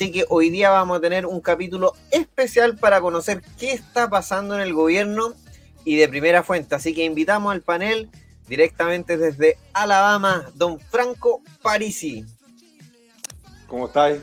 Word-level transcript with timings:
Así 0.00 0.12
que 0.12 0.24
hoy 0.30 0.48
día 0.48 0.70
vamos 0.70 0.96
a 0.96 1.00
tener 1.02 1.26
un 1.26 1.42
capítulo 1.42 1.92
especial 2.10 2.74
para 2.74 3.02
conocer 3.02 3.42
qué 3.58 3.74
está 3.74 4.08
pasando 4.08 4.54
en 4.54 4.62
el 4.62 4.72
gobierno 4.72 5.34
y 5.84 5.96
de 5.96 6.08
primera 6.08 6.42
fuente. 6.42 6.74
Así 6.74 6.94
que 6.94 7.04
invitamos 7.04 7.52
al 7.52 7.60
panel 7.60 8.08
directamente 8.48 9.18
desde 9.18 9.58
Alabama, 9.74 10.50
don 10.54 10.80
Franco 10.80 11.42
Parisi. 11.60 12.24
¿Cómo 13.66 13.88
estáis? 13.88 14.22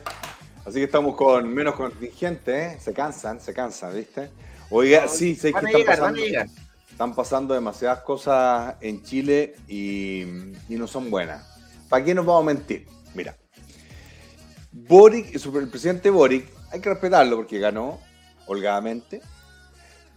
Así 0.65 0.79
que 0.79 0.85
estamos 0.85 1.15
con 1.15 1.47
menos 1.53 1.75
contingente, 1.75 2.59
¿eh? 2.59 2.77
Se 2.81 2.91
cansan, 2.91 3.39
se 3.39 3.53
cansan, 3.53 3.95
¿viste? 3.95 4.31
Oiga, 4.71 5.07
sí, 5.07 5.35
sé 5.35 5.53
que 5.53 5.59
están, 5.59 5.85
pasando, 5.85 6.21
están 6.89 7.13
pasando 7.13 7.53
demasiadas 7.53 7.99
cosas 7.99 8.77
en 8.81 9.03
Chile 9.03 9.53
y, 9.67 10.21
y 10.69 10.75
no 10.75 10.87
son 10.87 11.11
buenas. 11.11 11.47
¿Para 11.87 12.03
qué 12.03 12.15
nos 12.15 12.25
vamos 12.25 12.41
a 12.41 12.45
mentir? 12.47 12.87
Mira, 13.13 13.37
Boric, 14.71 15.33
el 15.33 15.69
presidente 15.69 16.09
Boric, 16.09 16.49
hay 16.71 16.81
que 16.81 16.89
respetarlo 16.89 17.37
porque 17.37 17.59
ganó 17.59 17.99
holgadamente, 18.45 19.21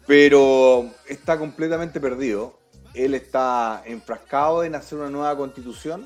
pero 0.06 0.90
está 1.08 1.38
completamente 1.38 2.00
perdido. 2.00 2.58
Él 2.94 3.14
está 3.14 3.82
enfrascado 3.86 4.64
en 4.64 4.74
hacer 4.74 4.98
una 4.98 5.10
nueva 5.10 5.36
constitución, 5.36 6.04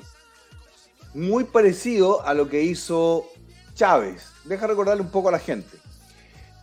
muy 1.15 1.45
parecido 1.45 2.23
a 2.25 2.33
lo 2.33 2.47
que 2.47 2.61
hizo 2.61 3.25
Chávez. 3.73 4.27
Deja 4.43 4.67
recordarle 4.67 5.01
un 5.01 5.09
poco 5.09 5.29
a 5.29 5.31
la 5.31 5.39
gente. 5.39 5.77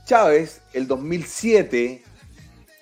Chávez, 0.05 0.61
el 0.73 0.87
2007, 0.87 2.05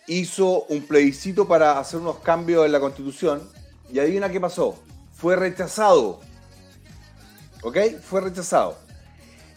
hizo 0.08 0.64
un 0.64 0.82
plebiscito 0.82 1.48
para 1.48 1.78
hacer 1.78 2.00
unos 2.00 2.18
cambios 2.18 2.66
en 2.66 2.72
la 2.72 2.80
constitución 2.80 3.48
y 3.90 3.98
adivina 3.98 4.28
qué 4.28 4.40
pasó. 4.40 4.78
Fue 5.14 5.36
rechazado. 5.36 6.20
¿Ok? 7.62 7.76
Fue 8.02 8.20
rechazado 8.20 8.89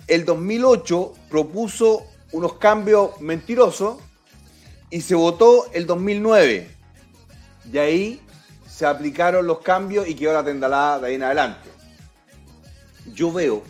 el 0.07 0.25
2008 0.25 1.13
propuso 1.29 2.05
unos 2.31 2.55
cambios 2.55 3.19
mentirosos 3.21 3.97
y 4.89 5.01
se 5.01 5.15
votó 5.15 5.71
el 5.73 5.85
2009. 5.87 6.69
De 7.65 7.79
ahí 7.79 8.21
se 8.67 8.85
aplicaron 8.85 9.47
los 9.47 9.59
cambios 9.59 10.07
y 10.07 10.15
quedó 10.15 10.33
la 10.33 10.43
tendalada 10.43 10.99
de 10.99 11.07
ahí 11.07 11.15
en 11.15 11.23
adelante. 11.23 11.69
Yo 13.13 13.31
veo 13.31 13.63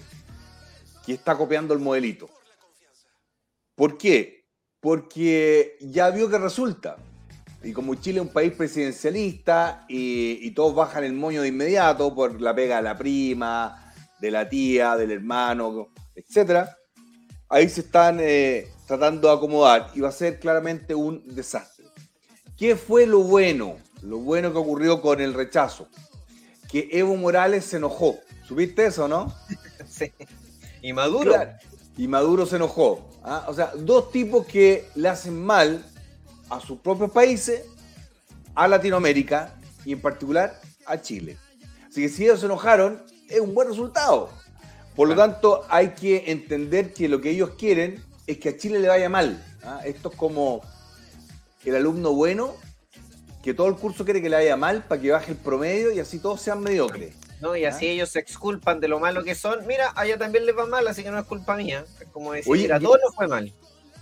que 1.05 1.13
está 1.13 1.37
copiando 1.37 1.73
el 1.73 1.79
modelito. 1.79 2.29
¿Por 3.75 3.97
qué? 3.97 4.45
Porque 4.79 5.77
ya 5.81 6.09
vio 6.09 6.29
que 6.29 6.37
resulta. 6.37 6.97
Y 7.63 7.71
como 7.71 7.95
Chile 7.95 8.19
es 8.19 8.25
un 8.25 8.33
país 8.33 8.53
presidencialista 8.53 9.85
y, 9.87 10.45
y 10.45 10.51
todos 10.51 10.75
bajan 10.75 11.03
el 11.03 11.13
moño 11.13 11.41
de 11.41 11.47
inmediato 11.47 12.13
por 12.13 12.39
la 12.41 12.53
pega 12.53 12.77
de 12.77 12.81
la 12.81 12.97
prima, 12.97 13.93
de 14.19 14.31
la 14.31 14.47
tía, 14.47 14.95
del 14.95 15.11
hermano, 15.11 15.89
etcétera, 16.15 16.77
ahí 17.49 17.69
se 17.69 17.81
están 17.81 18.19
eh, 18.19 18.67
tratando 18.87 19.27
de 19.27 19.33
acomodar 19.35 19.91
y 19.93 20.01
va 20.01 20.09
a 20.09 20.11
ser 20.11 20.39
claramente 20.39 20.95
un 20.95 21.23
desastre. 21.35 21.85
¿Qué 22.57 22.75
fue 22.75 23.05
lo 23.05 23.19
bueno? 23.19 23.77
Lo 24.01 24.19
bueno 24.19 24.51
que 24.51 24.57
ocurrió 24.57 25.01
con 25.01 25.21
el 25.21 25.33
rechazo. 25.33 25.87
Que 26.69 26.89
Evo 26.91 27.15
Morales 27.15 27.65
se 27.65 27.77
enojó. 27.77 28.19
¿Supiste 28.47 28.85
eso, 28.85 29.07
no? 29.07 29.33
Sí. 29.87 30.11
Y 30.81 30.93
Maduro. 30.93 31.35
Y 31.97 32.07
Maduro 32.07 32.45
se 32.45 32.55
enojó. 32.55 33.09
¿ah? 33.23 33.45
O 33.47 33.53
sea, 33.53 33.71
dos 33.75 34.11
tipos 34.11 34.45
que 34.45 34.89
le 34.95 35.09
hacen 35.09 35.43
mal 35.45 35.85
a 36.49 36.59
sus 36.59 36.79
propios 36.79 37.11
países, 37.11 37.65
a 38.55 38.67
Latinoamérica 38.67 39.53
y 39.85 39.93
en 39.93 40.01
particular 40.01 40.59
a 40.85 40.99
Chile. 40.99 41.37
Así 41.87 42.01
que 42.01 42.09
si 42.09 42.23
ellos 42.23 42.39
se 42.39 42.47
enojaron, 42.47 43.03
es 43.29 43.39
un 43.39 43.53
buen 43.53 43.67
resultado. 43.67 44.29
Por 44.95 45.07
lo 45.07 45.15
tanto, 45.15 45.65
hay 45.69 45.89
que 45.89 46.31
entender 46.31 46.93
que 46.93 47.07
lo 47.07 47.19
que 47.19 47.31
ellos 47.31 47.51
quieren 47.57 48.03
es 48.27 48.37
que 48.37 48.49
a 48.49 48.57
Chile 48.57 48.79
le 48.79 48.87
vaya 48.87 49.09
mal. 49.09 49.43
¿ah? 49.63 49.81
Esto 49.85 50.09
es 50.09 50.15
como 50.15 50.61
el 51.65 51.75
alumno 51.75 52.13
bueno, 52.13 52.53
que 53.43 53.53
todo 53.53 53.67
el 53.67 53.75
curso 53.75 54.05
quiere 54.05 54.21
que 54.21 54.29
le 54.29 54.35
vaya 54.35 54.55
mal 54.55 54.83
para 54.83 55.01
que 55.01 55.11
baje 55.11 55.31
el 55.31 55.37
promedio 55.37 55.91
y 55.91 55.99
así 55.99 56.19
todos 56.19 56.41
sean 56.41 56.61
mediocres. 56.61 57.15
No, 57.41 57.55
y 57.55 57.65
así 57.65 57.87
¿Ah? 57.87 57.91
ellos 57.91 58.09
se 58.09 58.19
exculpan 58.19 58.79
de 58.79 58.87
lo 58.87 58.99
malo 58.99 59.23
que 59.23 59.35
son. 59.35 59.65
Mira, 59.67 59.91
a 59.95 60.05
ella 60.05 60.17
también 60.17 60.45
les 60.45 60.57
va 60.57 60.65
mal, 60.65 60.87
así 60.87 61.03
que 61.03 61.11
no 61.11 61.19
es 61.19 61.25
culpa 61.25 61.57
mía. 61.57 61.83
Es 61.99 62.07
como 62.07 62.31
decir, 62.31 62.53
mira, 62.53 62.79
todo 62.79 62.97
no 62.97 63.11
fue 63.11 63.27
mal. 63.27 63.51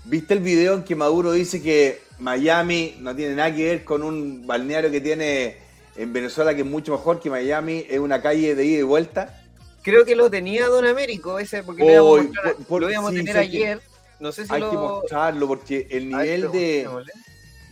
¿Viste 0.04 0.34
el 0.34 0.42
video 0.42 0.76
en 0.76 0.84
que 0.84 0.96
Maduro 0.96 1.32
dice 1.32 1.62
que 1.62 2.02
Miami 2.20 2.98
no 3.00 3.16
tiene 3.16 3.36
nada 3.36 3.56
que 3.56 3.66
ver 3.66 3.84
con 3.84 4.04
un 4.04 4.46
balneario 4.46 4.92
que 4.92 5.02
tiene 5.02 5.58
en 5.96 6.14
Venezuela 6.14 6.54
que 6.54 6.62
es 6.62 6.68
mucho 6.68 6.92
mejor 6.92 7.20
que 7.20 7.30
Miami? 7.30 7.86
Es 7.90 8.00
una 8.00 8.22
calle 8.22 8.54
de 8.54 8.66
ida 8.66 8.80
y 8.80 8.84
vuelta. 8.84 9.41
Creo 9.84 10.06
que 10.06 10.16
lo 10.16 10.30
tenía 10.30 10.68
Don 10.68 10.86
Américo, 10.86 11.40
ese, 11.40 11.64
porque 11.64 11.84
lo 11.84 12.90
íbamos 12.90 13.12
a, 13.12 13.14
tener 13.14 13.38
ayer. 13.38 13.82
No 14.20 14.32
sé 14.32 14.46
si 14.46 14.54
hay 14.54 14.62
que 14.62 14.78
mostrarlo 14.78 15.48
porque 15.48 15.88
el 15.90 16.10
nivel 16.10 16.52
de, 16.52 16.88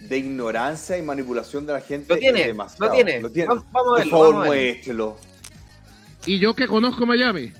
de 0.02 0.18
ignorancia 0.18 0.98
y 0.98 1.04
manipulación 1.04 1.68
de 1.68 1.74
la 1.74 1.82
gente 1.82 2.14
lo 2.14 2.20
tiene, 2.20 2.42
es 2.42 2.48
demasiado. 2.48 2.86
Lo 2.88 2.92
tiene, 2.92 3.22
lo 3.22 3.30
tiene. 3.30 3.50
Vamos, 3.50 3.66
a 3.74 4.00
verlo. 4.00 4.12
Por 4.12 4.32
favor, 4.32 4.46
muéstrelo. 4.48 5.18
Y 6.26 6.40
yo 6.40 6.56
que 6.56 6.68
conozco 6.68 7.06
Miami, 7.06 7.54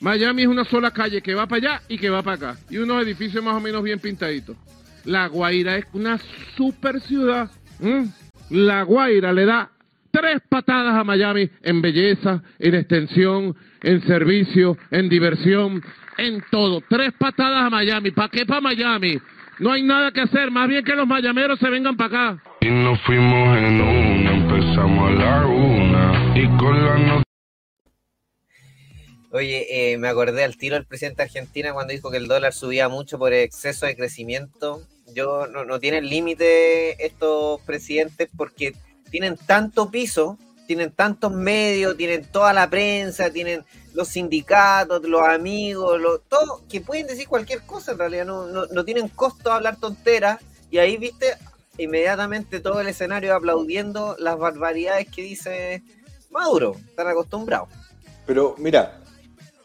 Miami 0.00 0.42
es 0.42 0.48
una 0.48 0.64
sola 0.64 0.92
calle 0.92 1.20
que 1.20 1.34
va 1.34 1.46
para 1.46 1.56
allá 1.56 1.82
y 1.88 1.98
que 1.98 2.08
va 2.08 2.22
para 2.22 2.36
acá. 2.36 2.60
Y 2.70 2.78
unos 2.78 3.02
edificios 3.02 3.42
más 3.42 3.56
o 3.56 3.60
menos 3.60 3.82
bien 3.82 3.98
pintaditos. 3.98 4.56
La 5.04 5.26
Guaira 5.26 5.76
es 5.76 5.86
una 5.92 6.20
super 6.56 7.00
ciudad. 7.00 7.50
La 8.50 8.82
Guaira 8.82 9.32
le 9.32 9.44
da 9.44 9.72
tres 10.18 10.42
patadas 10.48 10.94
a 10.94 11.04
Miami 11.04 11.48
en 11.62 11.80
belleza, 11.80 12.42
en 12.58 12.74
extensión, 12.74 13.56
en 13.82 14.02
servicio, 14.06 14.76
en 14.90 15.08
diversión, 15.08 15.82
en 16.16 16.42
todo. 16.50 16.82
Tres 16.88 17.12
patadas 17.18 17.64
a 17.64 17.70
Miami. 17.70 18.10
¿Para 18.10 18.28
qué 18.28 18.44
para 18.44 18.60
Miami? 18.60 19.18
No 19.60 19.72
hay 19.72 19.82
nada 19.82 20.12
que 20.12 20.20
hacer, 20.20 20.50
más 20.50 20.68
bien 20.68 20.84
que 20.84 20.94
los 20.94 21.06
mayameros 21.06 21.58
se 21.58 21.68
vengan 21.68 21.96
para 21.96 22.30
acá. 22.30 22.42
Y 22.60 22.70
nos 22.70 23.00
fuimos 23.02 23.58
en 23.58 23.80
una, 23.80 24.34
empezamos 24.34 25.10
a 25.10 25.12
la 25.14 25.46
una 25.46 26.32
y 26.36 26.46
con 26.56 26.84
la 26.84 27.22
Oye, 29.30 29.92
eh, 29.92 29.98
me 29.98 30.08
acordé 30.08 30.42
al 30.42 30.56
tiro 30.56 30.76
del 30.76 30.86
presidente 30.86 31.18
de 31.18 31.24
Argentina 31.24 31.74
cuando 31.74 31.92
dijo 31.92 32.10
que 32.10 32.16
el 32.16 32.28
dólar 32.28 32.54
subía 32.54 32.88
mucho 32.88 33.18
por 33.18 33.32
exceso 33.34 33.84
de 33.84 33.94
crecimiento. 33.94 34.80
Yo 35.14 35.46
no, 35.46 35.64
no 35.64 35.78
tienen 35.78 36.08
límite 36.08 37.04
estos 37.04 37.60
presidentes 37.62 38.30
porque 38.34 38.72
tienen 39.10 39.36
tanto 39.36 39.90
piso, 39.90 40.38
tienen 40.66 40.92
tantos 40.92 41.32
medios, 41.32 41.96
tienen 41.96 42.24
toda 42.24 42.52
la 42.52 42.68
prensa, 42.68 43.30
tienen 43.30 43.64
los 43.94 44.08
sindicatos, 44.08 45.02
los 45.02 45.22
amigos, 45.22 46.00
todo, 46.28 46.62
que 46.68 46.80
pueden 46.80 47.06
decir 47.06 47.26
cualquier 47.26 47.62
cosa 47.62 47.92
en 47.92 47.98
realidad, 47.98 48.26
no, 48.26 48.46
no, 48.46 48.84
tienen 48.84 49.08
costo 49.08 49.50
hablar 49.50 49.76
tonteras 49.76 50.40
y 50.70 50.78
ahí 50.78 50.98
viste 50.98 51.36
inmediatamente 51.78 52.60
todo 52.60 52.80
el 52.80 52.88
escenario 52.88 53.34
aplaudiendo 53.34 54.14
las 54.18 54.38
barbaridades 54.38 55.08
que 55.08 55.22
dice 55.22 55.82
Maduro, 56.30 56.76
están 56.86 57.08
acostumbrados. 57.08 57.68
Pero 58.26 58.54
mira, 58.58 59.00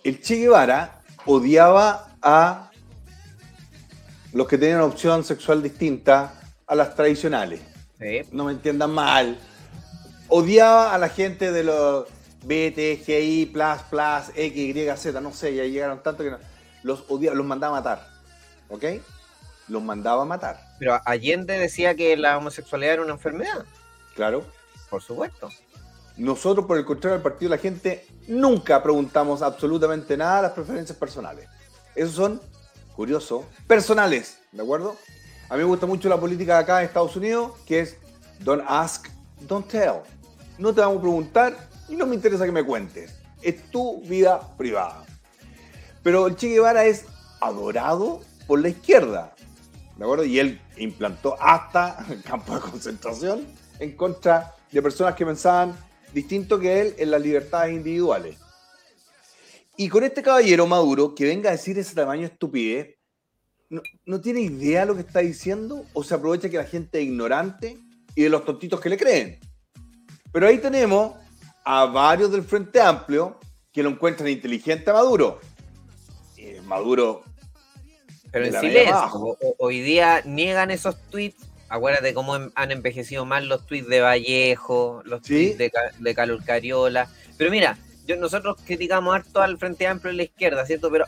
el 0.03 0.21
Che 0.21 0.35
Guevara 0.35 1.01
odiaba 1.25 2.15
a 2.21 2.71
los 4.31 4.47
que 4.47 4.57
tenían 4.57 4.81
opción 4.81 5.23
sexual 5.23 5.61
distinta 5.61 6.33
a 6.65 6.75
las 6.75 6.95
tradicionales. 6.95 7.72
No 8.31 8.45
me 8.45 8.51
entiendan 8.51 8.91
mal. 8.91 9.37
Odiaba 10.27 10.93
a 10.93 10.97
la 10.97 11.09
gente 11.09 11.51
de 11.51 11.63
los 11.63 12.07
BTGI, 12.43 13.47
plus, 13.47 13.81
plus, 13.89 14.35
X, 14.35 14.75
Y, 14.75 14.97
Z, 14.97 15.21
no 15.21 15.31
sé, 15.33 15.55
ya 15.55 15.63
llegaron 15.63 16.01
tanto 16.03 16.23
que 16.23 16.31
no, 16.31 16.37
los 16.83 17.05
odiaba, 17.09 17.35
los 17.35 17.45
mandaba 17.45 17.77
a 17.77 17.81
matar. 17.81 18.07
¿Ok? 18.69 18.83
Los 19.67 19.81
mandaba 19.81 20.23
a 20.23 20.25
matar. 20.25 20.59
Pero 20.79 20.99
Allende 21.05 21.57
decía 21.57 21.95
que 21.95 22.17
la 22.17 22.37
homosexualidad 22.37 22.93
era 22.93 23.01
una 23.03 23.13
enfermedad. 23.13 23.65
Claro. 24.15 24.45
Por 24.89 25.01
supuesto. 25.01 25.49
Nosotros, 26.17 26.65
por 26.65 26.77
el 26.77 26.85
contrario 26.85 27.15
del 27.15 27.23
partido 27.23 27.49
la 27.49 27.57
gente, 27.57 28.05
nunca 28.27 28.83
preguntamos 28.83 29.41
absolutamente 29.41 30.15
nada 30.15 30.39
a 30.39 30.41
las 30.43 30.51
preferencias 30.51 30.97
personales. 30.97 31.47
Esos 31.95 32.13
son, 32.13 32.41
curioso, 32.95 33.45
personales, 33.65 34.37
¿de 34.51 34.61
acuerdo? 34.61 34.95
A 35.49 35.55
mí 35.55 35.59
me 35.59 35.65
gusta 35.65 35.85
mucho 35.85 36.09
la 36.09 36.19
política 36.19 36.55
de 36.57 36.63
acá 36.63 36.79
en 36.79 36.87
Estados 36.87 37.15
Unidos, 37.15 37.51
que 37.65 37.81
es 37.81 37.97
don't 38.39 38.63
ask, 38.67 39.07
don't 39.41 39.67
tell. 39.67 40.01
No 40.57 40.73
te 40.73 40.81
vamos 40.81 40.97
a 40.97 41.01
preguntar 41.01 41.69
y 41.89 41.95
no 41.95 42.05
me 42.05 42.15
interesa 42.15 42.45
que 42.45 42.51
me 42.51 42.63
cuentes. 42.63 43.13
Es 43.41 43.69
tu 43.69 44.01
vida 44.01 44.55
privada. 44.57 45.05
Pero 46.01 46.27
el 46.27 46.35
Che 46.35 46.47
Guevara 46.47 46.85
es 46.85 47.05
adorado 47.39 48.21
por 48.47 48.61
la 48.61 48.69
izquierda, 48.69 49.33
¿de 49.97 50.03
acuerdo? 50.03 50.25
Y 50.25 50.39
él 50.39 50.61
implantó 50.77 51.35
hasta 51.39 52.05
el 52.09 52.23
campo 52.23 52.55
de 52.55 52.61
concentración 52.61 53.45
en 53.79 53.95
contra 53.95 54.55
de 54.71 54.81
personas 54.81 55.15
que 55.15 55.25
pensaban 55.25 55.75
distinto 56.13 56.59
que 56.59 56.81
él 56.81 56.95
en 56.97 57.11
las 57.11 57.21
libertades 57.21 57.73
individuales. 57.73 58.37
Y 59.75 59.89
con 59.89 60.03
este 60.03 60.21
caballero 60.21 60.67
Maduro, 60.67 61.15
que 61.15 61.25
venga 61.25 61.49
a 61.49 61.53
decir 61.53 61.77
ese 61.79 61.95
tamaño 61.95 62.27
estupidez, 62.27 62.95
no, 63.73 63.81
no, 64.05 64.21
tiene 64.21 64.41
idea 64.41 64.81
de 64.81 64.85
lo 64.87 64.95
que 64.95 65.01
está 65.01 65.19
diciendo 65.19 65.85
o 65.93 66.03
se 66.03 66.15
aprovecha 66.15 66.49
que 66.49 66.57
la 66.57 66.65
gente 66.65 66.99
es 66.99 67.05
ignorante 67.05 67.77
y 68.15 68.23
de 68.23 68.29
los 68.29 68.45
tontitos 68.45 68.79
que 68.79 68.89
le 68.89 68.97
creen. 68.97 69.39
Pero 70.31 70.47
ahí 70.47 70.57
tenemos 70.57 71.15
a 71.65 71.85
varios 71.85 72.31
del 72.31 72.43
Frente 72.43 72.79
Amplio 72.81 73.39
que 73.71 73.83
lo 73.83 73.89
encuentran 73.89 74.29
inteligente 74.29 74.89
a 74.89 74.93
Maduro. 74.93 75.39
Maduro. 76.65 77.23
Pero 78.31 78.45
en 78.45 78.53
silencio. 78.59 79.37
Hoy 79.57 79.81
día 79.81 80.21
niegan 80.25 80.71
esos 80.71 80.99
tweets 81.09 81.47
Acuérdate 81.73 82.13
cómo 82.13 82.35
han 82.53 82.71
envejecido 82.71 83.25
más 83.25 83.43
los 83.43 83.65
tweets 83.65 83.87
de 83.87 83.99
Vallejo, 83.99 85.01
los 85.05 85.23
tweets 85.23 85.57
de, 85.57 85.71
de 85.97 86.13
Calor 86.13 86.43
Cariola. 86.45 87.09
Pero 87.35 87.49
mira, 87.49 87.79
yo, 88.05 88.17
nosotros 88.17 88.57
criticamos 88.65 89.15
harto 89.15 89.41
al 89.41 89.57
Frente 89.57 89.87
Amplio 89.87 90.13
y 90.13 90.17
la 90.17 90.23
izquierda, 90.23 90.65
¿cierto? 90.65 90.91
Pero 90.91 91.05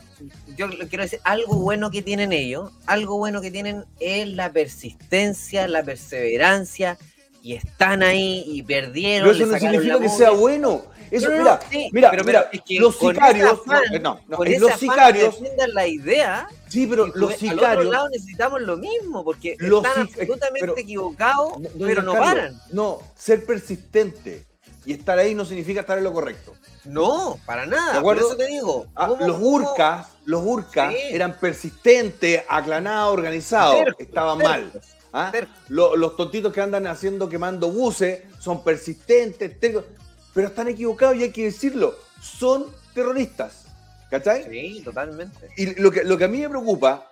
yo 0.55 0.69
quiero 0.89 1.03
decir, 1.03 1.19
algo 1.23 1.55
bueno 1.55 1.91
que 1.91 2.01
tienen 2.01 2.31
ellos, 2.31 2.71
algo 2.85 3.17
bueno 3.17 3.41
que 3.41 3.51
tienen 3.51 3.85
es 3.99 4.27
la 4.27 4.51
persistencia, 4.51 5.67
la 5.67 5.83
perseverancia, 5.83 6.97
y 7.41 7.53
están 7.53 8.01
ahí 8.01 8.43
y 8.47 8.63
perdieron. 8.63 9.29
Pero 9.29 9.43
eso 9.43 9.51
no 9.51 9.59
significa 9.59 9.99
que 9.99 10.09
sea 10.09 10.31
bueno. 10.31 10.85
Eso, 11.11 11.29
mira, 11.29 11.59
mira, 11.91 12.09
pero, 12.09 12.23
mira, 12.23 12.49
los 12.79 12.97
sicarios, 12.97 13.61
no, 14.01 14.19
no, 14.27 14.43
los 14.43 14.73
sicarios, 14.79 15.35
la 15.73 15.87
idea. 15.87 16.47
Sí, 16.67 16.87
pero 16.87 17.05
los 17.07 17.35
sicarios. 17.35 17.63
Al 17.63 17.77
otro 17.77 17.91
lado 17.91 18.09
necesitamos 18.09 18.61
lo 18.61 18.77
mismo, 18.77 19.23
porque 19.23 19.51
están 19.59 20.01
absolutamente 20.01 20.81
equivocados, 20.81 21.53
pero 21.77 22.01
no 22.01 22.13
paran. 22.13 22.59
No, 22.71 22.99
ser 23.15 23.45
persistente 23.45 24.43
y 24.85 24.93
estar 24.93 25.19
ahí 25.19 25.35
no 25.35 25.45
significa 25.45 25.81
estar 25.81 25.97
en 25.97 26.03
lo 26.03 26.13
correcto. 26.13 26.55
No, 26.85 27.39
para 27.45 27.65
nada. 27.65 28.01
Por 28.01 28.17
eso 28.17 28.35
te 28.35 28.47
digo. 28.47 28.87
Ah, 28.95 29.09
los 29.19 29.37
urcas, 29.41 30.07
los 30.25 30.43
urcas 30.43 30.93
eran 31.09 31.37
persistentes, 31.37 32.43
aclanados, 32.47 33.13
organizados. 33.13 33.83
Estaban 33.97 34.37
mal. 34.37 34.71
¿Ah? 35.13 35.31
Los, 35.69 36.17
tontitos 36.17 36.51
que 36.51 36.61
andan 36.61 36.87
haciendo 36.87 37.29
quemando 37.29 37.71
buses 37.71 38.21
son 38.39 38.63
persistentes, 38.63 39.51
pero 40.33 40.47
están 40.47 40.67
equivocados 40.67 41.15
y 41.15 41.23
hay 41.23 41.31
que 41.31 41.45
decirlo, 41.45 41.95
son 42.21 42.65
terroristas. 42.93 43.63
¿Cachai? 44.09 44.43
Sí, 44.49 44.81
totalmente. 44.83 45.49
Y 45.57 45.79
lo 45.79 45.91
que, 45.91 46.03
lo 46.03 46.17
que 46.17 46.25
a 46.25 46.27
mí 46.27 46.39
me 46.39 46.49
preocupa 46.49 47.09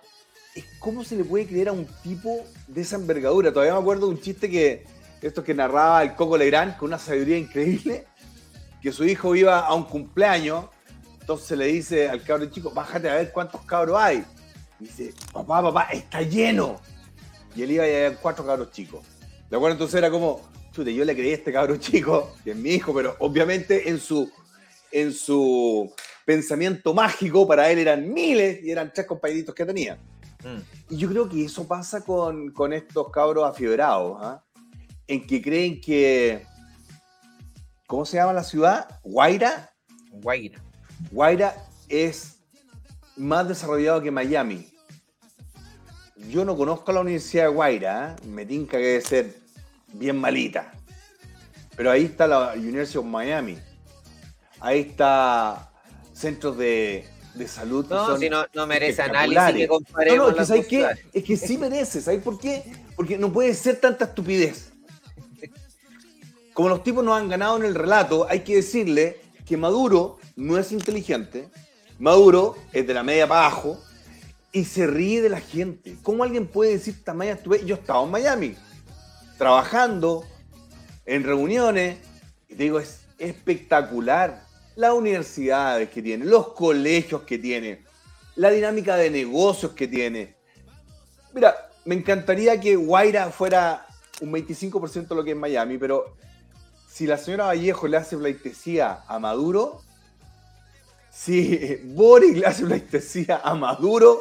es 0.54 0.64
cómo 0.78 1.02
se 1.02 1.16
le 1.16 1.24
puede 1.24 1.46
creer 1.46 1.68
a 1.68 1.72
un 1.72 1.86
tipo 2.02 2.44
de 2.68 2.82
esa 2.82 2.96
envergadura. 2.96 3.52
Todavía 3.52 3.74
me 3.74 3.80
acuerdo 3.80 4.06
de 4.06 4.12
un 4.12 4.20
chiste 4.20 4.48
que, 4.48 4.86
esto 5.20 5.42
que 5.42 5.54
narraba 5.54 6.02
el 6.02 6.14
Coco 6.14 6.36
Legrand 6.36 6.76
con 6.76 6.88
una 6.88 6.98
sabiduría 6.98 7.38
increíble, 7.38 8.06
que 8.84 8.92
su 8.92 9.02
hijo 9.06 9.34
iba 9.34 9.60
a 9.60 9.72
un 9.72 9.84
cumpleaños, 9.84 10.66
entonces 11.18 11.56
le 11.56 11.68
dice 11.68 12.06
al 12.06 12.22
cabro 12.22 12.44
chico, 12.50 12.70
bájate 12.70 13.08
a 13.08 13.14
ver 13.14 13.32
cuántos 13.32 13.62
cabros 13.62 13.98
hay. 13.98 14.22
dice, 14.78 15.14
papá, 15.32 15.62
papá, 15.62 15.88
está 15.90 16.20
lleno 16.20 16.78
y 17.56 17.62
él 17.62 17.70
iba 17.70 17.84
a 17.84 17.86
llevar 17.86 18.18
cuatro 18.20 18.44
cabros 18.44 18.72
chicos. 18.72 19.02
¿De 19.48 19.56
acuerdo? 19.56 19.76
Entonces 19.76 19.94
era 19.94 20.10
como, 20.10 20.42
chute, 20.70 20.94
yo 20.94 21.02
le 21.02 21.16
creí 21.16 21.30
a 21.30 21.34
este 21.36 21.50
cabro 21.50 21.78
chico, 21.78 22.34
que 22.44 22.50
es 22.50 22.56
mi 22.58 22.72
hijo, 22.72 22.92
pero 22.92 23.16
obviamente 23.20 23.88
en 23.88 23.98
su, 23.98 24.30
en 24.92 25.14
su 25.14 25.90
pensamiento 26.26 26.92
mágico 26.92 27.48
para 27.48 27.70
él 27.70 27.78
eran 27.78 28.12
miles 28.12 28.62
y 28.62 28.70
eran 28.70 28.92
tres 28.92 29.06
compañeritos 29.06 29.54
que 29.54 29.64
tenía. 29.64 29.96
Mm. 30.44 30.92
Y 30.92 30.98
yo 30.98 31.08
creo 31.08 31.26
que 31.26 31.42
eso 31.42 31.66
pasa 31.66 32.04
con, 32.04 32.50
con 32.50 32.74
estos 32.74 33.10
cabros 33.10 33.48
afiebrados, 33.48 34.18
¿ah? 34.20 34.44
en 35.06 35.26
que 35.26 35.40
creen 35.40 35.80
que, 35.80 36.44
¿cómo 37.94 38.06
se 38.06 38.16
llama 38.16 38.32
la 38.32 38.44
ciudad? 38.44 39.00
Guaira. 39.02 39.70
Guaira. 40.10 40.60
Guaira 41.10 41.56
es 41.88 42.38
más 43.16 43.46
desarrollado 43.46 44.02
que 44.02 44.10
Miami 44.10 44.74
yo 46.30 46.44
no 46.44 46.56
conozco 46.56 46.92
la 46.92 47.00
Universidad 47.00 47.44
de 47.44 47.50
Guaira, 47.50 48.16
¿eh? 48.18 48.26
me 48.26 48.46
tinca 48.46 48.78
que 48.78 48.84
debe 48.84 49.00
ser 49.00 49.34
bien 49.92 50.18
malita. 50.18 50.72
Pero 51.76 51.90
ahí 51.90 52.04
está 52.04 52.26
la 52.26 52.54
University 52.54 52.98
of 52.98 53.04
Miami. 53.04 53.58
Ahí 54.60 54.80
está 54.80 55.70
centros 56.12 56.56
de, 56.56 57.08
salud. 57.46 57.86
No, 57.88 58.16
si 58.16 58.30
no, 58.30 58.46
no 58.54 58.66
merece 58.66 59.02
análisis 59.02 59.54
que 59.54 59.68
comparemos. 59.68 60.30
No, 60.30 60.36
no, 60.36 60.42
es 60.42 60.66
que, 60.66 60.68
qué? 60.68 60.88
es 61.12 61.24
que 61.24 61.36
sí 61.36 61.58
merece. 61.58 62.00
¿Sabes 62.00 62.22
por 62.22 62.38
qué? 62.38 62.62
Porque 62.96 63.18
no 63.18 63.32
puede 63.32 63.52
ser 63.54 63.80
tanta 63.80 64.06
estupidez. 64.06 64.73
Como 66.54 66.68
los 66.68 66.84
tipos 66.84 67.04
nos 67.04 67.18
han 67.18 67.28
ganado 67.28 67.56
en 67.56 67.64
el 67.64 67.74
relato, 67.74 68.28
hay 68.30 68.40
que 68.40 68.54
decirle 68.54 69.20
que 69.44 69.56
Maduro 69.56 70.18
no 70.36 70.56
es 70.56 70.70
inteligente. 70.70 71.48
Maduro 71.98 72.56
es 72.72 72.86
de 72.86 72.94
la 72.94 73.02
media 73.02 73.26
para 73.26 73.46
abajo 73.46 73.80
y 74.52 74.64
se 74.64 74.86
ríe 74.86 75.20
de 75.20 75.28
la 75.28 75.40
gente. 75.40 75.96
¿Cómo 76.04 76.22
alguien 76.22 76.46
puede 76.46 76.70
decir 76.70 77.02
tamaña 77.02 77.32
estuve? 77.32 77.64
Yo 77.66 77.74
estaba 77.74 78.04
en 78.04 78.10
Miami, 78.12 78.56
trabajando, 79.36 80.24
en 81.04 81.24
reuniones, 81.24 81.98
y 82.48 82.54
te 82.54 82.62
digo, 82.62 82.78
es 82.78 83.00
espectacular. 83.18 84.44
Las 84.76 84.92
universidades 84.92 85.90
que 85.90 86.02
tiene, 86.02 86.24
los 86.24 86.48
colegios 86.52 87.22
que 87.22 87.38
tiene, 87.38 87.82
la 88.36 88.50
dinámica 88.50 88.96
de 88.96 89.10
negocios 89.10 89.72
que 89.72 89.88
tiene. 89.88 90.36
Mira, 91.32 91.54
me 91.84 91.96
encantaría 91.96 92.60
que 92.60 92.76
Guaira 92.76 93.30
fuera 93.30 93.86
un 94.20 94.32
25% 94.32 95.08
de 95.08 95.14
lo 95.14 95.24
que 95.24 95.32
es 95.32 95.36
Miami, 95.36 95.78
pero 95.78 96.16
si 96.94 97.06
la 97.06 97.18
señora 97.18 97.46
Vallejo 97.46 97.88
le 97.88 97.96
hace 97.96 98.16
pleitesía 98.16 99.02
a 99.08 99.18
Maduro, 99.18 99.82
si 101.10 101.76
Boris 101.84 102.36
le 102.36 102.46
hace 102.46 102.64
pleitesía 102.64 103.40
a 103.42 103.54
Maduro, 103.54 104.20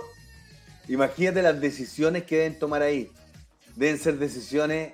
Imagínate 0.88 1.42
las 1.42 1.60
decisiones 1.62 2.24
que 2.24 2.38
deben 2.38 2.60
tomar 2.60 2.82
ahí. 2.82 3.10
Deben 3.76 3.98
ser 3.98 4.18
decisiones 4.18 4.94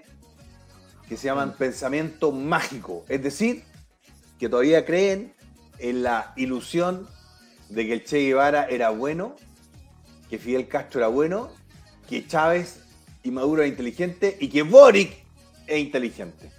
que 1.07 1.17
se 1.17 1.25
llaman 1.25 1.55
pensamiento 1.57 2.31
mágico. 2.31 3.05
Es 3.09 3.23
decir, 3.23 3.63
que 4.37 4.49
todavía 4.49 4.85
creen 4.85 5.33
en 5.79 6.03
la 6.03 6.33
ilusión 6.35 7.07
de 7.69 7.87
que 7.87 7.93
el 7.93 8.03
Che 8.03 8.19
Guevara 8.19 8.65
era 8.65 8.91
bueno, 8.91 9.35
que 10.29 10.37
Fidel 10.37 10.67
Castro 10.67 10.99
era 10.99 11.07
bueno, 11.07 11.49
que 12.07 12.27
Chávez 12.27 12.81
y 13.23 13.31
Maduro 13.31 13.63
era 13.63 13.69
inteligente 13.69 14.37
y 14.39 14.49
que 14.49 14.61
Boric 14.61 15.25
es 15.65 15.79
inteligente. 15.79 16.58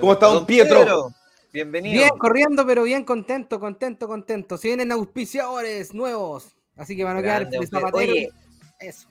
¿Cómo 0.00 0.12
está 0.12 0.26
don 0.26 0.46
Pietro? 0.46 1.12
Bienvenido. 1.52 2.02
Bien, 2.02 2.18
corriendo, 2.18 2.66
pero 2.66 2.82
bien 2.82 3.04
contento, 3.04 3.60
contento, 3.60 4.08
contento. 4.08 4.56
Se 4.56 4.68
vienen 4.68 4.90
auspiciadores 4.90 5.94
nuevos. 5.94 6.56
Así 6.76 6.96
que 6.96 7.04
van 7.04 7.18
a 7.18 7.22
quedar 7.22 7.48
oye, 7.92 8.30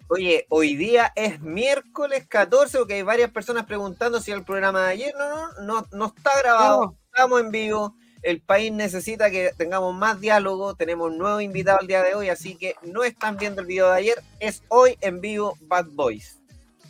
oye, 0.10 0.46
hoy 0.50 0.76
día 0.76 1.14
es 1.16 1.40
miércoles 1.40 2.26
14, 2.28 2.80
porque 2.80 2.96
hay 2.96 3.04
varias 3.04 3.32
personas 3.32 3.66
preguntando 3.66 4.20
si 4.20 4.32
el 4.32 4.44
programa 4.44 4.86
de 4.86 4.92
ayer. 4.92 5.14
No, 5.18 5.30
no, 5.30 5.48
no, 5.62 5.88
no 5.92 6.06
está 6.08 6.32
grabado. 6.42 6.98
Estamos 7.14 7.42
en 7.42 7.52
vivo. 7.52 7.96
El 8.24 8.42
país 8.42 8.72
necesita 8.72 9.32
que 9.32 9.52
tengamos 9.58 9.96
más 9.96 10.20
diálogo. 10.20 10.76
Tenemos 10.76 11.12
un 11.12 11.18
nuevo 11.18 11.40
invitado 11.42 11.80
el 11.82 11.88
día 11.88 12.04
de 12.04 12.16
hoy, 12.16 12.30
así 12.30 12.56
que 12.56 12.76
no 12.82 13.04
están 13.04 13.38
viendo 13.38 13.62
el 13.62 13.68
video 13.68 13.90
de 13.90 13.98
ayer. 13.98 14.22
Es 14.40 14.64
hoy 14.68 14.98
en 15.02 15.22
vivo 15.22 15.58
Bad 15.62 15.88
Boys. 15.92 16.40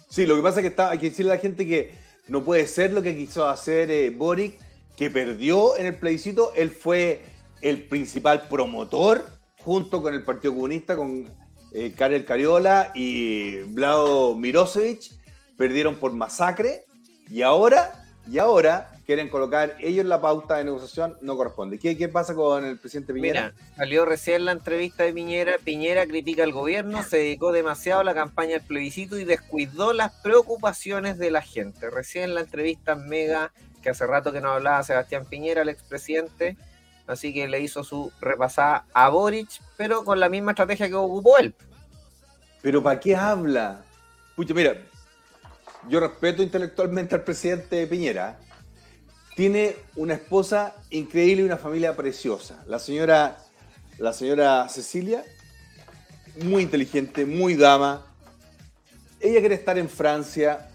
Sí, 0.09 0.25
lo 0.25 0.35
que 0.35 0.41
pasa 0.41 0.59
es 0.59 0.63
que 0.63 0.69
está, 0.69 0.89
hay 0.89 0.97
que 0.97 1.09
decirle 1.09 1.31
a 1.31 1.35
la 1.35 1.41
gente 1.41 1.65
que 1.65 1.93
no 2.27 2.43
puede 2.43 2.67
ser 2.67 2.93
lo 2.93 3.01
que 3.01 3.15
quiso 3.15 3.47
hacer 3.47 3.91
eh, 3.91 4.09
Boric, 4.09 4.59
que 4.95 5.09
perdió 5.09 5.77
en 5.77 5.87
el 5.87 5.95
plebiscito. 5.95 6.53
Él 6.55 6.69
fue 6.71 7.23
el 7.61 7.83
principal 7.83 8.47
promotor, 8.47 9.25
junto 9.59 10.01
con 10.01 10.13
el 10.13 10.23
Partido 10.23 10.53
Comunista, 10.53 10.95
con 10.95 11.29
eh, 11.73 11.93
Karel 11.97 12.25
Cariola 12.25 12.91
y 12.95 13.61
Vlado 13.63 14.35
Mirosevic. 14.35 15.11
Perdieron 15.57 15.95
por 15.95 16.13
masacre. 16.13 16.85
Y 17.29 17.41
ahora, 17.41 18.05
y 18.29 18.39
ahora 18.39 18.90
quieren 19.05 19.29
colocar 19.29 19.75
ellos 19.79 20.05
la 20.05 20.21
pauta 20.21 20.57
de 20.57 20.65
negociación, 20.65 21.17
no 21.21 21.35
corresponde. 21.35 21.79
¿Qué, 21.79 21.97
qué 21.97 22.07
pasa 22.07 22.35
con 22.35 22.65
el 22.65 22.77
presidente 22.77 23.13
Piñera? 23.13 23.53
Mira, 23.55 23.75
salió 23.75 24.05
recién 24.05 24.45
la 24.45 24.51
entrevista 24.51 25.03
de 25.03 25.13
Piñera. 25.13 25.53
Piñera 25.63 26.05
critica 26.05 26.43
al 26.43 26.51
gobierno, 26.51 27.03
se 27.03 27.17
dedicó 27.17 27.51
demasiado 27.51 28.01
a 28.01 28.03
la 28.03 28.13
campaña 28.13 28.53
del 28.53 28.61
plebiscito 28.61 29.17
y 29.17 29.25
descuidó 29.25 29.93
las 29.93 30.13
preocupaciones 30.21 31.17
de 31.17 31.31
la 31.31 31.41
gente. 31.41 31.89
Recién 31.89 32.33
la 32.33 32.41
entrevista 32.41 32.95
mega, 32.95 33.51
que 33.81 33.89
hace 33.89 34.05
rato 34.05 34.31
que 34.31 34.41
no 34.41 34.51
hablaba 34.51 34.83
Sebastián 34.83 35.25
Piñera, 35.25 35.63
el 35.63 35.69
expresidente, 35.69 36.57
así 37.07 37.33
que 37.33 37.47
le 37.47 37.59
hizo 37.59 37.83
su 37.83 38.11
repasada 38.21 38.85
a 38.93 39.09
Boric, 39.09 39.49
pero 39.77 40.03
con 40.03 40.19
la 40.19 40.29
misma 40.29 40.51
estrategia 40.51 40.87
que 40.87 40.95
ocupó 40.95 41.37
él. 41.37 41.53
¿Pero 42.61 42.83
para 42.83 42.99
qué 42.99 43.15
habla? 43.15 43.81
Pucha, 44.35 44.53
mira, 44.53 44.75
yo 45.89 45.99
respeto 45.99 46.43
intelectualmente 46.43 47.15
al 47.15 47.23
presidente 47.23 47.87
Piñera, 47.87 48.37
tiene 49.35 49.75
una 49.95 50.15
esposa 50.15 50.75
increíble 50.89 51.43
y 51.43 51.45
una 51.45 51.57
familia 51.57 51.95
preciosa. 51.95 52.63
La 52.67 52.79
señora, 52.79 53.37
la 53.97 54.13
señora 54.13 54.67
Cecilia, 54.69 55.23
muy 56.43 56.63
inteligente, 56.63 57.25
muy 57.25 57.55
dama. 57.55 58.05
Ella 59.19 59.39
quiere 59.39 59.55
estar 59.55 59.77
en 59.77 59.89
Francia. 59.89 60.69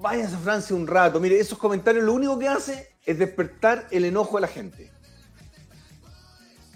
Váyase 0.00 0.34
a 0.34 0.38
Francia 0.38 0.76
un 0.76 0.86
rato. 0.86 1.20
Mire, 1.20 1.38
esos 1.38 1.58
comentarios 1.58 2.04
lo 2.04 2.12
único 2.12 2.38
que 2.38 2.48
hace 2.48 2.92
es 3.04 3.18
despertar 3.18 3.86
el 3.90 4.04
enojo 4.04 4.36
de 4.36 4.40
la 4.42 4.48
gente. 4.48 4.90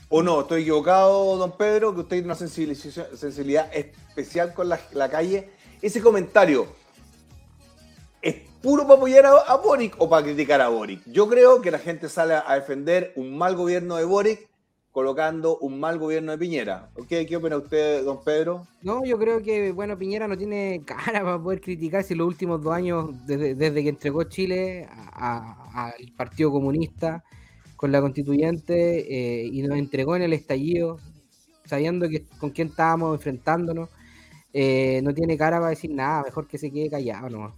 ¿O 0.08 0.22
no? 0.22 0.42
¿Estoy 0.42 0.62
equivocado, 0.62 1.36
don 1.36 1.56
Pedro? 1.56 1.92
Que 1.92 2.00
usted 2.00 2.16
tiene 2.16 2.26
una 2.26 2.36
sensibilidad 2.36 3.68
especial 3.74 4.54
con 4.54 4.68
la, 4.68 5.10
calle. 5.10 5.50
Ese 5.82 6.00
comentario 6.00 6.68
puro 8.66 8.82
para 8.82 8.96
apoyar 8.96 9.26
a, 9.26 9.56
Boric 9.58 9.94
o 9.98 10.08
para 10.08 10.24
criticar 10.24 10.60
a 10.60 10.68
Boric. 10.68 11.00
Yo 11.06 11.28
creo 11.28 11.62
que 11.62 11.70
la 11.70 11.78
gente 11.78 12.08
sale 12.08 12.34
a 12.34 12.54
defender 12.56 13.12
un 13.14 13.38
mal 13.38 13.54
gobierno 13.54 13.94
de 13.94 14.04
Boric 14.04 14.48
colocando 14.90 15.56
un 15.58 15.78
mal 15.78 16.00
gobierno 16.00 16.32
de 16.32 16.38
Piñera. 16.38 16.90
¿Qué 17.08 17.36
opina 17.36 17.58
usted, 17.58 18.02
don 18.02 18.24
Pedro? 18.24 18.66
No, 18.82 19.04
yo 19.04 19.18
creo 19.18 19.40
que, 19.40 19.70
bueno, 19.70 19.96
Piñera 19.96 20.26
no 20.26 20.36
tiene 20.36 20.82
cara 20.84 21.22
para 21.22 21.40
poder 21.40 21.60
criticar 21.60 22.02
si 22.02 22.16
los 22.16 22.26
últimos 22.26 22.60
dos 22.60 22.74
años, 22.74 23.10
desde, 23.24 23.72
que 23.84 23.88
entregó 23.88 24.24
Chile 24.24 24.88
al 25.12 25.94
Partido 26.16 26.50
Comunista 26.50 27.22
con 27.76 27.92
la 27.92 28.00
constituyente 28.00 29.42
eh, 29.42 29.46
y 29.46 29.62
nos 29.62 29.78
entregó 29.78 30.16
en 30.16 30.22
el 30.22 30.32
estallido, 30.32 30.98
sabiendo 31.66 32.08
que 32.08 32.24
con 32.40 32.50
quién 32.50 32.66
estábamos 32.66 33.14
enfrentándonos, 33.14 33.90
eh, 34.52 35.02
no 35.04 35.14
tiene 35.14 35.38
cara 35.38 35.58
para 35.58 35.70
decir 35.70 35.92
nada, 35.92 36.24
mejor 36.24 36.48
que 36.48 36.58
se 36.58 36.72
quede 36.72 36.90
callado 36.90 37.30
no 37.30 37.54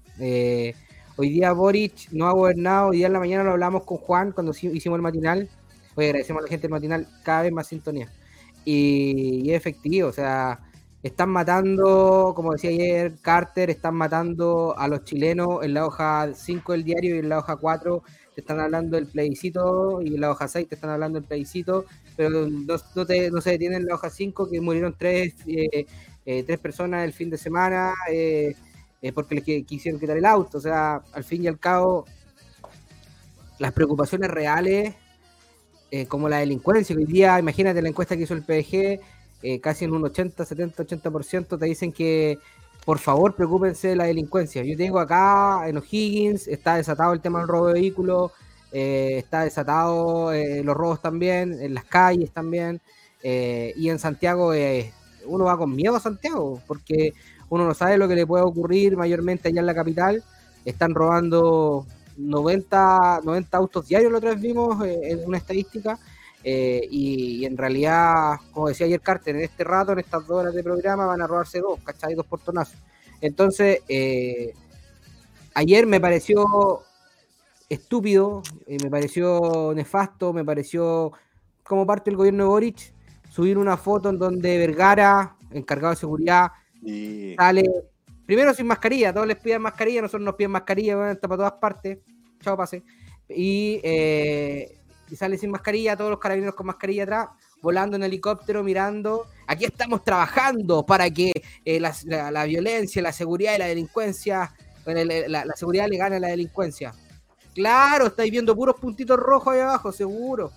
hoy 1.18 1.30
día 1.30 1.52
Boric 1.52 2.12
no 2.12 2.28
ha 2.28 2.32
gobernado, 2.32 2.90
hoy 2.90 2.98
día 2.98 3.08
en 3.08 3.12
la 3.12 3.18
mañana 3.18 3.42
lo 3.42 3.50
hablamos 3.50 3.82
con 3.82 3.98
Juan 3.98 4.30
cuando 4.30 4.52
hicimos 4.52 4.96
el 4.96 5.02
matinal. 5.02 5.48
Hoy 5.96 6.04
agradecemos 6.06 6.40
a 6.40 6.42
la 6.44 6.48
gente 6.48 6.62
del 6.62 6.70
matinal, 6.70 7.08
cada 7.24 7.42
vez 7.42 7.52
más 7.52 7.66
sintonía. 7.66 8.08
Y, 8.64 9.50
es 9.50 9.56
efectivo, 9.56 10.08
o 10.08 10.12
sea, 10.12 10.60
están 11.02 11.30
matando, 11.30 12.32
como 12.36 12.52
decía 12.52 12.70
ayer 12.70 13.14
Carter, 13.20 13.68
están 13.68 13.96
matando 13.96 14.78
a 14.78 14.86
los 14.86 15.02
chilenos 15.02 15.64
en 15.64 15.74
la 15.74 15.86
hoja 15.86 16.30
5 16.32 16.72
del 16.72 16.84
diario 16.84 17.16
y 17.16 17.18
en 17.18 17.28
la 17.28 17.38
hoja 17.38 17.56
4 17.56 18.02
te 18.34 18.40
están 18.40 18.60
hablando 18.60 18.96
del 18.96 19.08
plebiscito 19.08 20.00
y 20.00 20.14
en 20.14 20.20
la 20.20 20.30
hoja 20.30 20.46
6 20.46 20.68
te 20.68 20.76
están 20.76 20.90
hablando 20.90 21.18
del 21.18 21.26
plebiscito, 21.26 21.84
pero 22.16 22.46
no, 22.48 23.40
se 23.40 23.50
detienen 23.50 23.80
en 23.80 23.86
la 23.86 23.96
hoja 23.96 24.08
5 24.08 24.48
que 24.48 24.60
murieron 24.60 24.94
tres, 24.96 25.34
eh, 25.48 25.86
eh, 26.24 26.44
tres 26.44 26.58
personas 26.60 27.04
el 27.04 27.12
fin 27.12 27.28
de 27.28 27.38
semana. 27.38 27.92
Eh, 28.08 28.54
eh, 29.00 29.12
porque 29.12 29.36
les 29.36 29.44
quisieron 29.64 30.00
quitar 30.00 30.16
el 30.16 30.24
auto. 30.24 30.58
O 30.58 30.60
sea, 30.60 31.02
al 31.12 31.24
fin 31.24 31.44
y 31.44 31.48
al 31.48 31.58
cabo, 31.58 32.04
las 33.58 33.72
preocupaciones 33.72 34.30
reales, 34.30 34.94
eh, 35.90 36.06
como 36.06 36.28
la 36.28 36.38
delincuencia, 36.38 36.96
hoy 36.96 37.04
día, 37.04 37.38
imagínate 37.38 37.80
la 37.80 37.88
encuesta 37.88 38.16
que 38.16 38.24
hizo 38.24 38.34
el 38.34 38.42
PDG, 38.42 39.00
eh, 39.42 39.60
casi 39.60 39.84
en 39.84 39.92
un 39.92 40.04
80, 40.04 40.44
70, 40.44 40.82
80% 40.82 41.58
te 41.58 41.66
dicen 41.66 41.92
que 41.92 42.38
por 42.84 42.98
favor 42.98 43.34
preocúpense 43.36 43.88
de 43.88 43.96
la 43.96 44.04
delincuencia. 44.04 44.64
Yo 44.64 44.76
tengo 44.76 44.98
acá 44.98 45.68
en 45.68 45.76
O'Higgins, 45.76 46.48
está 46.48 46.76
desatado 46.76 47.12
el 47.12 47.20
tema 47.20 47.38
del 47.40 47.48
robo 47.48 47.68
de 47.68 47.74
vehículos, 47.74 48.32
está 48.72 49.44
desatado 49.44 50.32
los 50.32 50.76
robos 50.76 51.00
también, 51.00 51.60
en 51.60 51.74
las 51.74 51.84
calles 51.84 52.30
también, 52.32 52.80
y 53.22 53.88
en 53.88 53.98
Santiago 53.98 54.52
uno 55.26 55.44
va 55.44 55.58
con 55.58 55.74
miedo 55.74 55.96
a 55.96 56.00
Santiago, 56.00 56.62
porque 56.66 57.12
uno 57.50 57.64
no 57.64 57.74
sabe 57.74 57.98
lo 57.98 58.08
que 58.08 58.14
le 58.14 58.26
puede 58.26 58.44
ocurrir 58.44 58.96
mayormente 58.96 59.48
allá 59.48 59.60
en 59.60 59.66
la 59.66 59.74
capital. 59.74 60.22
Están 60.64 60.94
robando 60.94 61.86
90, 62.16 63.20
90 63.24 63.56
autos 63.56 63.88
diarios, 63.88 64.12
lo 64.12 64.18
otra 64.18 64.34
vimos 64.34 64.84
eh, 64.84 64.98
en 65.02 65.26
una 65.26 65.38
estadística. 65.38 65.98
Eh, 66.44 66.86
y, 66.90 67.44
en 67.44 67.56
realidad, 67.56 68.36
como 68.52 68.68
decía 68.68 68.86
ayer 68.86 69.00
Carter, 69.00 69.36
en 69.36 69.42
este 69.42 69.64
rato, 69.64 69.92
en 69.92 69.98
estas 69.98 70.26
dos 70.26 70.38
horas 70.38 70.54
de 70.54 70.62
programa, 70.62 71.06
van 71.06 71.20
a 71.20 71.26
robarse 71.26 71.60
dos, 71.60 71.80
¿cachai? 71.82 72.14
Dos 72.14 72.26
portonazos. 72.26 72.78
Entonces, 73.20 73.80
eh, 73.88 74.54
ayer 75.54 75.86
me 75.86 76.00
pareció 76.00 76.82
estúpido, 77.68 78.42
me 78.66 78.90
pareció 78.90 79.72
nefasto, 79.74 80.32
me 80.32 80.44
pareció 80.44 81.12
como 81.64 81.86
parte 81.86 82.10
del 82.10 82.16
gobierno 82.16 82.44
de 82.44 82.48
Boric 82.48 82.92
subir 83.30 83.58
una 83.58 83.76
foto 83.76 84.08
en 84.08 84.18
donde 84.18 84.58
Vergara, 84.58 85.36
encargado 85.50 85.94
de 85.94 86.00
seguridad, 86.00 86.48
Sale 87.36 87.64
primero 88.28 88.52
sin 88.52 88.66
mascarilla, 88.66 89.10
todos 89.10 89.26
les 89.26 89.38
piden 89.38 89.62
mascarilla, 89.62 90.02
nosotros 90.02 90.22
nos 90.22 90.34
piden 90.34 90.50
mascarilla, 90.50 90.96
bueno, 90.96 91.12
está 91.12 91.26
para 91.26 91.38
todas 91.38 91.52
partes. 91.52 91.98
Chao, 92.42 92.58
pase. 92.58 92.82
Eh, 93.26 94.78
y, 95.10 95.16
sale 95.16 95.38
sin 95.38 95.50
mascarilla, 95.50 95.96
todos 95.96 96.10
los 96.10 96.18
carabineros 96.18 96.54
con 96.54 96.66
mascarilla 96.66 97.04
atrás, 97.04 97.28
volando 97.62 97.96
en 97.96 98.02
helicóptero, 98.02 98.62
mirando. 98.62 99.28
Aquí 99.46 99.64
estamos 99.64 100.04
trabajando 100.04 100.84
para 100.84 101.08
que 101.08 101.32
eh, 101.64 101.80
la, 101.80 102.44
violencia, 102.44 103.00
la 103.00 103.12
seguridad 103.12 103.54
y 103.54 103.58
la 103.60 103.66
delincuencia, 103.66 104.52
la, 104.84 105.44
la, 105.46 105.56
seguridad 105.56 105.86
le 105.88 105.96
gane 105.96 106.16
a 106.16 106.20
la 106.20 106.28
delincuencia. 106.28 106.92
Claro, 107.54 108.08
estáis 108.08 108.30
viendo 108.30 108.54
puros 108.54 108.78
puntitos 108.78 109.18
rojos 109.18 109.54
ahí 109.54 109.60
abajo, 109.60 109.90
seguro. 109.90 110.52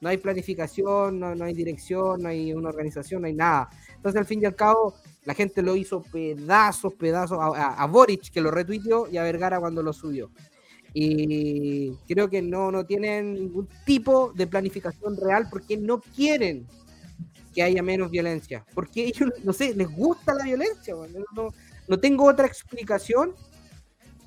No 0.00 0.08
hay 0.08 0.16
planificación, 0.16 1.20
no, 1.20 1.34
no 1.34 1.44
hay 1.44 1.54
dirección, 1.54 2.22
no 2.22 2.28
hay 2.28 2.54
una 2.54 2.70
organización, 2.70 3.22
no 3.22 3.28
hay 3.28 3.34
nada. 3.34 3.68
Entonces, 3.94 4.18
al 4.18 4.26
fin 4.26 4.40
y 4.42 4.46
al 4.46 4.54
cabo, 4.54 4.94
la 5.24 5.34
gente 5.34 5.62
lo 5.62 5.76
hizo 5.76 6.02
pedazos, 6.02 6.94
pedazos 6.94 7.38
a, 7.40 7.86
Boric, 7.86 8.30
que 8.30 8.40
lo 8.40 8.50
retuiteó, 8.50 9.06
y 9.10 9.18
a 9.18 9.22
Vergara 9.22 9.60
cuando 9.60 9.82
lo 9.82 9.92
subió. 9.92 10.30
Y 10.94 11.94
creo 12.08 12.28
que 12.30 12.42
no, 12.42 12.72
no 12.72 12.84
tienen 12.84 13.34
ningún 13.34 13.68
tipo 13.84 14.32
de 14.32 14.46
planificación 14.46 15.16
real 15.16 15.46
porque 15.50 15.76
no 15.76 16.00
quieren 16.00 16.66
que 17.54 17.62
haya 17.62 17.82
menos 17.82 18.10
violencia. 18.10 18.64
Porque 18.74 19.04
ellos, 19.04 19.30
no 19.44 19.52
sé, 19.52 19.74
les 19.74 19.90
gusta 19.90 20.34
la 20.34 20.44
violencia. 20.44 20.94
No, 21.88 21.98
tengo 21.98 22.24
otra 22.24 22.46
explicación 22.46 23.34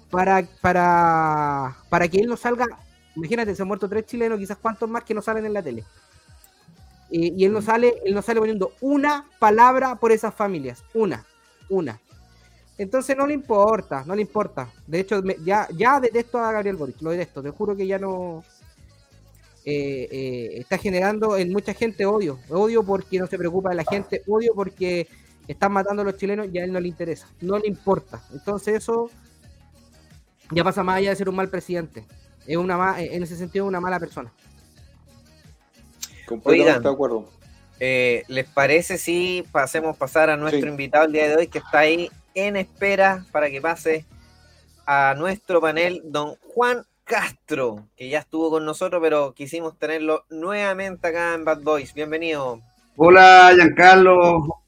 para, 0.10 0.48
para, 0.62 1.78
para 1.90 2.08
que 2.08 2.20
él 2.20 2.28
no 2.28 2.38
salga. 2.38 2.68
Imagínate, 3.16 3.56
se 3.56 3.62
han 3.62 3.68
muerto 3.68 3.88
tres 3.88 4.06
chilenos, 4.06 4.40
quizás 4.40 4.58
cuántos 4.58 4.90
más 4.90 5.04
que 5.04 5.14
no 5.14 5.22
salen 5.22 5.46
en 5.46 5.54
la 5.54 5.62
tele. 5.62 5.84
Y 7.10 7.46
él 7.46 7.54
no 7.54 7.62
sale, 7.62 8.02
él 8.06 8.16
no 8.16 8.24
sale 8.24 8.40
poniendo 8.40 8.72
una 8.82 9.30
palabra 9.38 9.96
por 9.96 10.12
esas 10.12 10.34
familias, 10.34 10.84
una, 10.96 11.24
una. 11.70 12.00
Entonces 12.78 13.16
no 13.16 13.28
le 13.28 13.36
importa, 13.36 14.04
no 14.06 14.16
le 14.16 14.22
importa. 14.24 14.70
De 14.88 15.02
hecho, 15.02 15.22
ya, 15.46 15.68
ya 15.76 16.00
detesto 16.00 16.40
a 16.40 16.52
Gabriel 16.52 16.76
Boric, 16.76 17.00
lo 17.02 17.12
detesto, 17.12 17.44
te 17.44 17.52
juro 17.52 17.76
que 17.76 17.86
ya 17.86 18.00
no 18.00 18.44
eh, 19.66 20.10
eh, 20.12 20.50
está 20.60 20.78
generando 20.78 21.38
en 21.38 21.52
mucha 21.52 21.74
gente 21.74 22.06
odio, 22.06 22.40
odio 22.50 22.84
porque 22.84 23.20
no 23.20 23.28
se 23.28 23.38
preocupa 23.38 23.70
de 23.70 23.76
la 23.76 23.86
gente, 23.86 24.24
odio 24.28 24.54
porque 24.56 25.08
están 25.48 25.72
matando 25.72 26.02
a 26.02 26.06
los 26.06 26.18
chilenos 26.18 26.48
y 26.52 26.58
a 26.58 26.64
él 26.64 26.74
no 26.74 26.80
le 26.80 26.88
interesa, 26.88 27.28
no 27.42 27.60
le 27.60 27.68
importa. 27.68 28.22
Entonces 28.34 28.76
eso 28.76 29.10
ya 30.52 30.64
pasa 30.64 30.84
más 30.84 30.98
allá 30.98 31.12
de 31.12 31.16
ser 31.16 31.30
un 31.30 31.36
mal 31.36 31.50
presidente, 31.50 32.06
es 32.48 32.58
una 32.58 33.02
en 33.02 33.24
ese 33.24 33.36
sentido 33.36 33.66
una 33.66 33.80
mala 33.80 34.00
persona. 34.00 34.32
Oigan, 36.44 36.82
de 36.82 36.90
acuerdo. 36.90 37.30
Eh, 37.80 38.24
¿Les 38.28 38.48
parece 38.48 38.98
si 38.98 39.44
pasemos 39.52 39.98
pasar 39.98 40.30
a 40.30 40.38
nuestro 40.38 40.70
invitado 40.70 41.06
el 41.06 41.12
día 41.12 41.28
de 41.28 41.36
hoy 41.36 41.48
que 41.48 41.58
está 41.58 41.80
ahí 41.80 42.10
en 42.34 42.56
espera 42.56 43.26
para 43.32 43.50
que 43.50 43.62
pase 43.62 44.06
a 44.86 45.16
nuestro 45.18 45.62
panel, 45.62 46.02
don 46.06 46.36
Juan 46.54 46.86
Castro, 47.04 47.88
que 47.96 48.10
ya 48.10 48.20
estuvo 48.20 48.50
con 48.50 48.66
nosotros, 48.66 49.02
pero 49.02 49.34
quisimos 49.34 49.78
tenerlo 49.78 50.26
nuevamente 50.30 51.08
acá 51.08 51.34
en 51.34 51.44
Bad 51.46 51.62
Boys. 51.62 51.94
Bienvenido. 51.94 52.62
Hola, 52.96 53.52
Giancarlo. 53.56 54.62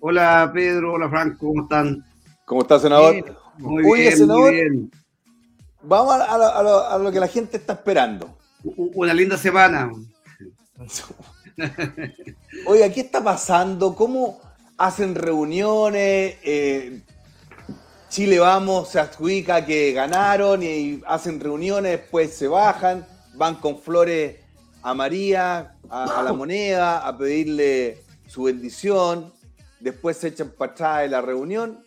Hola, 0.00 0.50
Pedro. 0.52 0.94
Hola, 0.94 1.08
Franco. 1.08 1.46
¿Cómo 1.48 1.62
están? 1.62 2.04
¿Cómo 2.44 2.62
está, 2.62 2.78
senador? 2.78 3.12
Bien, 3.12 3.24
muy 3.58 4.00
bien, 4.00 4.16
senador, 4.16 4.42
muy 4.42 4.54
bien. 4.54 4.90
Vamos 5.82 6.14
a, 6.14 6.24
a 6.24 6.38
lo- 6.38 6.54
a 6.56 6.62
lo, 6.62 6.86
a 6.90 6.98
lo 6.98 7.12
que 7.12 7.20
la 7.20 7.28
gente 7.28 7.56
está 7.56 7.74
esperando. 7.74 8.36
Una 8.94 9.14
linda 9.14 9.36
semana. 9.38 9.90
Oiga, 12.66 12.88
¿qué 12.90 13.00
está 13.00 13.22
pasando? 13.22 13.94
¿Cómo 13.94 14.40
hacen 14.76 15.14
reuniones? 15.14 16.36
Eh, 16.42 17.02
Chile 18.08 18.38
Vamos 18.40 18.88
se 18.90 18.98
adjudica 18.98 19.64
que 19.64 19.92
ganaron 19.92 20.62
y 20.62 21.00
hacen 21.06 21.38
reuniones, 21.38 21.92
después 22.00 22.34
se 22.34 22.48
bajan, 22.48 23.06
van 23.34 23.54
con 23.56 23.78
flores 23.78 24.36
a 24.82 24.94
María, 24.94 25.76
a, 25.88 26.18
a 26.18 26.22
la 26.22 26.32
moneda, 26.32 27.06
a 27.06 27.16
pedirle 27.16 28.02
su 28.26 28.44
bendición, 28.44 29.32
después 29.78 30.16
se 30.16 30.28
echan 30.28 30.50
para 30.58 30.72
atrás 30.72 31.00
de 31.02 31.08
la 31.08 31.20
reunión. 31.20 31.84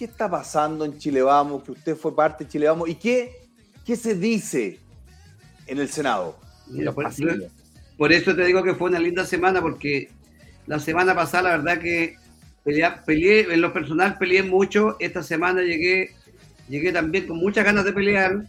¿Qué 0.00 0.06
está 0.06 0.30
pasando 0.30 0.86
en 0.86 0.96
Chile 0.98 1.20
Vamos? 1.20 1.62
Que 1.62 1.72
usted 1.72 1.94
fue 1.94 2.16
parte 2.16 2.44
de 2.44 2.50
Chile 2.50 2.68
Vamos. 2.68 2.88
¿Y 2.88 2.94
qué, 2.94 3.32
qué 3.84 3.96
se 3.96 4.14
dice 4.14 4.78
en 5.66 5.78
el 5.78 5.90
Senado? 5.90 6.38
Mira, 6.68 6.90
por, 6.90 7.04
por 7.98 8.10
eso 8.10 8.34
te 8.34 8.46
digo 8.46 8.62
que 8.62 8.74
fue 8.74 8.88
una 8.88 8.98
linda 8.98 9.26
semana, 9.26 9.60
porque 9.60 10.08
la 10.66 10.78
semana 10.78 11.14
pasada, 11.14 11.50
la 11.50 11.56
verdad 11.58 11.82
que 11.82 12.16
pelea- 12.64 13.04
peleé, 13.04 13.40
en 13.52 13.60
lo 13.60 13.74
personal 13.74 14.16
peleé 14.16 14.42
mucho. 14.42 14.96
Esta 15.00 15.22
semana 15.22 15.60
llegué, 15.60 16.12
llegué 16.66 16.92
también 16.94 17.26
con 17.26 17.36
muchas 17.36 17.66
ganas 17.66 17.84
de 17.84 17.92
pelear. 17.92 18.46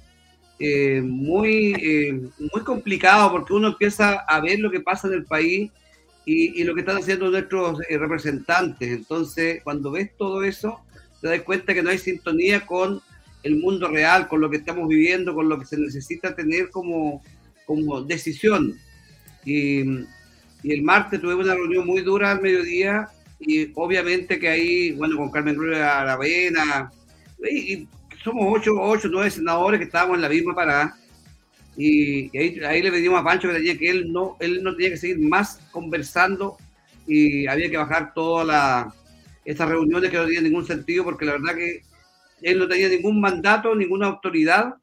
eh, 0.58 1.01
muy, 1.03 1.74
eh, 1.74 2.13
muy 2.53 2.63
complicado 2.63 3.29
porque 3.29 3.51
uno 3.51 3.67
empieza 3.70 4.20
a 4.20 4.39
ver 4.39 4.58
lo 4.60 4.72
que 4.72 4.79
pasa 4.79 5.08
en 5.10 5.15
el 5.15 5.25
país 5.25 5.70
y, 6.24 6.62
y 6.62 6.63
lo 6.63 6.74
que 6.75 6.79
están 6.79 6.96
haciendo 6.96 7.29
nuestros 7.29 7.79
eh, 7.89 7.98
representantes. 7.98 8.88
Entonces, 8.89 9.62
cuando 9.65 9.91
ves 9.91 10.12
todo 10.17 10.43
eso, 10.43 10.79
te 11.22 11.28
das 11.28 11.42
cuenta 11.42 11.74
que 11.74 11.84
no 11.84 11.90
hay 11.90 11.98
sintonía 11.98 12.66
con 12.66 13.01
el 13.44 13.58
mundo 13.58 13.88
real, 13.88 14.28
con 14.28 14.42
lo 14.42 14.50
que 14.50 14.58
estamos 14.58 14.88
viviendo, 14.88 15.34
con 15.34 15.50
lo 15.50 15.60
que 15.60 15.66
se 15.66 15.78
necesita 15.78 16.36
tener 16.36 16.70
como, 16.70 17.24
como 17.66 18.01
decisión. 18.01 18.78
Y, 19.46 19.82
y 20.63 20.72
el 20.72 20.84
martes 20.84 21.22
tuve 21.22 21.36
una 21.36 21.56
reunión 21.56 21.86
muy 21.86 22.01
dura 22.01 22.32
al 22.32 22.42
mediodía 22.42 23.10
y 23.40 23.72
obviamente 23.74 24.40
que 24.40 24.48
ahí, 24.48 24.92
bueno, 24.92 25.18
con 25.18 25.32
Carmen 25.32 25.56
Ruiz 25.56 25.78
Aravena, 25.78 26.92
y, 27.50 27.74
y 27.74 27.88
somos 28.24 28.46
ocho, 28.48 28.74
ocho, 28.80 29.08
nueve 29.12 29.32
senadores 29.32 29.80
que 29.80 29.86
estábamos 29.86 30.16
en 30.16 30.22
la 30.22 30.30
misma 30.30 30.54
parada. 30.54 30.96
Y, 31.75 32.36
ahí, 32.38 32.60
ahí 32.60 32.82
le 32.82 32.92
pedimos 32.92 33.20
a 33.20 33.24
Pancho 33.24 33.48
que 33.48 33.56
tenía 33.56 33.78
que 33.78 33.90
él 33.90 34.12
no, 34.12 34.38
él 34.40 34.62
no 34.62 34.75
tenía 34.75 34.92
que 34.92 34.98
seguir 34.98 35.20
más 35.20 35.60
conversando 35.72 36.58
y 37.08 37.48
había 37.48 37.70
que 37.70 37.78
bajar 37.78 38.13
todas 38.13 38.46
la, 38.46 38.94
estas 39.45 39.69
reuniones 39.69 40.10
que 40.10 40.17
no 40.17 40.25
tenían 40.25 40.43
ningún 40.43 40.65
sentido 40.65 41.03
porque 41.03 41.25
la 41.25 41.33
verdad 41.33 41.55
que 41.55 41.83
él 42.41 42.60
no 42.60 42.67
tenía 42.67 42.89
ningún 42.89 43.19
mandato, 43.21 43.75
ninguna 43.75 44.07
autoridad 44.07 44.75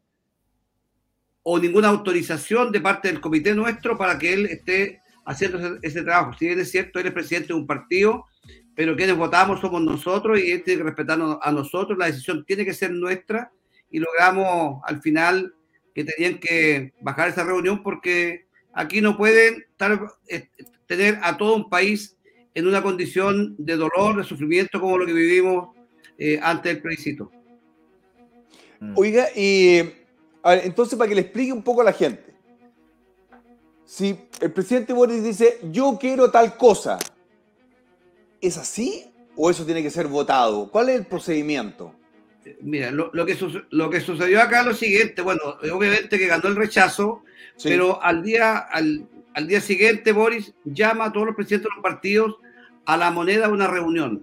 o 1.42 1.58
ninguna 1.58 1.88
autorización 1.88 2.70
de 2.70 2.80
parte 2.80 3.08
del 3.08 3.20
comité 3.20 3.54
nuestro 3.54 3.96
para 3.96 4.18
que 4.18 4.32
él 4.32 4.46
esté 4.46 5.00
haciendo 5.24 5.58
ese, 5.58 5.78
ese 5.82 6.02
trabajo. 6.02 6.36
Si 6.38 6.46
bien 6.46 6.60
es 6.60 6.70
cierto, 6.70 6.98
él 6.98 7.06
es 7.06 7.12
presidente 7.12 7.48
de 7.48 7.54
un 7.54 7.66
partido, 7.66 8.26
pero 8.74 8.96
quienes 8.96 9.16
votamos 9.16 9.60
somos 9.60 9.82
nosotros 9.82 10.38
y 10.38 10.52
él 10.52 10.62
tiene 10.62 10.78
que 10.78 10.84
respetarnos 10.84 11.38
a 11.42 11.50
nosotros, 11.50 11.98
la 11.98 12.06
decisión 12.06 12.44
tiene 12.44 12.64
que 12.64 12.74
ser 12.74 12.92
nuestra 12.92 13.50
y 13.90 13.98
logramos 13.98 14.80
al 14.84 15.00
final 15.00 15.54
que 15.94 16.04
tenían 16.04 16.38
que 16.38 16.92
bajar 17.00 17.28
esa 17.28 17.44
reunión 17.44 17.82
porque 17.82 18.46
aquí 18.72 19.00
no 19.00 19.16
pueden 19.16 19.64
estar, 19.70 20.00
eh, 20.28 20.48
tener 20.86 21.18
a 21.22 21.36
todo 21.36 21.56
un 21.56 21.68
país 21.68 22.16
en 22.54 22.66
una 22.66 22.82
condición 22.82 23.54
de 23.58 23.76
dolor, 23.76 24.16
de 24.16 24.24
sufrimiento 24.24 24.80
como 24.80 24.98
lo 24.98 25.06
que 25.06 25.12
vivimos 25.12 25.76
eh, 26.18 26.38
antes 26.42 26.72
del 26.74 26.82
plebiscito. 26.82 27.30
Oiga, 28.94 29.28
y 29.34 29.80
a 30.42 30.50
ver, 30.50 30.62
entonces 30.64 30.96
para 30.98 31.08
que 31.08 31.14
le 31.16 31.22
explique 31.22 31.52
un 31.52 31.62
poco 31.62 31.80
a 31.80 31.84
la 31.84 31.92
gente. 31.92 32.34
Si 33.84 34.16
el 34.40 34.52
presidente 34.52 34.92
Boris 34.92 35.22
dice, 35.24 35.58
yo 35.72 35.96
quiero 36.00 36.30
tal 36.30 36.56
cosa, 36.56 36.98
¿es 38.40 38.56
así 38.58 39.04
o 39.34 39.50
eso 39.50 39.64
tiene 39.64 39.82
que 39.82 39.90
ser 39.90 40.06
votado? 40.08 40.70
¿Cuál 40.70 40.90
es 40.90 40.96
el 40.96 41.06
procedimiento? 41.06 41.94
Mira, 42.60 42.90
lo, 42.90 43.10
lo 43.12 43.26
que, 43.26 43.34
su- 43.34 43.62
lo 43.70 43.90
que 43.90 44.00
sucedió 44.00 44.40
acá 44.40 44.60
es 44.60 44.66
lo 44.66 44.74
siguiente, 44.74 45.22
bueno, 45.22 45.40
obviamente 45.72 46.18
que 46.18 46.26
ganó 46.26 46.48
el 46.48 46.56
rechazo, 46.56 47.22
Sí. 47.56 47.68
pero 47.70 48.00
al 48.02 48.22
día, 48.22 48.56
al, 48.58 49.06
al 49.38 49.46
día 49.46 49.60
siguiente 49.60 50.10
Boris 50.10 50.52
llama 50.64 51.04
a 51.04 51.12
todos 51.12 51.26
los 51.26 51.36
presidentes 51.36 51.70
de 51.70 51.76
los 51.76 51.82
partidos 51.82 52.38
a 52.84 52.96
la 52.96 53.12
moneda 53.12 53.46
a 53.46 53.50
una 53.50 53.68
reunión. 53.68 54.20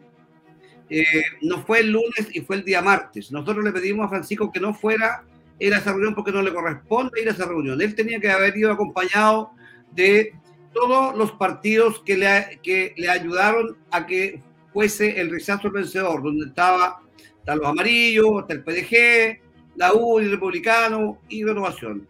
Eh, 0.89 1.05
no 1.41 1.65
fue 1.65 1.79
el 1.79 1.93
lunes 1.93 2.27
y 2.33 2.41
fue 2.41 2.57
el 2.57 2.65
día 2.65 2.81
martes. 2.81 3.31
Nosotros 3.31 3.63
le 3.63 3.71
pedimos 3.71 4.05
a 4.05 4.09
Francisco 4.09 4.51
que 4.51 4.59
no 4.59 4.73
fuera 4.73 5.23
a 5.23 5.25
esa 5.57 5.93
reunión 5.93 6.15
porque 6.15 6.33
no 6.33 6.41
le 6.41 6.53
corresponde 6.53 7.21
ir 7.21 7.29
a 7.29 7.31
esa 7.31 7.45
reunión. 7.45 7.81
Él 7.81 7.95
tenía 7.95 8.19
que 8.19 8.29
haber 8.29 8.57
ido 8.57 8.73
acompañado 8.73 9.51
de 9.93 10.33
todos 10.73 11.17
los 11.17 11.31
partidos 11.31 12.01
que 12.05 12.17
le, 12.17 12.59
que 12.61 12.93
le 12.97 13.07
ayudaron 13.07 13.77
a 13.91 14.05
que 14.05 14.43
fuese 14.73 15.21
el 15.21 15.31
rechazo 15.31 15.71
vencedor, 15.71 16.23
donde 16.23 16.47
estaba 16.47 17.01
están 17.39 17.59
los 17.59 17.67
amarillos, 17.67 18.41
está 18.41 18.53
el 18.53 18.63
PDG, 18.65 19.39
la 19.77 19.93
U, 19.93 20.19
el 20.19 20.29
republicano 20.29 21.21
y 21.29 21.45
renovación. 21.45 22.05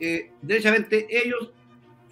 Eh, 0.00 0.30
derechamente 0.40 1.06
ellos 1.10 1.52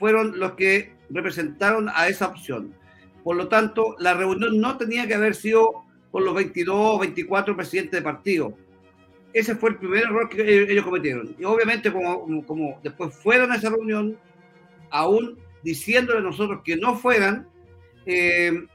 fueron 0.01 0.41
los 0.41 0.55
que 0.55 0.93
representaron 1.11 1.89
a 1.95 2.09
esa 2.09 2.27
opción. 2.27 2.75
Por 3.23 3.37
lo 3.37 3.47
tanto, 3.49 3.95
la 4.01 4.15
reunión 4.15 4.59
no 4.61 4.77
tenía 4.79 5.07
que 5.07 5.15
haber 5.15 5.35
sido 5.37 5.85
con 6.11 6.25
los 6.25 6.35
22 6.35 6.75
o 6.77 6.99
24 6.99 7.55
presidentes 7.55 7.93
de 7.93 8.03
partido. 8.03 8.55
Ese 9.33 9.55
fue 9.55 9.71
el 9.71 9.77
primer 9.77 10.05
error 10.05 10.29
que 10.29 10.43
ellos 10.43 10.69
ellos 10.71 10.85
cometieron. 10.85 11.37
Y 11.39 11.45
obviamente, 11.45 11.93
como- 11.93 12.45
como 12.47 12.81
después 12.83 13.15
fueron 13.15 13.53
a 13.53 13.57
esa 13.57 13.71
reunión, 13.71 14.19
aún 14.91 15.39
diciéndole 15.63 16.19
a 16.19 16.23
nosotros 16.23 16.63
que 16.65 16.77
no 16.77 16.97
fueran, 16.97 17.47
eh, 18.07 18.67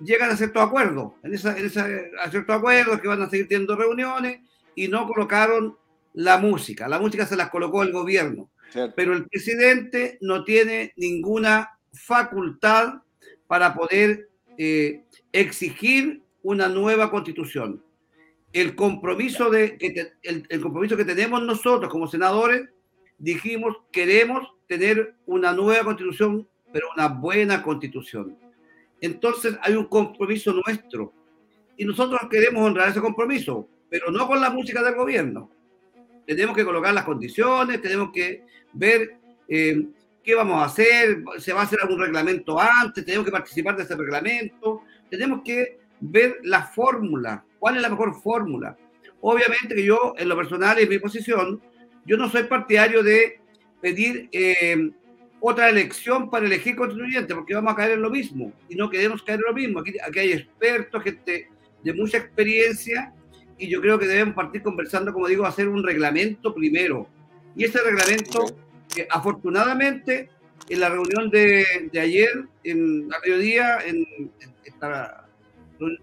llegan 0.00 0.30
a 0.30 0.36
ciertos 0.36 0.62
acuerdos, 0.62 1.12
en 1.22 1.34
esa, 1.34 1.56
en 1.56 1.66
esa, 1.66 1.86
a 2.22 2.30
ciertos 2.30 2.54
acuerdos 2.56 3.00
que 3.00 3.08
van 3.08 3.22
a 3.22 3.30
seguir 3.30 3.48
teniendo 3.48 3.76
reuniones 3.76 4.40
y 4.74 4.88
no 4.88 5.06
colocaron 5.06 5.76
la 6.12 6.36
música. 6.38 6.88
La 6.88 6.98
música 6.98 7.24
se 7.26 7.36
las 7.36 7.48
colocó 7.48 7.82
el 7.82 7.92
gobierno, 7.92 8.50
¿Cierto? 8.70 8.94
pero 8.96 9.14
el 9.14 9.26
presidente 9.26 10.18
no 10.20 10.44
tiene 10.44 10.92
ninguna 10.96 11.78
facultad 11.92 13.02
para 13.46 13.74
poder 13.74 14.28
eh, 14.58 15.04
exigir 15.32 16.22
una 16.42 16.68
nueva 16.68 17.10
constitución. 17.10 17.82
El 18.52 18.74
compromiso, 18.74 19.50
de, 19.50 19.76
que 19.78 20.12
el 20.22 20.60
compromiso 20.60 20.96
que 20.96 21.04
tenemos 21.04 21.42
nosotros 21.42 21.90
como 21.90 22.08
senadores, 22.08 22.68
dijimos, 23.18 23.76
queremos 23.90 24.48
tener 24.66 25.14
una 25.26 25.52
nueva 25.52 25.84
constitución, 25.84 26.48
pero 26.72 26.86
una 26.94 27.08
buena 27.08 27.62
constitución. 27.62 28.36
Entonces 29.00 29.56
hay 29.62 29.74
un 29.74 29.86
compromiso 29.86 30.52
nuestro 30.52 31.12
y 31.76 31.84
nosotros 31.84 32.20
queremos 32.30 32.64
honrar 32.64 32.88
ese 32.88 33.00
compromiso, 33.00 33.68
pero 33.88 34.10
no 34.10 34.26
con 34.26 34.40
la 34.40 34.50
música 34.50 34.82
del 34.82 34.94
gobierno. 34.94 35.50
Tenemos 36.28 36.54
que 36.54 36.64
colocar 36.64 36.92
las 36.92 37.04
condiciones, 37.04 37.80
tenemos 37.80 38.10
que 38.12 38.44
ver 38.74 39.16
eh, 39.48 39.82
qué 40.22 40.34
vamos 40.34 40.60
a 40.60 40.66
hacer, 40.66 41.24
se 41.38 41.54
va 41.54 41.62
a 41.62 41.64
hacer 41.64 41.78
algún 41.80 41.98
reglamento 41.98 42.60
antes, 42.60 43.02
tenemos 43.02 43.24
que 43.24 43.32
participar 43.32 43.78
de 43.78 43.84
ese 43.84 43.96
reglamento, 43.96 44.82
tenemos 45.08 45.40
que 45.42 45.78
ver 46.00 46.36
la 46.42 46.64
fórmula, 46.64 47.42
cuál 47.58 47.76
es 47.76 47.82
la 47.82 47.88
mejor 47.88 48.20
fórmula. 48.20 48.76
Obviamente 49.22 49.74
que 49.74 49.82
yo, 49.82 50.12
en 50.18 50.28
lo 50.28 50.36
personal, 50.36 50.78
en 50.78 50.90
mi 50.90 50.98
posición, 50.98 51.62
yo 52.04 52.18
no 52.18 52.28
soy 52.28 52.42
partidario 52.42 53.02
de 53.02 53.40
pedir 53.80 54.28
eh, 54.30 54.90
otra 55.40 55.70
elección 55.70 56.28
para 56.28 56.44
elegir 56.44 56.76
constituyente, 56.76 57.34
porque 57.34 57.54
vamos 57.54 57.72
a 57.72 57.76
caer 57.76 57.92
en 57.92 58.02
lo 58.02 58.10
mismo 58.10 58.52
y 58.68 58.74
no 58.74 58.90
queremos 58.90 59.22
caer 59.22 59.40
en 59.40 59.46
lo 59.46 59.54
mismo. 59.54 59.80
Aquí, 59.80 59.94
aquí 60.06 60.18
hay 60.18 60.32
expertos, 60.32 61.02
gente 61.02 61.48
de 61.82 61.94
mucha 61.94 62.18
experiencia 62.18 63.14
y 63.58 63.68
yo 63.68 63.80
creo 63.80 63.98
que 63.98 64.06
debemos 64.06 64.34
partir 64.34 64.62
conversando, 64.62 65.12
como 65.12 65.26
digo, 65.26 65.46
hacer 65.46 65.68
un 65.68 65.82
reglamento 65.82 66.54
primero. 66.54 67.08
Y 67.56 67.64
ese 67.64 67.80
reglamento, 67.82 68.44
que 68.94 69.06
afortunadamente, 69.10 70.30
en 70.68 70.80
la 70.80 70.88
reunión 70.88 71.30
de, 71.30 71.64
de 71.92 72.00
ayer, 72.00 72.44
en 72.62 73.08
la 73.08 73.18
mediodía, 73.20 73.78
en, 73.84 73.96
en 74.40 74.54
esta 74.64 75.26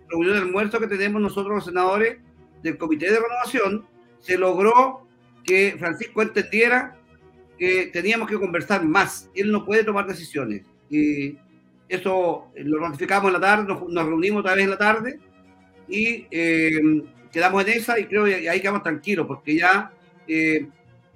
reunión 0.10 0.34
de 0.34 0.40
almuerzo 0.40 0.80
que 0.80 0.88
tenemos 0.88 1.22
nosotros 1.22 1.56
los 1.56 1.66
senadores 1.66 2.18
del 2.62 2.78
Comité 2.78 3.12
de 3.12 3.20
Renovación, 3.20 3.86
se 4.20 4.38
logró 4.38 5.08
que 5.44 5.76
Francisco 5.78 6.22
entendiera 6.22 6.98
que 7.58 7.88
teníamos 7.88 8.30
que 8.30 8.40
conversar 8.40 8.84
más. 8.84 9.30
Él 9.36 9.52
no 9.52 9.66
puede 9.66 9.84
tomar 9.84 10.08
decisiones. 10.08 10.66
Y 10.90 11.38
eso 11.88 12.52
lo 12.56 12.80
ratificamos 12.80 13.28
en 13.28 13.34
la 13.34 13.40
tarde, 13.40 13.68
nos, 13.68 13.88
nos 13.88 14.06
reunimos 14.06 14.42
otra 14.42 14.56
vez 14.56 14.64
en 14.64 14.70
la 14.72 14.78
tarde 14.78 15.20
y 15.88 16.26
eh, 16.32 17.04
quedamos 17.36 17.64
en 17.66 17.74
esa 17.74 18.00
y 18.00 18.06
creo 18.06 18.26
que 18.26 18.50
ahí 18.50 18.60
quedamos 18.62 18.82
tranquilos 18.84 19.28
porque 19.28 19.56
ya 19.58 19.92
eh, 20.28 20.68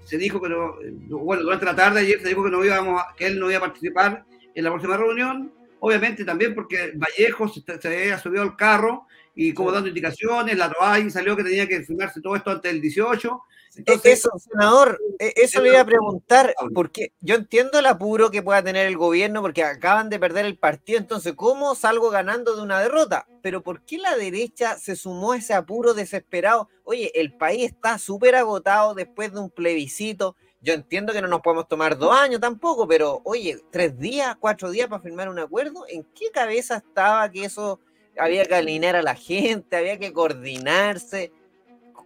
se 0.04 0.18
dijo 0.18 0.40
que 0.42 0.50
no, 0.50 0.76
bueno, 1.20 1.44
durante 1.44 1.66
la 1.66 1.76
tarde 1.76 2.02
ayer 2.02 2.20
se 2.22 2.28
dijo 2.30 2.44
que 2.44 2.52
no 2.52 2.64
íbamos 2.64 3.02
a- 3.02 3.16
que 3.16 3.26
él 3.28 3.40
no 3.40 3.50
iba 3.50 3.58
a 3.58 3.62
participar 3.62 4.24
en 4.54 4.64
la 4.64 4.70
próxima 4.72 4.98
reunión, 4.98 5.52
obviamente 5.80 6.26
también 6.26 6.54
porque 6.54 6.94
Vallejo 6.96 7.48
se, 7.48 7.62
se 7.62 7.88
había 7.88 8.18
subido 8.20 8.44
al 8.44 8.56
carro 8.56 9.08
y 9.36 9.54
como 9.54 9.72
dando 9.72 9.88
indicaciones, 9.88 10.58
la 10.58 10.68
ROAI 10.68 11.10
salió 11.10 11.36
que 11.36 11.44
tenía 11.44 11.68
que 11.68 11.82
firmarse 11.84 12.20
todo 12.22 12.36
esto 12.36 12.52
antes 12.52 12.72
del 12.72 12.82
18. 12.82 13.42
Entonces, 13.78 14.20
eso, 14.20 14.32
senador, 14.38 15.00
e, 15.20 15.32
eso 15.38 15.62
le 15.62 15.70
iba 15.70 15.80
a 15.80 15.86
preguntar, 15.86 16.54
porque 16.74 17.14
yo 17.22 17.36
entiendo 17.36 17.80
el 17.80 17.86
apuro 17.86 18.32
que 18.32 18.44
pueda 18.44 18.62
tener 18.62 18.88
el 18.88 18.98
gobierno, 18.98 19.42
porque 19.42 19.64
acaban 19.64 20.10
de 20.10 20.20
perder 20.20 20.46
el 20.46 20.58
partido, 20.58 21.00
entonces, 21.00 21.34
¿cómo 21.36 21.76
salgo 21.76 22.10
ganando 22.10 22.56
de 22.56 22.64
una 22.64 22.82
derrota? 22.82 23.28
Pero 23.42 23.64
¿por 23.64 23.86
qué 23.86 23.98
la 23.98 24.18
derecha 24.18 24.78
se 24.78 24.98
sumó 24.98 25.32
a 25.32 25.38
ese 25.38 25.54
apuro 25.54 25.94
desesperado? 25.94 26.68
Oye, 26.84 27.12
el 27.16 27.34
país 27.38 27.72
está 27.72 27.98
súper 27.98 28.36
agotado 28.36 28.94
después 28.96 29.32
de 29.32 29.40
un 29.40 29.50
plebiscito. 29.50 30.36
Yo 30.62 30.74
entiendo 30.74 31.14
que 31.14 31.22
no 31.22 31.28
nos 31.30 31.42
podemos 31.42 31.68
tomar 31.68 31.98
dos 31.98 32.14
años 32.14 32.42
tampoco, 32.42 32.86
pero 32.86 33.22
oye, 33.24 33.58
tres 33.72 33.98
días, 33.98 34.36
cuatro 34.40 34.70
días 34.70 34.90
para 34.90 35.02
firmar 35.02 35.30
un 35.30 35.40
acuerdo, 35.40 35.86
¿en 35.88 36.04
qué 36.14 36.32
cabeza 36.34 36.78
estaba 36.78 37.30
que 37.32 37.46
eso 37.46 37.80
había 38.18 38.46
que 38.46 38.56
alinear 38.56 38.98
a 38.98 39.02
la 39.02 39.16
gente, 39.16 39.78
había 39.78 39.98
que 39.98 40.12
coordinarse? 40.12 41.32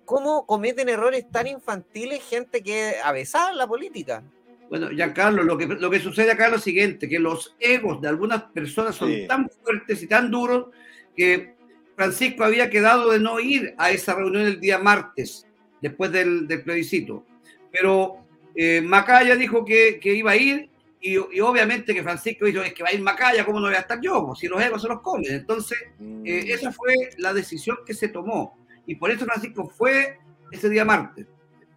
¿Cómo 0.05 0.45
cometen 0.45 0.87
errores 0.87 1.25
tan 1.31 1.47
infantiles 1.47 2.23
gente 2.23 2.61
que 2.61 2.95
avesada 3.03 3.51
en 3.51 3.57
la 3.57 3.65
política? 3.65 4.23
Bueno, 4.69 4.91
ya 4.91 5.13
Carlos, 5.13 5.45
lo 5.45 5.57
que, 5.57 5.65
lo 5.65 5.89
que 5.89 5.99
sucede 5.99 6.31
acá 6.31 6.45
es 6.45 6.51
lo 6.51 6.59
siguiente, 6.59 7.09
que 7.09 7.19
los 7.19 7.55
egos 7.59 8.01
de 8.01 8.07
algunas 8.07 8.43
personas 8.43 8.95
son 8.95 9.11
tan 9.27 9.49
fuertes 9.49 10.03
y 10.03 10.07
tan 10.07 10.29
duros 10.29 10.67
que 11.15 11.55
Francisco 11.95 12.43
había 12.43 12.69
quedado 12.69 13.11
de 13.11 13.19
no 13.19 13.39
ir 13.39 13.73
a 13.77 13.89
esa 13.91 14.13
reunión 14.13 14.45
el 14.45 14.59
día 14.59 14.77
martes, 14.77 15.47
después 15.81 16.11
del, 16.11 16.47
del 16.47 16.63
plebiscito. 16.63 17.25
Pero 17.71 18.22
eh, 18.55 18.81
Macaya 18.81 19.35
dijo 19.35 19.65
que, 19.65 19.99
que, 19.99 20.13
iba 20.13 20.31
a 20.31 20.35
ir 20.35 20.69
y, 21.01 21.13
y, 21.13 21.39
obviamente 21.41 21.93
que 21.93 22.03
Francisco 22.03 22.45
dijo, 22.45 22.61
es 22.61 22.73
que 22.73 22.83
va 22.83 22.89
a 22.89 22.93
ir 22.93 23.01
Macaya, 23.01 23.45
¿cómo 23.45 23.59
no 23.59 23.67
voy 23.67 23.75
a 23.75 23.79
estar 23.79 23.99
yo? 23.99 24.25
Pues, 24.25 24.39
si 24.39 24.47
los 24.47 24.61
egos 24.61 24.81
se 24.81 24.87
los 24.87 25.01
comen. 25.01 25.33
Entonces, 25.33 25.77
eh, 26.23 26.45
esa 26.47 26.71
fue 26.71 26.93
la 27.17 27.33
decisión 27.33 27.77
que 27.85 27.93
se 27.93 28.07
tomó. 28.07 28.57
Y 28.85 28.95
por 28.95 29.11
eso 29.11 29.25
Francisco 29.25 29.67
fue 29.67 30.19
ese 30.51 30.69
día 30.69 30.85
martes. 30.85 31.27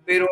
Pero, 0.04 0.28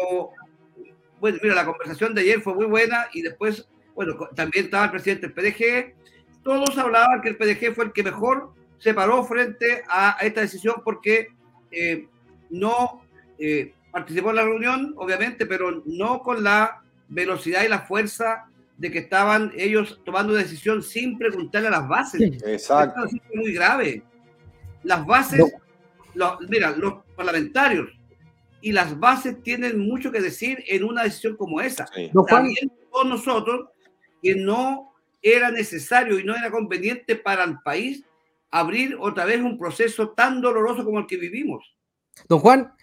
bueno, 1.20 1.38
mira, 1.42 1.54
la 1.54 1.64
conversación 1.64 2.14
de 2.14 2.20
ayer 2.20 2.40
fue 2.40 2.54
muy 2.54 2.66
buena 2.66 3.08
y 3.12 3.22
después, 3.22 3.68
bueno, 3.94 4.16
también 4.36 4.66
estaba 4.66 4.84
el 4.84 4.90
presidente 4.90 5.28
del 5.28 5.34
PDG. 5.34 5.94
Todos 6.42 6.76
hablaban 6.78 7.22
que 7.22 7.30
el 7.30 7.36
PDG 7.36 7.74
fue 7.74 7.86
el 7.86 7.92
que 7.92 8.02
mejor 8.02 8.52
se 8.78 8.92
paró 8.92 9.24
frente 9.24 9.82
a, 9.88 10.18
esta 10.20 10.42
decisión 10.42 10.76
porque 10.84 11.28
eh, 11.70 12.06
no 12.50 13.02
eh, 13.38 13.72
participó 13.94 14.30
en 14.30 14.36
la 14.36 14.44
reunión, 14.44 14.92
obviamente, 14.96 15.46
pero 15.46 15.84
no 15.86 16.18
con 16.18 16.42
la 16.42 16.82
velocidad 17.08 17.62
y 17.62 17.68
la 17.68 17.86
fuerza 17.86 18.46
de 18.76 18.90
que 18.90 18.98
estaban 18.98 19.52
ellos 19.56 20.00
tomando 20.04 20.32
una 20.32 20.42
decisión 20.42 20.82
sin 20.82 21.16
preguntarle 21.16 21.68
a 21.68 21.70
las 21.70 21.88
bases. 21.88 22.42
Exacto. 22.44 23.04
es 23.04 23.14
muy 23.32 23.54
grave. 23.54 24.02
Las 24.82 25.06
bases, 25.06 25.38
no. 25.38 25.46
los, 26.14 26.50
mira, 26.50 26.72
los 26.76 27.04
parlamentarios 27.14 27.88
y 28.60 28.72
las 28.72 28.98
bases 28.98 29.40
tienen 29.44 29.78
mucho 29.78 30.10
que 30.10 30.20
decir 30.20 30.64
en 30.66 30.82
una 30.82 31.04
decisión 31.04 31.36
como 31.36 31.60
esa. 31.60 31.86
Sí. 31.94 32.10
También 32.28 32.72
todos 32.90 33.06
nosotros 33.06 33.68
que 34.20 34.34
no 34.34 34.92
era 35.22 35.52
necesario 35.52 36.18
y 36.18 36.24
no 36.24 36.34
era 36.34 36.50
conveniente 36.50 37.14
para 37.14 37.44
el 37.44 37.60
país 37.60 38.02
abrir 38.50 38.96
otra 38.98 39.24
vez 39.24 39.40
un 39.40 39.56
proceso 39.56 40.08
tan 40.10 40.40
doloroso 40.40 40.84
como 40.84 40.98
el 40.98 41.06
que 41.06 41.16
vivimos. 41.16 41.76
Don 42.28 42.40
Juan, 42.40 42.73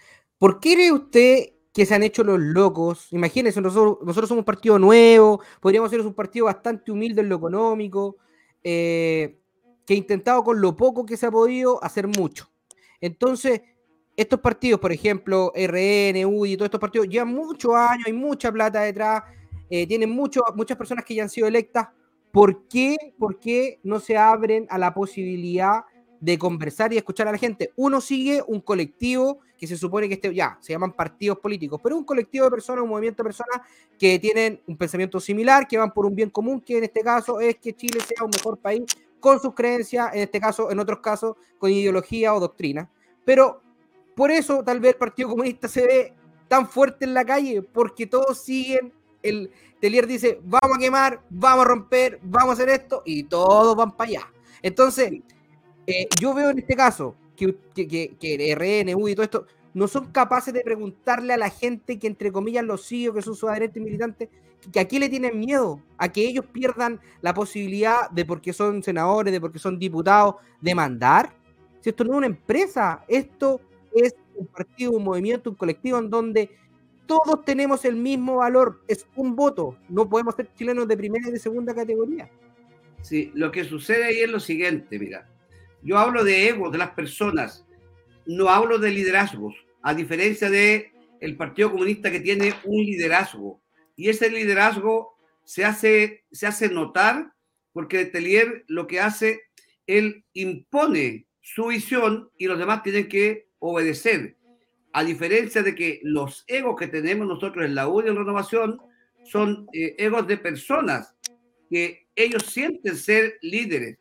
¿por 0.41 0.59
qué 0.59 0.73
cree 0.73 0.91
usted 0.91 1.49
que 1.71 1.85
se 1.85 1.93
han 1.93 2.01
hecho 2.01 2.23
los 2.23 2.39
locos? 2.39 3.13
Imagínense, 3.13 3.61
nosotros, 3.61 3.99
somos 4.15 4.31
un 4.31 4.43
partido 4.43 4.79
nuevo, 4.79 5.39
podríamos 5.59 5.91
ser 5.91 6.01
un 6.01 6.15
partido 6.15 6.47
bastante 6.47 6.91
humilde 6.91 7.21
en 7.21 7.29
lo 7.29 7.35
económico, 7.35 8.17
eh, 8.63 9.37
que 9.85 9.93
ha 9.93 9.97
intentado 9.97 10.43
con 10.43 10.59
lo 10.59 10.75
poco 10.75 11.05
que 11.05 11.15
se 11.15 11.27
ha 11.27 11.31
podido 11.31 11.81
hacer 11.83 12.07
mucho. 12.07 12.49
Entonces, 12.99 13.61
estos 14.17 14.39
partidos, 14.39 14.79
por 14.79 14.91
ejemplo, 14.91 15.51
RN, 15.55 16.25
UDI, 16.25 16.57
todos 16.57 16.65
estos 16.65 16.81
partidos, 16.81 17.07
llevan 17.07 17.27
muchos 17.27 17.75
años, 17.75 18.07
hay 18.07 18.13
mucha 18.13 18.51
plata 18.51 18.81
detrás, 18.81 19.21
eh, 19.69 19.85
tienen 19.85 20.09
mucho, 20.09 20.41
muchas 20.55 20.75
personas 20.75 21.05
que 21.05 21.13
ya 21.13 21.21
han 21.21 21.29
sido 21.29 21.45
electas. 21.45 21.89
¿Por 22.31 22.67
qué, 22.67 22.95
¿Por 23.19 23.37
qué 23.37 23.79
no 23.83 23.99
se 23.99 24.17
abren 24.17 24.65
a 24.71 24.79
la 24.79 24.91
posibilidad 24.91 25.81
de 26.19 26.39
conversar 26.39 26.93
y 26.93 26.97
escuchar 26.97 27.27
a 27.27 27.31
la 27.31 27.37
gente? 27.37 27.73
Uno 27.75 28.01
sigue 28.01 28.41
un 28.47 28.59
colectivo 28.59 29.41
que 29.61 29.67
se 29.67 29.77
supone 29.77 30.07
que 30.07 30.15
este, 30.15 30.33
ya, 30.33 30.57
se 30.59 30.73
llaman 30.73 30.91
partidos 30.91 31.37
políticos, 31.37 31.79
pero 31.83 31.95
un 31.95 32.03
colectivo 32.03 32.45
de 32.45 32.49
personas, 32.49 32.81
un 32.81 32.89
movimiento 32.89 33.21
de 33.21 33.27
personas 33.27 33.61
que 33.99 34.17
tienen 34.17 34.59
un 34.65 34.75
pensamiento 34.75 35.19
similar, 35.19 35.67
que 35.67 35.77
van 35.77 35.93
por 35.93 36.07
un 36.07 36.15
bien 36.15 36.31
común, 36.31 36.59
que 36.61 36.79
en 36.79 36.85
este 36.85 37.01
caso 37.01 37.39
es 37.39 37.57
que 37.57 37.75
Chile 37.75 37.99
sea 37.99 38.25
un 38.25 38.31
mejor 38.31 38.57
país 38.57 38.81
con 39.19 39.39
sus 39.39 39.53
creencias, 39.53 40.15
en 40.15 40.21
este 40.21 40.41
caso, 40.41 40.71
en 40.71 40.79
otros 40.79 40.97
casos, 40.97 41.35
con 41.59 41.69
ideología 41.69 42.33
o 42.33 42.39
doctrina. 42.39 42.89
Pero 43.23 43.61
por 44.15 44.31
eso 44.31 44.63
tal 44.63 44.79
vez 44.79 44.93
el 44.93 44.97
Partido 44.97 45.29
Comunista 45.29 45.67
se 45.67 45.85
ve 45.85 46.13
tan 46.47 46.67
fuerte 46.67 47.05
en 47.05 47.13
la 47.13 47.23
calle, 47.23 47.61
porque 47.61 48.07
todos 48.07 48.39
siguen 48.39 48.91
el 49.21 49.51
Telier 49.79 50.07
dice, 50.07 50.39
vamos 50.43 50.75
a 50.75 50.79
quemar, 50.79 51.21
vamos 51.29 51.65
a 51.65 51.67
romper, 51.67 52.19
vamos 52.23 52.49
a 52.49 52.53
hacer 52.53 52.69
esto, 52.69 53.03
y 53.05 53.25
todos 53.25 53.75
van 53.75 53.95
para 53.95 54.09
allá. 54.09 54.33
Entonces, 54.63 55.21
eh, 55.85 56.07
yo 56.19 56.33
veo 56.33 56.49
en 56.49 56.57
este 56.57 56.75
caso 56.75 57.15
que, 57.73 57.87
que, 57.87 58.15
que 58.19 58.55
RN, 58.55 58.95
UDI 58.95 59.11
y 59.11 59.15
todo 59.15 59.23
esto 59.23 59.47
no 59.73 59.87
son 59.87 60.11
capaces 60.11 60.53
de 60.53 60.61
preguntarle 60.61 61.33
a 61.33 61.37
la 61.37 61.49
gente 61.49 61.97
que, 61.97 62.07
entre 62.07 62.31
comillas, 62.31 62.63
los 62.63 62.83
sigue, 62.83 63.13
que 63.13 63.21
son 63.21 63.35
sus 63.35 63.49
adherentes 63.49 63.81
militantes, 63.81 64.29
que 64.71 64.79
aquí 64.79 64.99
le 64.99 65.09
tienen 65.09 65.39
miedo, 65.39 65.81
a 65.97 66.11
que 66.11 66.21
ellos 66.21 66.45
pierdan 66.51 66.99
la 67.21 67.33
posibilidad 67.33 68.09
de, 68.11 68.25
porque 68.25 68.53
son 68.53 68.83
senadores, 68.83 69.31
de 69.31 69.41
porque 69.41 69.59
son 69.59 69.79
diputados, 69.79 70.35
de 70.59 70.75
mandar. 70.75 71.33
Si 71.79 71.89
esto 71.89 72.03
no 72.03 72.11
es 72.11 72.17
una 72.17 72.27
empresa, 72.27 73.03
esto 73.07 73.61
es 73.93 74.15
un 74.35 74.47
partido, 74.47 74.91
un 74.91 75.03
movimiento, 75.03 75.49
un 75.49 75.55
colectivo 75.55 75.97
en 75.97 76.09
donde 76.09 76.49
todos 77.07 77.43
tenemos 77.43 77.83
el 77.85 77.95
mismo 77.95 78.37
valor, 78.37 78.81
es 78.87 79.05
un 79.15 79.35
voto, 79.35 79.77
no 79.89 80.07
podemos 80.07 80.35
ser 80.35 80.53
chilenos 80.53 80.87
de 80.87 80.95
primera 80.95 81.27
y 81.27 81.31
de 81.31 81.39
segunda 81.39 81.73
categoría. 81.73 82.29
Sí, 83.01 83.31
lo 83.33 83.51
que 83.51 83.63
sucede 83.63 84.05
ahí 84.05 84.19
es 84.19 84.29
lo 84.29 84.39
siguiente, 84.39 84.99
mira, 84.99 85.27
yo 85.83 85.97
hablo 85.97 86.23
de 86.23 86.49
ego 86.49 86.69
de 86.69 86.77
las 86.77 86.91
personas, 86.91 87.65
no 88.25 88.49
hablo 88.49 88.77
de 88.77 88.91
liderazgos, 88.91 89.55
a 89.81 89.93
diferencia 89.93 90.49
de 90.49 90.91
el 91.19 91.37
Partido 91.37 91.71
Comunista 91.71 92.11
que 92.11 92.19
tiene 92.19 92.53
un 92.65 92.83
liderazgo, 92.83 93.61
y 93.95 94.09
ese 94.09 94.29
liderazgo 94.29 95.15
se 95.43 95.65
hace, 95.65 96.23
se 96.31 96.47
hace 96.47 96.69
notar 96.69 97.33
porque 97.73 98.05
Telier 98.05 98.63
lo 98.67 98.87
que 98.87 98.99
hace, 98.99 99.41
él 99.87 100.25
impone 100.33 101.27
su 101.39 101.67
visión 101.67 102.29
y 102.37 102.45
los 102.45 102.59
demás 102.59 102.83
tienen 102.83 103.07
que 103.07 103.47
obedecer. 103.59 104.37
A 104.93 105.03
diferencia 105.03 105.63
de 105.63 105.75
que 105.75 105.99
los 106.03 106.43
egos 106.47 106.75
que 106.77 106.87
tenemos 106.87 107.27
nosotros 107.27 107.65
en 107.65 107.75
la 107.75 107.87
UDI 107.87 108.09
en 108.09 108.17
renovación 108.17 108.81
son 109.23 109.67
eh, 109.73 109.95
egos 109.97 110.27
de 110.27 110.37
personas 110.37 111.15
que 111.69 112.07
ellos 112.15 112.43
sienten 112.43 112.97
ser 112.97 113.37
líderes, 113.41 113.97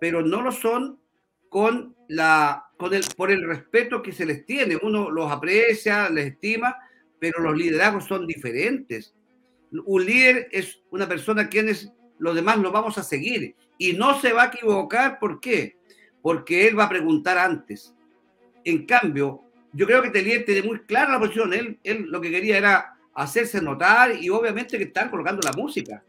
pero 0.00 0.22
no 0.22 0.40
lo 0.40 0.52
son 0.52 0.99
con 1.50 1.96
la, 2.08 2.70
el, 2.92 3.04
por 3.16 3.30
el 3.30 3.46
respeto 3.46 4.00
que 4.00 4.12
se 4.12 4.24
les 4.24 4.46
tiene. 4.46 4.78
Uno 4.80 5.10
los 5.10 5.30
aprecia, 5.30 6.08
les 6.08 6.28
estima, 6.28 6.76
pero 7.18 7.42
los 7.42 7.56
liderazgos 7.56 8.06
son 8.06 8.26
diferentes. 8.26 9.14
Un 9.84 10.06
líder 10.06 10.48
es 10.52 10.80
una 10.90 11.06
persona 11.06 11.42
a 11.42 11.48
quienes 11.48 11.92
los 12.18 12.34
demás 12.34 12.58
lo 12.58 12.72
vamos 12.72 12.96
a 12.98 13.02
seguir 13.02 13.54
y 13.76 13.92
no 13.92 14.18
se 14.20 14.32
va 14.32 14.44
a 14.44 14.46
equivocar. 14.46 15.18
¿Por 15.18 15.40
qué? 15.40 15.76
Porque 16.22 16.68
él 16.68 16.78
va 16.78 16.84
a 16.84 16.88
preguntar 16.88 17.36
antes. 17.36 17.94
En 18.64 18.86
cambio, 18.86 19.42
yo 19.72 19.86
creo 19.86 20.02
que 20.02 20.10
Telier 20.10 20.44
tiene 20.44 20.62
muy 20.62 20.80
clara 20.80 21.12
la 21.12 21.18
posición. 21.18 21.52
Él, 21.52 21.78
él 21.82 22.06
lo 22.08 22.20
que 22.20 22.30
quería 22.30 22.58
era 22.58 22.94
hacerse 23.14 23.60
notar 23.60 24.22
y 24.22 24.30
obviamente 24.30 24.78
que 24.78 24.84
están 24.84 25.10
colocando 25.10 25.42
la 25.42 25.52
música. 25.52 26.04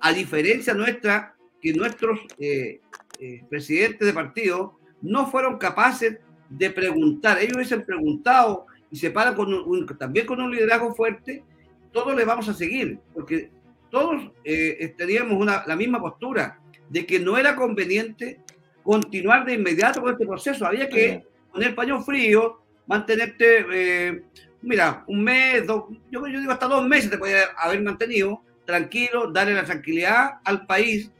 A 0.00 0.12
diferencia 0.12 0.72
nuestra, 0.72 1.36
que 1.60 1.74
nuestros 1.74 2.20
eh, 2.38 2.80
eh, 3.20 3.42
presidentes 3.48 4.06
de 4.06 4.12
partido 4.12 4.78
no 5.02 5.26
fueron 5.26 5.58
capaces 5.58 6.18
de 6.48 6.70
preguntar. 6.70 7.38
Ellos 7.38 7.56
hubiesen 7.56 7.84
preguntado 7.84 8.66
y 8.90 8.96
se 8.96 9.10
paran 9.10 9.34
con 9.34 9.52
un, 9.52 9.86
también 9.98 10.26
con 10.26 10.40
un 10.40 10.50
liderazgo 10.50 10.94
fuerte, 10.94 11.44
todos 11.92 12.14
les 12.16 12.26
vamos 12.26 12.48
a 12.48 12.54
seguir, 12.54 12.98
porque 13.14 13.50
todos 13.90 14.30
eh, 14.44 14.94
teníamos 14.96 15.40
una, 15.40 15.64
la 15.66 15.76
misma 15.76 16.00
postura 16.00 16.58
de 16.88 17.06
que 17.06 17.20
no 17.20 17.38
era 17.38 17.54
conveniente 17.54 18.40
continuar 18.82 19.44
de 19.44 19.54
inmediato 19.54 20.00
con 20.00 20.12
este 20.12 20.26
proceso. 20.26 20.66
Había 20.66 20.88
que 20.88 21.24
poner 21.52 21.74
paño 21.74 22.00
frío, 22.02 22.60
mantenerte, 22.86 23.66
eh, 23.72 24.22
mira, 24.62 25.04
un 25.06 25.22
mes, 25.22 25.66
dos, 25.66 25.84
yo, 26.10 26.26
yo, 26.26 26.40
digo 26.40 26.52
hasta 26.52 26.66
dos 26.66 26.86
meses 26.86 27.10
te 27.10 27.18
puede 27.18 27.42
haber 27.56 27.82
mantenido 27.82 28.42
tranquilo, 28.64 29.30
darle 29.30 29.54
la 29.54 29.64
tranquilidad 29.64 30.40
al 30.44 30.66
país 30.66 31.10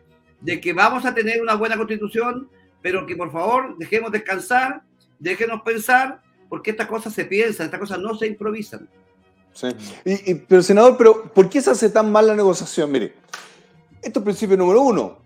de 0.40 0.60
que 0.60 0.72
vamos 0.72 1.04
a 1.04 1.14
tener 1.14 1.42
una 1.42 1.54
buena 1.54 1.76
constitución, 1.76 2.48
pero 2.82 3.06
que 3.06 3.16
por 3.16 3.30
favor 3.30 3.76
dejemos 3.78 4.10
descansar, 4.10 4.82
déjenos 5.18 5.62
pensar, 5.62 6.22
porque 6.48 6.70
estas 6.70 6.86
cosas 6.86 7.12
se 7.12 7.24
piensan, 7.24 7.66
estas 7.66 7.80
cosas 7.80 7.98
no 7.98 8.14
se 8.16 8.26
improvisan. 8.26 8.88
Sí. 9.52 9.68
Y, 10.04 10.30
y, 10.30 10.34
pero 10.34 10.62
senador, 10.62 10.96
pero 10.96 11.24
¿por 11.32 11.48
qué 11.48 11.60
se 11.60 11.70
hace 11.70 11.90
tan 11.90 12.10
mal 12.10 12.26
la 12.26 12.34
negociación? 12.34 12.90
Mire, 12.90 13.14
esto 14.02 14.20
es 14.20 14.24
principio 14.24 14.56
número 14.56 14.80
uno. 14.82 15.18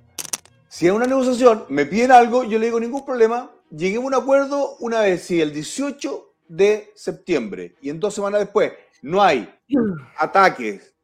Si 0.69 0.87
hay 0.87 0.91
una 0.91 1.07
negociación, 1.07 1.65
me 1.69 1.87
piden 1.87 2.11
algo, 2.11 2.43
yo 2.45 2.59
le 2.59 2.67
digo 2.67 2.81
ningún 2.81 3.05
problema, 3.05 3.51
lleguemos 3.71 4.13
a 4.13 4.19
un 4.19 4.23
acuerdo 4.23 4.77
una 4.81 5.01
vez, 5.01 5.23
si 5.23 5.41
el 5.41 5.53
18 5.53 6.35
de 6.49 6.93
septiembre 6.95 7.77
y 7.81 7.91
en 7.91 8.01
dos 8.01 8.15
semanas 8.15 8.41
después 8.41 8.73
no 9.03 9.23
hay 9.23 9.49
ataques 10.19 10.95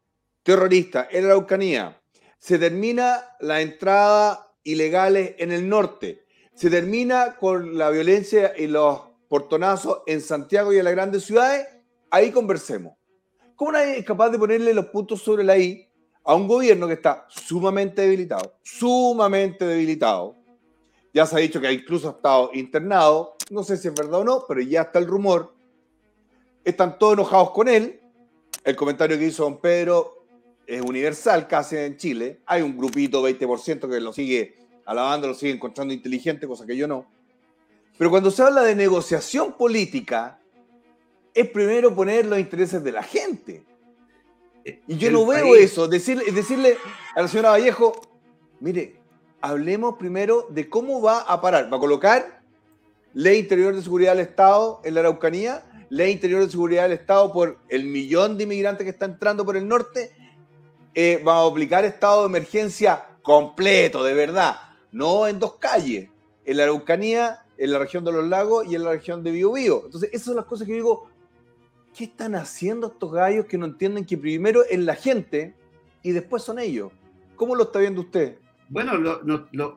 terroristas 0.43 1.07
en 1.11 1.25
la 1.25 1.31
Araucanía, 1.31 2.00
se 2.41 2.59
termina 2.59 3.37
la 3.41 3.61
entrada 3.61 4.55
ilegales 4.65 5.35
en 5.39 5.53
el 5.53 5.69
norte, 5.69 6.25
se 6.55 6.71
termina 6.71 7.37
con 7.37 7.77
la 7.77 7.91
violencia 7.91 8.55
y 8.57 8.67
los 8.67 8.99
portonazos 9.29 10.01
en 10.07 10.23
Santiago 10.23 10.73
y 10.73 10.79
en 10.79 10.85
las 10.85 10.95
grandes 10.95 11.25
ciudades, 11.25 11.69
ahí 12.11 12.33
conversemos. 12.33 12.95
¿Cómo 13.55 13.73
nadie 13.73 13.99
es 13.99 14.07
capaz 14.07 14.31
de 14.31 14.39
ponerle 14.39 14.73
los 14.73 14.87
puntos 14.87 15.21
sobre 15.21 15.45
la 15.45 15.59
I 15.59 15.87
a 16.25 16.35
un 16.35 16.49
gobierno 16.49 16.89
que 16.89 16.95
está 16.95 17.27
sumamente 17.29 18.03
debilitado, 18.03 18.59
sumamente 18.63 19.67
debilitado? 19.67 20.35
Ya 21.13 21.27
se 21.27 21.37
ha 21.37 21.41
dicho 21.41 21.61
que 21.61 21.71
incluso 21.71 22.09
ha 22.09 22.13
estado 22.13 22.51
internado, 22.55 23.37
no 23.51 23.63
sé 23.65 23.77
si 23.77 23.89
es 23.89 23.95
verdad 23.95 24.21
o 24.21 24.25
no, 24.25 24.45
pero 24.49 24.63
ya 24.63 24.83
está 24.83 24.99
el 24.99 25.07
rumor. 25.07 25.55
Están 26.65 26.99
todos 26.99 27.15
enojados 27.15 27.51
con 27.51 27.69
él. 27.69 28.01
El 28.65 28.77
comentario 28.77 29.19
que 29.19 29.27
hizo 29.27 29.43
don 29.43 29.61
Pedro 29.61 30.20
es 30.71 30.83
universal 30.83 31.49
casi 31.49 31.77
en 31.77 31.97
Chile. 31.97 32.39
Hay 32.47 32.63
un 32.63 32.77
grupito, 32.77 33.27
20%, 33.29 33.91
que 33.91 34.01
lo 34.01 34.13
sigue 34.13 34.57
alabando, 34.87 35.27
lo 35.27 35.35
sigue 35.35 35.53
encontrando 35.53 35.93
inteligente, 35.93 36.47
cosa 36.47 36.65
que 36.65 36.77
yo 36.77 36.87
no. 36.87 37.07
Pero 37.99 38.09
cuando 38.09 38.31
se 38.31 38.43
habla 38.43 38.63
de 38.63 38.77
negociación 38.77 39.55
política, 39.55 40.41
es 41.35 41.49
primero 41.51 41.93
poner 41.93 42.25
los 42.25 42.39
intereses 42.39 42.85
de 42.85 42.93
la 42.93 43.03
gente. 43.03 43.65
Y 44.87 44.97
yo 44.97 45.11
no 45.11 45.27
veo 45.27 45.57
eso. 45.57 45.89
Decirle, 45.89 46.31
decirle 46.31 46.77
a 47.17 47.23
la 47.23 47.29
señora 47.29 47.51
Vallejo, 47.51 48.01
mire, 48.61 49.01
hablemos 49.41 49.97
primero 49.99 50.47
de 50.51 50.69
cómo 50.69 51.03
va 51.03 51.23
a 51.23 51.41
parar. 51.41 51.73
¿Va 51.73 51.79
a 51.79 51.81
colocar 51.81 52.43
ley 53.13 53.41
interior 53.41 53.75
de 53.75 53.83
seguridad 53.83 54.13
del 54.13 54.25
Estado 54.25 54.81
en 54.85 54.95
la 54.95 55.01
Araucanía? 55.01 55.65
¿Ley 55.89 56.13
interior 56.13 56.45
de 56.45 56.51
seguridad 56.51 56.85
del 56.85 56.93
Estado 56.93 57.33
por 57.33 57.59
el 57.69 57.87
millón 57.87 58.39
de 58.39 58.45
inmigrantes 58.45 58.85
que 58.85 58.91
está 58.91 59.07
entrando 59.07 59.45
por 59.45 59.57
el 59.57 59.67
norte? 59.67 60.13
Eh, 60.95 61.23
¿Va 61.27 61.39
a 61.39 61.47
aplicar 61.47 61.85
estado 61.85 62.23
de 62.23 62.29
emergencia 62.29 63.07
completo, 63.23 64.03
de 64.03 64.15
verdad? 64.15 64.57
No 64.93 65.27
en 65.27 65.39
dos 65.39 65.55
calles, 65.55 66.09
en 66.45 66.57
la 66.57 66.65
Araucanía, 66.65 67.45
en 67.57 67.73
la 67.73 67.79
región 67.79 68.05
de 68.05 68.13
los 68.13 68.27
lagos 68.27 68.67
y 68.67 68.75
en 68.75 68.85
la 68.85 68.93
región 68.93 69.23
de 69.23 69.31
Biobío. 69.31 69.83
Entonces, 69.85 70.11
esas 70.13 70.27
son 70.27 70.37
las 70.37 70.47
cosas 70.47 70.67
que 70.67 70.73
digo, 70.73 71.09
¿qué 71.97 72.05
están 72.05 72.35
haciendo 72.35 72.89
estos 72.89 73.13
gallos 73.13 73.47
que 73.47 73.59
no 73.59 73.67
entienden 73.67 74.05
que 74.05 74.19
primero 74.19 74.65
es 74.65 74.79
la 74.81 74.95
gente 74.95 75.55
y 76.03 76.13
después 76.13 76.43
son 76.43 76.59
ellos? 76.59 76.91
¿Cómo 77.37 77.55
lo 77.55 77.65
está 77.65 77.79
viendo 77.79 78.01
usted? 78.01 78.37
Bueno, 78.69 79.21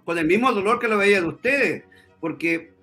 con 0.04 0.18
el 0.18 0.26
mismo 0.26 0.52
dolor 0.52 0.80
que 0.80 0.88
lo 0.88 0.98
veían 0.98 1.26
ustedes, 1.26 1.84
porque 2.20 2.74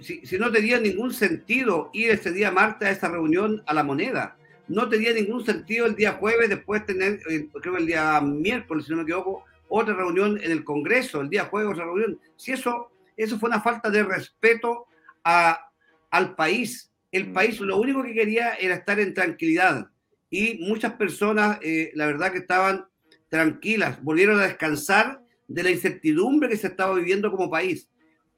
si, 0.00 0.22
no 0.38 0.50
tenía 0.50 0.78
ningún 0.78 1.12
sentido 1.12 1.90
ir 1.92 2.10
ese 2.10 2.32
día 2.32 2.50
martes 2.50 2.88
a 2.88 2.92
esa 2.92 3.08
reunión 3.08 3.62
a 3.66 3.74
la 3.74 3.82
moneda, 3.82 4.36
no 4.68 4.88
tenía 4.88 5.12
ningún 5.12 5.44
sentido 5.44 5.86
el 5.86 5.94
día 5.94 6.12
jueves 6.12 6.48
después 6.48 6.84
tener, 6.86 7.20
eh, 7.28 7.48
creo 7.60 7.76
el 7.76 7.86
día 7.86 8.20
miércoles, 8.20 8.84
si 8.84 8.90
no 8.90 8.98
me 8.98 9.02
equivoco, 9.02 9.44
otra 9.68 9.94
reunión 9.94 10.38
en 10.42 10.50
el 10.50 10.64
Congreso, 10.64 11.20
el 11.20 11.30
día 11.30 11.44
jueves 11.44 11.72
otra 11.72 11.84
reunión. 11.84 12.18
Si 12.36 12.52
eso, 12.52 12.90
eso 13.16 13.38
fue 13.38 13.48
una 13.48 13.60
falta 13.60 13.90
de 13.90 14.02
respeto 14.02 14.86
a, 15.24 15.70
al 16.10 16.34
país, 16.34 16.92
el 17.12 17.28
mm. 17.28 17.32
país 17.32 17.60
lo 17.60 17.78
único 17.78 18.02
que 18.02 18.14
quería 18.14 18.54
era 18.54 18.74
estar 18.74 18.98
en 19.00 19.14
tranquilidad 19.14 19.90
y 20.30 20.58
muchas 20.66 20.94
personas, 20.94 21.58
eh, 21.62 21.92
la 21.94 22.06
verdad 22.06 22.32
que 22.32 22.38
estaban 22.38 22.86
tranquilas, 23.28 24.02
volvieron 24.02 24.38
a 24.40 24.46
descansar 24.46 25.22
de 25.48 25.62
la 25.62 25.70
incertidumbre 25.70 26.48
que 26.48 26.56
se 26.56 26.66
estaba 26.66 26.94
viviendo 26.94 27.30
como 27.30 27.50
país. 27.50 27.88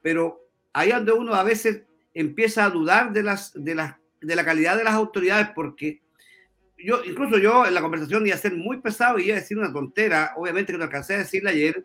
Pero 0.01 0.47
ahí 0.73 0.91
donde 0.91 1.11
uno 1.11 1.33
a 1.33 1.43
veces 1.43 1.83
empieza 2.13 2.65
a 2.65 2.69
dudar 2.69 3.11
de, 3.11 3.23
las, 3.23 3.51
de, 3.53 3.75
las, 3.75 3.95
de 4.21 4.35
la 4.35 4.45
calidad 4.45 4.77
de 4.77 4.83
las 4.83 4.93
autoridades 4.93 5.49
porque 5.55 6.01
yo, 6.83 7.03
incluso 7.03 7.37
yo 7.37 7.65
en 7.65 7.73
la 7.73 7.81
conversación 7.81 8.25
iba 8.25 8.35
a 8.35 8.39
ser 8.39 8.55
muy 8.55 8.77
pesado 8.81 9.19
y 9.19 9.25
iba 9.25 9.37
a 9.37 9.39
decir 9.39 9.57
una 9.57 9.73
tontera, 9.73 10.33
obviamente 10.35 10.71
que 10.71 10.77
no 10.77 10.85
alcancé 10.85 11.15
a 11.15 11.19
decirle 11.19 11.51
ayer, 11.51 11.83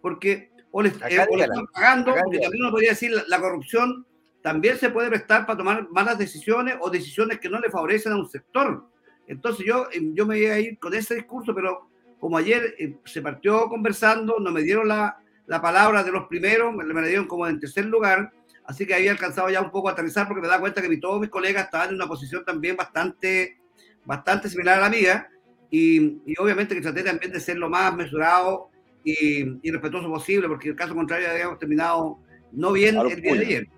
porque 0.00 0.50
o 0.70 0.82
le, 0.82 0.90
eh, 0.90 0.92
están 0.98 1.66
pagando, 1.72 2.14
porque 2.14 2.38
también 2.38 2.62
uno 2.62 2.70
podría 2.70 2.90
decir 2.90 3.12
la 3.26 3.40
corrupción 3.40 4.06
también 4.46 4.78
se 4.78 4.90
puede 4.90 5.08
prestar 5.08 5.44
para 5.44 5.58
tomar 5.58 5.88
malas 5.90 6.18
decisiones 6.18 6.76
o 6.80 6.88
decisiones 6.88 7.40
que 7.40 7.48
no 7.48 7.58
le 7.58 7.68
favorecen 7.68 8.12
a 8.12 8.16
un 8.16 8.28
sector. 8.28 8.84
Entonces 9.26 9.66
yo, 9.66 9.88
eh, 9.92 10.00
yo 10.12 10.24
me 10.24 10.36
voy 10.36 10.46
a 10.46 10.60
ir 10.60 10.78
con 10.78 10.94
ese 10.94 11.16
discurso, 11.16 11.52
pero 11.52 11.88
como 12.20 12.36
ayer 12.36 12.76
eh, 12.78 12.96
se 13.06 13.22
partió 13.22 13.68
conversando, 13.68 14.38
no 14.38 14.52
me 14.52 14.62
dieron 14.62 14.86
la, 14.86 15.16
la 15.46 15.60
palabra 15.60 16.04
de 16.04 16.12
los 16.12 16.28
primeros, 16.28 16.72
me, 16.72 16.84
me 16.84 17.00
la 17.00 17.08
dieron 17.08 17.26
como 17.26 17.48
en 17.48 17.58
tercer 17.58 17.86
lugar, 17.86 18.32
así 18.66 18.86
que 18.86 18.94
había 18.94 19.10
alcanzado 19.10 19.50
ya 19.50 19.60
un 19.60 19.72
poco 19.72 19.88
a 19.88 19.92
aterrizar 19.92 20.28
porque 20.28 20.42
me 20.42 20.48
da 20.48 20.60
cuenta 20.60 20.80
que 20.80 20.96
todos 20.98 21.20
mis 21.20 21.30
colegas 21.30 21.64
estaban 21.64 21.88
en 21.88 21.96
una 21.96 22.06
posición 22.06 22.44
también 22.44 22.76
bastante, 22.76 23.58
bastante 24.06 24.48
similar 24.48 24.78
a 24.78 24.82
la 24.82 24.90
mía 24.90 25.28
y, 25.70 26.18
y 26.24 26.34
obviamente 26.38 26.74
que 26.74 26.80
traté 26.80 27.02
también 27.02 27.32
de 27.32 27.40
ser 27.40 27.58
lo 27.58 27.68
más 27.68 27.94
mesurado 27.94 28.70
y, 29.04 29.58
y 29.62 29.70
respetuoso 29.70 30.08
posible 30.08 30.48
porque 30.48 30.68
en 30.68 30.72
el 30.72 30.78
caso 30.78 30.94
contrario 30.94 31.30
habíamos 31.30 31.58
terminado 31.58 32.18
no 32.52 32.72
bien 32.72 32.96
el 32.96 33.20
día 33.20 33.34
de 33.34 33.40
ayer. 33.40 33.68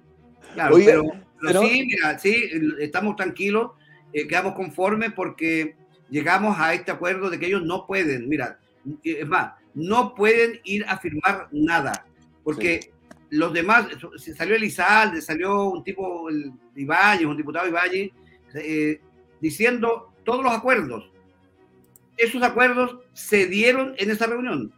Claro, 0.54 0.76
pero, 1.40 1.62
sí, 1.62 1.84
mira, 1.86 2.18
sí, 2.18 2.50
estamos 2.80 3.16
tranquilos, 3.16 3.72
eh, 4.12 4.26
quedamos 4.26 4.54
conformes 4.54 5.12
porque 5.12 5.76
llegamos 6.10 6.58
a 6.58 6.74
este 6.74 6.90
acuerdo 6.90 7.30
de 7.30 7.38
que 7.38 7.46
ellos 7.46 7.62
no 7.62 7.86
pueden, 7.86 8.28
mira, 8.28 8.58
es 9.04 9.26
más, 9.26 9.52
no 9.74 10.14
pueden 10.14 10.60
ir 10.64 10.84
a 10.88 10.98
firmar 10.98 11.48
nada, 11.52 12.06
porque 12.42 12.92
los 13.30 13.52
demás, 13.52 13.86
salió 14.36 14.56
Elizalde, 14.56 15.20
salió 15.20 15.64
un 15.64 15.84
tipo, 15.84 16.28
el 16.28 16.52
Ibañez, 16.74 17.26
un 17.26 17.36
diputado 17.36 17.68
Ibañez, 17.68 18.10
eh, 18.54 19.00
diciendo 19.40 20.07
todos 20.28 20.44
los 20.44 20.52
acuerdos. 20.52 21.10
Esos 22.18 22.42
acuerdos 22.42 22.98
se 23.14 23.46
dieron 23.46 23.94
en 23.96 24.10
esa 24.10 24.26
reunión, 24.26 24.70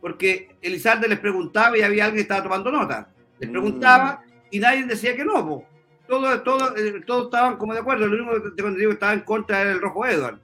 porque 0.00 0.56
Elizalde 0.62 1.08
les 1.08 1.18
preguntaba 1.18 1.76
y 1.76 1.82
había 1.82 2.06
alguien 2.06 2.16
que 2.16 2.22
estaba 2.22 2.42
tomando 2.42 2.72
nota. 2.72 3.12
Les 3.38 3.50
preguntaba 3.50 4.22
y 4.50 4.60
nadie 4.60 4.86
decía 4.86 5.14
que 5.14 5.26
no. 5.26 5.62
Todos, 6.08 6.42
todo, 6.42 6.74
eh, 6.74 7.02
todos 7.06 7.26
estaban 7.26 7.58
como 7.58 7.74
de 7.74 7.80
acuerdo. 7.80 8.06
Lo 8.06 8.30
único 8.30 8.56
que 8.56 8.70
digo 8.78 8.92
estaba 8.92 9.12
en 9.12 9.20
contra 9.20 9.60
era 9.60 9.72
el 9.72 9.82
Rojo 9.82 10.06
Edward. 10.06 10.40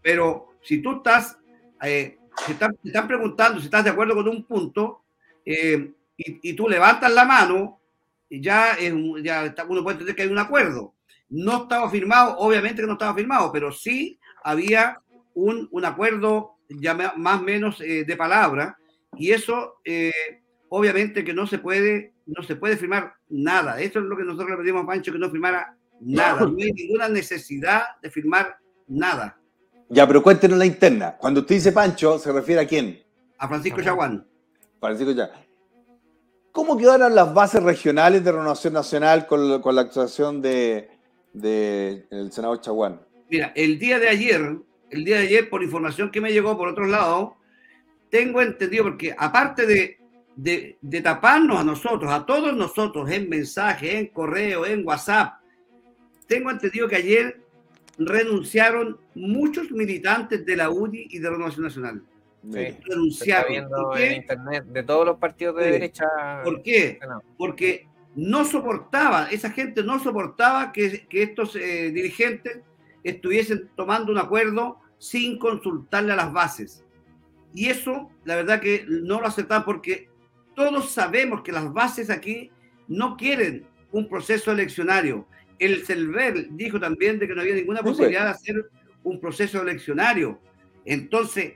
Pero 0.00 0.54
si 0.62 0.80
tú 0.80 0.96
estás, 0.96 1.36
eh, 1.82 2.16
si 2.46 2.54
te 2.54 2.66
están 2.84 3.06
preguntando 3.06 3.58
si 3.58 3.66
estás 3.66 3.84
de 3.84 3.90
acuerdo 3.90 4.14
con 4.14 4.26
un 4.26 4.44
punto 4.44 5.02
eh, 5.44 5.92
y, 6.16 6.50
y, 6.50 6.54
tú 6.54 6.66
levantas 6.66 7.12
la 7.12 7.26
mano, 7.26 7.78
ya, 8.30 8.78
ya 9.22 9.52
uno 9.68 9.82
puede 9.82 9.96
entender 9.96 10.16
que 10.16 10.22
hay 10.22 10.28
un 10.28 10.38
acuerdo. 10.38 10.94
No 11.32 11.62
estaba 11.62 11.90
firmado, 11.90 12.36
obviamente 12.38 12.82
que 12.82 12.86
no 12.86 12.94
estaba 12.94 13.14
firmado, 13.14 13.50
pero 13.50 13.72
sí 13.72 14.18
había 14.44 15.00
un, 15.34 15.68
un 15.70 15.84
acuerdo 15.84 16.58
ya 16.68 16.94
más 16.94 17.40
o 17.40 17.44
menos 17.44 17.78
de 17.78 18.16
palabra 18.16 18.76
y 19.16 19.30
eso 19.30 19.74
obviamente 20.68 21.24
que 21.24 21.34
no 21.34 21.46
se 21.46 21.58
puede 21.58 22.12
no 22.26 22.42
se 22.42 22.56
puede 22.56 22.76
firmar 22.76 23.14
nada. 23.28 23.80
Eso 23.80 23.98
es 23.98 24.04
lo 24.04 24.16
que 24.16 24.24
nosotros 24.24 24.50
le 24.50 24.56
pedimos 24.56 24.84
a 24.84 24.86
Pancho, 24.86 25.12
que 25.12 25.18
no 25.18 25.30
firmara 25.30 25.76
nada. 26.00 26.40
No 26.46 26.56
hay 26.58 26.72
ninguna 26.72 27.08
necesidad 27.08 27.82
de 28.00 28.10
firmar 28.10 28.56
nada. 28.88 29.38
Ya, 29.88 30.06
pero 30.06 30.22
cuéntenos 30.22 30.58
la 30.58 30.66
interna. 30.66 31.16
Cuando 31.18 31.40
usted 31.40 31.56
dice 31.56 31.72
Pancho, 31.72 32.18
¿se 32.18 32.32
refiere 32.32 32.62
a 32.62 32.66
quién? 32.66 33.02
A 33.38 33.48
Francisco 33.48 33.82
Chaguán. 33.82 34.26
Francisco 34.80 35.12
Chaguán. 35.12 35.42
¿Cómo 36.50 36.76
quedaron 36.76 37.14
las 37.14 37.32
bases 37.32 37.62
regionales 37.62 38.22
de 38.24 38.32
renovación 38.32 38.74
nacional 38.74 39.26
con, 39.26 39.60
con 39.62 39.74
la 39.74 39.82
actuación 39.82 40.42
de, 40.42 40.90
de 41.32 42.06
el 42.10 42.32
senador 42.32 42.60
Chaguán? 42.60 43.00
Mira, 43.30 43.52
el 43.56 43.78
día 43.78 43.98
de 43.98 44.08
ayer, 44.08 44.56
el 44.90 45.04
día 45.04 45.18
de 45.18 45.22
ayer, 45.22 45.50
por 45.50 45.62
información 45.62 46.10
que 46.10 46.20
me 46.20 46.32
llegó 46.32 46.56
por 46.56 46.68
otro 46.68 46.86
lado, 46.86 47.36
tengo 48.10 48.42
entendido, 48.42 48.84
porque 48.84 49.14
aparte 49.16 49.66
de 49.66 50.02
de, 50.36 51.00
taparnos 51.02 51.60
a 51.60 51.64
nosotros, 51.64 52.10
a 52.12 52.24
todos 52.24 52.54
nosotros, 52.56 53.10
en 53.10 53.28
mensaje, 53.28 53.98
en 53.98 54.06
correo, 54.08 54.66
en 54.66 54.86
WhatsApp. 54.86 55.34
Tengo 56.26 56.50
entendido 56.50 56.88
que 56.88 56.96
ayer 56.96 57.40
renunciaron 57.98 58.98
muchos 59.14 59.70
militantes 59.70 60.44
de 60.46 60.56
la 60.56 60.70
UDI 60.70 61.08
y 61.10 61.18
de 61.18 61.24
la 61.24 61.30
Renovación 61.30 61.64
Nacional. 61.64 62.02
renunciaron. 62.42 63.52
en 63.98 64.12
internet 64.14 64.64
de 64.64 64.82
todos 64.82 65.06
los 65.06 65.18
partidos 65.18 65.56
de 65.56 65.70
derecha. 65.72 66.06
¿Por 66.42 66.62
qué? 66.62 66.98
Porque 67.36 67.86
no 68.14 68.44
soportaba, 68.44 69.30
esa 69.30 69.50
gente 69.50 69.82
no 69.82 69.98
soportaba 69.98 70.72
que, 70.72 71.06
estos 71.10 71.56
eh, 71.56 71.90
dirigentes 71.92 72.60
estuviesen 73.04 73.70
tomando 73.74 74.12
un 74.12 74.18
acuerdo 74.18 74.78
sin 74.98 75.38
consultarle 75.38 76.12
a 76.12 76.16
las 76.16 76.32
bases. 76.32 76.84
Y 77.54 77.68
eso, 77.68 78.10
la 78.24 78.36
verdad 78.36 78.60
que 78.60 78.84
no 78.88 79.20
lo 79.20 79.26
aceptaban 79.26 79.64
porque 79.64 80.08
todos 80.54 80.90
sabemos 80.90 81.42
que 81.42 81.52
las 81.52 81.72
bases 81.72 82.10
aquí 82.10 82.50
no 82.88 83.16
quieren 83.16 83.66
un 83.90 84.08
proceso 84.08 84.52
eleccionario. 84.52 85.26
El 85.58 85.84
CELVER 85.84 86.48
dijo 86.50 86.80
también 86.80 87.18
de 87.18 87.28
que 87.28 87.34
no 87.34 87.40
había 87.40 87.54
ninguna 87.54 87.82
posibilidad 87.82 88.24
de 88.24 88.30
hacer 88.30 88.70
un 89.02 89.20
proceso 89.20 89.62
eleccionario. 89.62 90.40
Entonces, 90.84 91.54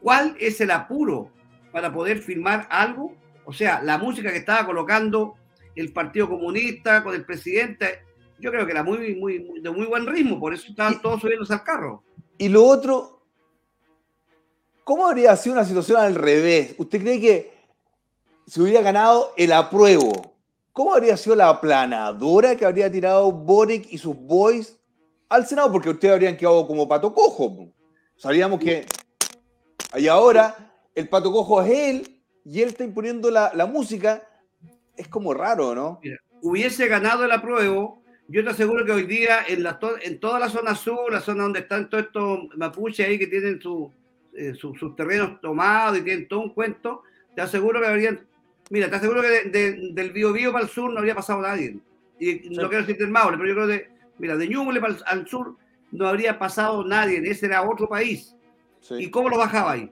¿cuál 0.00 0.36
es 0.38 0.60
el 0.60 0.70
apuro 0.70 1.30
para 1.72 1.92
poder 1.92 2.18
firmar 2.18 2.66
algo? 2.70 3.16
O 3.44 3.52
sea, 3.52 3.82
la 3.82 3.98
música 3.98 4.30
que 4.30 4.38
estaba 4.38 4.66
colocando 4.66 5.36
el 5.76 5.92
Partido 5.92 6.28
Comunista, 6.28 7.02
con 7.02 7.14
el 7.14 7.24
presidente. 7.24 8.00
Yo 8.38 8.50
creo 8.50 8.64
que 8.64 8.72
era 8.72 8.82
muy, 8.82 9.14
muy, 9.14 9.38
muy- 9.40 9.60
de 9.60 9.70
muy 9.70 9.86
buen 9.86 10.06
ritmo, 10.06 10.40
por 10.40 10.54
eso 10.54 10.66
estaban 10.68 11.00
todos 11.02 11.20
subiéndose 11.20 11.52
al 11.52 11.62
carro. 11.64 12.02
Y 12.38 12.48
lo 12.48 12.64
otro, 12.64 13.22
¿cómo 14.84 15.06
habría 15.06 15.36
sido 15.36 15.54
una 15.54 15.64
situación 15.64 16.00
al 16.00 16.14
revés? 16.14 16.74
¿Usted 16.78 17.00
cree 17.00 17.20
que 17.20 17.52
si 18.46 18.60
hubiera 18.60 18.80
ganado 18.82 19.32
el 19.36 19.52
apruebo, 19.52 20.34
cómo 20.72 20.94
habría 20.94 21.16
sido 21.16 21.36
la 21.36 21.48
aplanadora 21.50 22.56
que 22.56 22.64
habría 22.64 22.90
tirado 22.90 23.30
Boric 23.30 23.86
y 23.92 23.98
sus 23.98 24.16
boys 24.16 24.78
al 25.28 25.46
Senado? 25.46 25.70
Porque 25.70 25.90
ustedes 25.90 26.14
habrían 26.14 26.36
quedado 26.36 26.66
como 26.66 26.88
pato 26.88 27.12
cojo. 27.12 27.68
Sabíamos 28.16 28.58
que. 28.58 28.86
Y 29.96 30.08
ahora 30.08 30.56
el 30.94 31.08
pato 31.08 31.30
cojo 31.32 31.62
es 31.62 31.70
él 31.70 32.22
y 32.44 32.62
él 32.62 32.68
está 32.70 32.84
imponiendo 32.84 33.30
la, 33.30 33.52
la 33.54 33.66
música. 33.66 34.26
Es 35.00 35.08
como 35.08 35.32
raro, 35.34 35.74
¿no? 35.74 36.00
hubiese 36.42 36.88
ganado 36.88 37.24
el 37.24 37.32
apruebo, 37.32 38.02
yo 38.28 38.42
te 38.44 38.50
aseguro 38.50 38.84
que 38.84 38.92
hoy 38.92 39.04
día 39.04 39.40
en, 39.48 39.62
la, 39.62 39.78
to- 39.78 39.98
en 40.00 40.20
toda 40.20 40.38
la 40.38 40.48
zona 40.48 40.74
sur, 40.74 41.10
la 41.12 41.20
zona 41.20 41.42
donde 41.42 41.60
están 41.60 41.88
todos 41.90 42.04
estos 42.04 42.38
mapuches 42.56 43.06
ahí 43.06 43.18
que 43.18 43.26
tienen 43.26 43.60
su, 43.60 43.90
eh, 44.34 44.54
su- 44.54 44.74
sus 44.74 44.94
terrenos 44.96 45.40
tomados 45.40 45.98
y 45.98 46.02
tienen 46.02 46.28
todo 46.28 46.40
un 46.40 46.50
cuento, 46.54 47.02
te 47.34 47.40
aseguro 47.42 47.80
que 47.80 47.86
habrían, 47.86 48.20
mira, 48.70 48.88
te 48.90 48.96
aseguro 48.96 49.22
que 49.22 49.28
de- 49.28 49.44
de- 49.50 49.90
del 49.92 50.12
Bío 50.12 50.32
Bío 50.32 50.52
para 50.52 50.64
el 50.64 50.70
sur 50.70 50.92
no 50.92 50.98
habría 50.98 51.14
pasado 51.14 51.40
nadie. 51.42 51.78
Y 52.18 52.50
no 52.50 52.68
quiero 52.68 52.84
decir 52.84 52.98
del 52.98 53.10
Maule, 53.10 53.36
pero 53.38 53.48
yo 53.48 53.54
creo 53.54 53.66
que, 53.68 53.88
mira, 54.18 54.36
de 54.36 54.48
Ñuble 54.48 54.80
para 54.80 54.94
el, 54.94 55.00
al 55.06 55.26
sur 55.26 55.56
no 55.92 56.06
habría 56.06 56.38
pasado 56.38 56.84
nadie, 56.86 57.20
ese 57.24 57.46
era 57.46 57.62
otro 57.68 57.88
país. 57.88 58.36
Sí, 58.80 58.94
¿Y 58.98 59.10
cómo 59.10 59.28
lo 59.30 59.38
bajaba 59.38 59.72
ahí? 59.72 59.90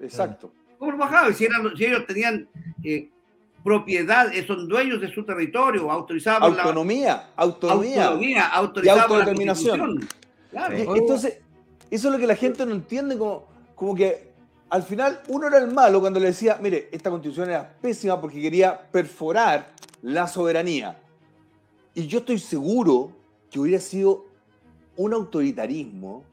exacto. 0.00 0.52
¿Cómo 0.78 0.92
lo 0.92 0.98
bajaba? 0.98 1.32
Si, 1.32 1.44
eran- 1.44 1.76
si 1.76 1.84
ellos 1.86 2.04
tenían 2.06 2.48
eh, 2.84 3.08
propiedad, 3.62 4.32
eh, 4.34 4.46
son 4.46 4.68
dueños 4.68 5.00
de 5.00 5.12
su 5.12 5.24
territorio, 5.24 5.90
autorizados 5.90 6.48
por 6.48 6.56
la 6.56 6.62
Autonomía, 6.62 7.28
autonomía. 7.36 8.04
autonomía, 8.06 8.46
autorizada 8.46 9.06
por 9.06 9.10
la 9.10 9.16
autodeterminación. 9.24 10.08
Claro. 10.50 10.76
Sí. 10.76 10.84
Entonces, 10.96 11.38
eso 11.90 12.08
es 12.08 12.12
lo 12.12 12.18
que 12.18 12.26
la 12.26 12.36
gente 12.36 12.64
no 12.66 12.72
entiende, 12.72 13.16
como, 13.16 13.46
como 13.74 13.94
que 13.94 14.32
al 14.70 14.82
final 14.82 15.20
uno 15.28 15.46
era 15.48 15.58
el 15.58 15.70
malo 15.70 16.00
cuando 16.00 16.18
le 16.18 16.26
decía, 16.26 16.58
mire, 16.60 16.88
esta 16.92 17.10
constitución 17.10 17.50
era 17.50 17.76
pésima 17.80 18.20
porque 18.20 18.40
quería 18.40 18.80
perforar 18.90 19.68
la 20.00 20.26
soberanía. 20.26 20.98
Y 21.94 22.06
yo 22.06 22.20
estoy 22.20 22.38
seguro 22.38 23.12
que 23.50 23.60
hubiera 23.60 23.80
sido 23.80 24.24
un 24.96 25.12
autoritarismo 25.12 26.24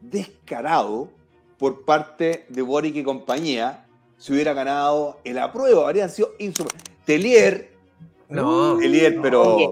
descarado 0.00 1.10
por 1.58 1.84
parte 1.84 2.46
de 2.48 2.62
Boric 2.62 2.94
y 2.94 3.02
compañía 3.02 3.84
si 4.18 4.32
hubiera 4.32 4.52
ganado 4.52 5.18
el 5.24 5.38
apruebo. 5.38 5.86
Habrían 5.86 6.10
sido 6.10 6.34
insuper- 6.38 6.74
Telier, 7.04 7.72
No. 8.28 8.76
Telier, 8.76 9.20
pero... 9.22 9.54
Oye, 9.56 9.70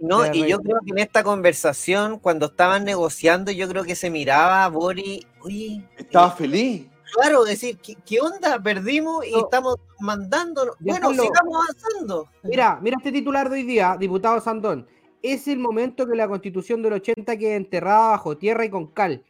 No, 0.00 0.26
y 0.34 0.46
yo 0.48 0.60
creo 0.60 0.78
que 0.84 0.90
en 0.90 0.98
esta 0.98 1.22
conversación, 1.22 2.18
cuando 2.18 2.46
estaban 2.46 2.84
negociando, 2.84 3.52
yo 3.52 3.68
creo 3.68 3.84
que 3.84 3.94
se 3.94 4.10
miraba 4.10 4.64
a 4.64 4.68
Bori, 4.68 5.24
oye, 5.42 5.86
Estaba 5.96 6.28
eh, 6.28 6.34
feliz. 6.36 6.86
claro, 7.14 7.44
decir, 7.44 7.78
¿qué, 7.78 7.94
qué 8.04 8.20
onda? 8.20 8.58
Perdimos 8.60 9.24
y 9.26 9.30
No. 9.32 9.38
estamos 9.44 9.76
mandando. 10.00 10.74
Bueno, 10.80 11.10
Giancarlo. 11.10 11.22
sigamos 11.22 11.56
avanzando. 11.56 12.28
Mira, 12.42 12.78
mira 12.82 12.96
este 12.98 13.12
titular 13.12 13.48
de 13.48 13.54
hoy 13.56 13.62
día, 13.62 13.96
diputado 13.98 14.40
Sandón. 14.40 14.86
Es 15.22 15.46
el 15.48 15.58
momento 15.58 16.06
que 16.06 16.16
la 16.16 16.28
constitución 16.28 16.82
del 16.82 16.94
80 16.94 17.36
quede 17.38 17.54
enterrada 17.56 18.08
bajo 18.10 18.36
tierra 18.36 18.64
y 18.64 18.70
con 18.70 18.88
cal. 18.88 19.22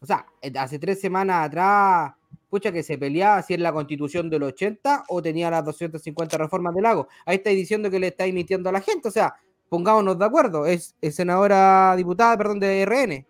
O 0.00 0.06
sea, 0.06 0.24
eh, 0.40 0.52
hace 0.56 0.78
tres 0.78 1.00
semanas 1.00 1.46
atrás, 1.48 2.12
pucha 2.48 2.72
que 2.72 2.82
se 2.82 2.96
peleaba 2.98 3.42
si 3.42 3.54
es 3.54 3.60
la 3.60 3.72
constitución 3.72 4.30
del 4.30 4.42
80 4.44 5.04
o 5.08 5.20
tenía 5.22 5.50
las 5.50 5.64
250 5.64 6.38
reformas 6.38 6.74
del 6.74 6.82
lago. 6.84 7.08
Ahí 7.26 7.36
estáis 7.36 7.56
diciendo 7.56 7.90
que 7.90 7.98
le 7.98 8.08
estáis 8.08 8.32
mintiendo 8.34 8.68
a 8.68 8.72
la 8.72 8.80
gente. 8.80 9.08
O 9.08 9.10
sea, 9.10 9.34
pongámonos 9.68 10.18
de 10.18 10.24
acuerdo. 10.24 10.66
Es, 10.66 10.96
es 11.00 11.14
senadora 11.14 11.94
diputada, 11.96 12.36
perdón, 12.38 12.60
de 12.60 12.84
RN. 12.86 13.26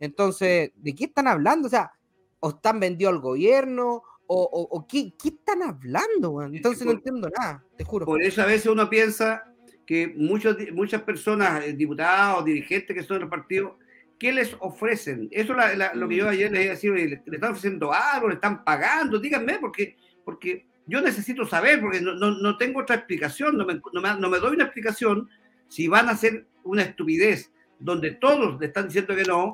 Entonces, 0.00 0.70
¿de 0.76 0.94
qué 0.94 1.04
están 1.04 1.26
hablando? 1.26 1.66
O 1.66 1.70
sea, 1.70 1.92
¿o 2.40 2.50
están 2.50 2.78
vendidos 2.80 3.14
al 3.14 3.20
gobierno? 3.20 4.02
¿O, 4.30 4.42
o- 4.42 4.76
o 4.76 4.86
qué, 4.86 5.14
qué 5.20 5.28
están 5.30 5.62
hablando? 5.62 6.42
Entonces 6.42 6.84
no 6.84 6.92
entiendo 6.92 7.30
nada, 7.36 7.64
te 7.76 7.84
juro. 7.84 8.04
Por 8.04 8.22
eso 8.22 8.42
a 8.42 8.46
veces 8.46 8.66
uno 8.66 8.88
piensa 8.90 9.42
que 9.86 10.08
muchos, 10.14 10.54
muchas 10.74 11.00
personas, 11.00 11.64
eh, 11.64 11.72
diputados, 11.72 12.44
dirigentes 12.44 12.94
que 12.94 13.02
son 13.02 13.16
de 13.16 13.20
los 13.22 13.30
partidos, 13.30 13.72
¿qué 14.18 14.32
les 14.32 14.56
ofrecen? 14.60 15.28
Eso 15.30 15.52
es 15.52 15.58
la- 15.58 15.74
la- 15.74 15.94
lo 15.94 16.08
que 16.08 16.16
yo 16.16 16.28
ayer 16.28 16.50
les 16.50 16.68
decía, 16.70 16.90
le, 16.90 17.06
le 17.06 17.14
están 17.36 17.50
ofreciendo 17.52 17.92
algo, 17.92 18.28
le 18.28 18.34
están 18.34 18.64
pagando, 18.64 19.18
díganme, 19.18 19.58
porque, 19.60 19.96
porque 20.24 20.66
yo 20.86 21.00
necesito 21.00 21.46
saber, 21.46 21.80
porque 21.80 22.00
no, 22.00 22.14
no- 22.14 22.38
no 22.38 22.56
tengo 22.56 22.80
otra 22.80 22.96
explicación, 22.96 23.56
no 23.56 23.64
me, 23.64 23.80
no 23.92 24.00
me- 24.00 24.20
no 24.20 24.28
me 24.28 24.38
doy 24.38 24.54
una 24.54 24.64
explicación 24.64 25.28
si 25.68 25.86
van 25.88 26.08
a 26.08 26.12
hacer 26.12 26.46
una 26.64 26.82
estupidez 26.82 27.52
donde 27.78 28.12
todos 28.12 28.58
le 28.60 28.66
están 28.66 28.86
diciendo 28.86 29.14
que 29.14 29.22
no, 29.24 29.52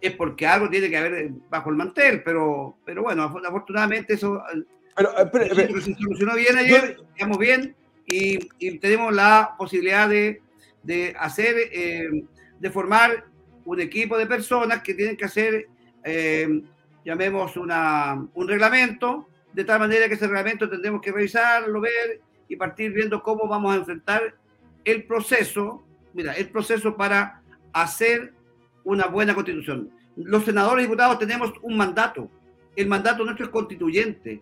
es 0.00 0.12
porque 0.12 0.46
algo 0.46 0.68
tiene 0.70 0.88
que 0.88 0.96
haber 0.96 1.14
eh, 1.14 1.30
bajo 1.50 1.70
el 1.70 1.76
mantel, 1.76 2.22
pero, 2.22 2.76
pero 2.84 3.02
bueno, 3.02 3.28
af- 3.28 3.46
afortunadamente 3.46 4.14
eso 4.14 4.42
Pero, 4.96 5.10
eh, 5.18 5.22
espere, 5.24 5.46
espere. 5.46 5.80
se 5.82 5.94
solucionó 5.94 6.34
bien 6.34 6.56
ayer, 6.56 6.96
estamos 7.14 7.38
bien 7.38 7.74
y, 8.06 8.38
y 8.58 8.78
tenemos 8.78 9.12
la 9.14 9.54
posibilidad 9.58 10.08
de, 10.08 10.40
de 10.82 11.14
hacer, 11.18 11.56
eh, 11.72 12.08
de 12.60 12.70
formar 12.70 13.24
un 13.66 13.80
equipo 13.80 14.16
de 14.16 14.26
personas 14.26 14.82
que 14.82 14.94
tienen 14.94 15.16
que 15.16 15.26
hacer, 15.26 15.68
eh, 16.04 16.62
llamemos 17.04 17.56
una, 17.56 18.26
un 18.32 18.48
reglamento, 18.48 19.28
de 19.52 19.64
tal 19.64 19.80
manera 19.80 20.08
que 20.08 20.14
ese 20.14 20.26
reglamento 20.26 20.70
tendremos 20.70 21.00
que 21.00 21.12
revisarlo, 21.12 21.80
ver 21.80 22.20
y 22.48 22.56
partir 22.56 22.92
viendo 22.92 23.22
cómo 23.22 23.48
vamos 23.48 23.74
a 23.74 23.78
enfrentar 23.78 24.34
el 24.84 25.04
proceso, 25.04 25.84
mira, 26.14 26.32
el 26.34 26.48
proceso 26.48 26.96
para 26.96 27.42
hacer 27.72 28.32
una 28.84 29.06
buena 29.06 29.34
constitución. 29.34 29.90
Los 30.16 30.44
senadores 30.44 30.84
y 30.84 30.86
diputados 30.86 31.18
tenemos 31.18 31.52
un 31.62 31.76
mandato. 31.76 32.30
El 32.76 32.86
mandato 32.86 33.24
nuestro 33.24 33.46
es 33.46 33.52
constituyente. 33.52 34.40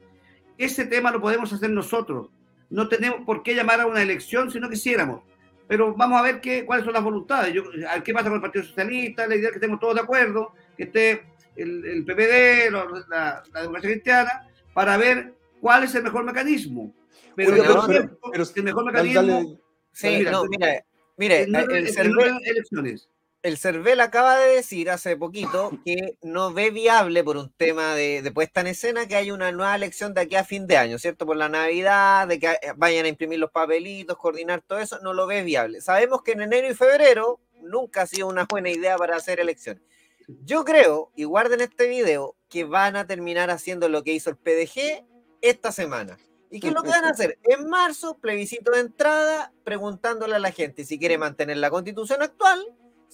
Ese 0.59 0.85
tema 0.85 1.11
lo 1.11 1.21
podemos 1.21 1.53
hacer 1.53 1.71
nosotros. 1.71 2.29
No 2.69 2.89
tenemos 2.89 3.21
por 3.25 3.43
qué 3.43 3.55
llamar 3.55 3.81
a 3.81 3.87
una 3.87 4.03
elección 4.03 4.51
si 4.51 4.61
no 4.61 4.69
quisiéramos. 4.69 5.23
Pero 5.66 5.94
vamos 5.94 6.18
a 6.20 6.22
ver 6.22 6.40
qué, 6.40 6.64
cuáles 6.64 6.85
son 6.85 6.92
las 6.94 7.03
voluntades. 7.03 7.53
Yo, 7.55 7.62
qué 8.05 8.12
pasa 8.12 8.27
con 8.27 8.35
el 8.37 8.40
Partido 8.42 8.64
Socialista, 8.64 9.27
la 9.27 9.35
idea 9.37 9.46
es 9.46 9.53
que 9.53 9.59
estemos 9.59 9.81
todos 9.81 9.94
de 9.94 10.00
acuerdo, 10.03 10.53
que 10.77 10.85
esté 10.85 11.24
el, 11.57 11.85
el 11.85 12.05
PPD, 12.05 12.70
la, 13.09 13.42
la 13.53 13.61
democracia 13.61 13.90
cristiana, 13.90 14.48
para 14.74 14.96
ver 14.96 15.35
cuál 15.61 15.85
es 15.85 15.94
el 15.94 16.03
mejor 16.03 16.24
mecanismo. 16.24 16.94
Pero, 17.35 17.53
Oiga, 17.55 17.64
yo 17.66 17.85
pero- 17.87 18.18
pero- 18.33 18.44
el 18.57 18.62
mejor 18.62 18.85
Dale, 18.92 19.09
mecanismo 19.09 19.37
dale. 19.38 19.59
Sí, 19.92 20.09
Mira, 20.09 20.31
no, 20.33 20.44
mire, 20.46 20.85
mire, 21.16 21.46
no- 21.46 21.59
el 21.61 21.85
no 21.85 21.90
CERVEL, 21.92 22.38
elecciones. 22.44 23.09
El 23.44 23.59
CERVEL 23.59 24.00
acaba 24.00 24.38
de 24.38 24.57
decir 24.57 24.90
hace 24.90 25.18
poquito 25.18 25.70
que 25.85 26.16
no 26.22 26.52
ve 26.52 26.70
viable 26.70 27.22
por 27.22 27.37
un 27.37 27.52
tema 27.52 27.94
de, 27.94 28.22
de 28.22 28.33
puesta 28.33 28.62
en 28.62 28.68
escena 28.68 29.07
que 29.07 29.16
haya 29.16 29.35
una 29.35 29.52
nueva 29.52 29.76
elección 29.76 30.14
de 30.14 30.22
aquí 30.22 30.35
a 30.35 30.44
fin 30.44 30.66
de 30.66 30.78
año, 30.78 30.98
¿cierto? 30.98 31.26
Por 31.26 31.37
la 31.37 31.50
Navidad, 31.50 32.26
de 32.26 32.40
que 32.40 32.46
eh, 32.46 32.72
vayan 32.74 33.04
a 33.04 33.09
imprimir 33.09 33.38
los 33.38 33.50
papelitos, 33.50 34.16
coordinar 34.16 34.62
todo 34.62 34.78
eso, 34.78 34.98
no 35.02 35.12
lo 35.12 35.26
ve 35.26 35.42
viable. 35.42 35.83
Sabemos 35.83 36.22
que 36.22 36.33
en 36.33 36.40
enero 36.40 36.70
y 36.70 36.74
febrero 36.74 37.38
nunca 37.61 38.02
ha 38.02 38.07
sido 38.07 38.28
una 38.28 38.46
buena 38.48 38.70
idea 38.70 38.96
para 38.96 39.16
hacer 39.16 39.40
elecciones. 39.40 39.83
Yo 40.26 40.64
creo, 40.64 41.12
y 41.14 41.24
guarden 41.24 41.61
este 41.61 41.87
video, 41.87 42.37
que 42.48 42.64
van 42.64 42.96
a 42.96 43.07
terminar 43.07 43.50
haciendo 43.50 43.90
lo 43.90 44.02
que 44.02 44.14
hizo 44.14 44.30
el 44.30 44.37
PDG 44.37 45.04
esta 45.42 45.70
semana. 45.70 46.16
¿Y 46.50 46.61
qué 46.61 46.68
es 46.68 46.74
lo 46.74 46.83
que 46.83 46.88
van 46.88 47.04
a 47.04 47.11
hacer? 47.11 47.38
En 47.42 47.68
marzo, 47.68 48.16
plebiscito 48.16 48.70
de 48.70 48.80
entrada, 48.80 49.53
preguntándole 49.64 50.36
a 50.36 50.38
la 50.38 50.51
gente 50.51 50.86
si 50.86 50.99
quiere 50.99 51.18
mantener 51.18 51.59
la 51.59 51.68
constitución 51.68 52.22
actual, 52.22 52.64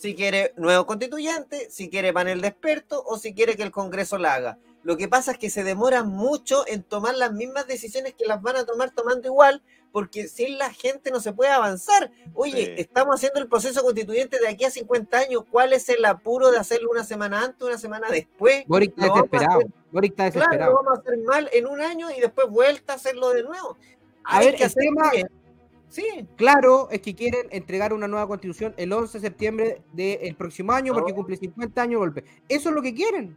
si 0.00 0.14
quiere 0.14 0.54
nuevo 0.56 0.86
constituyente, 0.86 1.68
si 1.70 1.90
quiere 1.90 2.12
panel 2.12 2.40
de 2.40 2.48
expertos 2.48 3.02
o 3.04 3.18
si 3.18 3.34
quiere 3.34 3.54
que 3.56 3.62
el 3.62 3.70
Congreso 3.70 4.16
la 4.16 4.34
haga. 4.34 4.58
Lo 4.82 4.96
que 4.96 5.08
pasa 5.08 5.32
es 5.32 5.38
que 5.38 5.50
se 5.50 5.62
demoran 5.62 6.08
mucho 6.08 6.64
en 6.66 6.82
tomar 6.82 7.14
las 7.14 7.32
mismas 7.34 7.66
decisiones 7.66 8.14
que 8.14 8.24
las 8.24 8.40
van 8.40 8.56
a 8.56 8.64
tomar 8.64 8.92
tomando 8.92 9.28
igual, 9.28 9.62
porque 9.92 10.26
sin 10.26 10.56
la 10.56 10.70
gente 10.72 11.10
no 11.10 11.20
se 11.20 11.34
puede 11.34 11.50
avanzar. 11.50 12.10
Oye, 12.32 12.64
Sí. 12.64 12.72
estamos 12.78 13.16
haciendo 13.16 13.40
el 13.40 13.48
proceso 13.48 13.82
constituyente 13.82 14.38
de 14.38 14.48
aquí 14.48 14.64
a 14.64 14.70
50 14.70 15.18
años. 15.18 15.42
¿Cuál 15.50 15.74
es 15.74 15.86
el 15.90 16.02
apuro 16.06 16.50
de 16.50 16.56
hacerlo 16.58 16.90
una 16.90 17.04
semana 17.04 17.42
antes, 17.44 17.60
una 17.60 17.76
semana 17.76 18.08
después? 18.08 18.64
Boric 18.66 18.92
está 18.96 19.12
desesperado. 19.12 19.58
hacer- 19.58 19.70
Boric 19.92 20.12
está 20.12 20.30
Claro, 20.30 20.38
lo 20.38 20.48
desesperado. 20.48 20.74
vamos 20.82 20.98
a 20.98 21.00
hacer 21.02 21.18
mal 21.26 21.50
en 21.52 21.66
un 21.66 21.80
año 21.82 22.10
y 22.10 22.20
después 22.20 22.48
vuelta 22.48 22.94
a 22.94 22.96
hacerlo 22.96 23.30
de 23.30 23.42
nuevo. 23.42 23.76
A 24.24 24.38
Hay 24.38 24.46
ver, 24.46 24.54
que 24.56 24.64
hacer 24.64 24.82
tema- 24.82 25.10
bien. 25.10 25.28
Sí, 25.90 26.04
Claro, 26.36 26.88
es 26.90 27.00
que 27.02 27.14
quieren 27.14 27.48
entregar 27.50 27.92
una 27.92 28.06
nueva 28.08 28.26
constitución 28.28 28.72
el 28.76 28.92
11 28.92 29.18
de 29.18 29.26
septiembre 29.26 29.82
del 29.92 30.34
próximo 30.36 30.72
año 30.72 30.94
porque 30.94 31.10
No. 31.12 31.16
cumple 31.16 31.36
50 31.36 31.82
años 31.82 31.90
de 31.92 31.96
golpe. 31.98 32.24
Eso 32.48 32.68
es 32.70 32.74
lo 32.74 32.80
que 32.80 32.94
quieren. 32.94 33.36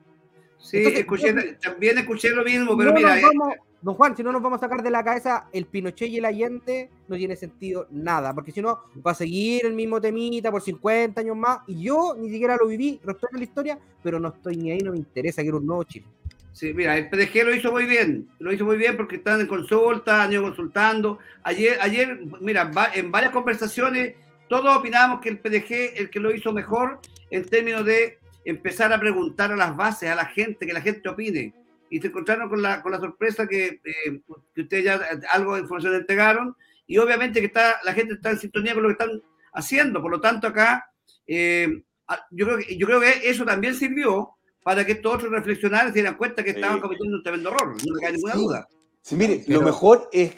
Sí, 0.59 0.77
Entonces, 0.77 0.99
escuché, 1.01 1.33
no- 1.33 1.41
también 1.61 1.97
escuché 1.97 2.29
lo 2.29 2.43
mismo, 2.43 2.71
No 2.71 2.77
pero 2.77 2.91
nos 2.91 2.99
mira, 3.01 3.19
eh, 3.19 3.23
vamos- 3.23 3.55
don 3.81 3.95
Juan, 3.95 4.15
si 4.15 4.23
no 4.23 4.31
nos 4.31 4.41
vamos 4.41 4.57
a 4.57 4.61
sacar 4.61 4.81
de 4.81 4.89
la 4.91 5.03
cabeza 5.03 5.49
el 5.51 5.65
Pinochet 5.65 6.07
y 6.09 6.17
el 6.19 6.25
Allende, 6.25 6.89
no 7.09 7.17
tiene 7.17 7.35
sentido 7.35 7.87
nada, 7.91 8.33
porque 8.33 8.51
si 8.53 8.61
no, 8.61 8.79
va 9.05 9.11
a 9.11 9.15
seguir 9.15 9.65
el 9.65 9.73
mismo 9.73 9.99
temita 9.99 10.51
por 10.51 10.61
50 10.61 11.19
años 11.19 11.35
más, 11.35 11.59
y 11.67 11.81
yo 11.81 12.15
ni 12.17 12.29
siquiera 12.29 12.55
lo 12.55 12.67
viví, 12.67 13.01
respeto 13.03 13.35
la 13.35 13.43
historia, 13.43 13.79
pero 14.01 14.19
no 14.21 14.29
estoy 14.29 14.55
ni 14.55 14.71
ahí, 14.71 14.79
no 14.79 14.91
me 14.93 14.99
interesa, 14.99 15.41
quiero 15.41 15.57
un 15.57 15.65
nuevo 15.65 15.83
Chile. 15.83 16.05
Sí, 16.53 16.71
mira, 16.73 16.95
el 16.97 17.09
PDG 17.09 17.45
lo 17.45 17.55
hizo 17.55 17.71
muy 17.71 17.85
bien, 17.85 18.29
lo 18.37 18.53
hizo 18.53 18.63
muy 18.63 18.77
bien 18.77 18.95
porque 18.95 19.15
están 19.15 19.41
en 19.41 19.47
consulta, 19.47 20.23
han 20.23 20.31
ido 20.31 20.43
consultando. 20.43 21.17
Ayer, 21.41 21.77
ayer, 21.81 22.19
mira, 22.41 22.69
en 22.93 23.11
varias 23.11 23.31
conversaciones 23.31 24.13
todos 24.47 24.77
opinamos 24.77 25.19
que 25.19 25.29
el 25.29 25.39
PDG 25.39 25.97
el 25.97 26.09
que 26.11 26.19
lo 26.19 26.33
hizo 26.33 26.53
mejor 26.53 26.99
en 27.31 27.43
términos 27.43 27.83
de 27.85 28.19
empezar 28.45 28.93
a 28.93 28.99
preguntar 28.99 29.51
a 29.51 29.55
las 29.55 29.75
bases, 29.75 30.11
a 30.11 30.15
la 30.15 30.25
gente, 30.25 30.67
que 30.67 30.73
la 30.73 30.81
gente 30.81 31.09
opine. 31.09 31.55
Y 31.89 31.99
se 31.99 32.07
encontraron 32.07 32.49
con 32.49 32.61
la, 32.61 32.83
con 32.83 32.91
la 32.91 32.99
sorpresa 32.99 33.47
que, 33.47 33.81
eh, 33.83 34.21
que 34.53 34.61
ustedes 34.61 34.85
ya 34.85 35.01
algo 35.31 35.55
de 35.55 35.61
información 35.61 35.95
entregaron 35.95 36.55
y 36.85 36.99
obviamente 36.99 37.39
que 37.39 37.47
está, 37.47 37.79
la 37.83 37.93
gente 37.93 38.13
está 38.13 38.29
en 38.29 38.39
sintonía 38.39 38.75
con 38.75 38.83
lo 38.83 38.89
que 38.89 39.03
están 39.03 39.21
haciendo. 39.53 40.03
Por 40.03 40.11
lo 40.11 40.21
tanto, 40.21 40.45
acá 40.45 40.87
eh, 41.25 41.83
yo, 42.29 42.45
creo 42.45 42.57
que, 42.59 42.77
yo 42.77 42.85
creo 42.85 42.99
que 42.99 43.29
eso 43.29 43.45
también 43.45 43.73
sirvió 43.73 44.35
para 44.63 44.85
que 44.85 44.93
estos 44.93 45.15
otros 45.15 45.31
reflexionaran 45.31 45.87
y 45.87 45.89
se 45.89 45.95
dieran 45.95 46.15
cuenta 46.15 46.43
que 46.43 46.51
estaban 46.51 46.79
cometiendo 46.79 47.17
un 47.17 47.23
tremendo 47.23 47.49
error, 47.49 47.75
no 47.85 47.93
me 47.93 48.01
cae 48.01 48.13
ninguna 48.13 48.33
duda. 48.33 48.67
Sí, 49.01 49.15
mire, 49.15 49.43
lo 49.47 49.61
mejor 49.61 50.09
es 50.11 50.33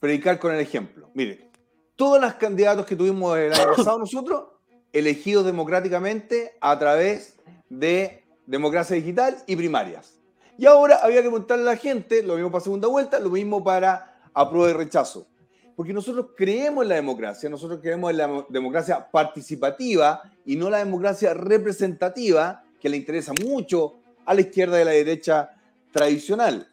predicar 0.00 0.38
con 0.38 0.54
el 0.54 0.60
ejemplo. 0.60 1.10
Mire, 1.14 1.50
todos 1.96 2.20
los 2.20 2.34
candidatos 2.34 2.86
que 2.86 2.96
tuvimos 2.96 3.36
el 3.38 3.52
año 3.52 3.72
pasado 3.76 3.98
nosotros, 3.98 4.44
elegidos 4.92 5.44
democráticamente 5.44 6.56
a 6.60 6.78
través 6.78 7.36
de 7.68 8.24
democracia 8.46 8.96
digital 8.96 9.36
y 9.46 9.56
primarias. 9.56 10.18
Y 10.58 10.66
ahora 10.66 11.00
había 11.02 11.16
que 11.16 11.28
preguntarle 11.28 11.64
a 11.64 11.72
la 11.74 11.76
gente, 11.76 12.22
lo 12.22 12.34
mismo 12.34 12.50
para 12.50 12.64
segunda 12.64 12.88
vuelta, 12.88 13.20
lo 13.20 13.30
mismo 13.30 13.62
para 13.62 14.18
aprueba 14.32 14.70
y 14.70 14.72
rechazo. 14.72 15.26
Porque 15.74 15.92
nosotros 15.92 16.28
creemos 16.34 16.84
en 16.84 16.88
la 16.88 16.94
democracia, 16.94 17.50
nosotros 17.50 17.80
creemos 17.82 18.10
en 18.10 18.16
la 18.16 18.46
democracia 18.48 19.10
participativa 19.10 20.22
y 20.46 20.56
no 20.56 20.70
la 20.70 20.78
democracia 20.78 21.34
representativa, 21.34 22.64
que 22.80 22.88
le 22.88 22.96
interesa 22.96 23.32
mucho 23.44 24.00
a 24.24 24.34
la 24.34 24.40
izquierda 24.40 24.80
y 24.80 24.84
la 24.84 24.90
derecha 24.92 25.50
tradicional. 25.92 26.68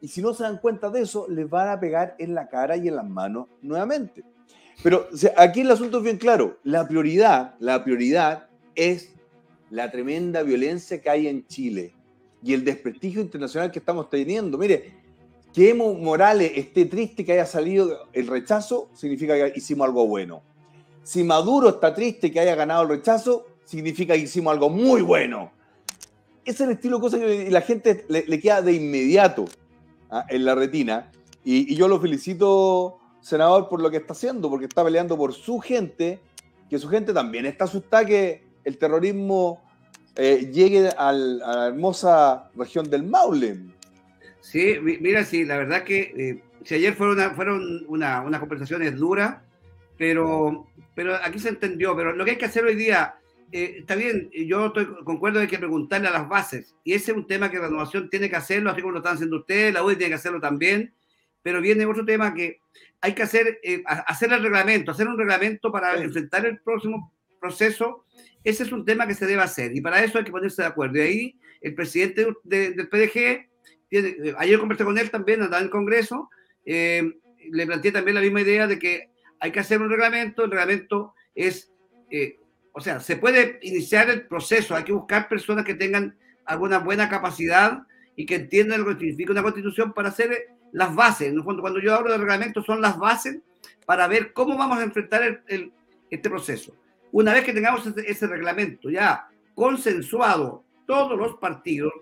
Y 0.00 0.08
si 0.08 0.20
no 0.20 0.34
se 0.34 0.42
dan 0.42 0.58
cuenta 0.58 0.90
de 0.90 1.02
eso, 1.02 1.26
les 1.28 1.48
van 1.48 1.68
a 1.68 1.78
pegar 1.78 2.16
en 2.18 2.34
la 2.34 2.48
cara 2.48 2.76
y 2.76 2.88
en 2.88 2.96
las 2.96 3.08
manos 3.08 3.46
nuevamente. 3.60 4.24
Pero 4.82 5.08
aquí 5.36 5.60
el 5.60 5.70
asunto 5.70 5.98
es 5.98 6.04
bien 6.04 6.18
claro. 6.18 6.58
La 6.64 6.88
prioridad, 6.88 7.54
la 7.60 7.84
prioridad 7.84 8.48
es 8.74 9.12
la 9.70 9.90
tremenda 9.90 10.42
violencia 10.42 11.00
que 11.00 11.08
hay 11.08 11.28
en 11.28 11.46
Chile 11.46 11.94
y 12.42 12.52
el 12.52 12.64
desprestigio 12.64 13.20
internacional 13.20 13.70
que 13.70 13.78
estamos 13.78 14.10
teniendo. 14.10 14.58
Mire, 14.58 14.94
que 15.52 15.70
Evo 15.70 15.94
Morales 15.94 16.52
esté 16.56 16.86
triste 16.86 17.24
que 17.24 17.32
haya 17.32 17.46
salido 17.46 18.08
el 18.12 18.26
rechazo, 18.26 18.90
significa 18.94 19.34
que 19.34 19.52
hicimos 19.56 19.86
algo 19.86 20.06
bueno. 20.06 20.42
Si 21.04 21.22
Maduro 21.22 21.68
está 21.68 21.94
triste 21.94 22.32
que 22.32 22.40
haya 22.40 22.54
ganado 22.54 22.82
el 22.82 22.88
rechazo, 22.88 23.46
significa 23.72 24.12
que 24.12 24.20
hicimos 24.20 24.52
algo 24.52 24.68
muy 24.68 25.00
bueno. 25.00 25.50
Es 26.44 26.60
el 26.60 26.72
estilo 26.72 26.98
de 26.98 27.00
cosas 27.00 27.20
que 27.20 27.50
la 27.50 27.62
gente 27.62 28.04
le, 28.08 28.38
queda 28.38 28.60
de 28.60 28.74
inmediato 28.74 29.46
¿ah? 30.10 30.26
en 30.28 30.44
la 30.44 30.54
retina. 30.54 31.10
Y, 31.42 31.74
yo 31.74 31.88
lo 31.88 31.98
felicito, 31.98 32.98
senador, 33.22 33.70
por 33.70 33.80
lo 33.80 33.90
que 33.90 33.96
está 33.96 34.12
haciendo, 34.12 34.50
porque 34.50 34.66
está 34.66 34.84
peleando 34.84 35.16
por 35.16 35.32
su 35.32 35.58
gente, 35.58 36.20
que 36.68 36.78
su 36.78 36.88
gente 36.88 37.14
también 37.14 37.46
está 37.46 37.64
asustada 37.64 38.04
que 38.04 38.42
el 38.62 38.76
terrorismo 38.76 39.62
eh, 40.16 40.50
llegue 40.52 40.90
a 40.90 41.12
la 41.12 41.68
hermosa 41.68 42.50
región 42.54 42.90
del 42.90 43.04
Maule. 43.04 43.58
Sí, 44.40 44.76
mira, 44.82 45.24
sí, 45.24 45.46
la 45.46 45.56
verdad 45.56 45.82
que 45.82 46.00
eh, 46.00 46.42
si 46.64 46.74
ayer 46.74 46.94
fueron, 46.94 47.16
una, 47.16 47.30
fueron 47.30 47.86
una, 47.88 48.20
unas 48.20 48.40
conversaciones 48.40 48.96
duras, 48.96 49.38
pero, 49.96 50.66
pero 50.94 51.14
aquí 51.14 51.38
se 51.38 51.48
entendió. 51.48 51.96
Pero 51.96 52.12
lo 52.12 52.22
que 52.24 52.32
hay 52.32 52.36
que 52.36 52.44
hacer 52.44 52.64
hoy 52.64 52.74
día 52.74 53.14
eh, 53.52 53.76
está 53.80 53.96
bien, 53.96 54.30
yo 54.32 54.66
estoy, 54.66 54.86
concuerdo 55.04 55.38
de 55.38 55.46
que 55.46 55.58
preguntarle 55.58 56.08
a 56.08 56.12
las 56.12 56.26
bases, 56.26 56.74
y 56.84 56.94
ese 56.94 57.10
es 57.10 57.16
un 57.18 57.26
tema 57.26 57.50
que 57.50 57.58
la 57.58 57.66
renovación 57.66 58.08
tiene 58.08 58.30
que 58.30 58.36
hacerlo, 58.36 58.70
así 58.70 58.80
como 58.80 58.92
lo 58.92 58.98
están 59.00 59.16
haciendo 59.16 59.40
ustedes, 59.40 59.74
la 59.74 59.84
UDI 59.84 59.96
tiene 59.96 60.08
que 60.08 60.14
hacerlo 60.14 60.40
también, 60.40 60.94
pero 61.42 61.60
viene 61.60 61.84
otro 61.84 62.02
tema 62.02 62.32
que 62.32 62.60
hay 63.02 63.12
que 63.12 63.22
hacer, 63.22 63.60
eh, 63.62 63.82
hacer 63.86 64.32
el 64.32 64.42
reglamento, 64.42 64.90
hacer 64.90 65.06
un 65.06 65.18
reglamento 65.18 65.70
para 65.70 66.02
enfrentar 66.02 66.46
el 66.46 66.60
próximo 66.60 67.12
proceso, 67.38 68.06
ese 68.42 68.62
es 68.62 68.72
un 68.72 68.86
tema 68.86 69.06
que 69.06 69.14
se 69.14 69.26
debe 69.26 69.42
hacer, 69.42 69.76
y 69.76 69.82
para 69.82 70.02
eso 70.02 70.16
hay 70.16 70.24
que 70.24 70.30
ponerse 70.30 70.62
de 70.62 70.68
acuerdo. 70.68 70.96
Y 70.96 71.00
ahí 71.00 71.40
el 71.60 71.74
presidente 71.74 72.26
del 72.44 72.88
PDG, 72.88 73.50
tiene, 73.90 74.08
eh, 74.08 74.34
ayer 74.38 74.58
conversé 74.58 74.84
con 74.84 74.96
él 74.96 75.10
también, 75.10 75.42
andaba 75.42 75.58
en 75.58 75.64
el 75.64 75.70
Congreso, 75.70 76.30
le 76.64 77.66
planteé 77.66 77.92
también 77.92 78.14
la 78.14 78.22
misma 78.22 78.40
idea 78.40 78.66
de 78.66 78.78
que 78.78 79.10
hay 79.40 79.52
que 79.52 79.60
hacer 79.60 79.82
un 79.82 79.90
reglamento, 79.90 80.42
el 80.42 80.50
reglamento 80.50 81.12
es 81.34 81.70
o 82.72 82.80
sea, 82.80 83.00
se 83.00 83.16
puede 83.16 83.58
iniciar 83.62 84.08
el 84.08 84.26
proceso, 84.26 84.74
hay 84.74 84.84
que 84.84 84.92
buscar 84.92 85.28
personas 85.28 85.64
que 85.64 85.74
tengan 85.74 86.16
alguna 86.44 86.78
buena 86.78 87.08
capacidad 87.08 87.82
y 88.16 88.26
que 88.26 88.36
entiendan 88.36 88.80
lo 88.80 88.86
que 88.86 88.98
significa 88.98 89.32
una 89.32 89.42
constitución 89.42 89.92
para 89.92 90.08
hacer 90.08 90.48
las 90.72 90.94
bases. 90.94 91.34
Cuando 91.44 91.80
yo 91.80 91.94
hablo 91.94 92.12
de 92.12 92.18
reglamento 92.18 92.62
son 92.62 92.80
las 92.80 92.98
bases 92.98 93.38
para 93.84 94.06
ver 94.08 94.32
cómo 94.32 94.56
vamos 94.56 94.78
a 94.78 94.84
enfrentar 94.84 95.42
este 96.10 96.30
proceso. 96.30 96.74
Una 97.12 97.34
vez 97.34 97.44
que 97.44 97.52
tengamos 97.52 97.86
ese, 97.86 98.26
reglamento 98.26 98.90
ya 98.90 99.28
consensuado 99.54 100.64
todos 100.86 101.18
los 101.18 101.36
partidos, 101.36 101.92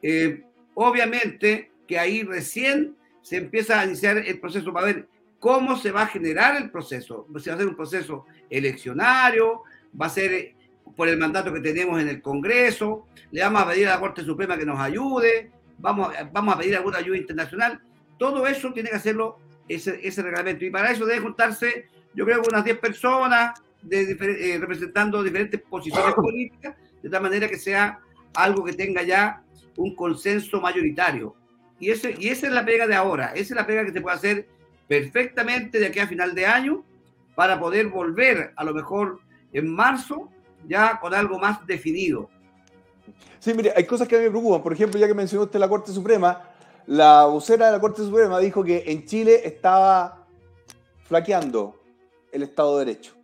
eh, 0.00 0.44
obviamente 0.74 1.72
que 1.88 1.98
ahí 1.98 2.22
recién 2.22 2.96
se 3.22 3.36
empieza 3.36 3.80
a 3.80 3.84
iniciar 3.84 4.18
el 4.18 4.38
proceso 4.38 4.72
para 4.72 4.86
ver 4.86 5.08
cómo 5.40 5.76
se 5.76 5.90
va 5.90 6.02
a 6.02 6.06
generar 6.06 6.56
el 6.56 6.70
proceso. 6.70 7.26
Si 7.38 7.48
va 7.48 7.56
a 7.56 7.58
ser 7.58 7.66
un 7.66 7.76
proceso 7.76 8.26
eleccionario, 8.48 9.62
va 10.00 10.06
a 10.06 10.10
ser 10.10 10.32
eh, 10.32 10.56
por 10.96 11.08
el 11.08 11.18
mandato 11.18 11.52
que 11.52 11.60
tenemos 11.60 12.00
en 12.00 12.08
el 12.08 12.22
Congreso, 12.22 13.06
le 13.30 13.42
vamos 13.42 13.62
a 13.62 13.68
pedir 13.68 13.88
a 13.88 13.94
la 13.94 14.00
Corte 14.00 14.24
Suprema 14.24 14.56
que 14.56 14.66
nos 14.66 14.80
ayude, 14.80 15.50
vamos, 15.78 16.12
vamos 16.32 16.54
a 16.54 16.58
pedir 16.58 16.76
alguna 16.76 16.98
ayuda 16.98 17.16
internacional. 17.16 17.80
Todo 18.18 18.46
eso 18.46 18.72
tiene 18.72 18.90
que 18.90 18.96
hacerlo 18.96 19.38
ese, 19.68 20.00
ese 20.02 20.22
reglamento. 20.22 20.64
Y 20.64 20.70
para 20.70 20.90
eso 20.90 21.06
debe 21.06 21.20
juntarse, 21.20 21.86
yo 22.14 22.24
creo 22.24 22.42
que 22.42 22.48
unas 22.48 22.64
10 22.64 22.78
personas 22.78 23.60
de, 23.82 24.10
eh, 24.10 24.58
representando 24.58 25.22
diferentes 25.22 25.60
posiciones 25.60 26.14
políticas, 26.16 26.76
de 27.02 27.08
tal 27.08 27.22
manera 27.22 27.48
que 27.48 27.58
sea 27.58 28.00
algo 28.34 28.64
que 28.64 28.72
tenga 28.72 29.02
ya 29.02 29.42
un 29.76 29.94
consenso 29.94 30.60
mayoritario. 30.60 31.34
Y, 31.78 31.90
ese, 31.90 32.16
y 32.18 32.28
esa 32.28 32.48
es 32.48 32.52
la 32.52 32.64
pega 32.64 32.86
de 32.86 32.94
ahora, 32.94 33.28
esa 33.28 33.40
es 33.40 33.50
la 33.52 33.66
pega 33.66 33.84
que 33.84 33.92
se 33.92 34.00
puede 34.00 34.16
hacer 34.16 34.48
perfectamente 34.88 35.78
de 35.78 35.86
aquí 35.86 36.00
a 36.00 36.08
final 36.08 36.34
de 36.34 36.46
año 36.46 36.84
para 37.36 37.60
poder 37.60 37.86
volver 37.86 38.52
a 38.56 38.64
lo 38.64 38.74
mejor 38.74 39.20
en 39.52 39.74
marzo 39.74 40.28
ya 40.66 40.98
con 41.00 41.14
algo 41.14 41.38
más 41.38 41.66
definido. 41.66 42.28
Sí, 43.38 43.54
mire, 43.54 43.72
hay 43.74 43.84
cosas 43.84 44.08
que 44.08 44.16
a 44.16 44.18
mí 44.18 44.24
me 44.24 44.30
preocupan. 44.30 44.62
Por 44.62 44.72
ejemplo, 44.72 44.98
ya 44.98 45.06
que 45.06 45.14
mencionó 45.14 45.44
usted 45.44 45.58
la 45.58 45.68
Corte 45.68 45.92
Suprema, 45.92 46.42
la 46.86 47.24
vocera 47.26 47.66
de 47.66 47.72
la 47.72 47.80
Corte 47.80 48.02
Suprema 48.02 48.38
dijo 48.38 48.64
que 48.64 48.84
en 48.86 49.04
Chile 49.06 49.42
estaba 49.44 50.26
flaqueando 51.04 51.82
el 52.32 52.42
Estado 52.42 52.78
de 52.78 52.84
Derecho. 52.84 53.14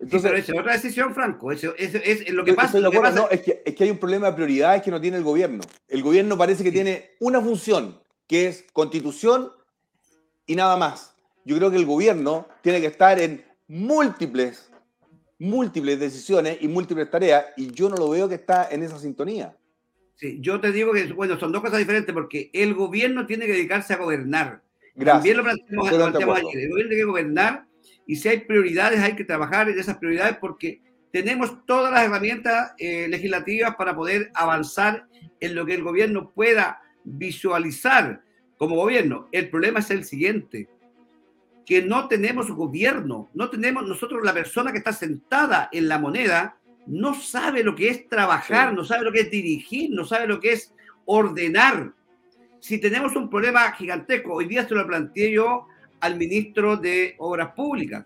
Entonces, 0.00 0.22
sí, 0.22 0.28
pero 0.28 0.58
es 0.58 0.60
otra 0.60 0.72
decisión, 0.74 1.14
Franco. 1.14 1.50
Eso, 1.50 1.74
es 1.76 2.32
lo 2.32 2.44
que 2.44 2.52
pasa. 2.52 2.78
No, 2.80 3.28
es 3.30 3.40
que, 3.42 3.62
es 3.64 3.74
que 3.74 3.84
hay 3.84 3.90
un 3.90 3.98
problema 3.98 4.26
de 4.28 4.32
prioridades 4.34 4.82
que 4.82 4.90
no 4.90 5.00
tiene 5.00 5.16
el 5.16 5.22
gobierno. 5.22 5.62
El 5.88 6.02
gobierno 6.02 6.36
parece 6.36 6.62
que 6.62 6.72
tiene 6.72 7.12
una 7.20 7.40
función, 7.40 8.00
que 8.26 8.48
es 8.48 8.64
constitución 8.72 9.50
y 10.46 10.56
nada 10.56 10.76
más. 10.76 11.14
Yo 11.44 11.56
creo 11.56 11.70
que 11.70 11.76
el 11.76 11.86
gobierno 11.86 12.48
tiene 12.62 12.80
que 12.80 12.86
estar 12.86 13.18
en 13.18 13.43
múltiples, 13.66 14.70
múltiples 15.38 15.98
decisiones 15.98 16.58
y 16.60 16.68
múltiples 16.68 17.10
tareas, 17.10 17.46
y 17.56 17.70
yo 17.72 17.88
no 17.88 17.96
lo 17.96 18.10
veo 18.10 18.28
que 18.28 18.36
está 18.36 18.68
en 18.70 18.82
esa 18.82 18.98
sintonía. 18.98 19.56
Sí, 20.16 20.38
yo 20.40 20.60
te 20.60 20.70
digo 20.70 20.92
que, 20.92 21.12
bueno, 21.12 21.38
son 21.38 21.52
dos 21.52 21.62
cosas 21.62 21.78
diferentes, 21.78 22.14
porque 22.14 22.50
el 22.52 22.74
gobierno 22.74 23.26
tiene 23.26 23.46
que 23.46 23.52
dedicarse 23.52 23.94
a 23.94 23.98
gobernar. 23.98 24.62
Gracias. 24.94 25.14
También 25.14 25.36
lo 25.36 25.42
planteamos, 25.42 26.38
ayer. 26.38 26.62
El 26.62 26.70
gobierno 26.70 26.88
tiene 26.90 26.96
que 26.96 27.04
gobernar, 27.04 27.66
y 28.06 28.16
si 28.16 28.28
hay 28.28 28.40
prioridades, 28.40 29.00
hay 29.00 29.16
que 29.16 29.24
trabajar 29.24 29.68
en 29.68 29.78
esas 29.78 29.98
prioridades, 29.98 30.36
porque 30.38 30.82
tenemos 31.10 31.64
todas 31.66 31.92
las 31.92 32.04
herramientas 32.04 32.72
eh, 32.78 33.08
legislativas 33.08 33.76
para 33.76 33.94
poder 33.94 34.30
avanzar 34.34 35.06
en 35.40 35.54
lo 35.54 35.64
que 35.64 35.74
el 35.74 35.82
gobierno 35.82 36.32
pueda 36.32 36.80
visualizar 37.04 38.22
como 38.56 38.76
gobierno. 38.76 39.28
El 39.32 39.50
problema 39.50 39.80
es 39.80 39.90
el 39.90 40.04
siguiente 40.04 40.68
que 41.64 41.82
no 41.82 42.08
tenemos 42.08 42.50
gobierno, 42.50 43.30
no 43.34 43.48
tenemos 43.48 43.86
nosotros 43.86 44.22
la 44.22 44.34
persona 44.34 44.70
que 44.70 44.78
está 44.78 44.92
sentada 44.92 45.68
en 45.72 45.88
la 45.88 45.98
moneda, 45.98 46.58
no 46.86 47.14
sabe 47.14 47.64
lo 47.64 47.74
que 47.74 47.88
es 47.88 48.08
trabajar, 48.08 48.74
no 48.74 48.84
sabe 48.84 49.04
lo 49.04 49.12
que 49.12 49.20
es 49.20 49.30
dirigir, 49.30 49.90
no 49.90 50.04
sabe 50.04 50.26
lo 50.26 50.40
que 50.40 50.52
es 50.52 50.74
ordenar. 51.06 51.92
Si 52.60 52.78
tenemos 52.78 53.16
un 53.16 53.30
problema 53.30 53.72
gigantesco, 53.72 54.34
hoy 54.34 54.46
día 54.46 54.68
se 54.68 54.74
lo 54.74 54.86
planteé 54.86 55.32
yo 55.32 55.66
al 56.00 56.16
ministro 56.16 56.76
de 56.76 57.14
Obras 57.18 57.52
Públicas, 57.54 58.04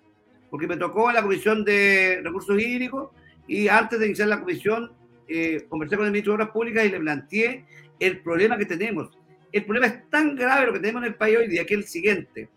porque 0.50 0.68
me 0.68 0.76
tocó 0.76 1.09
en 1.09 1.16
la 1.16 1.22
Comisión 1.22 1.64
de 1.64 2.20
Recursos 2.22 2.61
Hídricos 2.61 3.11
y 3.48 3.66
antes 3.66 3.98
de 3.98 4.06
iniciar 4.06 4.28
la 4.28 4.40
comisión 4.40 4.92
eh, 5.26 5.66
conversé 5.68 5.96
con 5.96 6.06
el 6.06 6.12
ministro 6.12 6.32
de 6.32 6.34
Obras 6.36 6.50
Públicas 6.50 6.84
y 6.84 6.90
le 6.90 7.00
planteé 7.00 7.64
el 7.98 8.20
problema 8.20 8.56
que 8.56 8.66
tenemos. 8.66 9.18
El 9.50 9.64
problema 9.64 9.86
es 9.86 10.09
tan 10.11 10.36
grave 10.36 10.66
lo 10.66 10.72
que 10.74 10.80
tenemos 10.80 11.02
en 11.02 11.09
el 11.09 11.14
país 11.16 11.38
hoy 11.38 11.48
día 11.48 11.64
que 11.64 11.74
es 11.74 11.80
el 11.80 11.86
siguiente 11.86 12.48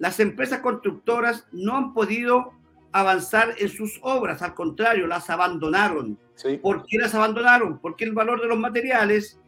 las 0.00 0.18
empresas 0.18 0.60
constructoras 0.60 1.46
no 1.52 1.76
han 1.76 1.92
podido 1.92 2.54
avanzar 2.90 3.54
en 3.58 3.68
sus 3.68 4.00
obras, 4.02 4.40
al 4.42 4.54
contrario, 4.54 5.06
las 5.06 5.28
abandonaron. 5.30 6.18
¿Por 6.62 6.86
qué 6.86 6.96
las 6.98 7.14
abandonaron? 7.14 7.78
Porque 7.78 8.04
el 8.04 8.12
valor 8.12 8.40
de 8.40 8.48
los 8.48 8.58
materiales 8.58 9.38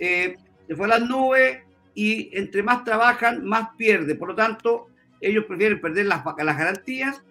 eh, 0.00 0.36
se 0.66 0.76
fue 0.76 0.86
a 0.86 0.98
las 0.98 1.08
nubes 1.08 1.60
y 1.94 2.36
entre 2.36 2.64
más 2.64 2.82
trabajan, 2.82 3.44
más 3.44 3.68
pierden. 3.78 4.18
Por 4.18 4.30
lo 4.30 4.34
tanto, 4.34 4.88
ellos 5.20 5.44
prefieren 5.44 5.80
perder 5.80 6.06
las, 6.06 6.24
las 6.24 6.58
garantías 6.58 7.22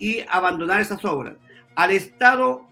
y 0.00 0.24
abandonar 0.28 0.80
esas 0.80 1.04
obras. 1.04 1.36
Al 1.76 1.92
Estado 1.92 2.66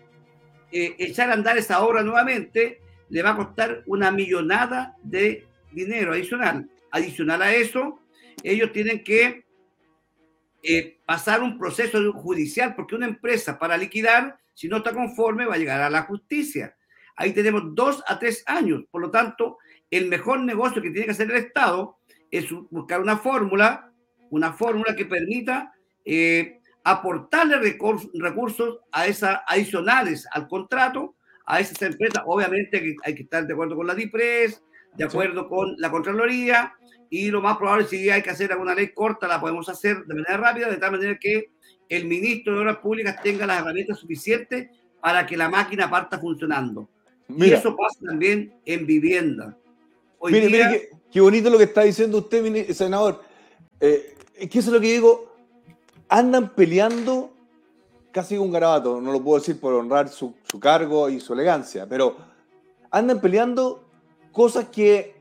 eh, 0.72 0.96
echar 0.98 1.30
a 1.30 1.34
andar 1.34 1.56
esa 1.58 1.80
obra 1.84 2.02
nuevamente 2.02 2.80
le 3.08 3.22
va 3.22 3.30
a 3.30 3.36
costar 3.36 3.84
una 3.86 4.10
millonada 4.10 4.96
de 5.04 5.46
dinero 5.70 6.12
adicional. 6.12 6.68
Adicional 6.90 7.40
a 7.40 7.54
eso, 7.54 8.00
ellos 8.42 8.72
tienen 8.72 9.04
que 9.04 9.43
eh, 10.64 11.00
pasar 11.04 11.42
un 11.42 11.58
proceso 11.58 12.12
judicial, 12.12 12.74
porque 12.74 12.94
una 12.94 13.06
empresa 13.06 13.58
para 13.58 13.76
liquidar, 13.76 14.38
si 14.54 14.68
no 14.68 14.78
está 14.78 14.92
conforme, 14.92 15.46
va 15.46 15.54
a 15.54 15.58
llegar 15.58 15.80
a 15.80 15.90
la 15.90 16.02
justicia. 16.02 16.76
Ahí 17.16 17.32
tenemos 17.32 17.74
dos 17.74 18.02
a 18.08 18.18
tres 18.18 18.42
años. 18.46 18.84
Por 18.90 19.02
lo 19.02 19.10
tanto, 19.10 19.58
el 19.90 20.08
mejor 20.08 20.40
negocio 20.40 20.82
que 20.82 20.90
tiene 20.90 21.06
que 21.06 21.12
hacer 21.12 21.30
el 21.30 21.36
Estado 21.36 21.98
es 22.30 22.46
buscar 22.70 23.00
una 23.00 23.18
fórmula, 23.18 23.92
una 24.30 24.52
fórmula 24.52 24.96
que 24.96 25.04
permita 25.04 25.72
eh, 26.04 26.60
aportarle 26.82 27.78
recursos 28.14 28.80
a 28.90 29.06
esas 29.06 29.40
adicionales 29.46 30.26
al 30.32 30.48
contrato 30.48 31.14
a 31.46 31.60
esas 31.60 31.80
empresas. 31.82 32.22
Obviamente 32.26 32.96
hay 33.04 33.14
que 33.14 33.22
estar 33.22 33.46
de 33.46 33.52
acuerdo 33.52 33.76
con 33.76 33.86
la 33.86 33.94
DIPRES, 33.94 34.62
de 34.96 35.04
acuerdo 35.04 35.48
con 35.48 35.74
la 35.78 35.90
Contraloría, 35.90 36.74
y 37.16 37.30
lo 37.30 37.40
más 37.40 37.56
probable, 37.58 37.86
si 37.86 38.10
hay 38.10 38.22
que 38.22 38.30
hacer 38.30 38.50
alguna 38.50 38.74
ley 38.74 38.88
corta, 38.88 39.28
la 39.28 39.40
podemos 39.40 39.68
hacer 39.68 40.04
de 40.04 40.14
manera 40.14 40.36
rápida, 40.36 40.68
de 40.68 40.78
tal 40.78 40.90
manera 40.90 41.16
que 41.16 41.50
el 41.88 42.06
ministro 42.06 42.54
de 42.54 42.60
Obras 42.60 42.78
Públicas 42.78 43.22
tenga 43.22 43.46
las 43.46 43.60
herramientas 43.60 44.00
suficientes 44.00 44.68
para 45.00 45.24
que 45.24 45.36
la 45.36 45.48
máquina 45.48 45.88
parta 45.88 46.18
funcionando. 46.18 46.88
y 47.28 47.52
eso 47.52 47.76
pasa 47.76 48.00
también 48.04 48.52
en 48.66 48.84
vivienda. 48.84 49.56
mire, 50.24 50.48
mire, 50.48 50.90
qué, 51.12 51.20
bonito 51.20 51.50
lo 51.50 51.58
que 51.58 51.64
está 51.64 51.82
diciendo 51.82 52.18
usted, 52.18 52.72
senador. 52.72 53.22
Eh, 53.78 54.16
es 54.34 54.50
que 54.50 54.58
eso 54.58 54.70
es 54.70 54.74
lo 54.74 54.80
que 54.80 54.92
digo. 54.92 55.36
Andan 56.08 56.52
peleando 56.52 57.32
casi 58.10 58.36
un 58.36 58.50
garabato, 58.50 59.00
no 59.00 59.12
lo 59.12 59.22
puedo 59.22 59.38
decir 59.38 59.60
por 59.60 59.72
honrar 59.72 60.08
su, 60.08 60.34
su 60.50 60.58
cargo 60.58 61.08
y 61.08 61.20
su 61.20 61.32
elegancia, 61.32 61.86
pero 61.88 62.16
andan 62.90 63.20
peleando 63.20 63.84
cosas 64.32 64.64
que 64.64 65.13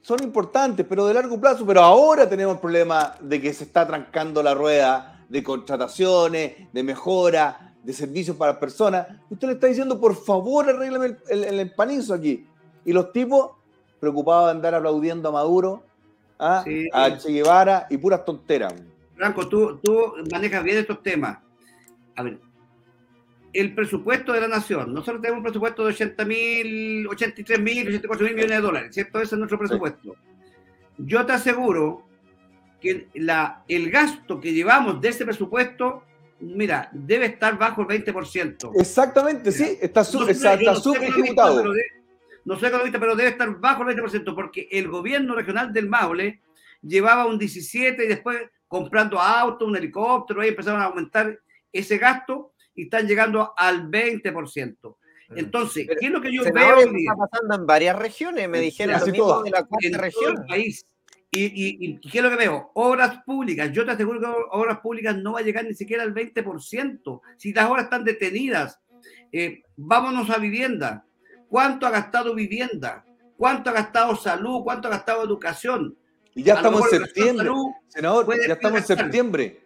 son 0.00 0.22
importantes, 0.22 0.86
pero 0.88 1.06
de 1.06 1.14
largo 1.14 1.40
plazo. 1.40 1.66
Pero 1.66 1.82
ahora 1.82 2.28
tenemos 2.28 2.54
el 2.54 2.60
problema 2.60 3.14
de 3.20 3.40
que 3.40 3.52
se 3.52 3.64
está 3.64 3.86
trancando 3.86 4.42
la 4.42 4.54
rueda 4.54 5.24
de 5.28 5.42
contrataciones, 5.42 6.72
de 6.72 6.82
mejora, 6.82 7.74
de 7.82 7.92
servicios 7.92 8.36
para 8.36 8.58
personas. 8.58 9.06
Usted 9.30 9.48
le 9.48 9.54
está 9.54 9.66
diciendo, 9.66 10.00
por 10.00 10.14
favor, 10.14 10.68
arréglame 10.68 11.16
el, 11.28 11.44
el, 11.44 11.60
empanizo 11.60 12.14
aquí. 12.14 12.46
Y 12.84 12.92
los 12.92 13.12
tipos 13.12 13.52
preocupados 14.00 14.46
de 14.46 14.50
andar 14.52 14.74
aplaudiendo 14.74 15.28
a 15.28 15.32
Maduro, 15.32 15.82
¿ah? 16.38 16.64
a 16.92 17.18
Che 17.18 17.32
Guevara 17.32 17.86
y 17.90 17.98
puras 17.98 18.24
tonteras. 18.24 18.74
Franco, 19.16 19.48
tú, 19.48 19.78
tú 19.82 20.12
manejas 20.30 20.62
bien 20.62 20.78
estos 20.78 21.02
temas. 21.02 21.38
A 22.14 22.22
ver, 22.22 22.40
el 23.52 23.74
presupuesto 23.74 24.32
de 24.32 24.40
la 24.42 24.48
nación. 24.48 24.92
Nosotros 24.92 25.20
tenemos 25.20 25.38
un 25.38 25.44
presupuesto 25.44 25.84
de 25.84 25.92
80 25.92 26.24
mil, 26.24 27.06
83 27.08 27.60
mil, 27.60 27.88
84 27.88 28.26
mil 28.26 28.34
millones 28.34 28.56
de 28.56 28.62
dólares, 28.62 28.94
¿cierto? 28.94 29.20
Ese 29.20 29.34
es 29.34 29.38
nuestro 29.38 29.58
presupuesto. 29.58 30.16
Yo 30.98 31.24
te 31.24 31.32
aseguro 31.32 32.06
que 32.80 33.08
la, 33.14 33.64
el 33.68 33.90
gasto 33.90 34.40
que 34.40 34.52
llevamos 34.52 35.00
de 35.00 35.08
ese 35.08 35.24
presupuesto, 35.24 36.04
mira, 36.40 36.90
debe 36.92 37.26
estar 37.26 37.58
bajo 37.58 37.82
el 37.82 38.04
20%. 38.04 38.72
Exactamente, 38.78 39.52
sí, 39.52 39.78
está, 39.80 40.04
su, 40.04 40.20
no, 40.20 40.28
está, 40.28 40.56
no. 40.56 40.74
No 42.44 42.58
soy 42.58 42.68
economista, 42.68 42.98
pero 42.98 43.14
debe 43.14 43.30
estar 43.30 43.50
bajo 43.58 43.88
el 43.88 43.96
20%, 43.96 44.34
porque 44.34 44.68
el 44.70 44.88
gobierno 44.88 45.34
regional 45.34 45.72
del 45.72 45.88
Maule 45.88 46.40
llevaba 46.80 47.26
un 47.26 47.38
17 47.38 48.04
y 48.04 48.08
después 48.08 48.38
comprando 48.66 49.20
autos, 49.20 49.68
un 49.68 49.76
helicóptero, 49.76 50.40
ahí 50.40 50.48
empezaron 50.48 50.80
a 50.80 50.84
aumentar 50.84 51.38
ese 51.72 51.98
gasto 51.98 52.52
y 52.78 52.84
están 52.84 53.08
llegando 53.08 53.52
al 53.56 53.90
20%. 53.90 54.96
Mm. 55.30 55.38
Entonces, 55.38 55.88
¿qué 55.98 56.06
es 56.06 56.12
lo 56.12 56.20
que 56.20 56.32
yo 56.32 56.44
veo 56.44 56.76
hoy 56.76 57.04
Está 57.04 57.16
pasando 57.16 57.56
en 57.56 57.66
varias 57.66 57.98
regiones, 57.98 58.48
me 58.48 58.60
dijeron 58.60 59.00
lo 59.00 59.06
mismo 59.06 59.42
de 59.42 59.50
la 59.50 59.64
cuarta 59.64 59.98
región. 59.98 60.46
país. 60.46 60.86
Y, 61.30 61.86
y, 61.86 62.00
¿qué 62.00 62.18
es 62.18 62.24
lo 62.24 62.30
que 62.30 62.36
veo? 62.36 62.70
Obras 62.74 63.18
públicas. 63.26 63.70
Yo 63.72 63.84
te 63.84 63.90
aseguro 63.90 64.20
que 64.20 64.26
obras 64.52 64.78
públicas 64.78 65.16
no 65.16 65.32
va 65.32 65.40
a 65.40 65.42
llegar 65.42 65.64
ni 65.64 65.74
siquiera 65.74 66.04
al 66.04 66.14
20%. 66.14 67.20
Si 67.36 67.52
las 67.52 67.68
obras 67.68 67.84
están 67.84 68.04
detenidas, 68.04 68.78
eh, 69.32 69.62
vámonos 69.76 70.30
a 70.30 70.38
vivienda. 70.38 71.04
¿Cuánto 71.48 71.86
ha 71.86 71.90
gastado 71.90 72.34
vivienda? 72.34 73.04
¿Cuánto 73.36 73.70
ha 73.70 73.72
gastado 73.72 74.14
salud? 74.14 74.62
¿Cuánto 74.62 74.86
ha 74.86 74.92
gastado 74.92 75.24
educación? 75.24 75.98
Y 76.34 76.44
ya 76.44 76.54
estamos 76.54 76.92
en 76.92 77.04
septiembre. 77.04 77.50
Senador, 77.88 78.46
ya 78.46 78.54
estamos 78.54 78.78
en 78.78 78.86
septiembre. 78.86 79.60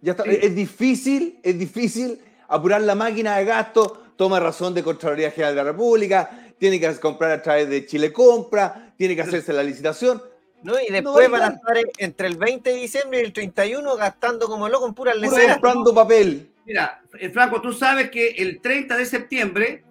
Ya 0.00 0.12
está, 0.12 0.24
Es 0.24 0.54
difícil, 0.54 1.40
es 1.42 1.58
difícil 1.58 2.18
apurar 2.52 2.82
la 2.82 2.94
máquina 2.94 3.38
de 3.38 3.46
gasto, 3.46 4.04
toma 4.16 4.38
razón 4.38 4.74
de 4.74 4.82
Contraloría 4.82 5.30
General 5.30 5.54
de 5.54 5.64
la 5.64 5.70
República, 5.72 6.52
tiene 6.58 6.78
que 6.78 6.94
comprar 6.96 7.30
a 7.32 7.42
través 7.42 7.68
de 7.68 7.86
Chile 7.86 8.12
Compra, 8.12 8.92
tiene 8.96 9.16
que 9.16 9.22
hacerse 9.22 9.52
la 9.54 9.62
licitación. 9.62 10.22
No, 10.62 10.74
y 10.78 10.92
después 10.92 11.28
van 11.30 11.42
a 11.42 11.46
estar 11.46 11.76
entre 11.98 12.28
el 12.28 12.36
20 12.36 12.70
de 12.70 12.76
diciembre 12.76 13.20
y 13.20 13.24
el 13.24 13.32
31 13.32 13.96
gastando 13.96 14.46
como 14.46 14.68
loco 14.68 14.86
en 14.86 14.94
puras 14.94 15.16
leceras. 15.16 15.54
comprando 15.54 15.94
papel. 15.94 16.50
Mira, 16.64 17.02
eh, 17.18 17.30
Franco, 17.30 17.60
tú 17.60 17.72
sabes 17.72 18.10
que 18.10 18.28
el 18.28 18.60
30 18.60 18.96
de 18.96 19.06
septiembre 19.06 19.84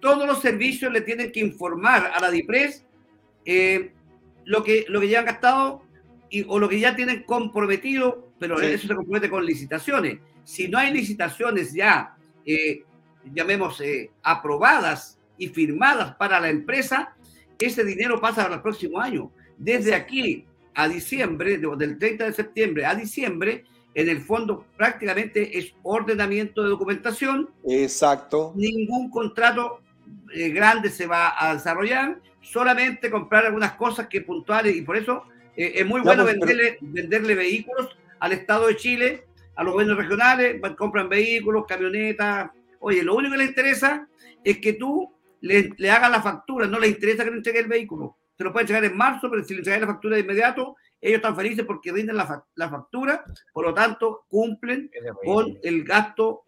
todos 0.00 0.26
los 0.26 0.40
servicios 0.40 0.92
le 0.92 1.00
tienen 1.00 1.32
que 1.32 1.40
informar 1.40 2.12
a 2.14 2.20
la 2.20 2.30
DIPRES 2.30 2.84
eh, 3.44 3.92
lo, 4.44 4.62
que, 4.62 4.86
lo 4.88 5.00
que 5.00 5.08
ya 5.08 5.18
han 5.18 5.26
gastado 5.26 5.82
y, 6.30 6.46
o 6.48 6.58
lo 6.58 6.68
que 6.68 6.78
ya 6.78 6.94
tienen 6.94 7.24
comprometido, 7.24 8.30
pero 8.38 8.60
eso 8.60 8.86
se 8.86 8.94
compromete 8.94 9.28
con 9.28 9.44
licitaciones 9.44 10.18
si 10.46 10.68
no 10.68 10.78
hay 10.78 10.92
licitaciones 10.92 11.72
ya, 11.72 12.16
eh, 12.46 12.84
llamemos, 13.34 13.80
eh, 13.80 14.12
aprobadas 14.22 15.18
y 15.36 15.48
firmadas 15.48 16.14
para 16.14 16.38
la 16.38 16.48
empresa, 16.48 17.16
ese 17.58 17.84
dinero 17.84 18.20
pasa 18.20 18.44
al 18.44 18.62
próximo 18.62 19.00
año. 19.00 19.32
Desde 19.58 19.92
aquí 19.92 20.46
a 20.74 20.86
diciembre, 20.88 21.58
del 21.58 21.98
30 21.98 22.26
de 22.26 22.32
septiembre 22.32 22.86
a 22.86 22.94
diciembre, 22.94 23.64
en 23.92 24.08
el 24.08 24.20
fondo 24.20 24.64
prácticamente 24.76 25.58
es 25.58 25.74
ordenamiento 25.82 26.62
de 26.62 26.68
documentación. 26.68 27.50
Exacto. 27.68 28.52
Ningún 28.54 29.10
contrato 29.10 29.80
eh, 30.32 30.50
grande 30.50 30.90
se 30.90 31.08
va 31.08 31.34
a 31.36 31.54
desarrollar, 31.54 32.20
solamente 32.40 33.10
comprar 33.10 33.46
algunas 33.46 33.72
cosas 33.72 34.06
que 34.06 34.20
puntuales 34.20 34.76
y 34.76 34.82
por 34.82 34.96
eso 34.96 35.24
es 35.56 35.86
muy 35.86 36.02
bueno 36.02 36.22
pues, 36.22 36.38
venderle, 36.38 36.78
venderle 36.82 37.34
vehículos 37.34 37.96
al 38.20 38.32
Estado 38.32 38.68
de 38.68 38.76
Chile 38.76 39.25
a 39.56 39.64
los 39.64 39.72
gobiernos 39.72 39.96
regionales, 39.96 40.60
compran 40.76 41.08
vehículos, 41.08 41.64
camionetas. 41.66 42.50
Oye, 42.80 43.02
lo 43.02 43.14
único 43.14 43.32
que 43.32 43.38
les 43.38 43.48
interesa 43.48 44.06
es 44.44 44.58
que 44.58 44.74
tú 44.74 45.12
le, 45.40 45.72
le 45.76 45.90
hagas 45.90 46.10
la 46.10 46.22
factura, 46.22 46.66
no 46.66 46.78
les 46.78 46.90
interesa 46.90 47.24
que 47.24 47.30
le 47.30 47.38
entregue 47.38 47.60
el 47.60 47.66
vehículo. 47.66 48.16
Se 48.36 48.44
lo 48.44 48.52
pueden 48.52 48.64
entregar 48.64 48.84
en 48.84 48.96
marzo, 48.96 49.30
pero 49.30 49.42
si 49.42 49.54
le 49.54 49.60
entregan 49.60 49.80
la 49.80 49.86
factura 49.86 50.16
de 50.16 50.22
inmediato, 50.22 50.76
ellos 51.00 51.16
están 51.16 51.36
felices 51.36 51.64
porque 51.64 51.90
rinden 51.90 52.16
la, 52.16 52.44
la 52.54 52.68
factura, 52.68 53.24
por 53.52 53.64
lo 53.64 53.72
tanto, 53.72 54.24
cumplen 54.28 54.90
con 55.24 55.58
el 55.62 55.84
gasto, 55.84 56.44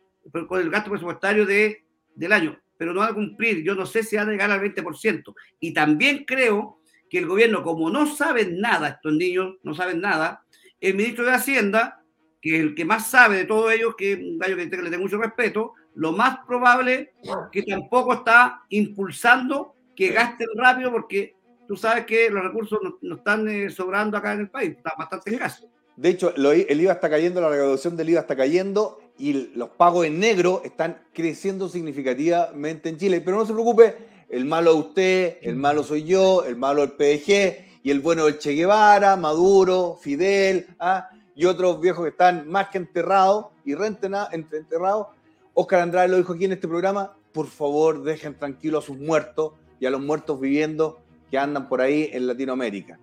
con 0.47 0.61
el 0.61 0.71
gasto 0.71 0.91
presupuestario 0.91 1.47
de, 1.47 1.85
del 2.15 2.33
año. 2.33 2.61
Pero 2.77 2.93
no 2.93 3.01
van 3.01 3.11
a 3.11 3.15
cumplir, 3.15 3.65
yo 3.65 3.75
no 3.75 3.87
sé 3.87 4.03
si 4.03 4.17
van 4.17 4.29
a 4.29 4.33
llegar 4.33 4.51
al 4.51 4.61
20%. 4.61 5.35
Y 5.61 5.73
también 5.73 6.25
creo 6.25 6.81
que 7.09 7.19
el 7.19 7.27
gobierno, 7.27 7.63
como 7.63 7.91
no 7.91 8.07
saben 8.07 8.61
nada, 8.61 8.89
estos 8.89 9.15
niños 9.15 9.57
no 9.63 9.75
saben 9.75 10.01
nada, 10.01 10.45
el 10.81 10.95
ministro 10.95 11.25
de 11.25 11.33
Hacienda 11.33 11.98
que 12.41 12.61
el 12.61 12.75
que 12.75 12.85
más 12.85 13.11
sabe 13.11 13.39
de 13.39 13.45
todo 13.45 13.71
ello, 13.71 13.97
que 13.97 14.15
un 14.15 14.39
gallo 14.39 14.57
que 14.57 14.65
le 14.65 14.91
tengo 14.91 15.03
mucho 15.03 15.19
respeto, 15.19 15.75
lo 15.95 16.13
más 16.13 16.39
probable 16.47 17.13
que 17.51 17.63
tampoco 17.63 18.15
está 18.15 18.63
impulsando 18.69 19.75
que 19.97 20.13
gasten 20.13 20.47
rápido 20.55 20.93
porque 20.93 21.35
tú 21.67 21.77
sabes 21.77 22.07
que 22.07 22.31
los 22.31 22.45
recursos 22.45 22.79
no, 23.03 23.17
están 23.17 23.49
eh, 23.49 23.69
sobrando 23.69 24.17
acá 24.17 24.33
en 24.33 24.41
el 24.41 24.49
país, 24.49 24.77
está 24.77 24.93
bastante 24.97 25.35
escaso. 25.35 25.69
De 25.97 26.11
hecho, 26.11 26.33
el 26.37 26.81
IVA 26.81 26.93
está 26.93 27.11
cayendo, 27.11 27.41
la 27.41 27.49
recaudación 27.49 27.97
del 27.97 28.11
IVA 28.11 28.21
está 28.21 28.37
cayendo 28.37 29.01
y 29.19 29.51
los 29.57 29.71
pagos 29.71 30.07
en 30.07 30.21
negro 30.21 30.63
están 30.65 31.03
creciendo 31.13 31.69
significativamente 31.69 32.89
en 32.89 32.97
Chile. 32.97 33.21
Pero 33.21 33.39
no 33.39 33.45
se 33.45 33.53
preocupe, 33.53 33.97
el 34.29 34.45
malo 34.45 34.71
es 34.71 34.77
usted, 34.77 35.39
el 35.43 35.57
malo 35.57 35.83
soy 35.83 36.05
yo, 36.05 36.45
el 36.45 36.55
malo 36.55 36.85
el 36.85 36.93
PDG 36.93 37.81
y 37.83 37.91
el 37.91 37.99
bueno 37.99 38.29
el 38.29 38.39
Che 38.39 38.53
Guevara, 38.53 39.17
Maduro, 39.17 39.99
Fidel, 40.01 40.69
¿ah? 40.79 41.11
Y 41.39 41.45
otros 41.45 41.81
viejos 41.81 42.03
que 42.03 42.11
están 42.11 42.49
más 42.49 42.69
que 42.69 42.79
enterrados 42.79 43.47
y 43.65 43.73
enterrados. 43.73 45.07
Oscar 45.55 45.81
Andrade 45.81 46.09
lo 46.09 46.17
dijo 46.17 46.33
aquí 46.33 46.47
en 46.47 46.53
este 46.53 46.67
programa, 46.67 47.17
por 47.33 47.47
favor 47.47 48.03
dejen 48.03 48.37
tranquilos 48.37 48.83
a 48.83 48.87
sus 48.89 48.99
muertos 48.99 49.53
y 49.79 49.87
a 49.87 49.91
los 49.91 50.01
muertos 50.01 50.41
viviendo 50.41 51.01
que 51.31 51.39
andan 51.39 51.69
por 51.69 51.81
ahí 51.81 52.11
en 52.13 52.27
Latinoamérica. 52.27 52.99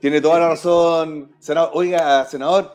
Tiene 0.00 0.20
toda 0.20 0.40
la 0.40 0.48
razón, 0.48 1.30
senador. 1.38 1.70
Oiga, 1.74 2.24
senador, 2.24 2.74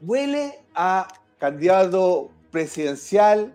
huele 0.00 0.64
a 0.74 1.06
candidato 1.38 2.32
presidencial 2.50 3.54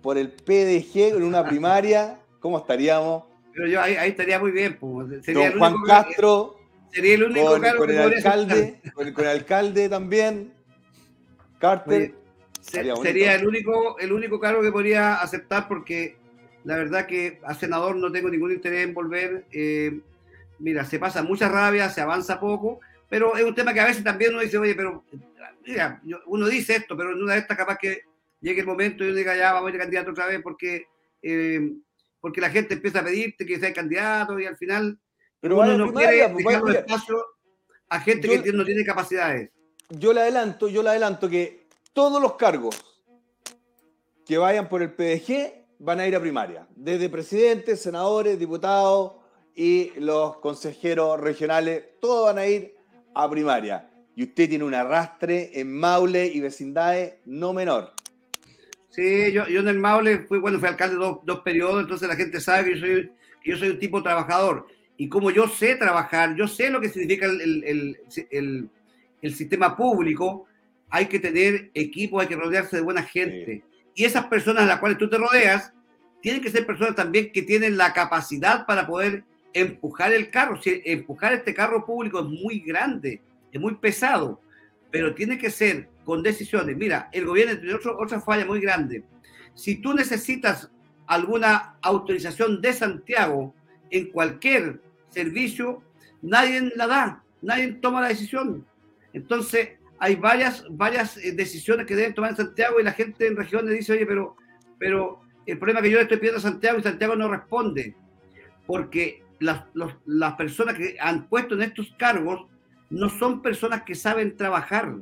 por 0.00 0.16
el 0.16 0.32
PDG 0.32 1.14
en 1.14 1.24
una 1.24 1.44
primaria 1.44 2.20
¿Cómo 2.40 2.56
estaríamos? 2.56 3.24
Pero 3.52 3.66
yo 3.66 3.82
ahí, 3.82 3.96
ahí 3.96 4.10
estaría 4.10 4.38
muy 4.38 4.50
bien. 4.50 4.78
Pues. 4.80 5.22
Sería 5.22 5.50
Don 5.50 5.58
Juan 5.58 5.74
Castro. 5.86 6.59
Sería 6.92 7.14
el 7.14 7.24
único 7.24 7.46
con, 7.50 7.76
con 7.76 7.90
el 7.90 7.98
alcalde, 7.98 8.80
con 8.94 9.06
el, 9.06 9.14
con 9.14 9.24
el, 9.24 9.30
alcalde 9.30 9.88
también. 9.88 10.52
Carter. 11.58 12.14
sería 12.60 13.34
el 13.34 13.46
único, 13.46 13.98
el 13.98 14.12
único 14.12 14.40
cargo 14.40 14.62
que 14.62 14.72
podría 14.72 15.16
aceptar 15.16 15.68
porque 15.68 16.16
la 16.64 16.76
verdad 16.76 17.06
que 17.06 17.40
a 17.44 17.54
senador 17.54 17.96
no 17.96 18.10
tengo 18.10 18.28
ningún 18.28 18.52
interés 18.52 18.84
en 18.84 18.94
volver. 18.94 19.46
Eh, 19.52 20.00
mira, 20.58 20.84
se 20.84 20.98
pasa 20.98 21.22
mucha 21.22 21.48
rabia, 21.48 21.88
se 21.88 22.00
avanza 22.00 22.40
poco, 22.40 22.80
pero 23.08 23.36
es 23.36 23.44
un 23.44 23.54
tema 23.54 23.72
que 23.72 23.80
a 23.80 23.86
veces 23.86 24.04
también 24.04 24.32
uno 24.32 24.42
dice, 24.42 24.58
oye, 24.58 24.74
pero 24.74 25.04
mira, 25.66 26.00
uno 26.26 26.48
dice 26.48 26.76
esto, 26.76 26.96
pero 26.96 27.12
en 27.12 27.22
una 27.22 27.34
de 27.34 27.40
estas 27.40 27.56
capaz 27.56 27.78
que 27.78 28.02
llegue 28.40 28.60
el 28.60 28.66
momento 28.66 29.04
y 29.04 29.08
uno 29.08 29.16
diga, 29.16 29.36
ya, 29.36 29.52
vamos 29.52 29.70
a 29.70 29.74
ir 29.74 29.80
candidato 29.80 30.10
otra 30.10 30.26
vez 30.26 30.40
porque, 30.42 30.86
eh, 31.22 31.72
porque 32.20 32.40
la 32.40 32.50
gente 32.50 32.74
empieza 32.74 33.00
a 33.00 33.04
pedirte 33.04 33.46
que 33.46 33.58
seas 33.58 33.72
candidato 33.72 34.38
y 34.38 34.46
al 34.46 34.56
final 34.56 34.98
pero 35.40 35.58
uno 35.58 35.76
no 35.76 35.92
quiere 35.92 36.28
pues, 36.28 36.44
dejar 36.46 36.76
espacio 36.76 37.24
a 37.88 38.00
gente 38.00 38.42
que 38.42 38.52
no 38.52 38.64
tiene 38.64 38.84
capacidades. 38.84 39.50
Yo 39.88 40.12
le 40.12 40.20
adelanto, 40.20 40.68
yo 40.68 40.82
le 40.82 40.90
adelanto 40.90 41.28
que 41.28 41.66
todos 41.92 42.22
los 42.22 42.34
cargos 42.34 42.76
que 44.24 44.38
vayan 44.38 44.68
por 44.68 44.82
el 44.82 44.92
PDG 44.92 45.60
van 45.80 45.98
a 45.98 46.06
ir 46.06 46.14
a 46.14 46.20
primaria, 46.20 46.66
desde 46.76 47.08
presidentes, 47.08 47.80
senadores, 47.80 48.38
diputados 48.38 49.14
y 49.56 49.92
los 49.98 50.36
consejeros 50.36 51.18
regionales, 51.18 51.82
todos 52.00 52.26
van 52.26 52.38
a 52.38 52.46
ir 52.46 52.76
a 53.14 53.28
primaria. 53.28 53.90
Y 54.14 54.24
usted 54.24 54.48
tiene 54.48 54.64
un 54.64 54.74
arrastre 54.74 55.50
en 55.58 55.72
Maule 55.72 56.26
y 56.26 56.40
vecindades 56.40 57.14
no 57.24 57.52
menor. 57.52 57.94
Sí, 58.90 59.32
yo, 59.32 59.46
yo 59.48 59.60
en 59.60 59.68
el 59.68 59.78
Maule 59.78 60.18
fui, 60.20 60.38
bueno, 60.38 60.58
fui 60.58 60.68
alcalde 60.68 60.96
dos, 60.96 61.20
dos 61.24 61.40
periodos, 61.40 61.82
entonces 61.82 62.06
la 62.06 62.16
gente 62.16 62.40
sabe 62.40 62.64
que 62.64 62.74
yo 62.74 62.80
soy, 62.80 63.12
que 63.42 63.50
yo 63.50 63.56
soy 63.56 63.70
un 63.70 63.78
tipo 63.78 64.02
trabajador. 64.02 64.66
Y 65.00 65.08
como 65.08 65.30
yo 65.30 65.48
sé 65.48 65.76
trabajar, 65.76 66.36
yo 66.36 66.46
sé 66.46 66.68
lo 66.68 66.78
que 66.78 66.90
significa 66.90 67.24
el, 67.24 67.64
el, 67.64 67.96
el, 68.30 68.68
el 69.22 69.34
sistema 69.34 69.74
público, 69.74 70.46
hay 70.90 71.06
que 71.06 71.18
tener 71.18 71.70
equipo, 71.72 72.20
hay 72.20 72.26
que 72.26 72.36
rodearse 72.36 72.76
de 72.76 72.82
buena 72.82 73.02
gente. 73.02 73.64
Sí. 73.64 73.80
Y 73.94 74.04
esas 74.04 74.26
personas 74.26 74.64
a 74.64 74.66
las 74.66 74.78
cuales 74.78 74.98
tú 74.98 75.08
te 75.08 75.16
rodeas, 75.16 75.72
tienen 76.20 76.42
que 76.42 76.50
ser 76.50 76.66
personas 76.66 76.96
también 76.96 77.32
que 77.32 77.40
tienen 77.40 77.78
la 77.78 77.94
capacidad 77.94 78.66
para 78.66 78.86
poder 78.86 79.24
empujar 79.54 80.12
el 80.12 80.28
carro. 80.28 80.60
Si 80.60 80.82
empujar 80.84 81.32
este 81.32 81.54
carro 81.54 81.86
público 81.86 82.20
es 82.20 82.26
muy 82.26 82.60
grande, 82.60 83.22
es 83.50 83.58
muy 83.58 83.76
pesado, 83.76 84.42
pero 84.90 85.14
tiene 85.14 85.38
que 85.38 85.48
ser 85.48 85.88
con 86.04 86.22
decisiones. 86.22 86.76
Mira, 86.76 87.08
el 87.14 87.24
gobierno 87.24 87.58
tiene 87.58 87.72
otro, 87.72 87.98
otra 87.98 88.20
falla 88.20 88.44
muy 88.44 88.60
grande. 88.60 89.02
Si 89.54 89.76
tú 89.76 89.94
necesitas 89.94 90.70
alguna 91.06 91.78
autorización 91.80 92.60
de 92.60 92.74
Santiago 92.74 93.54
en 93.90 94.10
cualquier 94.10 94.89
servicio, 95.10 95.82
nadie 96.22 96.72
la 96.76 96.86
da, 96.86 97.22
nadie 97.42 97.72
toma 97.74 98.00
la 98.00 98.08
decisión. 98.08 98.66
Entonces, 99.12 99.70
hay 99.98 100.16
varias, 100.16 100.64
varias 100.70 101.16
eh, 101.18 101.32
decisiones 101.32 101.86
que 101.86 101.94
deben 101.94 102.14
tomar 102.14 102.30
en 102.30 102.36
Santiago 102.36 102.80
y 102.80 102.84
la 102.84 102.92
gente 102.92 103.26
en 103.26 103.36
regiones 103.36 103.76
dice, 103.76 103.92
oye, 103.92 104.06
pero, 104.06 104.36
pero 104.78 105.20
el 105.46 105.58
problema 105.58 105.80
es 105.80 105.84
que 105.84 105.90
yo 105.90 105.96
le 105.96 106.02
estoy 106.04 106.18
pidiendo 106.18 106.38
a 106.38 106.42
Santiago 106.42 106.78
y 106.78 106.82
Santiago 106.82 107.16
no 107.16 107.28
responde, 107.28 107.94
porque 108.66 109.22
las, 109.40 109.64
los, 109.74 109.94
las 110.06 110.34
personas 110.34 110.76
que 110.76 110.96
han 111.00 111.28
puesto 111.28 111.54
en 111.54 111.62
estos 111.62 111.92
cargos 111.98 112.46
no 112.88 113.08
son 113.08 113.42
personas 113.42 113.82
que 113.82 113.94
saben 113.94 114.36
trabajar. 114.36 114.94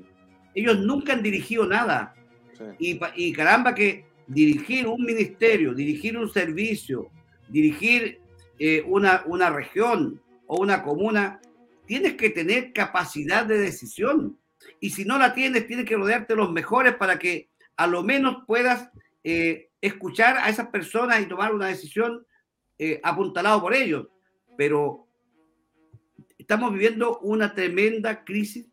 Ellos 0.54 0.78
nunca 0.80 1.12
han 1.12 1.22
dirigido 1.22 1.66
nada. 1.66 2.14
Sí. 2.56 2.64
Y, 2.78 3.00
y 3.16 3.32
caramba 3.32 3.74
que 3.74 4.06
dirigir 4.26 4.86
un 4.86 5.04
ministerio, 5.04 5.74
dirigir 5.74 6.18
un 6.18 6.28
servicio, 6.28 7.08
dirigir 7.48 8.20
eh, 8.58 8.82
una, 8.86 9.22
una 9.26 9.50
región 9.50 10.20
o 10.46 10.60
una 10.60 10.82
comuna, 10.82 11.40
tienes 11.86 12.14
que 12.14 12.30
tener 12.30 12.72
capacidad 12.72 13.44
de 13.46 13.58
decisión. 13.58 14.38
Y 14.80 14.90
si 14.90 15.04
no 15.04 15.18
la 15.18 15.34
tienes, 15.34 15.66
tienes 15.66 15.86
que 15.86 15.96
rodearte 15.96 16.34
de 16.34 16.38
los 16.38 16.52
mejores 16.52 16.94
para 16.96 17.18
que 17.18 17.48
a 17.76 17.86
lo 17.86 18.02
menos 18.02 18.44
puedas 18.46 18.90
eh, 19.24 19.70
escuchar 19.80 20.38
a 20.38 20.48
esas 20.48 20.68
personas 20.68 21.20
y 21.20 21.26
tomar 21.26 21.54
una 21.54 21.68
decisión 21.68 22.26
eh, 22.78 23.00
apuntalado 23.02 23.60
por 23.60 23.74
ellos. 23.74 24.08
Pero 24.56 25.06
estamos 26.36 26.72
viviendo 26.72 27.18
una 27.20 27.54
tremenda 27.54 28.24
crisis 28.24 28.66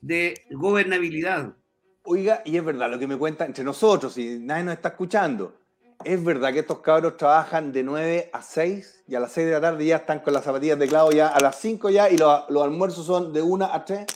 de 0.00 0.44
gobernabilidad. 0.50 1.54
Oiga, 2.02 2.42
y 2.44 2.56
es 2.56 2.64
verdad 2.64 2.90
lo 2.90 2.98
que 2.98 3.06
me 3.06 3.18
cuenta 3.18 3.44
entre 3.44 3.62
nosotros, 3.62 4.16
y 4.16 4.38
nadie 4.38 4.64
nos 4.64 4.74
está 4.74 4.88
escuchando. 4.88 5.60
¿Es 6.04 6.22
verdad 6.22 6.52
que 6.52 6.60
estos 6.60 6.78
cabros 6.78 7.16
trabajan 7.16 7.72
de 7.72 7.82
9 7.82 8.30
a 8.32 8.40
6 8.40 9.04
y 9.08 9.16
a 9.16 9.20
las 9.20 9.32
6 9.32 9.46
de 9.48 9.52
la 9.52 9.60
tarde 9.60 9.84
ya 9.84 9.96
están 9.96 10.20
con 10.20 10.32
las 10.32 10.44
zapatillas 10.44 10.78
de 10.78 10.86
clavo 10.86 11.10
ya 11.10 11.28
a 11.28 11.40
las 11.40 11.60
5 11.60 11.90
ya 11.90 12.08
y 12.08 12.16
los, 12.16 12.48
los 12.50 12.62
almuerzos 12.62 13.04
son 13.04 13.32
de 13.32 13.42
1 13.42 13.64
a 13.64 13.84
3? 13.84 14.06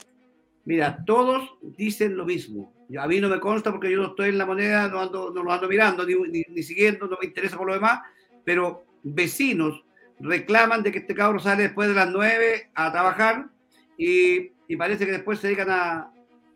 Mira, 0.65 1.03
todos 1.05 1.43
dicen 1.61 2.15
lo 2.15 2.25
mismo. 2.25 2.73
A 2.97 3.07
mí 3.07 3.19
no 3.19 3.27
me 3.27 3.39
consta 3.39 3.71
porque 3.71 3.91
yo 3.91 3.97
no 3.97 4.07
estoy 4.07 4.29
en 4.29 4.37
la 4.37 4.45
moneda, 4.45 4.87
no, 4.87 5.01
ando, 5.01 5.31
no 5.31 5.43
lo 5.43 5.51
ando 5.51 5.67
mirando 5.67 6.05
ni, 6.05 6.15
ni, 6.15 6.43
ni, 6.47 6.63
siguiendo, 6.63 7.07
no 7.07 7.17
me 7.19 7.27
interesa 7.27 7.57
por 7.57 7.67
lo 7.67 7.73
demás, 7.73 7.99
pero 8.45 8.85
vecinos 9.03 9.83
reclaman 10.19 10.83
de 10.83 10.91
que 10.91 10.99
este 10.99 11.15
cabro 11.15 11.39
sale 11.39 11.63
después 11.63 11.89
de 11.89 11.95
las 11.95 12.09
9 12.09 12.69
a 12.75 12.91
trabajar 12.93 13.49
y, 13.97 14.51
y 14.69 14.75
parece 14.77 15.05
que 15.05 15.11
después 15.11 15.39
se 15.39 15.47
dedican 15.47 15.69
a, 15.69 16.11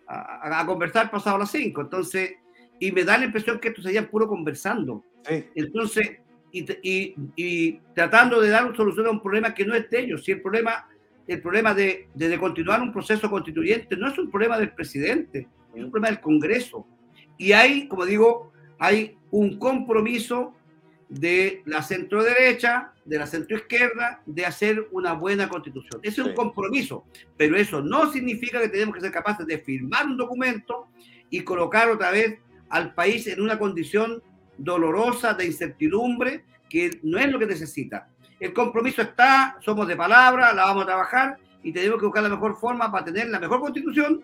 a, 0.08 0.62
a, 0.62 0.66
conversar 0.66 1.12
pasado 1.12 1.38
las 1.38 1.52
5. 1.52 1.82
Entonces, 1.82 2.36
y 2.80 2.92
me 2.92 3.04
da 3.04 3.18
la 3.18 3.26
impresión 3.26 3.60
que 3.60 3.70
esto 3.70 3.82
sería 3.82 4.10
puro 4.10 4.28
conversando. 4.28 5.04
Sí. 5.28 5.46
Entonces, 5.56 6.18
y, 6.52 6.66
y, 6.82 7.16
y, 7.36 7.80
tratando 7.94 8.40
de 8.40 8.50
dar 8.50 8.66
una 8.66 8.76
solución 8.76 9.08
a 9.08 9.12
un 9.12 9.22
problema 9.22 9.54
que 9.54 9.66
no 9.66 9.76
es 9.76 9.90
de 9.90 10.00
ellos. 10.00 10.24
Si 10.24 10.32
el 10.32 10.42
problema 10.42 10.88
el 11.28 11.42
problema 11.42 11.74
de, 11.74 12.08
de, 12.14 12.30
de, 12.30 12.40
continuar 12.40 12.82
un 12.82 12.94
proceso 12.94 13.30
constituyente 13.30 13.98
no 13.98 14.08
es 14.08 14.18
un 14.18 14.32
problema 14.32 14.58
del 14.58 14.72
presidente, 14.72 15.48
es 15.76 15.84
un 15.84 15.92
problema 15.92 16.08
del 16.08 16.22
Congreso. 16.22 16.88
Y 17.38 17.52
hay, 17.52 17.88
como 17.88 18.06
digo, 18.06 18.54
hay 18.80 19.18
un 19.32 19.60
compromiso 19.60 20.54
de 21.10 21.62
la 21.66 21.82
centro 21.84 22.24
derecha, 22.24 22.94
de 23.06 23.18
la 23.18 23.28
centro 23.28 23.58
izquierda, 23.58 24.22
de 24.26 24.46
hacer 24.46 24.88
una 24.92 25.14
buena 25.14 25.48
constitución. 25.48 26.02
Ese 26.04 26.22
es 26.22 26.28
un 26.28 26.34
compromiso, 26.34 27.06
pero 27.38 27.56
eso 27.58 27.82
no 27.82 28.12
significa 28.12 28.60
que 28.62 28.70
tenemos 28.70 28.96
que 28.96 29.02
ser 29.02 29.12
capaces 29.12 29.46
de 29.46 29.60
firmar 29.60 30.06
un 30.06 30.18
documento 30.18 30.88
y 31.30 31.42
colocar 31.42 31.90
otra 31.90 32.12
vez 32.12 32.40
al 32.70 32.94
país 32.94 33.28
en 33.28 33.42
una 33.42 33.58
condición 33.58 34.22
dolorosa 34.58 35.34
de 35.34 35.46
incertidumbre 35.46 36.46
que 36.70 37.00
no 37.04 37.18
es 37.18 37.32
lo 37.32 37.40
que 37.40 37.46
necesita 37.46 38.10
el 38.40 38.54
compromiso 38.54 39.02
está, 39.02 39.58
somos 39.62 39.88
de 39.88 39.96
palabra, 39.96 40.54
la 40.54 40.66
vamos 40.66 40.84
a 40.84 40.88
trabajar 40.88 41.38
y 41.64 41.72
tenemos 41.72 42.00
que 42.00 42.06
buscar 42.06 42.24
la 42.24 42.30
mejor 42.30 42.56
forma 42.56 42.92
para 42.92 43.06
tener 43.06 43.30
la 43.30 43.40
mejor 43.40 43.60
constitución, 43.60 44.24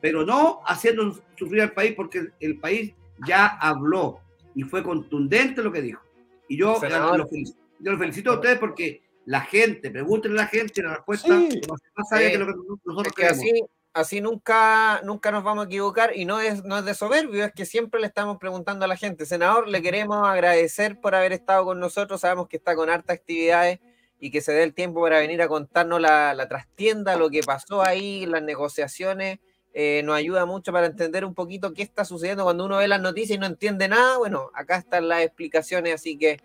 pero 0.00 0.24
no 0.24 0.60
haciendo 0.66 1.18
sufrir 1.36 1.62
al 1.62 1.72
país 1.72 1.94
porque 1.96 2.28
el 2.40 2.58
país 2.58 2.92
ya 3.26 3.46
habló 3.46 4.20
y 4.54 4.62
fue 4.62 4.82
contundente 4.82 5.62
lo 5.62 5.72
que 5.72 5.82
dijo. 5.82 6.02
Y 6.48 6.58
yo, 6.58 6.78
lo 6.80 7.28
felicito, 7.28 7.58
yo 7.80 7.92
lo 7.92 7.98
felicito 7.98 8.30
a 8.32 8.34
ustedes 8.34 8.58
porque 8.58 9.02
la 9.24 9.40
gente, 9.40 9.90
pregúntenle 9.90 10.40
a 10.40 10.44
la 10.44 10.48
gente 10.48 10.82
la 10.82 10.94
respuesta 10.96 11.28
sí. 11.28 11.60
más 11.96 12.12
allá 12.12 12.26
sí. 12.26 12.32
que 12.32 12.38
lo 12.38 12.46
que 12.46 12.52
nosotros 12.84 13.06
es 13.06 13.12
que. 13.12 13.26
Así, 13.26 13.64
así 13.92 14.20
nunca, 14.20 15.00
nunca 15.02 15.30
nos 15.30 15.44
vamos 15.44 15.64
a 15.64 15.66
equivocar 15.66 16.16
y 16.16 16.24
no 16.24 16.40
es, 16.40 16.64
no 16.64 16.78
es 16.78 16.84
de 16.84 16.94
soberbio, 16.94 17.44
es 17.44 17.52
que 17.52 17.66
siempre 17.66 18.00
le 18.00 18.06
estamos 18.06 18.38
preguntando 18.38 18.84
a 18.84 18.88
la 18.88 18.96
gente. 18.96 19.26
Senador, 19.26 19.68
le 19.68 19.82
queremos 19.82 20.26
agradecer 20.26 21.00
por 21.00 21.14
haber 21.14 21.32
estado 21.32 21.64
con 21.64 21.80
nosotros, 21.80 22.20
sabemos 22.20 22.48
que 22.48 22.56
está 22.56 22.74
con 22.76 22.90
hartas 22.90 23.16
actividades 23.16 23.80
y 24.20 24.30
que 24.30 24.40
se 24.40 24.52
dé 24.52 24.62
el 24.62 24.74
tiempo 24.74 25.00
para 25.02 25.20
venir 25.20 25.42
a 25.42 25.48
contarnos 25.48 26.00
la, 26.00 26.34
la 26.34 26.48
trastienda, 26.48 27.16
lo 27.16 27.30
que 27.30 27.42
pasó 27.42 27.82
ahí, 27.82 28.26
las 28.26 28.42
negociaciones. 28.42 29.38
Eh, 29.74 30.02
nos 30.04 30.16
ayuda 30.16 30.44
mucho 30.44 30.72
para 30.72 30.86
entender 30.86 31.24
un 31.24 31.34
poquito 31.34 31.72
qué 31.72 31.82
está 31.82 32.04
sucediendo 32.04 32.42
cuando 32.42 32.64
uno 32.64 32.78
ve 32.78 32.88
las 32.88 33.00
noticias 33.00 33.36
y 33.36 33.38
no 33.38 33.46
entiende 33.46 33.86
nada. 33.86 34.18
Bueno, 34.18 34.50
acá 34.54 34.76
están 34.76 35.08
las 35.08 35.22
explicaciones, 35.22 35.94
así 35.94 36.18
que 36.18 36.40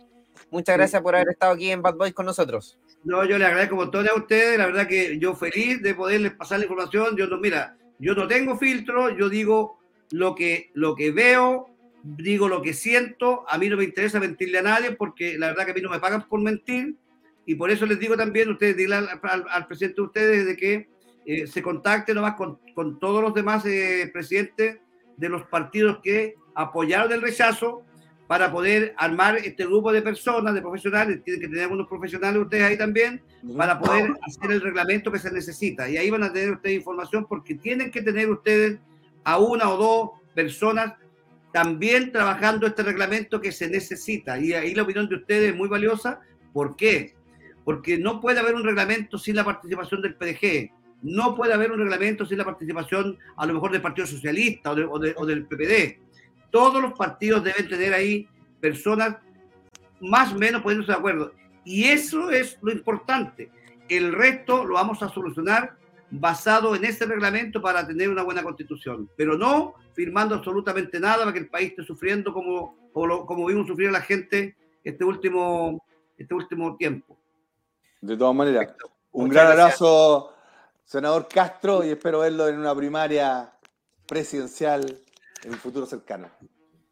muchas 0.52 0.78
gracias 0.78 1.02
por 1.02 1.16
haber 1.16 1.30
estado 1.30 1.54
aquí 1.54 1.72
en 1.72 1.82
Bad 1.82 1.96
Boys 1.96 2.14
con 2.14 2.26
nosotros. 2.26 2.78
No, 3.04 3.26
yo 3.26 3.38
le 3.38 3.45
agradezco 3.45 3.76
un 3.76 3.82
montón 3.82 4.08
a 4.08 4.16
ustedes, 4.16 4.58
la 4.58 4.66
verdad 4.66 4.88
que 4.88 5.20
yo 5.20 5.36
feliz 5.36 5.82
de 5.82 5.93
poderles 5.93 6.34
pasar 6.34 6.60
la 6.60 6.66
información. 6.66 7.18
Yo 7.18 7.28
no, 7.28 7.38
mira, 7.38 7.78
yo 7.99 8.16
no 8.16 8.28
tengo 8.28 8.58
filtro, 8.58 9.10
yo 9.16 9.30
digo 9.30 9.80
lo 10.12 10.36
que, 10.36 10.72
lo 10.74 10.95
que 10.95 11.12
veo, 11.12 11.68
digo 12.04 12.47
lo 12.47 12.62
que 12.62 12.74
siento, 12.74 13.45
a 13.49 13.58
mí 13.58 13.70
no 13.70 13.78
me 13.78 13.84
interesa 13.84 14.20
mentirle 14.20 14.60
a 14.60 14.64
nadie 14.64 14.91
porque 14.91 15.38
la 15.38 15.47
verdad 15.47 15.66
que 15.66 15.72
a 15.72 15.74
mí 15.74 15.82
no 15.82 15.89
me 15.89 15.99
pagan 15.99 16.28
por 16.28 16.41
mentir 16.41 16.95
y 17.45 17.56
por 17.56 17.72
eso 17.72 17.86
les 17.86 17.99
digo 17.99 18.16
también, 18.16 18.49
ustedes 18.49 18.91
al, 18.91 19.10
al 19.49 19.68
presidente 19.68 20.01
de 20.01 20.06
ustedes 20.06 20.45
de 20.45 20.56
que 20.56 20.88
eh, 21.26 21.47
se 21.47 21.62
contacte 21.62 22.14
nomás 22.14 22.36
con, 22.36 22.60
con 22.76 22.99
todos 22.99 23.22
los 23.22 23.34
demás 23.34 23.66
eh, 23.66 24.10
presidentes 24.12 24.80
de 25.16 25.30
los 25.30 25.43
partidos 25.43 25.99
que 26.04 26.36
apoyaron 26.56 27.12
el 27.12 27.22
rechazo 27.22 27.84
para 28.34 28.52
poder 28.52 28.96
armar 28.98 29.38
este 29.38 29.64
grupo 29.64 29.92
de 29.92 30.02
personas, 30.02 30.56
de 30.56 30.62
profesionales, 30.64 31.24
tienen 31.24 31.40
que 31.40 31.48
tener 31.48 31.66
algunos 31.66 31.88
profesionales 31.88 32.42
ustedes 32.42 32.64
ahí 32.64 32.76
también, 32.76 33.22
para 33.56 33.78
poder 33.78 34.12
hacer 34.24 34.52
el 34.52 34.60
reglamento 34.60 35.12
que 35.12 35.20
se 35.20 35.32
necesita. 35.32 35.88
Y 35.88 35.98
ahí 35.98 36.10
van 36.10 36.24
a 36.24 36.34
tener 36.34 36.50
ustedes 36.50 36.78
información 36.78 37.28
porque 37.30 37.54
tienen 37.54 37.92
que 37.92 38.02
tener 38.02 38.32
ustedes 38.32 38.80
a 39.24 39.38
una 39.38 39.70
o 39.70 39.78
dos 39.78 40.10
personas 40.34 40.94
también 41.52 42.12
trabajando 42.12 42.66
este 42.66 42.82
reglamento 42.82 43.40
que 43.40 43.52
se 43.52 43.70
necesita. 43.70 44.40
Y 44.40 44.54
ahí 44.54 44.74
la 44.74 44.82
opinión 44.82 45.08
de 45.08 45.18
ustedes 45.18 45.52
es 45.52 45.56
muy 45.56 45.70
valiosa. 45.70 46.20
¿Por 46.54 46.76
qué? 46.76 47.14
Porque 47.64 48.00
no 48.00 48.20
puede 48.20 48.40
haber 48.40 48.56
un 48.56 48.64
reglamento 48.64 49.20
sin 49.20 49.36
la 49.36 49.44
participación 49.44 50.02
del 50.02 50.16
PDG. 50.16 50.72
No 51.04 51.36
puede 51.36 51.54
haber 51.54 51.72
un 51.72 51.78
reglamento 51.78 52.26
sin 52.26 52.40
la 52.40 52.46
participación, 52.46 53.16
a 53.38 53.46
lo 53.46 53.54
mejor, 53.54 53.72
del 53.72 53.84
Partido 53.84 54.08
Socialista 54.08 54.72
o, 54.72 55.00
o 55.18 55.26
del 55.28 55.46
PPD. 55.46 56.02
Todos 56.54 56.80
los 56.80 56.93
partidos 56.93 57.43
deben 57.43 57.68
tener 57.68 57.95
ahí 57.95 58.30
personas 58.62 59.18
más 59.99 60.34
o 60.34 60.36
menos 60.36 60.62
poniéndose 60.62 60.91
de 60.91 60.97
acuerdo. 60.99 61.34
Y 61.66 61.86
eso 61.86 62.30
es 62.30 62.60
lo 62.62 62.72
importante. 62.72 63.49
El 63.89 64.14
resto 64.14 64.64
lo 64.64 64.76
vamos 64.76 65.01
a 65.01 65.10
solucionar 65.10 65.76
basado 66.12 66.76
en 66.76 66.86
ese 66.86 67.08
reglamento 67.08 67.60
para 67.60 67.88
tener 67.88 68.08
una 68.08 68.22
buena 68.22 68.43
constitución, 68.43 69.10
pero 69.18 69.36
no 69.36 69.74
firmando 69.93 70.36
absolutamente 70.36 70.99
nada 70.99 71.22
para 71.22 71.34
que 71.34 71.39
el 71.39 71.49
país 71.49 71.72
esté 71.72 71.84
sufriendo 71.86 72.32
como, 72.32 72.78
como, 72.93 73.47
vimos 73.47 73.66
sufrir 73.66 73.91
la 73.91 74.01
gente 74.01 74.56
este 74.84 75.04
último, 75.04 75.84
este 76.16 76.36
último 76.36 76.78
tiempo. 76.78 77.18
De 77.99 78.16
todas 78.16 78.36
maneras, 78.36 78.76
un 79.12 79.28
gran 79.28 79.47
abrazo, 79.47 80.36
senador 80.86 81.28
Castro, 81.28 81.84
y 81.84 81.89
espero 81.89 82.20
verlo 82.20 82.47
en 82.47 82.60
una 82.60 82.76
primaria 82.76 83.51
presidencial 84.06 84.99
en 85.44 85.52
un 85.52 85.58
futuro 85.58 85.86
cercano. 85.86 86.30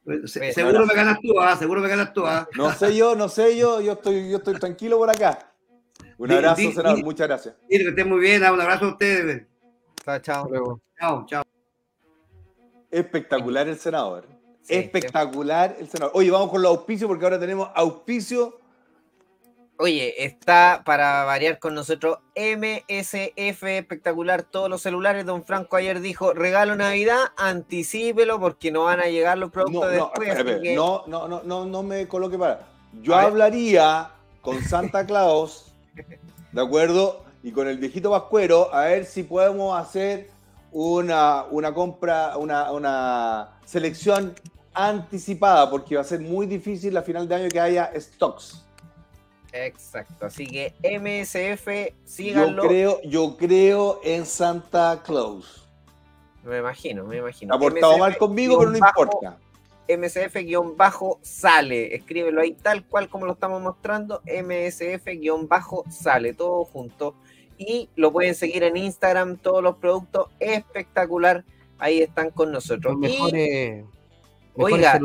Pues, 0.03 0.31
seguro 0.31 0.85
me 0.85 0.93
ganas 0.93 1.19
tú, 1.21 1.39
¿ah? 1.39 1.55
seguro 1.55 1.81
me 1.81 1.87
ganas 1.87 2.13
tú. 2.13 2.25
¿ah? 2.25 2.47
No 2.55 2.73
sé 2.73 2.95
yo, 2.95 3.15
no 3.15 3.29
sé 3.29 3.55
yo, 3.57 3.81
yo 3.81 3.93
estoy, 3.93 4.29
yo 4.29 4.37
estoy 4.37 4.55
tranquilo 4.55 4.97
por 4.97 5.09
acá. 5.09 5.53
Un 6.17 6.31
abrazo, 6.31 6.71
senador, 6.71 7.03
muchas 7.03 7.27
gracias. 7.27 7.55
que 7.69 7.75
estén 7.77 8.09
muy 8.09 8.19
bien, 8.19 8.43
¿ah? 8.43 8.51
un 8.51 8.61
abrazo 8.61 8.85
a 8.85 8.89
ustedes. 8.89 9.45
Chao, 10.03 10.19
chao. 10.19 10.81
Chao, 10.99 11.25
chao. 11.27 11.43
Espectacular 12.89 13.67
el 13.67 13.77
senador. 13.77 14.27
Espectacular 14.67 15.75
el 15.79 15.89
senador. 15.89 16.11
Oye, 16.15 16.31
vamos 16.31 16.49
con 16.49 16.61
los 16.61 16.71
auspicios 16.71 17.07
porque 17.07 17.25
ahora 17.25 17.39
tenemos 17.39 17.69
auspicio. 17.73 18.60
Oye, 19.81 20.23
está 20.23 20.83
para 20.85 21.23
variar 21.23 21.57
con 21.57 21.73
nosotros 21.73 22.19
MSF 22.35 23.63
espectacular 23.63 24.43
todos 24.43 24.69
los 24.69 24.83
celulares. 24.83 25.25
Don 25.25 25.43
Franco 25.43 25.75
ayer 25.75 26.01
dijo, 26.01 26.33
regalo 26.33 26.75
Navidad, 26.75 27.17
anticípelo 27.35 28.39
porque 28.39 28.69
no 28.69 28.83
van 28.83 28.99
a 28.99 29.07
llegar 29.07 29.39
los 29.39 29.49
productos 29.49 29.91
no, 29.91 30.11
después. 30.13 30.75
No, 30.75 31.01
no, 31.07 31.27
no, 31.27 31.41
no, 31.43 31.65
no 31.65 31.81
me 31.81 32.07
coloque 32.07 32.37
para. 32.37 32.67
Yo 33.01 33.15
hablaría 33.15 34.11
con 34.41 34.61
Santa 34.61 35.03
Claus, 35.03 35.73
¿de 36.51 36.61
acuerdo? 36.61 37.23
Y 37.41 37.51
con 37.51 37.67
el 37.67 37.79
viejito 37.79 38.11
Pascuero, 38.11 38.71
a 38.71 38.85
ver 38.85 39.05
si 39.05 39.23
podemos 39.23 39.75
hacer 39.75 40.29
una, 40.71 41.45
una 41.49 41.73
compra, 41.73 42.37
una, 42.37 42.71
una 42.71 43.57
selección 43.65 44.35
anticipada, 44.75 45.71
porque 45.71 45.95
va 45.95 46.01
a 46.01 46.03
ser 46.05 46.19
muy 46.19 46.45
difícil 46.45 46.93
la 46.93 47.01
final 47.01 47.27
de 47.27 47.33
año 47.33 47.49
que 47.49 47.59
haya 47.59 47.91
stocks. 47.99 48.63
Exacto, 49.53 50.25
así 50.25 50.47
que 50.47 50.73
MSF, 50.81 51.93
síganlo. 52.05 52.63
Yo 52.63 52.69
creo, 52.69 53.01
yo 53.03 53.37
creo 53.37 53.99
en 54.03 54.25
Santa 54.25 55.03
Claus. 55.03 55.67
Me 56.43 56.57
imagino, 56.59 57.05
me 57.05 57.17
imagino. 57.17 57.53
Ha 57.53 57.59
portado 57.59 57.97
mal 57.97 58.17
conmigo, 58.17 58.57
pero 58.57 58.71
no 58.71 58.77
importa. 58.77 59.37
MSF-sale, 59.87 61.95
escríbelo 61.95 62.41
ahí 62.41 62.53
tal 62.53 62.85
cual 62.85 63.09
como 63.09 63.25
lo 63.25 63.33
estamos 63.33 63.61
mostrando, 63.61 64.21
MSF-sale, 64.25 66.33
todo 66.33 66.65
junto 66.65 67.15
y 67.57 67.89
lo 67.95 68.11
pueden 68.11 68.35
seguir 68.35 68.63
en 68.63 68.77
Instagram, 68.77 69.37
todos 69.37 69.61
los 69.61 69.75
productos 69.77 70.29
espectacular, 70.39 71.45
ahí 71.77 72.01
están 72.01 72.31
con 72.31 72.51
nosotros. 72.51 72.97
mejores, 72.97 73.83
y, 73.83 73.85
oiga, 74.55 74.99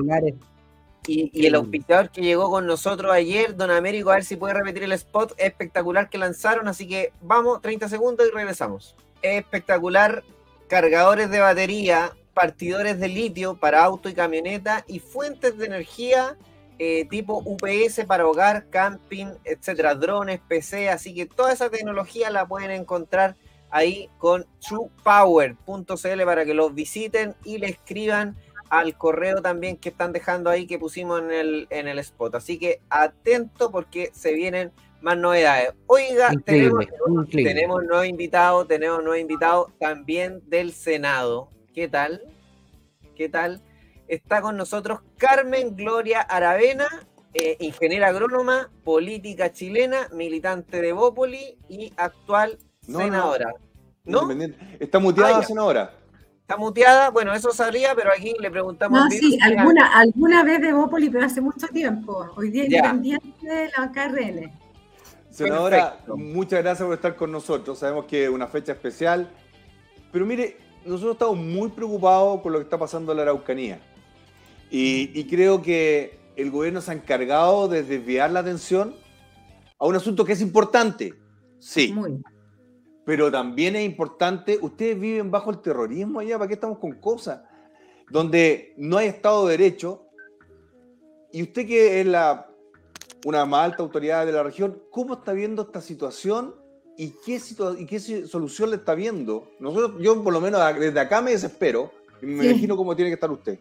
Y, 1.06 1.46
el 1.46 1.54
auspiciador 1.54 2.10
que 2.10 2.22
llegó 2.22 2.50
con 2.50 2.66
nosotros 2.66 3.12
ayer, 3.12 3.56
Don 3.56 3.70
Américo, 3.70 4.10
a 4.10 4.14
ver 4.14 4.24
si 4.24 4.36
puede 4.36 4.54
repetir 4.54 4.84
el 4.84 4.92
spot 4.92 5.34
espectacular 5.38 6.08
que 6.08 6.18
lanzaron, 6.18 6.68
así 6.68 6.88
que 6.88 7.12
vamos, 7.20 7.60
30 7.62 7.88
segundos 7.88 8.26
y 8.26 8.34
regresamos. 8.34 8.96
Espectacular, 9.22 10.24
cargadores 10.68 11.30
de 11.30 11.40
batería, 11.40 12.12
partidores 12.34 12.98
de 12.98 13.08
litio 13.08 13.58
para 13.58 13.84
auto 13.84 14.08
y 14.08 14.14
camioneta 14.14 14.84
y 14.86 14.98
fuentes 14.98 15.56
de 15.56 15.66
energía 15.66 16.36
eh, 16.78 17.06
tipo 17.08 17.42
UPS 17.42 18.04
para 18.06 18.26
hogar, 18.26 18.68
camping, 18.68 19.28
etcétera, 19.44 19.94
drones, 19.94 20.40
PC, 20.46 20.90
así 20.90 21.14
que 21.14 21.24
toda 21.24 21.52
esa 21.52 21.70
tecnología 21.70 22.28
la 22.28 22.46
pueden 22.46 22.70
encontrar 22.70 23.34
ahí 23.70 24.10
con 24.18 24.46
truepower.cl 24.60 26.24
para 26.24 26.44
que 26.44 26.52
los 26.52 26.74
visiten 26.74 27.34
y 27.44 27.56
le 27.56 27.68
escriban 27.68 28.36
al 28.70 28.96
correo 28.96 29.42
también 29.42 29.76
que 29.76 29.90
están 29.90 30.12
dejando 30.12 30.50
ahí 30.50 30.66
que 30.66 30.78
pusimos 30.78 31.20
en 31.20 31.30
el, 31.30 31.66
en 31.70 31.88
el 31.88 31.98
spot. 31.98 32.34
Así 32.36 32.58
que 32.58 32.80
atento 32.90 33.70
porque 33.70 34.10
se 34.12 34.32
vienen 34.32 34.72
más 35.00 35.16
novedades. 35.16 35.72
Oiga, 35.86 36.32
tenemos, 36.44 36.86
tenemos 37.30 37.84
nuevo 37.84 38.04
invitado, 38.04 38.66
tenemos 38.66 39.02
nuevo 39.02 39.16
invitado 39.16 39.72
también 39.78 40.42
del 40.48 40.72
Senado. 40.72 41.48
¿Qué 41.74 41.88
tal? 41.88 42.22
¿Qué 43.14 43.28
tal? 43.28 43.62
está 44.08 44.40
con 44.40 44.56
nosotros 44.56 45.00
Carmen 45.16 45.76
Gloria 45.76 46.20
Aravena, 46.20 46.86
eh, 47.34 47.56
ingeniera 47.60 48.08
agrónoma, 48.08 48.70
política 48.84 49.52
chilena, 49.52 50.08
militante 50.12 50.80
de 50.80 50.92
Bópoli 50.92 51.58
y 51.68 51.92
actual 51.96 52.58
senadora. 52.80 53.52
No, 54.04 54.28
Está 54.78 55.00
muteada, 55.00 55.38
ah, 55.38 55.42
senadora. 55.42 55.94
Está 56.46 56.56
muteada, 56.56 57.10
bueno, 57.10 57.34
eso 57.34 57.50
sabría, 57.50 57.92
pero 57.96 58.12
aquí 58.12 58.32
le 58.38 58.48
preguntamos. 58.52 59.00
No, 59.00 59.10
sí, 59.10 59.36
alguna, 59.42 59.98
alguna 59.98 60.44
vez 60.44 60.60
de 60.60 60.72
Bópoli, 60.72 61.10
pero 61.10 61.26
hace 61.26 61.40
mucho 61.40 61.66
tiempo. 61.66 62.24
Hoy 62.36 62.52
día 62.52 62.66
independiente 62.66 63.26
de 63.44 63.68
la 63.76 63.90
KRN. 63.90 64.52
Senadora, 65.28 65.98
muchas 66.06 66.62
gracias 66.62 66.86
por 66.86 66.94
estar 66.94 67.16
con 67.16 67.32
nosotros. 67.32 67.80
Sabemos 67.80 68.04
que 68.04 68.26
es 68.26 68.30
una 68.30 68.46
fecha 68.46 68.70
especial, 68.70 69.28
pero 70.12 70.24
mire, 70.24 70.56
nosotros 70.84 71.14
estamos 71.14 71.36
muy 71.36 71.68
preocupados 71.70 72.40
con 72.42 72.52
lo 72.52 72.60
que 72.60 72.62
está 72.62 72.78
pasando 72.78 73.10
en 73.10 73.16
la 73.16 73.22
Araucanía. 73.24 73.80
Y, 74.70 75.24
creo 75.24 75.60
que 75.60 76.16
el 76.36 76.52
gobierno 76.52 76.80
se 76.80 76.92
ha 76.92 76.94
encargado 76.94 77.66
de 77.66 77.82
desviar 77.82 78.30
la 78.30 78.38
atención 78.38 78.94
a 79.80 79.86
un 79.86 79.96
asunto 79.96 80.24
que 80.24 80.34
es 80.34 80.40
importante, 80.40 81.12
sí. 81.58 81.92
Pero 83.06 83.30
también 83.30 83.76
es 83.76 83.86
importante, 83.86 84.58
ustedes 84.60 84.98
viven 84.98 85.30
bajo 85.30 85.50
el 85.52 85.62
terrorismo 85.62 86.18
allá, 86.18 86.38
¿para 86.38 86.48
qué 86.48 86.54
estamos 86.54 86.78
con 86.78 86.92
cosas? 86.94 87.40
Donde 88.10 88.74
no 88.76 88.98
hay 88.98 89.06
Estado 89.06 89.46
de 89.46 89.56
Derecho, 89.56 90.08
y 91.30 91.44
usted 91.44 91.68
que 91.68 92.00
es 92.00 92.06
la, 92.06 92.50
una 93.24 93.46
más 93.46 93.66
alta 93.66 93.84
autoridad 93.84 94.26
de 94.26 94.32
la 94.32 94.42
región, 94.42 94.82
¿cómo 94.90 95.14
está 95.14 95.32
viendo 95.32 95.62
esta 95.62 95.80
situación 95.80 96.56
y 96.96 97.14
qué, 97.24 97.40
y 97.78 97.86
qué 97.86 98.00
solución 98.26 98.70
le 98.70 98.76
está 98.76 98.96
viendo? 98.96 99.52
Nosotros, 99.60 100.02
yo 100.02 100.24
por 100.24 100.32
lo 100.32 100.40
menos 100.40 100.60
desde 100.76 100.98
acá 100.98 101.22
me 101.22 101.30
desespero, 101.30 101.92
y 102.20 102.26
me 102.26 102.44
imagino 102.44 102.76
cómo 102.76 102.96
tiene 102.96 103.10
que 103.10 103.14
estar 103.14 103.30
usted. 103.30 103.56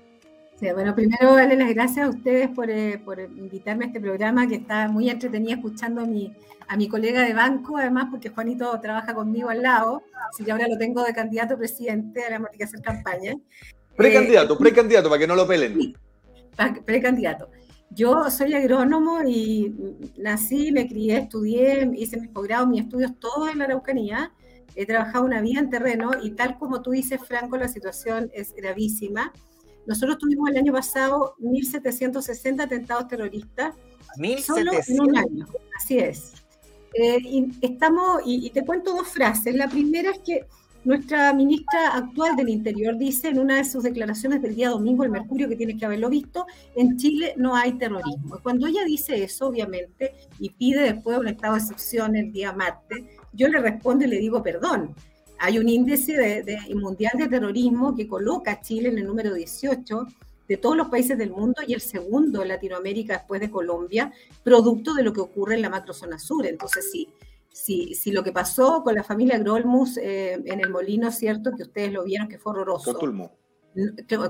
Sí, 0.60 0.72
bueno, 0.74 0.96
primero 0.96 1.36
darle 1.36 1.56
las 1.56 1.72
gracias 1.72 2.08
a 2.08 2.10
ustedes 2.10 2.50
por, 2.50 2.70
eh, 2.72 3.00
por, 3.04 3.20
invitarme 3.20 3.86
a 3.86 3.88
este 3.90 4.00
programa 4.00 4.48
que 4.48 4.56
está 4.56 4.88
muy 4.88 5.10
entretenida 5.10 5.56
escuchando 5.56 6.04
mi, 6.06 6.34
a 6.68 6.78
mi 6.78 6.88
colega 6.88 7.22
de 7.24 7.34
banco, 7.34 7.78
además 7.78 8.08
porque 8.10 8.30
Juanito 8.30 8.80
trabaja 8.82 9.14
conmigo 9.14 9.50
al 9.50 9.62
lado, 9.62 10.04
así 10.32 10.44
que 10.44 10.52
ahora 10.52 10.68
lo 10.68 10.78
tengo 10.78 11.04
de 11.04 11.14
candidato 11.14 11.58
presidente, 11.58 12.24
ahora 12.24 12.50
que 12.58 12.64
hacer 12.64 12.82
campaña. 12.82 13.36
Precandidato, 13.96 14.54
eh, 14.56 14.58
precandidato, 14.60 15.10
para 15.10 15.20
que 15.20 15.28
no 15.28 15.36
lo 15.36 15.48
pelen. 15.48 15.96
precandidato. 16.86 17.50
Yo 17.92 18.30
soy 18.30 18.54
agrónomo 18.54 19.22
y 19.26 19.74
nací, 20.18 20.72
me 20.72 20.88
crié, 20.88 21.20
estudié, 21.20 21.90
hice 21.96 22.20
mis 22.20 22.30
posgrados, 22.30 22.68
mis 22.68 22.82
estudios 22.82 23.12
todos 23.20 23.50
en 23.50 23.60
la 23.60 23.66
Araucanía. 23.66 24.34
He 24.76 24.86
trabajado 24.86 25.24
una 25.24 25.40
vida 25.40 25.60
en 25.60 25.70
terreno 25.70 26.12
y 26.22 26.32
tal 26.32 26.58
como 26.58 26.82
tú 26.82 26.92
dices, 26.92 27.22
Franco, 27.26 27.56
la 27.58 27.70
situación 27.70 28.30
es 28.34 28.54
gravísima. 28.54 29.32
Nosotros 29.86 30.18
tuvimos 30.18 30.50
el 30.50 30.58
año 30.58 30.74
pasado 30.74 31.36
1.760 31.40 32.64
atentados 32.64 33.08
terroristas. 33.08 33.76
Solo 34.40 34.72
en 34.88 35.02
un 35.02 35.18
año, 35.18 35.46
así 35.78 36.00
es. 36.00 36.45
Eh, 36.98 37.20
y 37.24 37.52
estamos, 37.62 38.22
y, 38.26 38.50
te 38.52 38.66
cuento 38.66 38.96
dos 38.96 39.10
frases. 39.10 39.54
La 39.54 39.68
primera 39.68 40.12
es 40.12 40.20
que 40.20 40.46
nuestra 40.86 41.34
ministra 41.34 41.96
actual 41.96 42.38
del 42.38 42.48
Interior 42.48 42.98
dice 42.98 43.28
en 43.28 43.40
una 43.40 43.58
de 43.58 43.66
sus 43.66 43.84
declaraciones 43.84 44.42
del 44.42 44.56
día 44.56 44.70
domingo, 44.70 45.04
el 45.04 45.10
Mercurio, 45.10 45.50
que 45.50 45.58
tiene 45.58 45.78
que 45.78 45.86
haberlo 45.86 46.10
visto, 46.10 46.46
en 46.76 46.96
Chile 46.98 47.34
no 47.36 47.56
hay 47.56 47.74
terrorismo. 47.74 48.40
Cuando 48.42 48.68
ella 48.68 48.86
dice 48.86 49.22
eso, 49.22 49.48
obviamente, 49.48 50.14
y 50.40 50.52
pide 50.52 50.94
después 50.94 51.18
un 51.18 51.28
estado 51.28 51.56
de 51.56 51.60
excepción 51.60 52.16
el 52.16 52.32
día 52.32 52.54
martes, 52.54 53.04
yo 53.34 53.50
le 53.50 53.60
respondo 53.60 54.06
y 54.06 54.08
le 54.08 54.20
digo 54.20 54.42
perdón. 54.42 54.96
Hay 55.40 55.58
un 55.60 55.68
índice 55.68 56.14
de, 56.14 56.58
mundial 56.76 57.12
de 57.18 57.28
terrorismo 57.28 57.94
que 57.94 58.08
coloca 58.08 58.52
a 58.52 58.62
Chile 58.62 58.88
en 58.88 59.00
el 59.00 59.06
número 59.06 59.34
18 59.34 60.08
de 60.48 60.58
todos 60.58 60.78
los 60.78 60.90
países 60.90 61.18
del 61.18 61.32
mundo 61.32 61.62
y 61.68 61.74
el 61.74 61.82
segundo 61.82 62.42
en 62.42 62.50
Latinoamérica 62.50 63.18
después 63.18 63.42
de 63.42 63.50
Colombia, 63.50 64.12
producto 64.44 64.94
de 64.94 65.04
lo 65.04 65.14
que 65.14 65.22
ocurre 65.22 65.56
en 65.56 65.62
la 65.62 65.70
macrozona 65.70 66.20
sur. 66.20 66.46
Entonces, 66.46 66.92
sí, 66.92 67.10
si, 67.52 67.96
si 67.96 68.12
lo 68.12 68.24
que 68.24 68.32
pasó 68.32 68.84
con 68.84 68.96
la 68.96 69.04
familia 69.04 69.40
Grolmus 69.40 69.98
eh, 69.98 70.34
en 70.34 70.60
el 70.60 70.70
molino, 70.70 71.12
¿cierto? 71.12 71.52
Que 71.56 71.64
ustedes 71.64 71.92
lo 71.92 72.04
vieron 72.04 72.28
que 72.28 72.38
fue 72.38 72.52
horroroso. 72.52 72.98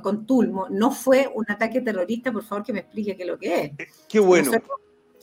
con 0.02 0.26
Tulmo, 0.26 0.68
no 0.70 0.92
fue 0.92 1.32
un 1.34 1.46
ataque 1.50 1.82
terrorista, 1.82 2.32
por 2.32 2.44
favor 2.44 2.64
que 2.64 2.74
me 2.74 2.80
explique 2.80 3.18
qué 3.18 3.24
es 3.24 3.30
lo 3.30 3.38
que 3.40 3.62
es. 3.62 3.72
Qué 4.08 4.20
bueno. 4.20 4.52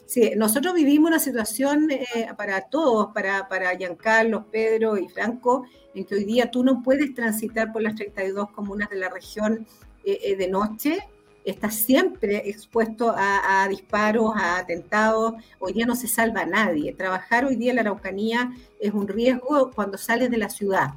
Sí, 0.04 0.32
nosotros 0.36 0.74
vivimos 0.74 1.08
una 1.08 1.18
situación 1.18 1.90
eh, 1.90 2.28
para 2.36 2.68
todos, 2.68 3.14
para, 3.14 3.48
para 3.48 3.74
Giancarlo, 3.76 4.50
Pedro 4.50 4.98
y 4.98 5.08
Franco, 5.08 5.64
en 5.94 6.04
que 6.04 6.16
hoy 6.16 6.24
día 6.24 6.50
tú 6.50 6.62
no 6.64 6.82
puedes 6.82 7.14
transitar 7.14 7.72
por 7.72 7.82
las 7.82 7.94
32 7.94 8.50
comunas 8.50 8.90
de 8.90 8.96
la 8.96 9.08
región 9.08 9.66
eh, 10.04 10.18
eh, 10.22 10.36
de 10.36 10.48
noche, 10.48 10.98
estás 11.44 11.74
siempre 11.74 12.48
expuesto 12.48 13.12
a, 13.16 13.66
disparos, 13.68 14.32
a 14.36 14.58
atentados, 14.58 15.34
hoy 15.58 15.72
día 15.72 15.86
no 15.86 15.96
se 15.96 16.06
salva 16.06 16.42
a 16.42 16.46
nadie. 16.46 16.92
Trabajar 16.92 17.44
hoy 17.44 17.56
día 17.56 17.70
en 17.70 17.76
la 17.76 17.82
Araucanía 17.82 18.52
es 18.80 18.92
un 18.92 19.08
riesgo 19.08 19.72
cuando 19.74 19.98
sales 19.98 20.30
de 20.30 20.38
la 20.38 20.48
ciudad. 20.48 20.94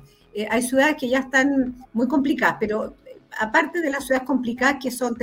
hay 0.49 0.61
ciudades 0.61 0.97
que 0.99 1.09
ya 1.09 1.19
están 1.19 1.75
muy 1.93 2.07
complicadas, 2.07 2.57
pero 2.59 2.95
aparte 3.39 3.81
de 3.81 3.89
las 3.89 4.05
ciudades 4.05 4.27
complicadas 4.27 4.77
que 4.81 4.91
son 4.91 5.17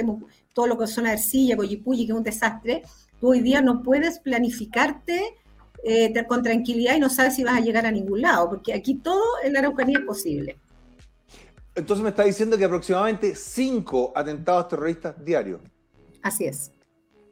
todo 0.53 0.67
lo 0.67 0.77
que 0.77 0.89
son 0.89 1.07
Arcilla, 1.07 1.57
Coyipulli, 1.57 2.07
que 2.07 2.13
es 2.13 2.19
un 2.19 2.25
desastre, 2.25 2.83
Tú 3.23 3.29
hoy 3.29 3.41
día 3.41 3.63
no 3.63 3.85
puedes 3.85 4.19
planificarte 4.19 5.37
eh, 5.85 6.13
con 6.27 6.43
tranquilidad 6.43 6.97
y 6.97 6.99
no 6.99 7.09
sabes 7.09 7.37
si 7.37 7.45
vas 7.45 7.57
a 7.57 7.61
llegar 7.61 7.87
a 7.87 7.93
ningún 7.93 8.21
lado, 8.21 8.51
porque 8.51 8.75
aquí 8.75 8.97
todo 8.97 9.23
en 9.45 9.53
la 9.53 9.61
Araucanía 9.61 10.01
es 10.01 10.05
posible. 10.05 10.59
Entonces 11.75 12.03
me 12.03 12.11
está 12.11 12.25
diciendo 12.25 12.59
que 12.59 12.65
aproximadamente 12.65 13.35
cinco 13.35 14.13
atentados 14.15 14.69
terroristas 14.69 15.25
diarios. 15.25 15.61
Así 16.23 16.45
es. 16.45 16.71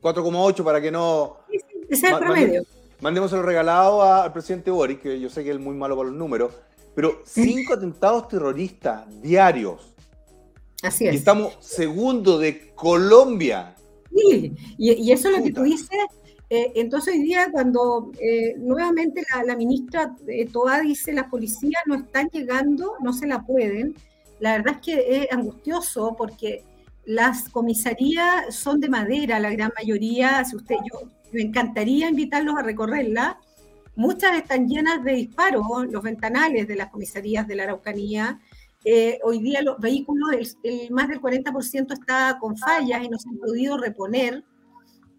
4,8 0.01 0.64
para 0.64 0.80
que 0.80 0.91
no... 0.91 1.38
Sí, 1.51 1.59
sí, 1.59 1.80
ese 1.88 2.07
es 2.07 2.12
el 2.12 2.18
promedio. 2.18 2.62
Mandemos 3.01 3.32
el 3.32 3.43
regalado 3.43 4.03
al 4.03 4.32
presidente 4.32 4.70
Boris, 4.70 4.99
que 4.99 5.20
yo 5.20 5.28
sé 5.30 5.45
que 5.45 5.51
es 5.51 5.61
muy 5.61 5.74
malo 5.74 5.97
para 5.97 6.09
los 6.09 6.18
números, 6.18 6.55
pero 6.95 7.22
cinco 7.24 7.74
atentados 7.74 8.28
terroristas 8.28 9.05
diarios. 9.22 9.95
Así 10.82 11.07
es. 11.07 11.14
Y 11.14 11.16
estamos 11.16 11.57
segundo 11.61 12.38
de 12.38 12.74
Colombia. 12.74 13.74
Sí, 14.14 14.55
y, 14.76 15.12
eso 15.12 15.28
es 15.28 15.38
lo 15.38 15.45
que 15.45 15.53
tú 15.53 15.62
dices. 15.62 15.88
Eh, 16.49 16.72
entonces 16.74 17.14
hoy 17.14 17.22
día 17.22 17.49
cuando 17.53 18.11
eh, 18.18 18.57
nuevamente 18.59 19.22
la, 19.47 19.55
ministra 19.55 20.16
eh, 20.26 20.47
Toa 20.47 20.80
dice 20.80 21.12
las 21.12 21.28
policías 21.28 21.82
no 21.86 21.95
están 21.95 22.28
llegando, 22.28 22.95
no 23.01 23.12
se 23.12 23.28
la 23.28 23.47
pueden, 23.47 23.95
la 24.41 24.53
verdad 24.59 24.74
es 24.74 24.80
que 24.80 25.22
es 25.22 25.32
angustioso 25.32 26.14
porque 26.16 26.64
las 27.05 27.49
comisarías 27.49 28.55
son 28.55 28.80
de 28.80 28.88
madera, 28.88 29.38
la 29.41 29.51
gran 29.51 29.72
mayoría, 29.76 30.45
si 30.45 30.57
usted, 30.57 30.76
yo 30.91 31.09
me 31.32 31.43
encantaría 31.43 32.09
invitarlos 32.09 32.57
a 32.57 32.62
recorrerla, 32.62 33.38
muchas 33.97 34.36
están 34.36 34.68
llenas 34.68 35.03
de 35.05 35.12
disparos, 35.12 35.64
los 35.91 36.03
ventanales 36.03 36.66
de 36.66 36.76
las 36.76 36.91
comisarías 36.91 37.47
de 37.47 37.57
la 37.57 37.64
Araucanía, 37.64 38.41
eh, 38.84 39.18
hoy 39.24 39.41
día 39.41 39.61
los 39.61 39.78
vehículos, 39.78 40.57
el, 40.62 40.91
más 40.91 41.09
del 41.09 41.20
40% 41.20 41.93
está 41.93 42.38
con 42.41 42.57
fallas 42.57 43.05
y 43.05 43.09
no 43.09 43.18
se 43.18 43.28
han 43.28 43.38
podido 43.38 43.76
reponer. 43.76 44.45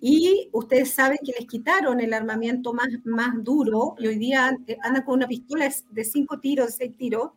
Y 0.04 0.50
ustedes 0.52 0.92
saben 0.92 1.20
que 1.24 1.34
les 1.38 1.48
quitaron 1.48 2.00
el 2.02 2.14
armamento 2.14 2.74
más, 2.74 2.88
más 3.06 3.32
duro 3.44 3.94
y 4.00 4.08
hoy 4.08 4.18
día 4.18 4.58
andan 4.82 5.04
con 5.04 5.16
una 5.16 5.28
pistola 5.28 5.72
de 5.92 6.04
5 6.04 6.40
tiros, 6.40 6.68
de 6.68 6.72
6 6.72 6.98
tiros. 6.98 7.32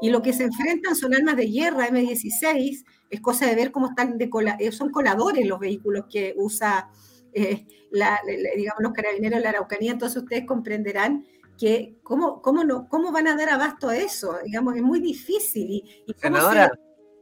Y 0.00 0.10
lo 0.10 0.22
que 0.22 0.32
se 0.32 0.44
enfrentan 0.44 0.94
son 0.94 1.14
armas 1.14 1.36
de 1.36 1.46
guerra 1.46 1.88
M16. 1.88 2.84
Es 3.10 3.20
cosa 3.20 3.46
de 3.46 3.54
ver 3.54 3.72
cómo 3.72 3.88
están, 3.88 4.18
de 4.18 4.30
eh, 4.58 4.72
son 4.72 4.90
coladores 4.90 5.46
los 5.46 5.58
vehículos 5.58 6.06
que 6.10 6.34
usa, 6.36 6.90
digamos, 7.32 8.80
los 8.80 8.92
carabineros 8.92 9.38
de 9.38 9.44
la 9.44 9.50
Araucanía. 9.50 9.92
Entonces 9.92 10.22
ustedes 10.22 10.46
comprenderán 10.46 11.24
que 11.58 11.96
cómo, 12.02 12.40
cómo, 12.40 12.64
no, 12.64 12.88
cómo 12.88 13.12
van 13.12 13.26
a 13.26 13.36
dar 13.36 13.50
abasto 13.50 13.88
a 13.88 13.96
eso, 13.96 14.38
digamos, 14.44 14.76
es 14.76 14.82
muy 14.82 15.00
difícil. 15.00 15.82
Y, 16.06 16.14
Senadora, 16.16 16.70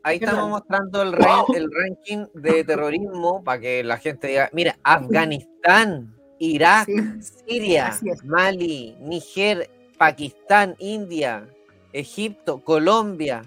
ahí 0.02 0.18
estamos 0.20 0.50
mostrando 0.50 1.02
el, 1.02 1.14
el 1.54 1.70
ranking 1.72 2.26
de 2.34 2.62
terrorismo 2.62 3.42
para 3.42 3.60
que 3.60 3.82
la 3.82 3.96
gente 3.96 4.28
diga, 4.28 4.50
mira, 4.52 4.78
Afganistán, 4.82 6.14
Irak, 6.38 6.88
Siria, 7.20 7.98
Mali, 8.24 8.96
Niger, 9.00 9.70
Pakistán, 9.96 10.76
India, 10.78 11.48
Egipto, 11.92 12.58
Colombia, 12.58 13.42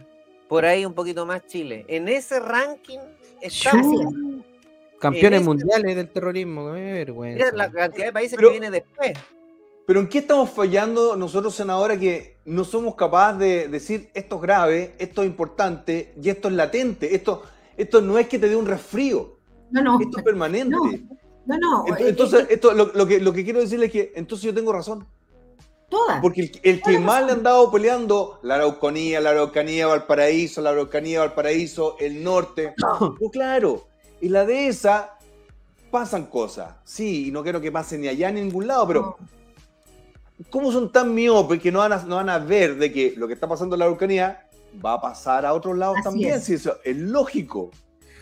por 0.48 0.66
ahí 0.66 0.86
un 0.86 0.94
poquito 0.94 1.26
más 1.26 1.46
Chile. 1.48 1.86
En 1.88 2.08
ese 2.08 2.40
ranking 2.40 3.00
estamos... 3.42 4.14
Campeones 5.00 5.44
mundiales 5.44 5.96
del 5.96 6.10
terrorismo, 6.10 6.74
qué 6.74 6.82
vergüenza. 6.82 7.46
Mira 7.46 7.58
la 7.58 7.72
cantidad 7.72 8.08
de 8.08 8.12
países 8.12 8.38
que 8.38 8.50
viene 8.50 8.70
después. 8.70 9.14
Pero 9.86 10.02
¿en 10.02 10.08
qué 10.08 10.20
estamos 10.20 10.50
fallando 10.50 11.16
nosotros, 11.16 11.56
senadora, 11.56 11.98
que 11.98 12.38
no 12.46 12.64
somos 12.64 12.96
capaces 12.96 13.40
de 13.40 13.68
decir 13.70 14.10
esto 14.14 14.36
es 14.36 14.42
grave, 14.42 14.96
esto 15.00 15.24
es 15.24 15.30
importante 15.30 16.14
y 16.22 16.30
esto 16.30 16.50
es 16.50 16.54
latente? 16.54 17.16
Esto, 17.16 17.44
esto 17.78 18.02
no 18.02 18.20
es 18.20 18.28
que 18.28 18.38
te 18.38 18.50
dé 18.50 18.56
un 18.56 18.68
resfrío. 18.68 19.38
No, 19.72 19.82
no. 19.82 20.00
Esto 20.02 20.20
es 20.20 20.24
permanente. 20.24 20.76
No, 21.46 21.58
no. 21.58 21.86
Entonces, 21.98 22.46
esto, 22.50 22.74
lo, 22.74 23.08
que, 23.08 23.20
lo 23.20 23.34
que 23.34 23.44
quiero 23.44 23.62
decirle 23.62 23.86
es 23.86 23.92
que 23.92 24.12
entonces 24.16 24.46
yo 24.46 24.54
tengo 24.54 24.74
razón. 24.74 25.08
Todas. 25.90 26.22
Porque 26.22 26.52
el, 26.62 26.82
que 26.82 27.00
más 27.00 27.26
le 27.26 27.32
han 27.32 27.44
dado 27.44 27.72
peleando, 27.72 28.40
la 28.44 28.56
Araucanía, 28.56 29.20
la 29.20 29.32
Araucanía, 29.32 29.88
Valparaíso, 29.88 30.62
la 30.62 30.70
Araucanía, 30.70 31.20
Valparaíso, 31.22 31.98
el 32.00 32.24
norte. 32.24 32.76
Pues 33.20 33.32
claro, 33.32 33.88
y 34.22 34.30
la 34.30 34.46
de 34.46 34.68
esa 34.68 35.18
pasan 35.90 36.26
cosas. 36.26 36.76
Sí, 36.84 37.28
y 37.28 37.32
no 37.32 37.44
quiero 37.44 37.60
que 37.60 37.72
pase 37.72 37.98
ni 37.98 38.08
allá 38.08 38.32
ni 38.32 38.40
en 38.40 38.48
ningún 38.48 38.68
lado, 38.68 38.88
pero 38.88 39.18
¿cómo 40.50 40.72
son 40.72 40.92
tan 40.92 41.14
miopes 41.14 41.60
que 41.60 41.72
no 41.72 41.80
van, 41.80 41.94
a, 41.94 42.04
no 42.04 42.18
van 42.18 42.30
a 42.30 42.40
ver 42.40 42.78
de 42.78 42.92
que 42.92 43.14
lo 43.18 43.28
que 43.28 43.34
está 43.34 43.48
pasando 43.48 43.76
en 43.76 43.80
la 43.80 43.86
Araucanía 43.86 44.48
va 44.84 44.94
a 44.94 45.02
pasar 45.02 45.46
a 45.46 45.54
otros 45.54 45.78
lados 45.78 45.98
también? 46.04 46.36
Es. 46.36 46.50
Eso 46.50 46.78
es 46.84 46.96
lógico. 46.98 47.72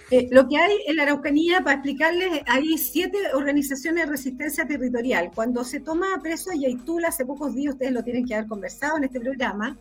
Eh, 0.10 0.30
lo 0.32 0.48
que 0.48 0.58
hay 0.58 0.78
en 0.88 0.96
la 0.96 1.04
Araucanía, 1.04 1.62
para 1.62 1.76
explicarles, 1.76 2.42
hay 2.46 2.78
siete 2.78 3.18
organizaciones 3.34 4.06
de 4.06 4.12
resistencia 4.12 4.66
territorial. 4.66 5.32
Cuando 5.36 5.66
se 5.66 5.82
toma 5.82 6.08
preso 6.22 6.50
a 6.52 6.56
Yaitula, 6.56 7.10
hace 7.10 7.26
pocos 7.26 7.54
días 7.54 7.74
ustedes 7.74 7.92
lo 7.92 8.04
tienen 8.04 8.26
que 8.26 8.36
haber 8.36 8.48
conversado 8.48 8.98
en 8.98 9.04
este 9.04 9.20
programa, 9.20 9.78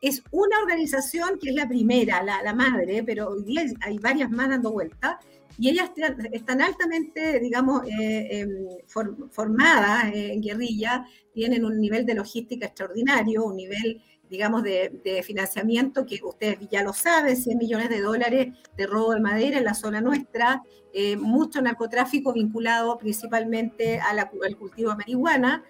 es 0.00 0.22
una 0.30 0.58
organización 0.60 1.38
que 1.38 1.50
es 1.50 1.54
la 1.54 1.68
primera, 1.68 2.22
la, 2.22 2.54
madre, 2.54 3.02
pero 3.02 3.30
hoy 3.30 3.44
día 3.44 3.64
hay 3.82 3.98
varias 3.98 4.30
más 4.30 4.48
dando 4.48 4.72
vuelta, 4.72 5.18
y 5.58 5.70
ellas 5.70 5.90
están 6.32 6.60
altamente, 6.60 7.40
digamos, 7.40 7.82
eh, 7.88 8.28
em, 8.30 9.28
formadas 9.30 10.12
en 10.12 10.42
guerrilla, 10.42 11.06
tienen 11.32 11.64
un 11.64 11.80
nivel 11.80 12.04
de 12.04 12.14
logística 12.14 12.66
extraordinario, 12.66 13.44
un 13.44 13.56
nivel, 13.56 14.02
digamos, 14.30 14.62
de, 14.62 15.22
financiamiento 15.24 16.06
que 16.06 16.20
ustedes 16.22 16.58
ya 16.70 16.82
lo 16.82 16.92
saben, 16.92 17.36
100 17.36 17.58
millones 17.58 17.88
de 17.88 18.00
dólares 18.00 18.54
de 18.76 18.86
robo 18.86 19.12
de 19.12 19.20
madera 19.20 19.58
en 19.58 19.64
la 19.64 19.74
zona 19.74 20.00
nuestra, 20.00 20.62
eh, 20.92 21.16
mucho 21.16 21.60
narcotráfico 21.60 22.32
vinculado 22.32 22.96
principalmente 22.98 24.00
al 24.00 24.56
cultivo 24.56 24.90
de 24.90 24.96
marihuana, 24.96 25.64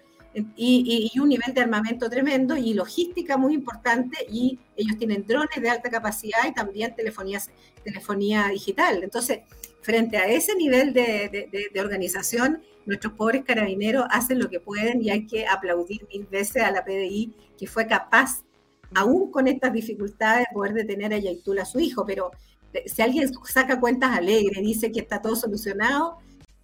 y, 0.55 1.11
un 1.19 1.29
nivel 1.29 1.53
de 1.53 1.61
armamento 1.61 2.09
tremendo 2.09 2.55
y 2.57 2.73
logística 2.73 3.37
muy 3.37 3.53
importante 3.53 4.25
y 4.29 4.59
ellos 4.75 4.97
tienen 4.97 5.25
drones 5.25 5.61
de 5.61 5.69
alta 5.69 5.89
capacidad 5.89 6.39
y 6.47 6.53
también 6.53 6.95
telefonía, 6.95 7.41
telefonía 7.83 8.47
digital. 8.49 9.03
Entonces, 9.03 9.39
frente 9.81 10.17
a 10.17 10.27
ese 10.27 10.55
nivel 10.55 10.93
de, 10.93 11.71
organización, 11.79 12.61
nuestros 12.85 13.13
pobres 13.13 13.43
carabineros 13.43 14.05
hacen 14.11 14.39
lo 14.39 14.49
que 14.49 14.59
pueden 14.59 15.03
y 15.03 15.09
hay 15.09 15.27
que 15.27 15.47
aplaudir 15.47 16.07
mil 16.13 16.25
veces 16.25 16.63
a 16.63 16.71
la 16.71 16.85
PDI 16.85 17.33
que 17.57 17.67
fue 17.67 17.87
capaz, 17.87 18.43
aún 18.93 19.31
con 19.31 19.47
estas 19.47 19.73
dificultades, 19.73 20.47
de 20.47 20.53
poder 20.53 20.73
detener 20.73 21.13
a 21.13 21.17
Yaitul, 21.17 21.59
a 21.59 21.65
su 21.65 21.79
hijo. 21.79 22.05
Pero 22.05 22.31
eh, 22.73 22.83
si 22.87 23.01
alguien 23.01 23.31
saca 23.45 23.79
cuentas 23.79 24.17
alegres, 24.17 24.61
dice 24.61 24.91
que 24.91 24.99
está 24.99 25.21
todo 25.21 25.35
solucionado, 25.35 26.17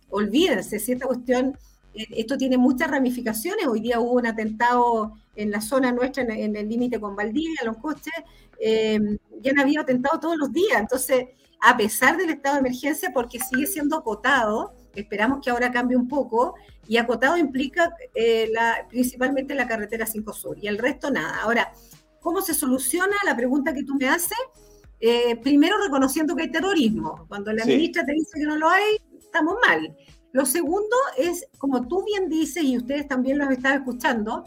olvídense, 0.09 0.79
si 0.79 0.93
esta 0.93 1.07
cuestión, 1.07 1.57
eh, 1.93 2.05
esto 2.11 2.37
tiene 2.37 2.57
muchas 2.57 2.89
ramificaciones. 2.89 3.67
Hoy 3.67 3.81
día 3.81 3.99
hubo 3.99 4.13
un 4.13 4.27
atentado 4.27 5.13
en 5.35 5.51
la 5.51 5.61
zona 5.61 5.91
nuestra, 5.91 6.23
en, 6.23 6.55
el 6.55 6.69
límite 6.69 6.99
con 6.99 7.15
Valdivia, 7.15 7.61
los 7.65 7.77
coches, 7.77 8.13
eh, 8.59 8.99
ya 9.41 9.51
han 9.51 9.59
habido 9.59 9.81
atentados 9.81 10.19
todos 10.19 10.37
los 10.37 10.51
días. 10.51 10.79
Entonces, 10.79 11.25
a 11.59 11.75
pesar 11.77 12.17
del 12.17 12.29
estado 12.29 12.55
de 12.55 12.61
emergencia, 12.61 13.11
porque 13.13 13.39
sigue 13.39 13.65
siendo 13.65 13.97
acotado. 13.97 14.73
Esperamos 14.95 15.39
que 15.43 15.49
ahora 15.49 15.71
cambie 15.71 15.97
un 15.97 16.07
poco. 16.07 16.55
Y 16.85 16.97
acotado 16.97 17.37
implica 17.37 17.95
principalmente 18.89 19.55
la 19.55 19.65
carretera 19.65 20.05
5 20.05 20.33
Sur 20.33 20.57
y 20.61 20.67
el 20.67 20.77
resto 20.77 21.09
nada. 21.09 21.41
Ahora, 21.41 21.71
¿cómo 22.23 22.41
se 22.41 22.53
soluciona 22.53 23.15
la 23.25 23.35
pregunta 23.35 23.73
que 23.73 23.83
tú 23.83 23.95
me 23.95 24.07
haces? 24.07 24.37
Eh, 24.99 25.35
primero, 25.43 25.75
reconociendo 25.83 26.35
que 26.35 26.43
hay 26.43 26.51
terrorismo. 26.51 27.25
Cuando 27.27 27.51
la 27.51 27.65
ministra 27.65 28.05
te 28.05 28.13
dice 28.13 28.39
que 28.39 28.45
no 28.45 28.55
lo 28.55 28.69
hay, 28.69 28.95
estamos 29.19 29.55
mal. 29.67 29.95
Lo 30.31 30.45
segundo 30.45 30.95
es, 31.17 31.45
como 31.57 31.87
tú 31.87 32.03
bien 32.05 32.29
dices, 32.29 32.63
y 32.63 32.77
ustedes 32.77 33.07
también 33.07 33.37
lo 33.37 33.49
están 33.51 33.79
escuchando, 33.79 34.45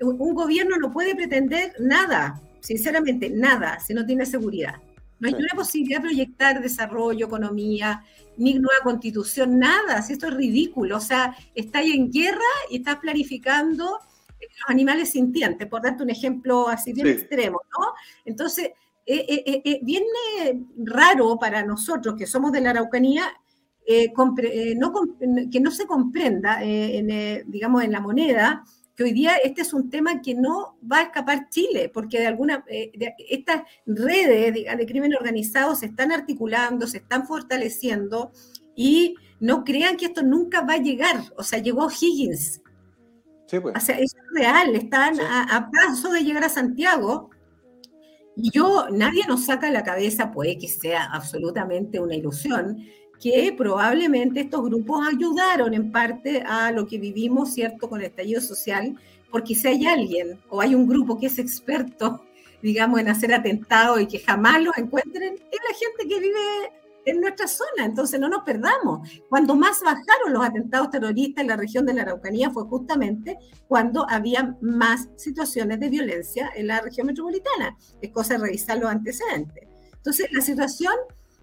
un 0.00 0.34
gobierno 0.34 0.76
no 0.76 0.90
puede 0.90 1.14
pretender 1.14 1.72
nada, 1.78 2.42
sinceramente, 2.60 3.30
nada, 3.30 3.78
si 3.78 3.94
no 3.94 4.04
tiene 4.04 4.26
seguridad. 4.26 4.74
No 5.20 5.28
hay 5.28 5.34
una 5.34 5.54
posibilidad 5.54 5.98
de 5.98 6.08
proyectar 6.08 6.60
desarrollo, 6.60 7.26
economía, 7.26 8.04
ni 8.36 8.54
nueva 8.54 8.82
constitución, 8.82 9.56
nada. 9.56 10.02
Si 10.02 10.14
esto 10.14 10.26
es 10.26 10.34
ridículo. 10.34 10.96
O 10.96 11.00
sea, 11.00 11.36
ahí 11.74 11.92
en 11.92 12.10
guerra 12.10 12.40
y 12.68 12.78
estás 12.78 12.96
planificando 12.96 14.00
los 14.48 14.70
animales 14.70 15.10
sintientes, 15.10 15.68
por 15.68 15.82
darte 15.82 16.02
un 16.02 16.10
ejemplo 16.10 16.68
así 16.68 16.92
bien 16.92 17.08
extremo, 17.08 17.60
¿no? 17.78 17.86
Entonces, 18.24 18.70
eh, 19.04 19.26
eh, 19.28 19.62
eh, 19.64 19.80
viene 19.82 20.64
raro 20.76 21.36
para 21.36 21.64
nosotros 21.64 22.14
que 22.16 22.26
somos 22.26 22.52
de 22.52 22.60
la 22.60 22.70
Araucanía 22.70 23.24
no, 24.76 24.92
que 25.50 25.60
no 25.60 25.70
se 25.72 25.86
comprenda, 25.86 26.62
en, 26.62 27.50
digamos, 27.50 27.82
en 27.82 27.90
la 27.90 28.00
moneda, 28.00 28.62
que 28.94 29.02
hoy 29.02 29.12
día 29.12 29.34
este 29.42 29.62
es 29.62 29.74
un 29.74 29.90
tema 29.90 30.22
que 30.22 30.36
no 30.36 30.78
va 30.90 30.98
a 30.98 31.02
escapar 31.02 31.48
Chile, 31.48 31.90
porque 31.92 32.20
de 32.20 32.28
alguna 32.28 32.64
estas 33.28 33.62
redes 33.84 34.54
de, 34.54 34.76
de, 34.76 34.86
crimen 34.86 35.16
organizado 35.16 35.74
se 35.74 35.86
están 35.86 36.12
articulando, 36.12 36.86
se 36.86 36.98
están 36.98 37.26
fortaleciendo 37.26 38.30
y 38.76 39.16
no 39.40 39.64
crean 39.64 39.96
que 39.96 40.06
esto 40.06 40.22
nunca 40.22 40.60
va 40.60 40.74
a 40.74 40.82
llegar. 40.82 41.16
O 41.36 41.42
sea, 41.42 41.58
llegó 41.58 41.88
Higgins. 41.90 42.62
Sí, 43.52 43.60
pues. 43.60 43.76
O 43.76 43.80
sea, 43.80 43.98
es 43.98 44.16
real, 44.32 44.74
están 44.74 45.20
a, 45.20 45.70
paso 45.70 46.10
de 46.10 46.24
llegar 46.24 46.42
a 46.42 46.48
Santiago. 46.48 47.28
Y 48.34 48.50
yo, 48.50 48.86
nadie 48.90 49.26
nos 49.28 49.44
saca 49.44 49.70
la 49.70 49.84
cabeza, 49.84 50.32
puede 50.32 50.56
que 50.56 50.68
sea 50.68 51.04
absolutamente 51.12 52.00
una 52.00 52.16
ilusión, 52.16 52.78
que 53.20 53.54
probablemente 53.54 54.40
estos 54.40 54.62
grupos 54.62 55.06
ayudaron 55.06 55.74
en 55.74 55.92
parte 55.92 56.42
a 56.46 56.72
lo 56.72 56.86
que 56.86 56.96
vivimos, 56.96 57.52
¿cierto?, 57.52 57.90
con 57.90 58.00
el 58.00 58.06
estallido 58.06 58.40
social, 58.40 58.96
porque 59.30 59.54
si 59.54 59.68
hay 59.68 59.84
alguien 59.84 60.40
o 60.48 60.62
hay 60.62 60.74
un 60.74 60.88
grupo 60.88 61.18
que 61.20 61.26
es 61.26 61.38
experto, 61.38 62.24
digamos, 62.62 63.00
en 63.00 63.08
hacer 63.08 63.34
atentados 63.34 64.00
y 64.00 64.06
que 64.06 64.20
jamás 64.20 64.62
los 64.62 64.78
encuentren, 64.78 65.34
es 65.34 65.58
la 65.68 65.76
gente 65.78 66.08
que 66.08 66.20
vive 66.20 66.72
en 67.04 67.20
nuestra 67.20 67.46
zona, 67.46 67.84
entonces 67.84 68.20
no 68.20 68.28
nos 68.28 68.42
perdamos. 68.44 69.08
Cuando 69.28 69.54
más 69.54 69.80
bajaron 69.82 70.32
los 70.32 70.44
atentados 70.44 70.90
terroristas 70.90 71.42
en 71.42 71.48
la 71.48 71.56
región 71.56 71.86
de 71.86 71.94
la 71.94 72.02
Araucanía 72.02 72.50
fue 72.50 72.64
justamente 72.64 73.38
cuando 73.68 74.08
había 74.08 74.56
más 74.60 75.08
situaciones 75.16 75.80
de 75.80 75.88
violencia 75.88 76.50
en 76.54 76.68
la 76.68 76.80
región 76.80 77.06
metropolitana. 77.06 77.76
Es 78.00 78.10
cosa 78.10 78.34
de 78.34 78.44
revisar 78.44 78.78
los 78.78 78.90
antecedentes. 78.90 79.68
Entonces, 79.94 80.28
la 80.32 80.40
situación 80.40 80.94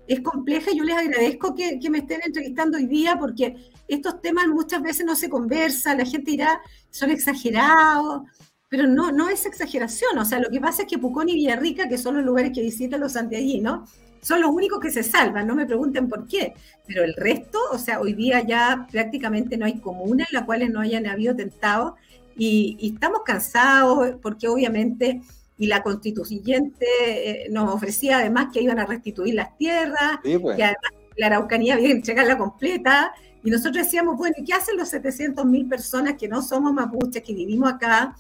es 0.08 0.22
compleja 0.22 0.72
yo 0.74 0.84
les 0.84 0.98
agradezco 0.98 1.54
que, 1.54 1.80
que, 1.80 1.90
me 1.90 2.00
estén 2.00 2.22
entrevistando 2.26 2.78
hoy 2.78 2.88
día 2.88 3.18
porque 3.20 3.56
estos 3.88 4.22
temas 4.22 4.48
muchas 4.48 4.82
veces 4.82 5.06
no 5.06 5.16
se 5.16 5.30
conversan, 5.30 6.00
la 6.00 6.06
gente 6.06 6.32
dirá, 6.32 6.62
son 6.90 7.12
exagerados, 7.12 8.24
pero 8.70 8.88
no, 8.88 9.12
no 9.12 9.30
es 9.30 9.46
exageración. 9.46 10.18
O 10.18 10.26
sea, 10.26 10.40
lo 10.40 10.50
que 10.50 10.60
pasa 10.62 10.84
es 10.84 10.88
que 10.88 10.98
Pucón 10.98 11.30
y 11.30 11.34
Villarrica, 11.34 11.90
que 11.90 11.98
son 11.98 12.16
los 12.16 12.26
lugares 12.26 12.52
que 12.54 12.62
visitan 12.62 13.00
los 13.00 13.14
santiaguinos, 13.14 13.90
son 14.22 14.42
los 14.42 14.52
únicos 14.52 14.80
que 14.80 14.92
se 14.92 15.04
salvan, 15.04 15.48
no 15.48 15.56
me 15.56 15.66
pregunten 15.66 16.10
por 16.10 16.28
qué, 16.28 16.54
pero 16.86 17.04
el 17.04 17.14
resto, 17.14 17.60
o 17.72 17.78
sea, 17.78 18.00
hoy 18.00 18.14
día 18.14 18.42
ya 18.46 18.88
prácticamente 18.92 19.58
no 19.58 19.66
hay 19.66 19.80
comuna 19.80 20.26
en 20.30 20.40
la 20.40 20.46
cual 20.46 20.72
no 20.72 20.82
hayan 20.82 21.08
habido 21.08 21.36
tentados 21.36 21.94
y, 22.36 22.78
estamos 22.94 23.22
cansados 23.26 24.16
porque 24.22 24.48
obviamente 24.48 25.22
y 25.58 25.68
la 25.68 25.84
constituyente 25.84 26.86
eh, 26.88 27.48
nos 27.50 27.74
ofrecía 27.74 28.20
además 28.20 28.48
que 28.54 28.62
iban 28.62 28.80
a 28.80 28.86
restituir 28.86 29.36
las 29.36 29.58
tierras, 29.58 30.20
pues. 30.24 30.56
que 30.56 30.64
además 30.64 30.92
la 31.18 31.28
Araucanía 31.28 31.74
había 31.74 31.88
que 31.88 31.94
entregarla 31.94 32.38
completa, 32.38 33.12
y 33.44 33.50
nosotros 33.52 33.86
decíamos, 33.86 34.18
bueno, 34.18 34.36
¿y 34.38 34.44
qué 34.44 34.54
hacen 34.54 34.78
los 34.78 34.90
700 34.90 35.46
mil 35.46 35.68
personas 35.68 36.16
que 36.16 36.28
no 36.28 36.42
somos 36.42 36.74
mapuches, 36.74 37.24
que 37.24 37.34
vivimos 37.34 37.72
acá, 37.72 38.16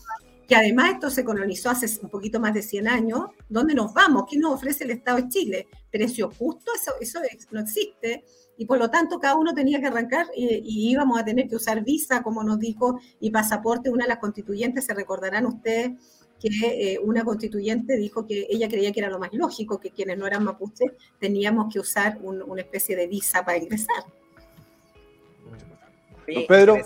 que 0.49 0.55
además 0.55 0.93
esto 0.93 1.11
se 1.11 1.23
colonizó 1.23 1.69
hace 1.69 1.85
un 2.01 2.09
poquito 2.09 2.39
más 2.39 2.55
de 2.55 2.63
100 2.63 2.87
años, 2.87 3.25
¿dónde 3.47 3.75
nos 3.75 3.93
vamos? 3.93 4.23
¿Qué 4.27 4.35
nos 4.35 4.55
ofrece 4.55 4.83
el 4.83 4.89
Estado 4.89 5.17
de 5.17 5.29
Chile? 5.29 5.67
¿Precio 5.91 6.31
justo? 6.31 6.71
Eso, 6.75 6.91
eso 6.99 7.19
no 7.51 7.59
existe. 7.59 8.25
Y 8.57 8.65
por 8.65 8.79
lo 8.79 8.89
tanto, 8.89 9.19
cada 9.19 9.35
uno 9.35 9.53
tenía 9.53 9.79
que 9.79 9.85
arrancar 9.85 10.25
y, 10.35 10.89
íbamos 10.91 11.19
a 11.19 11.23
tener 11.23 11.47
que 11.47 11.55
usar 11.55 11.83
visa, 11.83 12.23
como 12.23 12.43
nos 12.43 12.57
dijo, 12.57 12.99
y 13.19 13.29
pasaporte. 13.29 13.91
Una 13.91 14.05
de 14.05 14.09
las 14.09 14.17
constituyentes, 14.17 14.85
se 14.85 14.95
recordarán 14.95 15.45
ustedes 15.45 15.91
que 16.41 16.49
eh, 16.93 16.99
una 16.99 17.23
constituyente 17.23 17.95
dijo 17.97 18.25
que 18.25 18.47
ella 18.49 18.67
creía 18.67 18.91
que 18.91 19.01
era 19.01 19.09
lo 19.11 19.19
más 19.19 19.29
lógico, 19.33 19.79
que 19.79 19.91
quienes 19.91 20.17
no 20.17 20.25
eran 20.25 20.43
mapuches 20.43 20.93
teníamos 21.19 21.71
que 21.71 21.79
usar 21.79 22.17
una 22.23 22.61
especie 22.61 22.95
de 22.95 23.05
visa 23.05 23.45
para 23.45 23.59
ingresar. 23.59 24.03
Pedro. 26.47 26.77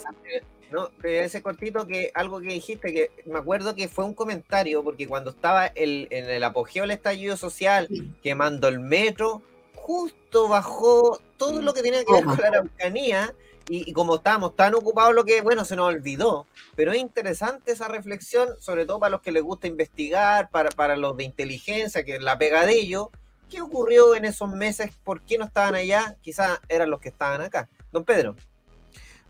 No, 0.73 0.89
ese 1.03 1.43
cortito 1.43 1.85
que 1.85 2.11
algo 2.15 2.41
que 2.41 2.47
dijiste, 2.47 2.91
que 2.91 3.11
me 3.27 3.37
acuerdo 3.37 3.75
que 3.75 3.87
fue 3.87 4.05
un 4.05 4.15
comentario, 4.15 4.83
porque 4.83 5.07
cuando 5.07 5.29
estaba 5.29 5.67
el, 5.67 6.07
en 6.09 6.27
el 6.27 6.43
apogeo 6.43 6.81
del 6.81 6.91
estallido 6.91 7.37
social, 7.37 7.87
quemando 8.23 8.67
el 8.67 8.79
metro, 8.79 9.43
justo 9.75 10.47
bajó 10.47 11.21
todo 11.37 11.61
lo 11.61 11.75
que 11.75 11.83
tenía 11.83 12.03
que 12.03 12.11
ver 12.11 12.23
con 12.23 12.37
la 12.37 12.47
Araucanía, 12.47 13.35
y, 13.69 13.93
como 13.93 14.15
estábamos 14.15 14.55
tan 14.55 14.73
ocupados, 14.73 15.13
lo 15.13 15.23
que, 15.23 15.41
bueno, 15.41 15.63
se 15.63 15.75
nos 15.75 15.93
olvidó. 15.93 16.47
Pero 16.75 16.91
es 16.91 16.97
interesante 16.97 17.71
esa 17.71 17.87
reflexión, 17.87 18.49
sobre 18.59 18.87
todo 18.87 18.99
para 18.99 19.11
los 19.11 19.21
que 19.21 19.31
les 19.31 19.43
gusta 19.43 19.67
investigar, 19.67 20.49
para, 20.49 20.69
para 20.71 20.97
los 20.97 21.15
de 21.15 21.23
inteligencia, 21.23 22.03
que 22.03 22.15
es 22.15 22.21
la 22.23 22.37
pega 22.37 22.65
de 22.65 22.73
ellos. 22.73 23.07
¿Qué 23.49 23.61
ocurrió 23.61 24.15
en 24.15 24.25
esos 24.25 24.49
meses? 24.49 24.91
¿Por 25.03 25.21
qué 25.21 25.37
no 25.37 25.45
estaban 25.45 25.75
allá? 25.75 26.17
Quizás 26.21 26.59
eran 26.67 26.89
los 26.89 26.99
que 26.99 27.09
estaban 27.09 27.41
acá. 27.41 27.69
Don 27.91 28.03
Pedro. 28.03 28.35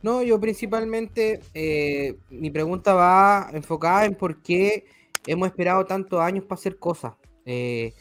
No, 0.03 0.21
yo 0.21 0.37
principalmente, 0.37 1.39
eh, 1.53 2.17
mi 2.29 2.51
pregunta 2.51 2.93
va 2.93 3.49
enfocada 3.53 4.05
en 4.05 4.15
por 4.15 4.43
qué 4.43 4.83
hemos 5.25 5.47
esperado 5.47 5.85
tantos 5.85 6.19
años 6.19 6.43
para 6.43 6.59
hacer 6.59 6.77
cosas. 6.77 7.13
Eh, 7.45 7.93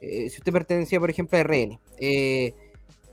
eh, 0.00 0.28
si 0.28 0.38
usted 0.38 0.52
pertenecía, 0.52 0.98
por 0.98 1.08
ejemplo, 1.08 1.38
a 1.38 1.42
RN, 1.42 1.78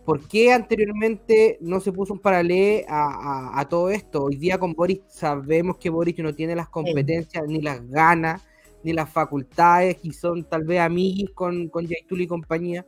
¿por 0.03 0.27
qué 0.27 0.51
anteriormente 0.51 1.59
no 1.61 1.79
se 1.79 1.91
puso 1.91 2.13
un 2.13 2.19
paralelo 2.19 2.85
a, 2.89 3.67
todo 3.69 3.91
esto? 3.91 4.23
Hoy 4.23 4.37
día 4.37 4.57
con 4.57 4.73
Boris 4.73 5.01
sabemos 5.09 5.77
que 5.77 5.91
Boris 5.91 6.17
no 6.17 6.33
tiene 6.33 6.55
las 6.55 6.69
competencias, 6.69 7.43
ni 7.47 7.61
las 7.61 7.87
ganas, 7.87 8.41
ni 8.83 8.93
las 8.93 9.11
facultades, 9.11 9.97
y 10.01 10.11
son 10.11 10.43
tal 10.43 10.63
vez 10.63 10.79
amiguis 10.79 11.29
con, 11.35 11.69
con 11.69 11.87
y 11.87 12.27
compañía. 12.27 12.83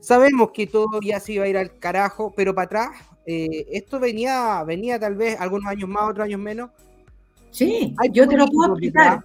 Sabemos 0.00 0.50
que 0.50 0.66
todo 0.66 1.00
ya 1.00 1.20
se 1.20 1.34
iba 1.34 1.44
a 1.44 1.48
ir 1.48 1.56
al 1.56 1.78
carajo, 1.78 2.32
pero 2.34 2.52
para 2.52 2.64
atrás 2.66 3.11
eh, 3.26 3.66
esto 3.70 4.00
venía, 4.00 4.62
venía 4.64 4.98
tal 4.98 5.14
vez 5.14 5.38
algunos 5.40 5.66
años 5.70 5.88
más, 5.88 6.10
otros 6.10 6.26
años 6.26 6.40
menos. 6.40 6.70
Sí, 7.50 7.94
yo 8.12 8.28
te 8.28 8.36
lo 8.36 8.46
puedo 8.46 8.72
explicar. 8.72 9.24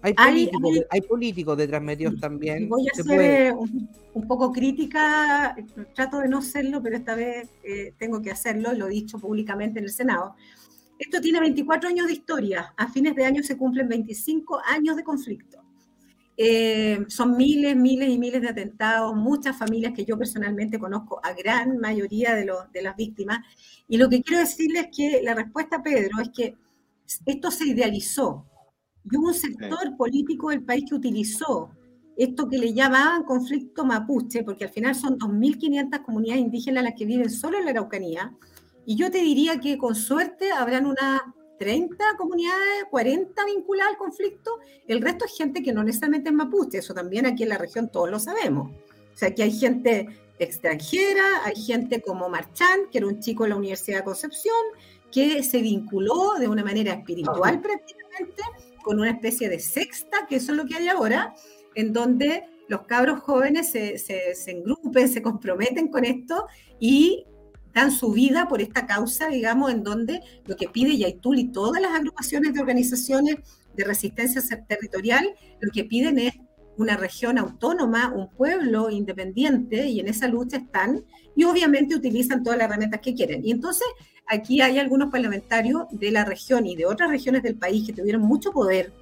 Hay 0.00 0.14
políticos, 0.14 0.86
hay, 0.90 1.00
políticos 1.00 1.56
detrás 1.58 1.82
metidos 1.82 2.20
también. 2.20 2.68
Voy 2.68 2.86
a 2.88 3.02
ser 3.02 3.20
eh, 3.20 3.52
un, 3.52 4.28
poco 4.28 4.52
crítica, 4.52 5.56
trato 5.94 6.20
de 6.20 6.28
no 6.28 6.40
serlo, 6.40 6.80
pero 6.80 6.96
esta 6.96 7.16
vez 7.16 7.48
eh, 7.64 7.94
tengo 7.98 8.22
que 8.22 8.30
hacerlo, 8.30 8.72
lo 8.74 8.86
he 8.86 8.90
dicho 8.90 9.18
públicamente 9.18 9.80
en 9.80 9.86
el 9.86 9.90
Senado. 9.90 10.36
Esto 10.98 11.20
tiene 11.20 11.40
24 11.40 11.88
años 11.88 12.06
de 12.06 12.12
historia, 12.12 12.74
a 12.76 12.88
fines 12.88 13.14
de 13.16 13.24
año 13.24 13.42
se 13.42 13.56
cumplen 13.56 13.88
25 13.88 14.60
años 14.66 14.96
de 14.96 15.02
conflicto. 15.02 15.67
Eh, 16.40 17.04
son 17.08 17.36
miles, 17.36 17.74
miles 17.74 18.08
y 18.08 18.16
miles 18.16 18.40
de 18.40 18.48
atentados, 18.48 19.12
muchas 19.16 19.58
familias 19.58 19.92
que 19.92 20.04
yo 20.04 20.16
personalmente 20.16 20.78
conozco, 20.78 21.20
a 21.24 21.32
gran 21.32 21.78
mayoría 21.78 22.36
de, 22.36 22.44
los, 22.44 22.70
de 22.72 22.82
las 22.82 22.94
víctimas. 22.94 23.40
Y 23.88 23.96
lo 23.96 24.08
que 24.08 24.22
quiero 24.22 24.38
decirles 24.38 24.84
es 24.84 24.96
que 24.96 25.22
la 25.24 25.34
respuesta, 25.34 25.82
Pedro, 25.82 26.20
es 26.22 26.30
que 26.30 26.56
esto 27.26 27.50
se 27.50 27.66
idealizó. 27.66 28.46
Y 29.10 29.16
hubo 29.16 29.28
un 29.28 29.34
sector 29.34 29.96
político 29.96 30.50
del 30.50 30.62
país 30.62 30.84
que 30.88 30.94
utilizó 30.94 31.70
esto 32.16 32.48
que 32.48 32.58
le 32.58 32.72
llamaban 32.72 33.24
conflicto 33.24 33.84
mapuche, 33.84 34.44
porque 34.44 34.64
al 34.64 34.70
final 34.70 34.94
son 34.94 35.18
2.500 35.18 36.04
comunidades 36.04 36.42
indígenas 36.42 36.84
las 36.84 36.94
que 36.94 37.04
viven 37.04 37.30
solo 37.30 37.58
en 37.58 37.64
la 37.64 37.72
Araucanía. 37.72 38.32
Y 38.86 38.94
yo 38.94 39.10
te 39.10 39.18
diría 39.18 39.58
que 39.58 39.76
con 39.76 39.96
suerte 39.96 40.52
habrán 40.52 40.86
unas 40.86 41.20
30 41.58 41.96
comunidades, 42.16 42.84
40 42.90 43.44
vinculadas 43.44 43.92
al 43.92 43.98
conflicto, 43.98 44.58
el 44.86 45.00
resto 45.00 45.24
es 45.24 45.36
gente 45.36 45.62
que 45.62 45.72
no 45.72 45.82
necesariamente 45.82 46.30
es 46.30 46.34
mapuche, 46.34 46.78
eso 46.78 46.94
también 46.94 47.26
aquí 47.26 47.42
en 47.42 47.50
la 47.50 47.58
región 47.58 47.90
todos 47.90 48.10
lo 48.10 48.18
sabemos. 48.18 48.70
O 48.70 49.16
sea, 49.18 49.34
que 49.34 49.42
hay 49.42 49.52
gente 49.52 50.08
extranjera, 50.38 51.44
hay 51.44 51.56
gente 51.56 52.00
como 52.00 52.28
Marchán, 52.28 52.82
que 52.90 52.98
era 52.98 53.06
un 53.06 53.20
chico 53.20 53.42
de 53.42 53.50
la 53.50 53.56
Universidad 53.56 53.98
de 53.98 54.04
Concepción, 54.04 54.54
que 55.10 55.42
se 55.42 55.60
vinculó 55.60 56.34
de 56.38 56.48
una 56.48 56.62
manera 56.62 56.92
espiritual 56.92 57.60
prácticamente 57.60 58.42
con 58.82 59.00
una 59.00 59.10
especie 59.10 59.48
de 59.48 59.58
sexta, 59.58 60.26
que 60.28 60.36
eso 60.36 60.52
es 60.52 60.58
lo 60.58 60.66
que 60.66 60.76
hay 60.76 60.88
ahora, 60.88 61.34
en 61.74 61.92
donde 61.92 62.44
los 62.68 62.82
cabros 62.82 63.20
jóvenes 63.20 63.70
se, 63.70 63.98
se, 63.98 64.34
se 64.34 64.50
engrupen, 64.50 65.08
se 65.08 65.22
comprometen 65.22 65.88
con 65.88 66.04
esto 66.04 66.46
y 66.78 67.24
dan 67.78 67.92
su 67.92 68.12
vida 68.12 68.48
por 68.48 68.60
esta 68.60 68.86
causa, 68.86 69.28
digamos, 69.28 69.70
en 69.70 69.84
donde 69.84 70.20
lo 70.46 70.56
que 70.56 70.68
pide 70.68 70.96
Yaitul 70.96 71.38
y 71.38 71.52
todas 71.52 71.80
las 71.80 71.92
agrupaciones 71.92 72.52
de 72.52 72.60
organizaciones 72.60 73.36
de 73.74 73.84
resistencia 73.84 74.42
territorial, 74.66 75.24
lo 75.60 75.70
que 75.70 75.84
piden 75.84 76.18
es 76.18 76.34
una 76.76 76.96
región 76.96 77.38
autónoma, 77.38 78.12
un 78.12 78.28
pueblo 78.30 78.90
independiente, 78.90 79.86
y 79.86 80.00
en 80.00 80.08
esa 80.08 80.26
lucha 80.26 80.56
están, 80.56 81.04
y 81.36 81.44
obviamente 81.44 81.94
utilizan 81.94 82.42
todas 82.42 82.58
las 82.58 82.66
herramientas 82.66 83.00
que 83.00 83.14
quieren. 83.14 83.44
Y 83.44 83.52
entonces 83.52 83.86
aquí 84.26 84.60
hay 84.60 84.78
algunos 84.78 85.10
parlamentarios 85.10 85.84
de 85.92 86.10
la 86.10 86.24
región 86.24 86.66
y 86.66 86.74
de 86.74 86.86
otras 86.86 87.10
regiones 87.10 87.42
del 87.44 87.56
país 87.56 87.86
que 87.86 87.92
tuvieron 87.92 88.22
mucho 88.22 88.50
poder, 88.52 88.92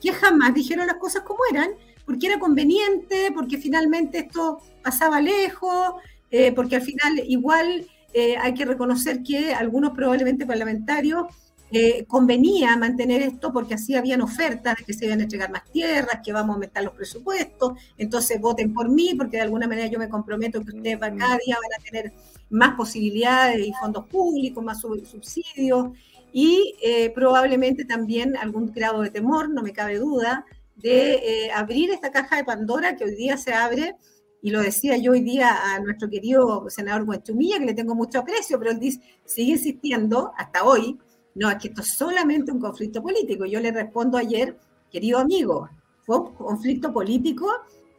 que 0.00 0.12
jamás 0.12 0.54
dijeron 0.54 0.86
las 0.86 0.96
cosas 0.96 1.22
como 1.22 1.40
eran, 1.50 1.70
porque 2.06 2.28
era 2.28 2.38
conveniente, 2.38 3.30
porque 3.34 3.58
finalmente 3.58 4.18
esto 4.18 4.58
pasaba 4.82 5.20
lejos, 5.20 5.94
eh, 6.30 6.52
porque 6.52 6.76
al 6.76 6.82
final 6.82 7.22
igual 7.26 7.86
eh, 8.12 8.36
hay 8.36 8.54
que 8.54 8.64
reconocer 8.64 9.22
que 9.22 9.54
algunos 9.54 9.92
probablemente 9.92 10.46
parlamentarios 10.46 11.26
eh, 11.74 12.04
convenía 12.06 12.76
mantener 12.76 13.22
esto 13.22 13.50
porque 13.50 13.72
así 13.72 13.94
habían 13.94 14.20
ofertas 14.20 14.76
de 14.76 14.84
que 14.84 14.92
se 14.92 15.06
iban 15.06 15.20
a 15.20 15.22
entregar 15.22 15.50
más 15.50 15.64
tierras, 15.72 16.20
que 16.22 16.30
vamos 16.30 16.50
a 16.50 16.54
aumentar 16.54 16.84
los 16.84 16.92
presupuestos, 16.92 17.72
entonces 17.96 18.38
voten 18.38 18.74
por 18.74 18.90
mí 18.90 19.14
porque 19.16 19.38
de 19.38 19.44
alguna 19.44 19.66
manera 19.66 19.86
yo 19.86 19.98
me 19.98 20.10
comprometo 20.10 20.62
que 20.62 20.76
ustedes 20.76 20.98
cada 20.98 21.38
día 21.38 21.56
van 21.56 21.80
a 21.80 21.82
tener 21.82 22.12
más 22.50 22.74
posibilidades 22.74 23.66
y 23.66 23.72
fondos 23.80 24.04
públicos, 24.04 24.62
más 24.62 24.82
subsidios 24.82 25.92
y 26.30 26.74
eh, 26.82 27.08
probablemente 27.14 27.86
también 27.86 28.36
algún 28.36 28.70
grado 28.70 29.00
de 29.00 29.08
temor, 29.08 29.48
no 29.48 29.62
me 29.62 29.72
cabe 29.72 29.98
duda, 29.98 30.44
de 30.76 31.14
eh, 31.14 31.52
abrir 31.52 31.90
esta 31.90 32.10
caja 32.10 32.36
de 32.36 32.44
Pandora 32.44 32.96
que 32.96 33.04
hoy 33.04 33.14
día 33.14 33.38
se 33.38 33.54
abre 33.54 33.96
y 34.42 34.50
lo 34.50 34.60
decía 34.60 34.96
yo 34.96 35.12
hoy 35.12 35.20
día 35.20 35.72
a 35.72 35.78
nuestro 35.78 36.10
querido 36.10 36.68
senador 36.68 37.04
Guanchumilla, 37.04 37.60
que 37.60 37.66
le 37.66 37.74
tengo 37.74 37.94
mucho 37.94 38.18
aprecio, 38.18 38.58
pero 38.58 38.72
él 38.72 38.80
dice, 38.80 39.00
sigue 39.24 39.52
insistiendo 39.52 40.32
hasta 40.36 40.64
hoy, 40.64 40.98
no, 41.34 41.48
es 41.48 41.56
que 41.56 41.68
esto 41.68 41.80
es 41.80 41.94
solamente 41.94 42.52
un 42.52 42.60
conflicto 42.60 43.02
político. 43.02 43.46
Yo 43.46 43.60
le 43.60 43.72
respondo 43.72 44.18
ayer, 44.18 44.58
querido 44.90 45.18
amigo, 45.18 45.70
fue 46.02 46.18
un 46.18 46.34
conflicto 46.34 46.92
político 46.92 47.48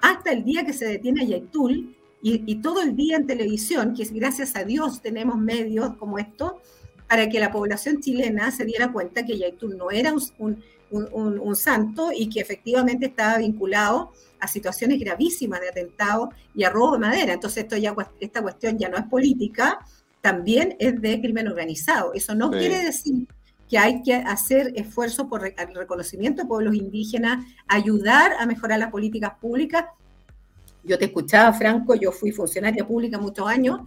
hasta 0.01 0.31
el 0.31 0.43
día 0.43 0.65
que 0.65 0.73
se 0.73 0.85
detiene 0.85 1.21
a 1.21 1.25
Yaitul 1.25 1.95
y, 2.21 2.55
todo 2.61 2.81
el 2.81 2.95
día 2.95 3.17
en 3.17 3.27
televisión, 3.27 3.93
que 3.93 4.05
gracias 4.05 4.55
a 4.55 4.63
Dios 4.63 5.01
tenemos 5.01 5.37
medios 5.37 5.95
como 5.97 6.17
estos, 6.17 6.53
para 7.09 7.27
que 7.27 7.39
la 7.39 7.51
población 7.51 7.99
chilena 7.99 8.49
se 8.51 8.63
diera 8.63 8.93
cuenta 8.93 9.25
que 9.25 9.37
Yaitul 9.37 9.77
no 9.77 9.91
era 9.91 10.13
un, 10.37 10.63
un, 10.93 11.55
santo 11.55 12.11
y 12.15 12.29
que 12.29 12.39
efectivamente 12.39 13.07
estaba 13.07 13.37
vinculado 13.37 14.11
a 14.39 14.47
situaciones 14.47 14.99
gravísimas 14.99 15.61
de 15.61 15.69
atentado 15.69 16.29
y 16.53 16.63
a 16.63 16.69
robo 16.69 16.93
de 16.93 16.99
madera. 16.99 17.33
Entonces 17.33 17.63
esto 17.63 17.77
ya, 17.77 17.95
esta 18.19 18.41
cuestión 18.41 18.77
ya 18.77 18.89
no 18.89 18.97
es 18.97 19.05
política, 19.05 19.79
también 20.21 20.75
es 20.79 21.01
de 21.01 21.19
crimen 21.19 21.47
organizado. 21.47 22.13
Eso 22.13 22.35
no 22.35 22.51
quiere 22.51 22.83
decir 22.85 23.27
que 23.69 23.77
hay 23.77 24.01
que 24.03 24.15
hacer 24.15 24.71
esfuerzos 24.75 25.27
por 25.27 25.45
el 25.45 25.75
reconocimiento 25.75 26.43
de 26.43 26.47
pueblos 26.47 26.75
indígenas, 26.75 27.45
ayudar 27.67 28.33
a 28.39 28.45
mejorar 28.45 28.79
las 28.79 28.91
políticas 28.91 29.33
públicas. 29.39 29.85
Yo 30.83 30.97
te 30.97 31.05
escuchaba, 31.05 31.53
Franco, 31.53 31.95
yo 31.95 32.11
fui 32.11 32.31
funcionaria 32.31 32.85
pública 32.85 33.17
muchos 33.17 33.47
años 33.47 33.81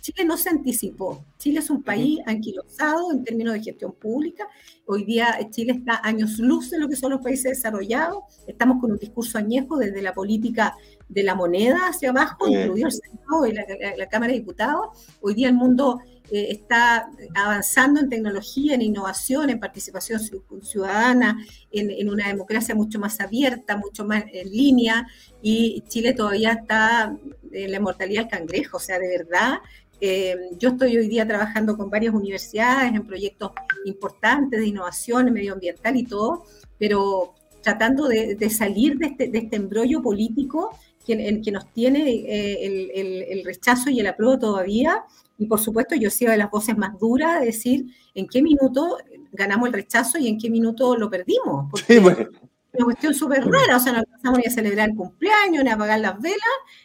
Chile 0.00 0.24
no 0.24 0.36
se 0.36 0.50
anticipó. 0.50 1.24
Chile 1.38 1.60
es 1.60 1.70
un 1.70 1.82
país 1.82 2.20
anquilosado 2.26 3.12
en 3.12 3.24
términos 3.24 3.54
de 3.54 3.62
gestión 3.62 3.92
pública. 3.92 4.48
Hoy 4.86 5.04
día 5.04 5.38
Chile 5.50 5.72
está 5.72 6.00
años 6.02 6.38
luz 6.38 6.70
de 6.70 6.78
lo 6.78 6.88
que 6.88 6.96
son 6.96 7.12
los 7.12 7.20
países 7.20 7.56
desarrollados. 7.56 8.24
Estamos 8.46 8.80
con 8.80 8.92
un 8.92 8.98
discurso 8.98 9.38
añejo 9.38 9.76
desde 9.76 10.02
la 10.02 10.12
política 10.12 10.76
de 11.08 11.22
la 11.24 11.34
moneda 11.34 11.88
hacia 11.88 12.10
abajo, 12.10 12.48
incluido 12.48 12.86
el 12.86 12.92
Senado 12.92 13.46
y 13.46 13.52
la, 13.52 14.08
Cámara 14.08 14.32
de 14.32 14.38
Diputados. 14.38 14.88
Hoy 15.20 15.34
día 15.34 15.48
el 15.48 15.54
mundo 15.54 16.00
eh, 16.30 16.48
está 16.50 17.10
avanzando 17.34 18.00
en 18.00 18.08
tecnología, 18.08 18.74
en 18.74 18.82
innovación, 18.82 19.50
en 19.50 19.58
participación 19.58 20.20
ciudadana, 20.62 21.44
en, 21.72 21.90
en, 21.90 22.08
una 22.08 22.28
democracia 22.28 22.74
mucho 22.74 23.00
más 23.00 23.20
abierta, 23.20 23.76
mucho 23.76 24.04
más 24.04 24.24
en 24.32 24.50
línea, 24.50 25.06
y 25.42 25.82
Chile 25.88 26.12
todavía 26.12 26.52
está 26.52 27.16
en 27.52 27.72
la 27.72 27.80
mortalidad 27.80 28.22
del 28.22 28.30
cangrejo, 28.30 28.76
o 28.76 28.80
sea, 28.80 28.98
de 28.98 29.08
verdad, 29.08 29.58
eh, 30.00 30.36
yo 30.58 30.70
estoy 30.70 30.96
hoy 30.96 31.08
día 31.08 31.26
trabajando 31.26 31.76
con 31.76 31.90
varias 31.90 32.14
universidades 32.14 32.94
en 32.94 33.06
proyectos 33.06 33.52
importantes 33.84 34.60
de 34.60 34.66
innovación 34.66 35.32
medioambiental 35.32 35.96
y 35.96 36.04
todo, 36.04 36.44
pero 36.78 37.34
tratando 37.62 38.08
de, 38.08 38.50
salir 38.50 38.96
de 38.96 39.06
este, 39.06 39.28
de 39.28 39.38
este, 39.38 39.56
embrollo 39.56 40.02
político 40.02 40.70
que, 41.06 41.12
en, 41.12 41.42
que 41.42 41.52
nos 41.52 41.70
tiene 41.72 42.08
eh, 42.10 43.26
el, 43.30 43.44
rechazo 43.44 43.90
y 43.90 44.00
el 44.00 44.06
apruebo 44.06 44.38
todavía. 44.38 45.04
Y 45.38 45.46
por 45.46 45.60
supuesto 45.60 45.94
yo 45.94 46.10
sigo 46.10 46.30
de 46.30 46.38
las 46.38 46.50
voces 46.50 46.76
más 46.76 46.98
duras 46.98 47.40
de 47.40 47.46
decir 47.46 47.86
en 48.14 48.26
qué 48.26 48.42
minuto 48.42 48.98
ganamos 49.32 49.68
el 49.68 49.74
rechazo 49.74 50.18
y 50.18 50.28
en 50.28 50.38
qué 50.38 50.50
minuto 50.50 50.96
lo 50.96 51.10
perdimos. 51.10 51.70
Porque, 51.70 52.28
una 52.72 52.84
cuestión 52.84 53.14
súper 53.14 53.44
rara, 53.44 53.76
o 53.76 53.80
sea, 53.80 53.92
no 53.92 53.98
empezamos 54.00 54.38
ni 54.38 54.44
a 54.46 54.50
celebrar 54.50 54.90
el 54.90 54.96
cumpleaños, 54.96 55.64
ni 55.64 55.70
a 55.70 55.74
apagar 55.74 56.00
las 56.00 56.20
velas, 56.20 56.38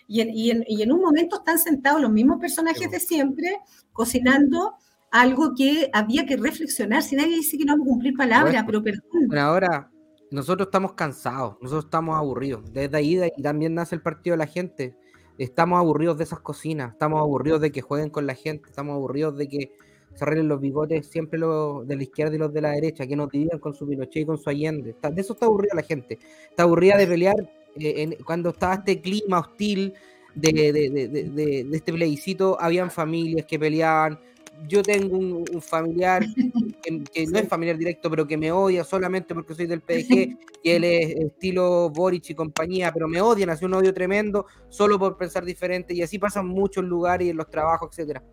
y 0.08 0.22
en, 0.22 0.30
y, 0.32 0.52
en, 0.52 0.64
y 0.68 0.82
en, 0.82 0.92
un 0.92 1.02
momento 1.02 1.38
están 1.38 1.60
sentados 1.60 2.02
los 2.02 2.12
mismos 2.12 2.40
personajes 2.40 2.90
de 2.90 3.00
siempre, 3.00 3.60
cocinando 3.94 4.76
algo 5.12 5.54
que 5.56 5.90
había 5.94 6.26
que 6.26 6.38
reflexionar, 6.38 7.04
si 7.04 7.16
nadie 7.16 7.38
dice 7.38 7.58
que 7.58 7.66
no 7.66 7.74
vamos 7.74 7.88
a 7.88 7.90
cumplir 7.90 8.16
palabras, 8.16 8.64
pero 8.66 8.84
perdón. 8.84 9.28
Bueno, 9.28 9.42
ahora, 9.42 9.92
nosotros 10.32 10.68
estamos 10.68 10.94
cansados, 10.94 11.56
nosotros 11.62 11.86
estamos 11.86 12.18
aburridos, 12.18 12.74
desde 12.74 12.98
ahí 12.98 13.22
y 13.38 13.42
también 13.42 13.76
nace 13.76 13.96
el 13.96 14.02
partido 14.02 14.34
de 14.34 14.40
la 14.40 14.48
gente, 14.48 14.98
estamos 15.38 15.78
aburridos 15.80 16.18
de 16.18 16.24
esas 16.24 16.40
cocinas, 16.40 16.94
estamos 16.94 17.20
aburridos 17.20 17.62
de 17.62 17.72
que 17.72 17.82
jueguen 17.82 18.10
con 18.10 18.26
la 18.26 18.36
gente, 18.36 18.68
estamos 18.68 18.96
aburridos 18.96 19.38
de 19.38 19.48
que 19.48 19.72
se 20.16 20.24
arreglen 20.24 20.48
los 20.48 20.62
bigotes 20.62 21.08
siempre 21.08 21.38
los 21.38 21.88
de 21.88 21.96
la 21.96 22.04
izquierda 22.04 22.36
y 22.36 22.40
los 22.40 22.54
de 22.54 22.62
la 22.62 22.72
derecha, 22.72 23.06
que 23.06 23.16
nos 23.16 23.30
dividan 23.30 23.60
con 23.60 23.74
su 23.74 23.88
Pinochet 23.88 24.24
y 24.24 24.26
con 24.26 24.38
su 24.38 24.50
Allende. 24.50 24.96
de 25.02 25.22
eso 25.22 25.34
está 25.34 25.46
aburrida 25.46 25.76
la 25.76 25.84
gente. 25.84 26.18
Está 26.50 26.64
aburrida 26.64 26.98
de 26.98 27.08
pelear 27.08 27.50
eh, 27.78 28.18
cuando 28.26 28.50
estaba 28.50 28.76
este 28.76 29.02
clima 29.02 29.40
hostil 29.40 29.94
de, 30.34 30.52
de, 30.52 31.68
este 31.72 31.94
plebiscito, 31.94 32.58
habían 32.60 32.92
familias 32.92 33.46
que 33.46 33.60
peleaban. 33.60 34.20
Yo 34.68 34.82
tengo 34.82 35.18
un, 35.18 35.62
familiar 35.62 36.26
que, 37.14 37.26
no 37.28 37.40
es 37.40 37.48
familiar 37.48 37.78
directo, 37.78 38.10
pero 38.10 38.26
que 38.26 38.38
me 38.38 38.52
odia 38.54 38.86
solamente 38.86 39.34
porque 39.34 39.54
soy 39.54 39.66
del 39.66 39.82
PDG 39.82 40.38
y 40.64 40.70
él 40.70 40.86
es 40.86 41.16
estilo 41.16 41.90
Boric 41.90 42.30
y 42.30 42.36
compañía, 42.36 42.92
pero 42.94 43.10
me 43.10 43.20
odian, 43.20 43.50
hace 43.50 43.66
un 43.66 43.74
odio 43.74 43.94
tremendo 43.94 44.46
solo 44.70 44.98
por 44.98 45.18
pensar 45.18 45.44
diferente 45.44 45.94
y 45.94 46.02
así 46.02 46.18
pasan 46.18 46.48
muchos 46.48 46.86
lugares 46.86 47.28
y 47.28 47.32
en 47.32 47.38
los 47.38 47.50
trabajos, 47.50 47.90
etcétera. 47.92 48.24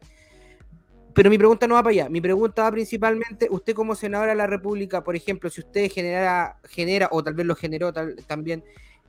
Pero 1.15 1.29
mi 1.29 1.37
pregunta 1.37 1.67
no 1.67 1.75
va 1.75 1.83
para 1.83 1.93
allá. 1.93 2.09
Mi 2.09 2.21
pregunta 2.21 2.63
va 2.63 2.71
principalmente, 2.71 3.49
usted 3.51 3.75
como 3.75 3.95
senadora 3.95 4.31
de 4.31 4.37
la 4.37 4.47
República, 4.47 5.05
por 5.05 5.15
ejemplo, 5.15 5.51
si 5.51 5.61
usted 5.61 5.91
genera, 5.91 6.59
genera 6.65 7.09
o 7.11 7.23
tal 7.23 7.35
vez 7.35 7.47
lo 7.47 7.55
generó 7.55 7.93
también, 7.93 8.65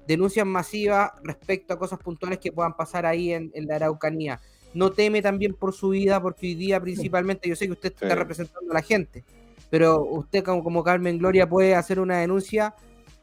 denuncias 0.05 0.45
masivas 0.45 1.11
respecto 1.23 1.73
a 1.73 1.79
cosas 1.79 1.99
puntuales 1.99 2.39
que 2.39 2.51
puedan 2.51 2.75
pasar 2.75 3.05
ahí 3.05 3.31
en, 3.31 3.51
la 3.53 3.75
Araucanía, 3.75 4.41
¿no 4.73 4.91
teme 4.91 5.21
también 5.21 5.53
por 5.53 5.73
su 5.73 5.89
vida? 5.89 6.21
Porque 6.21 6.47
hoy 6.47 6.55
día 6.55 6.81
principalmente, 6.81 7.47
yo 7.47 7.55
sé 7.55 7.67
que 7.67 7.73
usted 7.73 7.93
está 7.93 8.15
representando 8.15 8.71
a 8.71 8.73
la 8.73 8.81
gente, 8.81 9.23
pero 9.69 10.03
usted 10.03 10.43
como, 10.43 10.61
como 10.63 10.83
Carmen 10.83 11.17
Gloria 11.17 11.47
puede 11.47 11.75
hacer 11.75 11.99
una 11.99 12.17
denuncia 12.17 12.75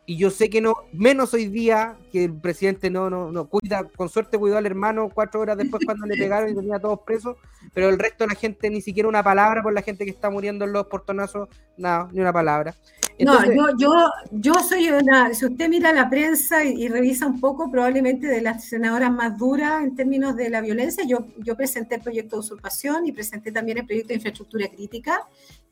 y 0.07 0.16
yo 0.16 0.30
sé 0.30 0.51
que 0.51 0.61
no, 0.61 0.74
menos 0.92 1.34
hoy 1.34 1.46
día, 1.46 1.96
que 2.11 2.24
el 2.24 2.34
presidente 2.34 2.90
no, 2.90 3.09
no, 3.09 3.30
no 3.30 3.48
cuida, 3.48 3.84
con 3.84 4.09
suerte 4.09 4.38
cuidó 4.38 4.57
al 4.57 4.66
hermano 4.66 5.09
cuatro 5.09 5.40
horas 5.40 5.57
después 5.57 5.84
cuando 5.84 6.05
le 6.05 6.16
pegaron 6.16 6.51
y 6.51 6.55
tenía 6.55 6.76
a 6.76 6.80
todos 6.80 7.01
presos, 7.07 7.36
pero 7.72 7.88
el 7.88 7.98
resto 7.98 8.24
de 8.24 8.34
la 8.34 8.34
gente 8.34 8.70
ni 8.70 8.80
siquiera 8.80 9.09
una 9.09 9.22
palabra 9.22 9.62
por 9.62 9.72
la 9.72 9.82
gente 9.82 10.04
que 10.04 10.11
está 10.11 10.29
muriendo 10.29 10.64
en 10.64 10.72
los 10.72 10.87
portonazos, 10.87 11.49
nada, 11.76 12.08
ni 12.12 12.20
una 12.20 12.33
palabra. 12.33 12.75
no, 13.20 13.45
yo, 13.45 13.76
yo, 13.79 13.92
yo 14.33 14.54
soy 14.54 14.88
una, 14.88 15.33
si 15.33 15.46
usted 15.46 15.68
mira 15.68 15.92
la 15.92 16.11
prensa 16.11 16.64
y, 16.64 16.88
revisa 16.88 17.26
un 17.26 17.38
poco, 17.38 17.70
probablemente 17.70 18.26
de 18.26 18.41
las 18.41 18.64
senadoras 18.64 19.12
más 19.12 19.38
duras 19.38 19.84
en 19.84 19.95
términos 19.95 20.34
de 20.34 20.50
la 20.50 20.61
violencia, 20.61 21.04
yo, 21.07 21.26
yo 21.38 21.57
presenté 21.57 21.95
el 21.96 22.00
proyecto 22.00 22.34
de 22.34 22.41
usurpación 22.41 23.07
y 23.07 23.12
presenté 23.12 23.53
también 23.53 23.79
el 23.79 23.87
proyecto 23.87 24.08
de 24.08 24.14
infraestructura 24.14 24.66
crítica, 24.66 25.20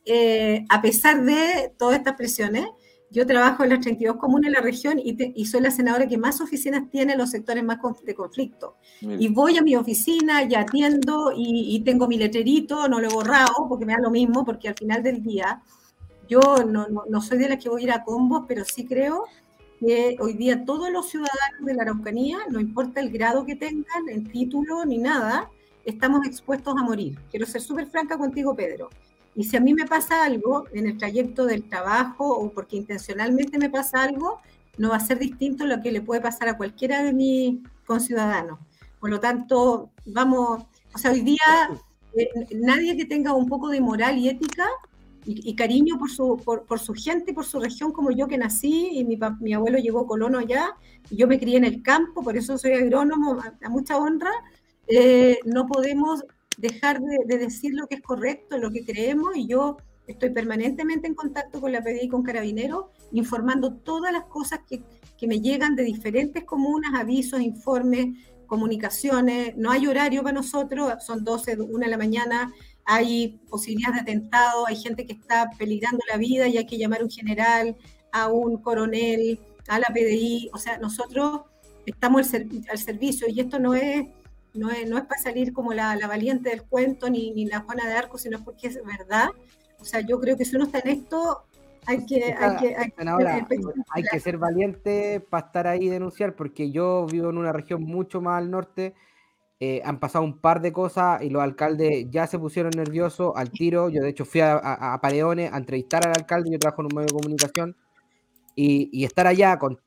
eh, 0.05 0.65
a 0.69 0.81
pesar 0.81 1.23
de 1.25 1.73
todas 1.77 1.97
estas 1.97 2.15
presiones. 2.15 2.65
Yo 3.11 3.25
trabajo 3.25 3.63
en 3.63 3.71
las 3.71 3.79
32 3.79 4.17
comunas 4.17 4.51
de 4.51 4.57
la 4.57 4.61
región 4.61 4.99
y, 5.03 5.45
soy 5.45 5.61
la 5.61 5.71
senadora 5.71 6.07
que 6.07 6.17
más 6.17 6.41
oficinas 6.41 6.89
tiene 6.91 7.13
en 7.13 7.17
los 7.17 7.31
sectores 7.31 7.63
más 7.63 7.79
de 8.03 8.13
conflicto. 8.13 8.75
Y 9.01 9.29
voy 9.29 9.57
a 9.57 9.63
mi 9.63 9.75
oficina 9.75 10.43
y 10.43 10.53
atiendo 10.53 11.33
y, 11.35 11.81
tengo 11.83 12.07
mi 12.07 12.17
letrerito, 12.17 12.87
no 12.87 12.99
lo 12.99 13.07
he 13.09 13.13
borrado 13.13 13.67
porque 13.67 13.85
me 13.85 13.93
da 13.93 13.99
lo 13.99 14.11
mismo, 14.11 14.45
porque 14.45 14.69
al 14.69 14.75
final 14.75 15.01
del 15.01 15.23
día 15.23 15.63
yo 16.27 16.63
no, 16.63 16.87
no, 16.87 17.21
soy 17.21 17.39
de 17.39 17.49
las 17.49 17.63
que 17.63 17.69
voy 17.69 17.81
a 17.81 17.85
ir 17.85 17.91
a 17.91 18.03
combos, 18.03 18.45
pero 18.47 18.63
sí 18.63 18.85
creo 18.85 19.23
que 19.79 20.15
hoy 20.19 20.33
día 20.33 20.63
todos 20.63 20.91
los 20.91 21.09
ciudadanos 21.09 21.65
de 21.65 21.73
la 21.73 21.83
Araucanía, 21.83 22.37
no 22.49 22.59
importa 22.59 22.99
el 22.99 23.09
grado 23.09 23.45
que 23.45 23.55
tengan, 23.55 24.07
el 24.07 24.29
título 24.31 24.85
ni 24.85 24.99
nada, 24.99 25.49
estamos 25.85 26.27
expuestos 26.27 26.75
a 26.77 26.83
morir. 26.83 27.17
Quiero 27.31 27.47
ser 27.47 27.61
súper 27.61 27.87
franca 27.87 28.17
contigo, 28.17 28.55
Pedro. 28.55 28.89
Y 29.39 29.45
si 29.45 29.55
a 29.55 29.61
mí 29.61 29.73
me 29.73 29.85
pasa 29.85 30.25
algo 30.25 30.65
en 30.73 30.85
el 30.85 30.97
trayecto 30.97 31.45
del 31.45 31.63
trabajo 31.63 32.27
o 32.27 32.51
porque 32.51 32.75
intencionalmente 32.75 33.57
me 33.57 33.69
pasa 33.69 34.03
algo, 34.03 34.41
no 34.77 34.89
va 34.89 34.97
a 34.97 34.99
ser 34.99 35.17
distinto 35.17 35.65
lo 35.65 35.81
que 35.81 35.93
le 35.93 36.01
puede 36.01 36.19
pasar 36.19 36.49
a 36.49 36.57
cualquiera 36.57 37.03
de 37.03 37.13
mis 37.13 37.59
conciudadanos. 37.85 38.59
Por 38.99 39.09
lo 39.09 39.21
tanto, 39.21 39.91
vamos, 40.07 40.65
o 40.93 40.97
sea, 40.97 41.11
hoy 41.11 41.21
día 41.21 41.69
eh, 42.17 42.27
nadie 42.53 42.97
que 42.97 43.05
tenga 43.05 43.33
un 43.33 43.47
poco 43.47 43.69
de 43.69 43.79
moral 43.79 44.17
y 44.17 44.27
ética 44.27 44.67
y, 45.25 45.55
cariño 45.55 45.97
por 45.97 46.11
su, 46.11 46.35
por, 46.43 46.79
su 46.79 46.93
gente, 46.93 47.33
por 47.33 47.45
su 47.45 47.61
región, 47.61 47.93
como 47.93 48.11
yo 48.11 48.27
que 48.27 48.37
nací 48.37 48.89
y 48.91 49.05
mi, 49.05 49.17
mi 49.39 49.53
abuelo 49.53 49.77
llegó 49.77 50.05
colono 50.05 50.39
allá, 50.39 50.75
y 51.09 51.15
yo 51.15 51.27
me 51.27 51.39
crié 51.39 51.55
en 51.55 51.63
el 51.63 51.81
campo, 51.81 52.23
por 52.23 52.35
eso 52.35 52.57
soy 52.57 52.73
agrónomo, 52.73 53.39
a, 53.63 53.69
mucha 53.69 53.95
honra, 53.95 54.31
eh, 54.87 55.39
no 55.45 55.65
podemos 55.65 56.25
dejar 56.59 57.01
de, 57.01 57.37
decir 57.37 57.73
lo 57.73 57.87
que 57.87 57.95
es 57.95 58.01
correcto, 58.01 58.57
lo 58.57 58.71
que 58.71 58.85
creemos, 58.85 59.35
y 59.35 59.47
yo 59.47 59.77
estoy 60.07 60.31
permanentemente 60.31 61.07
en 61.07 61.15
contacto 61.15 61.61
con 61.61 61.71
la 61.71 61.81
PDI 61.81 62.01
y 62.03 62.09
con 62.09 62.23
Carabineros, 62.23 62.85
informando 63.11 63.73
todas 63.73 64.11
las 64.11 64.25
cosas 64.25 64.61
que, 64.67 64.83
que 65.17 65.27
me 65.27 65.39
llegan 65.39 65.75
de 65.75 65.83
diferentes 65.83 66.43
comunas, 66.43 66.93
avisos, 66.95 67.41
informes, 67.41 68.17
comunicaciones. 68.47 69.55
No 69.55 69.69
hay 69.71 69.85
horario 69.85 70.23
para 70.23 70.33
nosotros, 70.33 70.93
son 71.05 71.23
12, 71.23 71.57
1 71.61 71.79
de 71.79 71.87
la 71.87 71.97
mañana 71.97 72.51
hay 72.91 73.39
posibilidades 73.49 73.97
de 73.97 74.01
atentado, 74.01 74.65
hay 74.65 74.75
gente 74.75 75.05
que 75.05 75.13
está 75.13 75.51
peligrando 75.59 75.99
la 76.09 76.17
vida 76.17 76.47
y 76.47 76.57
hay 76.57 76.65
que 76.65 76.79
llamar 76.79 77.01
a 77.01 77.03
un 77.03 77.11
general, 77.11 77.77
a 78.11 78.29
un 78.29 78.57
coronel, 78.57 79.39
a 79.67 79.77
la 79.77 79.85
PDI. 79.93 80.49
O 80.53 80.57
sea, 80.57 80.79
nosotros 80.79 81.41
estamos 81.85 82.33
al, 82.33 82.77
servicio 82.79 83.27
y 83.29 83.41
esto 83.41 83.59
no 83.59 83.75
es, 83.75 84.07
no 84.59 84.69
es, 84.69 84.87
no 84.87 84.97
es 84.97 85.05
para 85.05 85.21
salir 85.21 85.53
como 85.53 85.73
la, 85.73 85.97
valiente 86.07 86.49
del 86.49 86.63
cuento 86.63 87.09
ni, 87.09 87.31
ni, 87.31 87.45
la 87.45 87.61
Juana 87.61 87.87
de 87.87 87.93
Arco, 87.93 88.17
sino 88.17 88.43
porque 88.43 88.67
es 88.67 88.79
verdad. 88.83 89.29
O 89.79 89.85
sea, 89.85 90.01
yo 90.01 90.19
creo 90.19 90.37
que 90.37 90.45
si 90.45 90.55
uno 90.55 90.65
está 90.65 90.79
en 90.79 90.89
esto, 90.89 91.45
hay 91.85 92.05
que, 92.05 92.35
hay 92.37 92.57
que, 92.57 92.75
hay 92.75 94.03
que 94.03 94.19
ser 94.19 94.37
valiente 94.37 95.21
para 95.21 95.47
estar 95.47 95.67
ahí 95.67 95.85
y 95.85 95.89
denunciar, 95.89 96.35
porque 96.35 96.71
yo 96.71 97.07
vivo 97.09 97.29
en 97.29 97.37
una 97.37 97.53
región 97.53 97.83
mucho 97.83 98.21
más 98.21 98.37
al 98.37 98.51
norte. 98.51 98.93
Eh, 99.61 99.81
han 99.83 99.99
pasado 99.99 100.23
un 100.23 100.39
par 100.39 100.61
de 100.61 100.71
cosas 100.71 101.21
y 101.21 101.29
los 101.29 101.41
alcaldes 101.41 102.05
ya 102.09 102.27
se 102.27 102.39
pusieron 102.39 102.71
nerviosos 102.75 103.33
al 103.35 103.51
tiro. 103.51 103.89
Yo, 103.89 104.03
de 104.03 104.09
hecho, 104.09 104.25
fui 104.25 104.41
a, 104.41 104.57
a, 104.57 105.01
Paredones 105.01 105.51
a 105.51 105.57
entrevistar 105.57 106.05
al 106.05 106.13
alcalde. 106.15 106.51
Yo 106.51 106.59
trabajo 106.59 106.81
en 106.81 106.85
un 106.87 106.95
medio 106.95 107.07
de 107.07 107.13
comunicación 107.13 107.75
y, 108.55 108.89
y 108.93 109.03
estar 109.03 109.27
allá 109.27 109.57
con, 109.57 109.79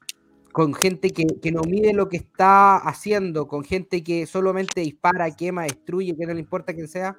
con 0.53 0.75
gente 0.75 1.11
que, 1.11 1.27
que, 1.27 1.51
no 1.51 1.63
mide 1.63 1.93
lo 1.93 2.09
que 2.09 2.19
está 2.19 2.77
haciendo, 2.77 3.49
con 3.49 3.65
gente 3.65 4.05
que 4.05 4.27
solamente 4.27 4.83
dispara, 4.83 5.31
quema, 5.35 5.63
destruye, 5.65 6.15
que 6.17 6.27
no 6.27 6.35
le 6.35 6.41
importa 6.41 6.75
quién 6.75 6.89
sea. 6.89 7.17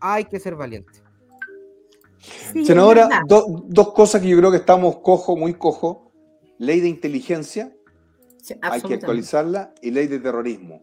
Hay 0.00 0.24
que 0.24 0.38
ser 0.38 0.56
valiente. 0.56 1.02
Senadora, 2.64 3.08
dos 3.26 3.92
cosas 3.92 4.20
que 4.20 4.28
yo 4.28 4.38
creo 4.38 4.50
que 4.50 4.58
estamos 4.58 4.98
cojo, 4.98 5.36
muy 5.36 5.54
cojo. 5.54 6.12
Ley 6.58 6.80
de 6.80 6.88
inteligencia, 6.88 7.74
hay 8.60 8.80
que 8.82 8.94
actualizarla, 8.94 9.74
y 9.82 9.90
ley 9.90 10.06
de 10.06 10.20
terrorismo. 10.20 10.82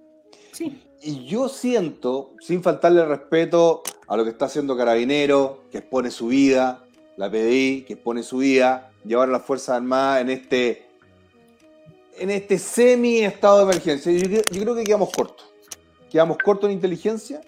Y 1.01 1.25
yo 1.25 1.47
siento, 1.47 2.35
sin 2.41 2.61
faltarle 2.61 3.05
respeto 3.05 3.83
a 4.07 4.17
lo 4.17 4.25
que 4.25 4.31
está 4.31 4.45
haciendo 4.45 4.75
Carabinero, 4.75 5.63
que 5.71 5.77
expone 5.77 6.11
su 6.11 6.27
vida, 6.27 6.83
la 7.15 7.29
PDI, 7.29 7.85
que 7.87 7.93
expone 7.93 8.23
su 8.23 8.39
vida, 8.39 8.91
llevar 9.05 9.29
a 9.29 9.31
las 9.31 9.43
Fuerzas 9.43 9.77
Armadas 9.77 10.21
en 10.21 10.29
este, 10.31 10.88
en 12.19 12.29
este 12.29 12.57
semi-estado 12.59 13.57
de 13.59 13.63
emergencia. 13.71 14.11
Yo, 14.11 14.41
yo 14.51 14.61
creo 14.61 14.75
que 14.75 14.83
quedamos 14.83 15.09
cortos. 15.11 15.49
Quedamos 16.09 16.37
cortos 16.37 16.69
en 16.69 16.75
inteligencia, 16.75 17.41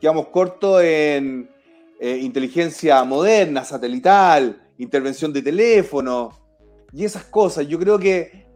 quedamos 0.00 0.28
cortos 0.28 0.82
en 0.82 1.50
eh, 2.00 2.16
inteligencia 2.18 3.02
moderna, 3.02 3.64
satelital, 3.64 4.62
intervención 4.78 5.32
de 5.32 5.42
teléfono 5.42 6.30
y 6.92 7.04
esas 7.04 7.24
cosas. 7.24 7.66
Yo 7.66 7.78
creo 7.78 7.98
que 7.98 8.46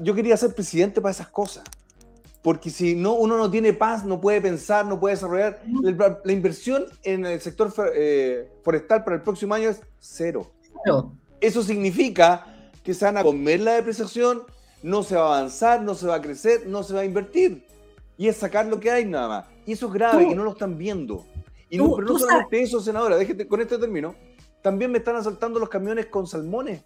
yo 0.00 0.14
quería 0.14 0.36
ser 0.36 0.54
presidente 0.54 1.00
para 1.00 1.12
esas 1.12 1.28
cosas. 1.28 1.64
Porque 2.42 2.70
si 2.70 2.96
no, 2.96 3.14
uno 3.14 3.36
no 3.36 3.50
tiene 3.50 3.74
paz, 3.74 4.04
no 4.04 4.18
puede 4.18 4.40
pensar, 4.40 4.86
no 4.86 4.98
puede 4.98 5.14
desarrollar. 5.14 5.62
La, 6.24 6.32
inversión 6.32 6.86
en 7.02 7.26
el 7.26 7.40
sector 7.40 7.72
eh, 7.94 8.50
forestal 8.64 9.04
para 9.04 9.16
el 9.16 9.22
próximo 9.22 9.54
año 9.54 9.68
es 9.68 9.80
cero. 9.98 10.50
Eso 11.40 11.62
significa 11.62 12.59
que 12.82 12.94
se 12.94 13.04
van 13.04 13.16
a 13.18 13.22
comer 13.22 13.60
la 13.60 13.74
depreciación, 13.74 14.42
no 14.82 15.02
se 15.02 15.16
va 15.16 15.22
a 15.22 15.38
avanzar, 15.38 15.82
no 15.82 15.94
se 15.94 16.06
va 16.06 16.16
a 16.16 16.22
crecer, 16.22 16.66
no 16.66 16.82
se 16.82 16.94
va 16.94 17.00
a 17.00 17.04
invertir. 17.04 17.66
Y 18.16 18.28
es 18.28 18.36
sacar 18.36 18.66
lo 18.66 18.80
que 18.80 18.90
hay 18.90 19.04
nada 19.04 19.28
más. 19.28 19.46
Y 19.66 19.72
eso 19.72 19.86
es 19.86 19.92
grave 19.92 20.24
y 20.24 20.34
no 20.34 20.44
lo 20.44 20.52
están 20.52 20.76
viendo. 20.76 21.26
Y 21.68 21.78
no, 21.78 21.94
pero 21.94 22.08
no 22.08 22.18
solamente 22.18 22.62
eso, 22.62 22.80
senadora, 22.80 23.16
déjate, 23.16 23.46
con 23.46 23.60
este 23.60 23.78
término, 23.78 24.14
también 24.62 24.90
me 24.90 24.98
están 24.98 25.16
asaltando 25.16 25.58
los 25.58 25.68
camiones 25.68 26.06
con 26.06 26.26
salmones. 26.26 26.82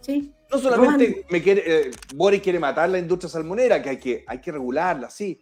Sí. 0.00 0.34
No 0.50 0.58
solamente 0.58 1.24
me 1.30 1.40
quiere, 1.40 1.62
eh, 1.64 1.90
Boris 2.14 2.42
quiere 2.42 2.58
matar 2.58 2.90
la 2.90 2.98
industria 2.98 3.30
salmonera, 3.30 3.80
que 3.80 3.90
hay, 3.90 3.96
que 3.98 4.24
hay 4.26 4.40
que 4.40 4.52
regularla, 4.52 5.08
sí. 5.08 5.40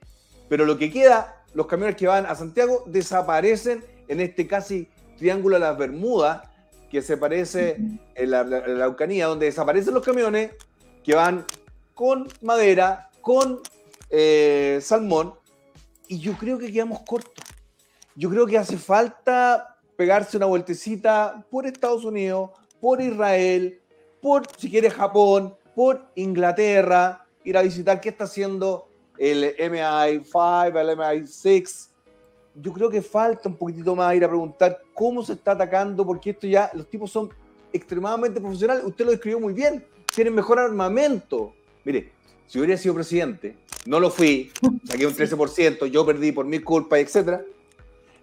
Pero 0.48 0.64
lo 0.64 0.76
que 0.76 0.90
queda, 0.90 1.44
los 1.54 1.66
camiones 1.66 1.96
que 1.96 2.06
van 2.06 2.26
a 2.26 2.34
Santiago 2.34 2.84
desaparecen 2.86 3.84
en 4.06 4.20
este 4.20 4.46
casi 4.46 4.88
triángulo 5.16 5.56
de 5.56 5.60
las 5.60 5.78
Bermudas, 5.78 6.42
que 6.90 7.02
se 7.02 7.16
parece 7.16 7.76
en 8.14 8.30
la, 8.30 8.42
la, 8.42 8.86
donde 8.88 9.46
desaparecen 9.46 9.94
los 9.94 10.04
camiones 10.04 10.52
que 11.04 11.14
van 11.14 11.46
con 11.94 12.28
madera, 12.42 13.10
con 13.20 13.60
eh, 14.10 14.80
salmón, 14.82 15.34
y 16.08 16.18
yo 16.18 16.32
creo 16.34 16.58
que 16.58 16.72
quedamos 16.72 17.00
cortos 17.02 17.44
yo 18.20 18.28
creo 18.28 18.46
que 18.46 18.58
hace 18.58 18.76
falta 18.76 19.78
pegarse 19.96 20.36
una 20.36 20.46
vueltecita 20.46 21.44
por 21.50 21.66
Estados 21.66 22.04
Unidos, 22.04 22.50
por 22.80 23.00
Israel, 23.00 23.80
por, 24.20 24.42
si 24.58 24.70
quiere, 24.70 24.90
Japón, 24.90 25.56
por 25.74 26.06
Inglaterra, 26.16 27.26
ir 27.44 27.56
a 27.56 27.62
visitar 27.62 28.00
qué 28.00 28.10
está 28.10 28.24
haciendo 28.24 28.88
el 29.16 29.56
MI5, 29.56 30.80
el 30.80 30.98
MI6. 30.98 31.88
Yo 32.60 32.72
creo 32.72 32.90
que 32.90 33.02
falta 33.02 33.48
un 33.48 33.56
poquitito 33.56 33.94
más 33.94 34.14
ir 34.14 34.24
a 34.24 34.28
preguntar 34.28 34.80
cómo 34.94 35.24
se 35.24 35.34
está 35.34 35.52
atacando, 35.52 36.04
porque 36.04 36.30
esto 36.30 36.46
ya, 36.46 36.70
los 36.74 36.88
tipos 36.88 37.10
son 37.10 37.30
extremadamente 37.72 38.40
profesionales. 38.40 38.84
Usted 38.84 39.04
lo 39.04 39.10
describió 39.12 39.40
muy 39.40 39.52
bien, 39.52 39.84
tienen 40.14 40.34
mejor 40.34 40.58
armamento. 40.58 41.52
Mire, 41.84 42.12
si 42.46 42.58
hubiera 42.58 42.76
sido 42.76 42.94
presidente, 42.94 43.56
no 43.86 44.00
lo 44.00 44.10
fui, 44.10 44.50
saqué 44.84 45.06
un 45.06 45.14
13%, 45.14 45.86
yo 45.86 46.04
perdí 46.04 46.32
por 46.32 46.44
mi 46.46 46.58
culpa, 46.58 46.98
etcétera 46.98 47.42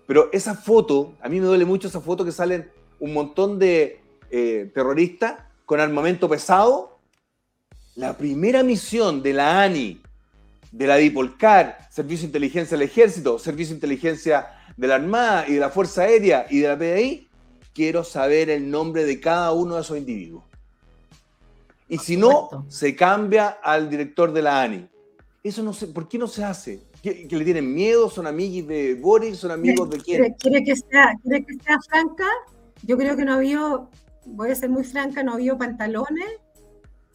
pero 0.07 0.29
esa 0.31 0.55
foto, 0.55 1.13
a 1.21 1.29
mí 1.29 1.39
me 1.39 1.45
duele 1.45 1.65
mucho 1.65 1.89
esa 1.89 1.99
foto 1.99 2.25
que 2.25 2.31
salen 2.31 2.71
un 2.99 3.13
montón 3.13 3.59
de 3.59 3.99
eh, 4.31 4.71
terroristas 4.73 5.35
con 5.65 5.81
armamento 5.81 6.29
pesado. 6.29 6.97
La 7.95 8.17
primera 8.17 8.63
misión 8.63 9.21
de 9.21 9.33
la 9.33 9.61
ANI, 9.61 10.01
de 10.77 10.85
la 10.85 10.97
DIPOLCAR, 10.97 11.89
Servicio 11.89 12.23
de 12.23 12.27
Inteligencia 12.27 12.77
del 12.77 12.87
Ejército, 12.87 13.39
Servicio 13.39 13.73
de 13.73 13.77
Inteligencia 13.77 14.47
de 14.77 14.87
la 14.87 14.95
Armada 14.95 15.45
y 15.47 15.55
de 15.55 15.59
la 15.59 15.71
Fuerza 15.71 16.03
Aérea 16.03 16.45
y 16.51 16.59
de 16.59 16.67
la 16.67 16.77
PDI, 16.77 17.27
quiero 17.73 18.03
saber 18.03 18.51
el 18.51 18.69
nombre 18.69 19.03
de 19.03 19.19
cada 19.19 19.53
uno 19.53 19.75
de 19.75 19.81
esos 19.81 19.97
individuos. 19.97 20.43
Y 21.89 21.97
si 21.97 22.15
no, 22.15 22.67
se 22.69 22.95
cambia 22.95 23.57
al 23.63 23.89
director 23.89 24.31
de 24.31 24.41
la 24.43 24.61
ANI. 24.61 24.87
Eso 25.43 25.63
no 25.63 25.73
sé, 25.73 25.87
¿por 25.87 26.07
qué 26.07 26.19
no 26.19 26.27
se 26.27 26.43
hace? 26.43 26.81
que, 27.01 27.27
le 27.31 27.45
tienen 27.45 27.73
miedo, 27.73 28.09
son 28.09 28.27
amigos 28.27 28.67
de 28.67 28.95
Boris, 28.95 29.37
son 29.37 29.51
amigos 29.51 29.89
de 29.89 29.97
quién. 29.97 30.35
¿Quiere 30.37 30.63
que, 30.63 30.75
sea, 30.75 31.13
¿Quiere 31.23 31.43
que 31.43 31.53
sea 31.63 31.77
franca? 31.89 32.27
Yo 32.83 32.97
creo 32.97 33.15
que 33.15 33.25
no 33.25 33.33
había, 33.33 33.61
voy 34.25 34.51
a 34.51 34.55
ser 34.55 34.69
muy 34.69 34.83
franca, 34.83 35.23
no 35.23 35.33
había 35.33 35.57
pantalones 35.57 36.27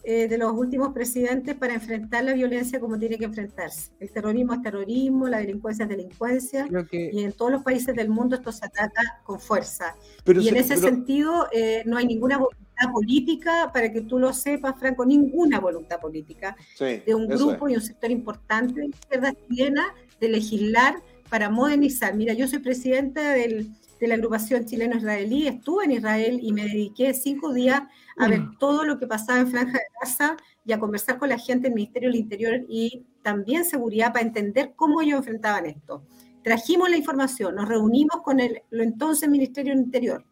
eh, 0.05 0.27
de 0.27 0.37
los 0.37 0.51
últimos 0.51 0.93
presidentes 0.93 1.55
para 1.55 1.73
enfrentar 1.73 2.25
la 2.25 2.33
violencia 2.33 2.79
como 2.79 2.99
tiene 2.99 3.17
que 3.17 3.23
enfrentarse. 3.23 3.91
El 4.01 4.11
terrorismo 4.11 4.53
es 4.53 4.61
terrorismo, 4.61 5.29
la 5.29 5.37
delincuencia 5.37 5.83
es 5.83 5.89
delincuencia, 5.89 6.67
y 6.91 7.23
en 7.23 7.31
todos 7.31 7.51
los 7.51 7.63
países 7.63 7.95
del 7.95 8.09
mundo 8.09 8.35
esto 8.35 8.51
se 8.51 8.65
ataca 8.65 9.21
con 9.23 9.39
fuerza. 9.39 9.95
y 10.25 10.49
en 10.49 10.57
ese 10.57 10.75
sentido 10.75 11.47
eh, 11.53 11.83
no 11.85 11.95
hay 11.95 12.05
ninguna 12.05 12.37
voluntad 12.37 12.91
política, 12.91 13.71
para 13.73 13.93
que 13.93 14.01
tú 14.01 14.19
lo 14.19 14.33
sepas, 14.33 14.77
Franco, 14.77 15.05
ninguna 15.05 15.61
voluntad 15.61 16.01
política 16.01 16.55
de 16.79 17.15
un 17.15 17.27
grupo 17.27 17.69
y 17.69 17.75
un 17.75 17.81
sector 17.81 18.11
importante 18.11 18.81
de 18.81 18.87
la 18.87 18.95
izquierda 18.95 19.33
chilena 19.47 19.95
de 20.19 20.27
legislar 20.27 20.95
para 21.29 21.49
modernizar. 21.49 22.13
Mira, 22.13 22.33
yo 22.33 22.47
soy 22.47 22.59
presidenta 22.59 23.31
del 23.31 23.71
de 24.03 24.09
la 24.09 24.15
agrupación 24.15 24.65
chileno-israelí, 24.65 25.47
estuve 25.47 25.85
en 25.85 25.91
Israel 25.91 26.39
y 26.41 26.51
me 26.51 26.63
dediqué 26.65 27.13
cinco 27.13 27.53
días 27.53 27.83
a 28.17 28.27
ver 28.27 28.41
mm. 28.41 28.57
todo 28.57 28.83
lo 28.83 28.99
que 28.99 29.07
pasaba 29.07 29.39
en 29.39 29.47
Franja 29.47 29.77
de 29.77 29.85
Gaza 30.01 30.35
y 30.65 30.73
a 30.73 30.79
conversar 30.79 31.17
con 31.17 31.29
la 31.29 31.37
gente 31.37 31.67
del 31.67 31.75
Ministerio 31.75 32.09
del 32.09 32.19
Interior 32.19 32.65
y 32.67 33.05
también 33.21 33.63
seguridad 33.63 34.11
para 34.11 34.25
entender 34.25 34.73
cómo 34.75 35.01
ellos 35.01 35.19
enfrentaban 35.19 35.65
esto. 35.65 36.03
Trajimos 36.43 36.89
la 36.89 36.97
información, 36.97 37.55
nos 37.55 37.67
reunimos 37.67 38.21
con 38.23 38.41
el 38.41 38.61
lo 38.71 38.83
entonces 38.83 39.29
Ministerio 39.29 39.73
del 39.73 39.83
Interior, 39.83 40.25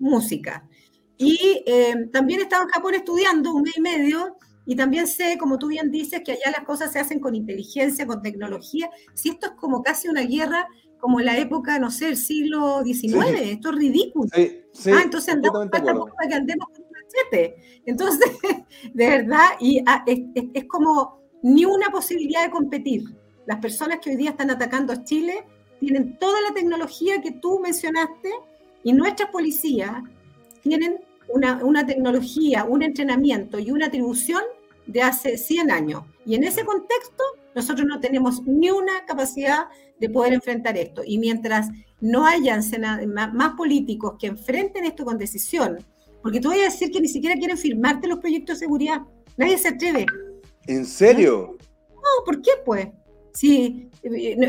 música. 0.00 0.68
Y 1.16 1.62
eh, 1.66 2.08
también 2.12 2.40
estaba 2.40 2.64
en 2.64 2.70
Japón 2.70 2.94
estudiando 2.94 3.54
un 3.54 3.62
mes 3.62 3.76
y 3.76 3.80
medio 3.80 4.36
y 4.66 4.74
también 4.74 5.06
sé, 5.06 5.38
como 5.38 5.58
tú 5.58 5.68
bien 5.68 5.92
dices, 5.92 6.22
que 6.24 6.32
allá 6.32 6.50
las 6.56 6.66
cosas 6.66 6.92
se 6.92 6.98
hacen 6.98 7.20
con 7.20 7.36
inteligencia, 7.36 8.06
con 8.06 8.20
tecnología. 8.20 8.90
Si 9.14 9.28
esto 9.28 9.46
es 9.46 9.52
como 9.52 9.80
casi 9.82 10.08
una 10.08 10.22
guerra 10.22 10.66
como 11.00 11.20
la 11.20 11.36
época, 11.38 11.78
no 11.78 11.90
sé, 11.90 12.08
el 12.08 12.16
siglo 12.16 12.82
XIX. 12.84 13.40
Esto 13.42 13.70
es 13.70 13.76
ridículo. 13.76 14.28
ah, 14.34 15.00
entonces 15.02 15.34
andamos 15.34 15.68
para 15.70 16.28
que 16.28 16.34
andemos 16.34 16.68
con 16.68 16.84
un 16.84 16.92
machete. 16.92 17.56
Entonces, 17.86 18.30
de 18.94 19.08
verdad, 19.08 19.48
y 19.60 19.82
ah, 19.86 20.04
es, 20.06 20.64
como 20.66 21.20
ni 21.42 21.64
una 21.64 21.88
posibilidad 21.90 22.44
de 22.44 22.50
competir. 22.50 23.04
Las 23.46 23.58
personas 23.58 23.98
que 24.00 24.10
hoy 24.10 24.16
día 24.16 24.30
están 24.30 24.50
atacando 24.50 24.92
a 24.92 25.02
Chile 25.02 25.44
tienen 25.80 26.18
toda 26.18 26.40
la 26.42 26.54
tecnología 26.54 27.20
que 27.22 27.32
tú 27.32 27.58
mencionaste 27.58 28.30
y 28.84 28.92
nuestras 28.92 29.30
policías 29.30 30.02
tienen 30.62 31.00
una, 31.28 31.64
una 31.64 31.86
tecnología, 31.86 32.64
un 32.64 32.82
entrenamiento 32.82 33.58
y 33.58 33.70
una 33.70 33.86
atribución 33.86 34.42
de 34.86 35.02
hace 35.02 35.38
100 35.38 35.70
años. 35.70 36.02
Y 36.26 36.34
en 36.34 36.44
ese 36.44 36.64
contexto, 36.64 37.24
nosotros 37.54 37.86
no 37.86 38.00
tenemos 38.00 38.42
ni 38.46 38.70
una 38.70 39.04
capacidad 39.06 39.66
de 39.98 40.08
poder 40.08 40.32
enfrentar 40.32 40.76
esto. 40.76 41.02
Y 41.04 41.18
mientras 41.18 41.68
no 42.00 42.26
hayan 42.26 42.62
más 43.14 43.54
políticos 43.54 44.14
que 44.18 44.28
enfrenten 44.28 44.84
esto 44.84 45.04
con 45.04 45.18
decisión, 45.18 45.78
porque 46.22 46.40
tú 46.40 46.48
voy 46.48 46.60
a 46.60 46.64
decir 46.64 46.90
que 46.90 47.00
ni 47.00 47.08
siquiera 47.08 47.36
quieren 47.36 47.56
firmarte 47.56 48.08
los 48.08 48.18
proyectos 48.18 48.56
de 48.58 48.66
seguridad, 48.66 49.02
nadie 49.36 49.58
se 49.58 49.68
atreve. 49.68 50.06
¿En 50.66 50.84
serio? 50.84 51.56
No, 51.90 52.24
¿por 52.24 52.40
qué 52.42 52.52
pues? 52.64 52.88
Sí, 53.32 53.88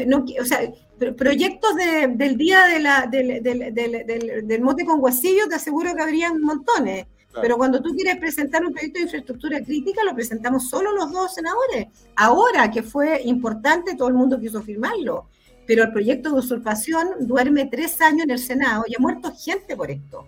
no, 0.07 0.25
o 0.39 0.45
sea, 0.45 0.71
proyectos 1.15 1.75
del 1.75 2.37
día 2.37 2.65
de 2.65 2.79
la, 2.79 3.07
del, 3.09 3.43
del, 3.43 3.73
del, 3.73 4.47
del, 4.47 4.61
mote 4.61 4.85
con 4.85 4.99
guasillo, 4.99 5.47
te 5.47 5.55
aseguro 5.55 5.93
que 5.95 6.01
habrían 6.01 6.41
montones. 6.41 7.05
Pero 7.39 7.57
cuando 7.57 7.81
tú 7.81 7.93
quieres 7.95 8.17
presentar 8.17 8.65
un 8.65 8.73
proyecto 8.73 8.99
de 8.99 9.05
infraestructura 9.05 9.61
crítica, 9.61 10.03
lo 10.03 10.13
presentamos 10.13 10.69
solo 10.69 10.91
los 10.91 11.11
dos 11.11 11.33
senadores. 11.33 11.87
Ahora 12.15 12.69
que 12.69 12.83
fue 12.83 13.21
importante, 13.23 13.95
todo 13.95 14.09
el 14.09 14.15
mundo 14.15 14.39
quiso 14.39 14.61
firmarlo. 14.61 15.29
Pero 15.65 15.83
el 15.83 15.91
proyecto 15.91 16.31
de 16.31 16.39
usurpación 16.39 17.07
duerme 17.21 17.67
tres 17.67 18.01
años 18.01 18.23
en 18.23 18.31
el 18.31 18.39
Senado 18.39 18.83
y 18.87 18.95
ha 18.95 18.99
muerto 18.99 19.31
gente 19.33 19.77
por 19.77 19.89
esto. 19.89 20.25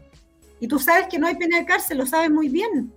Y 0.59 0.67
tú 0.67 0.79
sabes 0.79 1.07
que 1.09 1.19
no 1.19 1.27
hay 1.27 1.35
pena 1.35 1.57
de 1.57 1.65
cárcel, 1.65 1.97
lo 1.97 2.05
sabes 2.05 2.31
muy 2.31 2.47
bien. 2.47 2.93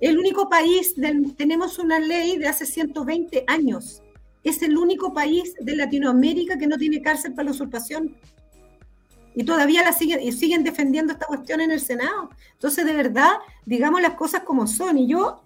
El 0.00 0.18
único 0.18 0.48
país, 0.48 0.94
del, 0.96 1.34
tenemos 1.34 1.78
una 1.78 1.98
ley 1.98 2.36
de 2.36 2.46
hace 2.46 2.66
120 2.66 3.44
años. 3.46 4.02
Es 4.44 4.62
el 4.62 4.76
único 4.76 5.12
país 5.12 5.54
de 5.58 5.74
Latinoamérica 5.74 6.58
que 6.58 6.66
no 6.66 6.76
tiene 6.76 7.02
cárcel 7.02 7.34
para 7.34 7.46
la 7.46 7.50
usurpación 7.52 8.14
y 9.38 9.44
todavía 9.44 9.84
la 9.84 9.92
siguen, 9.92 10.20
y 10.20 10.32
siguen 10.32 10.64
defendiendo 10.64 11.12
esta 11.12 11.26
cuestión 11.26 11.60
en 11.60 11.70
el 11.70 11.78
Senado. 11.78 12.28
Entonces, 12.54 12.84
de 12.84 12.92
verdad, 12.92 13.34
digamos 13.64 14.02
las 14.02 14.14
cosas 14.14 14.42
como 14.42 14.66
son. 14.66 14.98
Y 14.98 15.06
yo, 15.06 15.44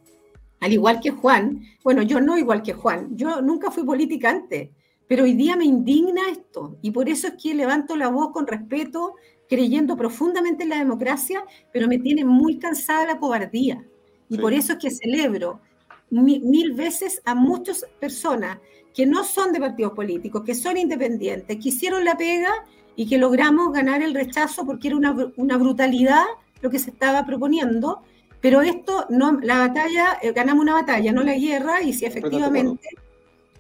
al 0.61 0.73
igual 0.73 0.99
que 0.99 1.11
Juan, 1.11 1.63
bueno, 1.85 2.01
yo 2.01 2.19
no 2.19 2.39
igual 2.39 2.63
que 2.63 2.73
Juan, 2.73 3.15
yo 3.19 3.43
nunca 3.43 3.71
fui 3.71 3.85
política 3.85 4.31
antes, 4.31 4.71
pero 5.07 5.25
hoy 5.25 5.35
día 5.35 5.57
me 5.57 5.67
indigna 5.67 6.23
esto. 6.31 6.79
Y 6.81 6.91
por 6.91 7.07
eso 7.11 7.27
es 7.27 7.35
que 7.35 7.53
levanto 7.53 7.95
la 7.95 8.09
voz 8.09 8.33
con 8.33 8.47
respeto, 8.47 9.17
creyendo 9.47 9.95
profundamente 9.95 10.63
en 10.63 10.71
la 10.71 10.79
democracia, 10.79 11.45
pero 11.71 11.87
me 11.87 11.99
tiene 11.99 12.25
muy 12.25 12.59
cansada 12.59 13.05
la 13.05 13.19
cobardía. 13.19 13.85
Y 14.31 14.39
por 14.39 14.55
eso 14.55 14.73
es 14.73 14.79
que 14.79 14.91
celebro 14.91 15.61
mil 16.09 16.73
veces 16.73 17.21
a 17.27 17.35
muchas 17.35 17.85
personas 18.01 18.57
que 18.95 19.05
no 19.05 19.23
son 19.23 19.53
de 19.53 19.61
partidos 19.61 19.93
políticos, 19.93 20.45
que 20.47 20.55
son 20.55 20.79
independientes, 20.79 21.59
que 21.59 21.69
hicieron 21.69 22.07
la 22.07 22.17
pega 22.17 22.65
y 22.97 23.09
que 23.09 23.19
logramos 23.19 23.73
ganar 23.73 24.03
el 24.03 24.15
rechazo 24.15 24.67
porque 24.67 24.89
era 24.89 24.97
una, 24.97 25.17
una 25.37 25.57
brutalidad 25.57 26.25
lo 26.61 26.71
que 26.71 26.79
se 26.79 26.91
estaba 26.91 27.27
proponiendo, 27.27 28.03
pero 28.41 28.63
esto 28.63 29.07
no, 29.09 29.39
la 29.41 29.59
batalla, 29.59 30.19
eh, 30.23 30.33
ganamos 30.33 30.63
una 30.63 30.75
batalla, 30.75 31.13
no 31.13 31.23
la 31.23 31.35
guerra, 31.35 31.83
y 31.83 31.93
si 31.93 32.05
efectivamente 32.05 32.89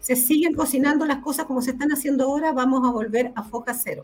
se 0.00 0.16
siguen 0.16 0.54
cocinando 0.54 1.04
las 1.04 1.18
cosas 1.18 1.46
como 1.46 1.62
se 1.62 1.72
están 1.72 1.92
haciendo 1.92 2.24
ahora, 2.24 2.52
vamos 2.52 2.86
a 2.86 2.92
volver 2.92 3.32
a 3.34 3.42
foca 3.42 3.74
cero. 3.74 4.02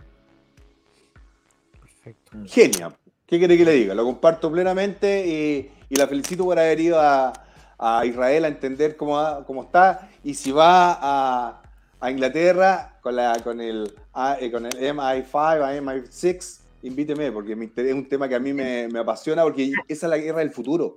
Perfecto. 1.80 2.32
Genia. 2.46 2.96
¿Qué 3.26 3.38
quiere 3.38 3.58
que 3.58 3.64
le 3.64 3.72
diga? 3.72 3.94
Lo 3.94 4.04
comparto 4.04 4.50
plenamente 4.50 5.26
y, 5.26 5.70
y 5.88 5.96
la 5.96 6.06
felicito 6.06 6.44
por 6.44 6.58
haber 6.58 6.80
ido 6.80 6.98
a, 7.00 7.32
a 7.78 8.06
Israel 8.06 8.44
a 8.44 8.48
entender 8.48 8.96
cómo, 8.96 9.44
cómo 9.46 9.64
está 9.64 10.08
y 10.24 10.34
si 10.34 10.50
va 10.50 10.98
a, 11.00 11.62
a 12.00 12.10
Inglaterra 12.10 12.97
con, 13.08 13.16
la, 13.16 13.40
con, 13.42 13.60
el, 13.62 13.90
eh, 14.38 14.50
con 14.50 14.66
el 14.66 14.72
MI5, 14.72 15.80
MI6, 15.80 16.60
invíteme, 16.82 17.32
porque 17.32 17.52
es 17.52 17.94
un 17.94 18.06
tema 18.06 18.28
que 18.28 18.34
a 18.34 18.38
mí 18.38 18.52
me, 18.52 18.86
me, 18.88 18.98
apasiona, 18.98 19.44
porque 19.44 19.72
esa 19.88 20.06
es 20.06 20.10
la 20.10 20.18
guerra 20.18 20.40
del 20.40 20.50
futuro. 20.50 20.94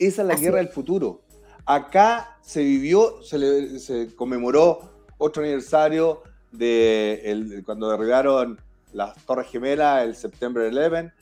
Esa 0.00 0.22
es 0.22 0.28
la 0.28 0.34
guerra 0.34 0.56
del 0.56 0.68
futuro. 0.68 1.20
Acá 1.64 2.38
se 2.42 2.64
vivió, 2.64 3.22
se, 3.22 3.78
se 3.78 4.16
conmemoró 4.16 5.06
otro 5.16 5.44
aniversario 5.44 6.22
de 6.50 7.22
el, 7.24 7.62
cuando 7.64 7.88
derribaron 7.88 8.58
las 8.92 9.14
Torres 9.24 9.46
Gemelas, 9.48 10.04
el 10.04 10.16
September 10.16 10.64
11, 10.64 11.12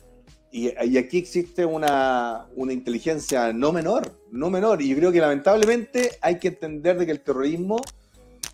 y, 0.51 0.68
y, 0.68 0.97
aquí 0.97 1.18
existe 1.18 1.66
una, 1.66 2.47
una, 2.55 2.72
inteligencia 2.72 3.52
no 3.52 3.70
menor, 3.70 4.12
no 4.30 4.48
menor, 4.48 4.80
y 4.80 4.88
yo 4.88 4.97
creo 4.97 5.12
que 5.12 5.20
lamentablemente 5.20 6.12
hay 6.22 6.38
que 6.38 6.48
entender 6.48 6.97
de 6.97 7.05
que 7.05 7.12
el 7.12 7.20
terrorismo 7.20 7.82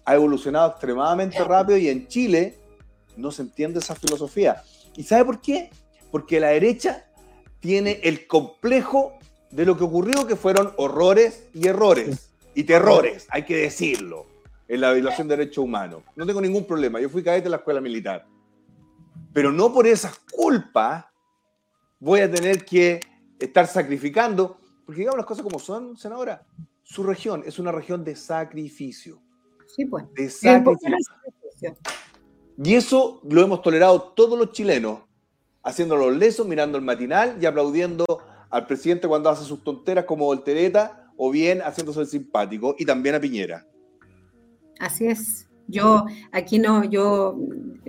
ha 0.04 0.14
evolucionado 0.14 0.70
extremadamente 0.70 1.42
rápido 1.44 1.78
y 1.78 1.88
en 1.88 2.08
Chile 2.08 2.58
no 3.16 3.30
se 3.30 3.42
entiende 3.42 3.78
esa 3.78 3.94
filosofía. 3.94 4.62
¿Y 4.96 5.02
sabe 5.04 5.24
por 5.24 5.40
qué? 5.40 5.70
Porque 6.10 6.40
la 6.40 6.48
derecha 6.48 7.06
tiene 7.60 8.00
el 8.02 8.26
complejo 8.26 9.18
de 9.50 9.64
lo 9.64 9.76
que 9.76 9.84
ocurrió, 9.84 10.26
que 10.26 10.36
fueron 10.36 10.72
horrores 10.76 11.48
y 11.54 11.68
errores 11.68 12.30
y 12.54 12.64
terrores, 12.64 13.26
hay 13.30 13.44
que 13.44 13.56
decirlo, 13.56 14.26
en 14.68 14.80
la 14.80 14.92
violación 14.92 15.28
de 15.28 15.36
derechos 15.36 15.64
humanos. 15.64 16.02
No 16.16 16.26
tengo 16.26 16.40
ningún 16.40 16.66
problema, 16.66 17.00
yo 17.00 17.08
fui 17.08 17.22
cadete 17.22 17.46
en 17.46 17.52
la 17.52 17.58
escuela 17.58 17.80
militar. 17.80 18.26
Pero 19.32 19.52
no 19.52 19.72
por 19.72 19.86
esas 19.86 20.18
culpas 20.30 21.06
voy 22.00 22.20
a 22.20 22.30
tener 22.30 22.64
que 22.64 23.00
estar 23.38 23.66
sacrificando, 23.66 24.58
porque 24.84 25.00
digamos 25.00 25.18
las 25.18 25.26
cosas 25.26 25.44
como 25.44 25.58
son, 25.58 25.96
senadora, 25.96 26.44
su 26.82 27.02
región 27.02 27.42
es 27.46 27.58
una 27.58 27.72
región 27.72 28.04
de 28.04 28.16
sacrificio. 28.16 29.20
Sí, 29.74 29.86
pues. 29.86 30.04
Y 32.62 32.74
eso 32.74 33.20
lo 33.28 33.42
hemos 33.42 33.62
tolerado 33.62 34.12
todos 34.14 34.38
los 34.38 34.52
chilenos, 34.52 35.00
haciéndolo 35.62 36.10
lesos, 36.10 36.46
mirando 36.46 36.76
el 36.76 36.84
matinal 36.84 37.38
y 37.40 37.46
aplaudiendo 37.46 38.04
al 38.50 38.66
presidente 38.66 39.08
cuando 39.08 39.30
hace 39.30 39.44
sus 39.44 39.64
tonteras 39.64 40.04
como 40.04 40.26
voltereta 40.26 41.10
o 41.16 41.30
bien 41.30 41.60
haciéndose 41.60 42.00
el 42.00 42.06
simpático 42.06 42.76
y 42.78 42.84
también 42.84 43.14
a 43.14 43.20
Piñera. 43.20 43.66
Así 44.78 45.06
es. 45.06 45.48
Yo 45.68 46.04
aquí 46.32 46.58
no, 46.58 46.84
yo, 46.84 47.38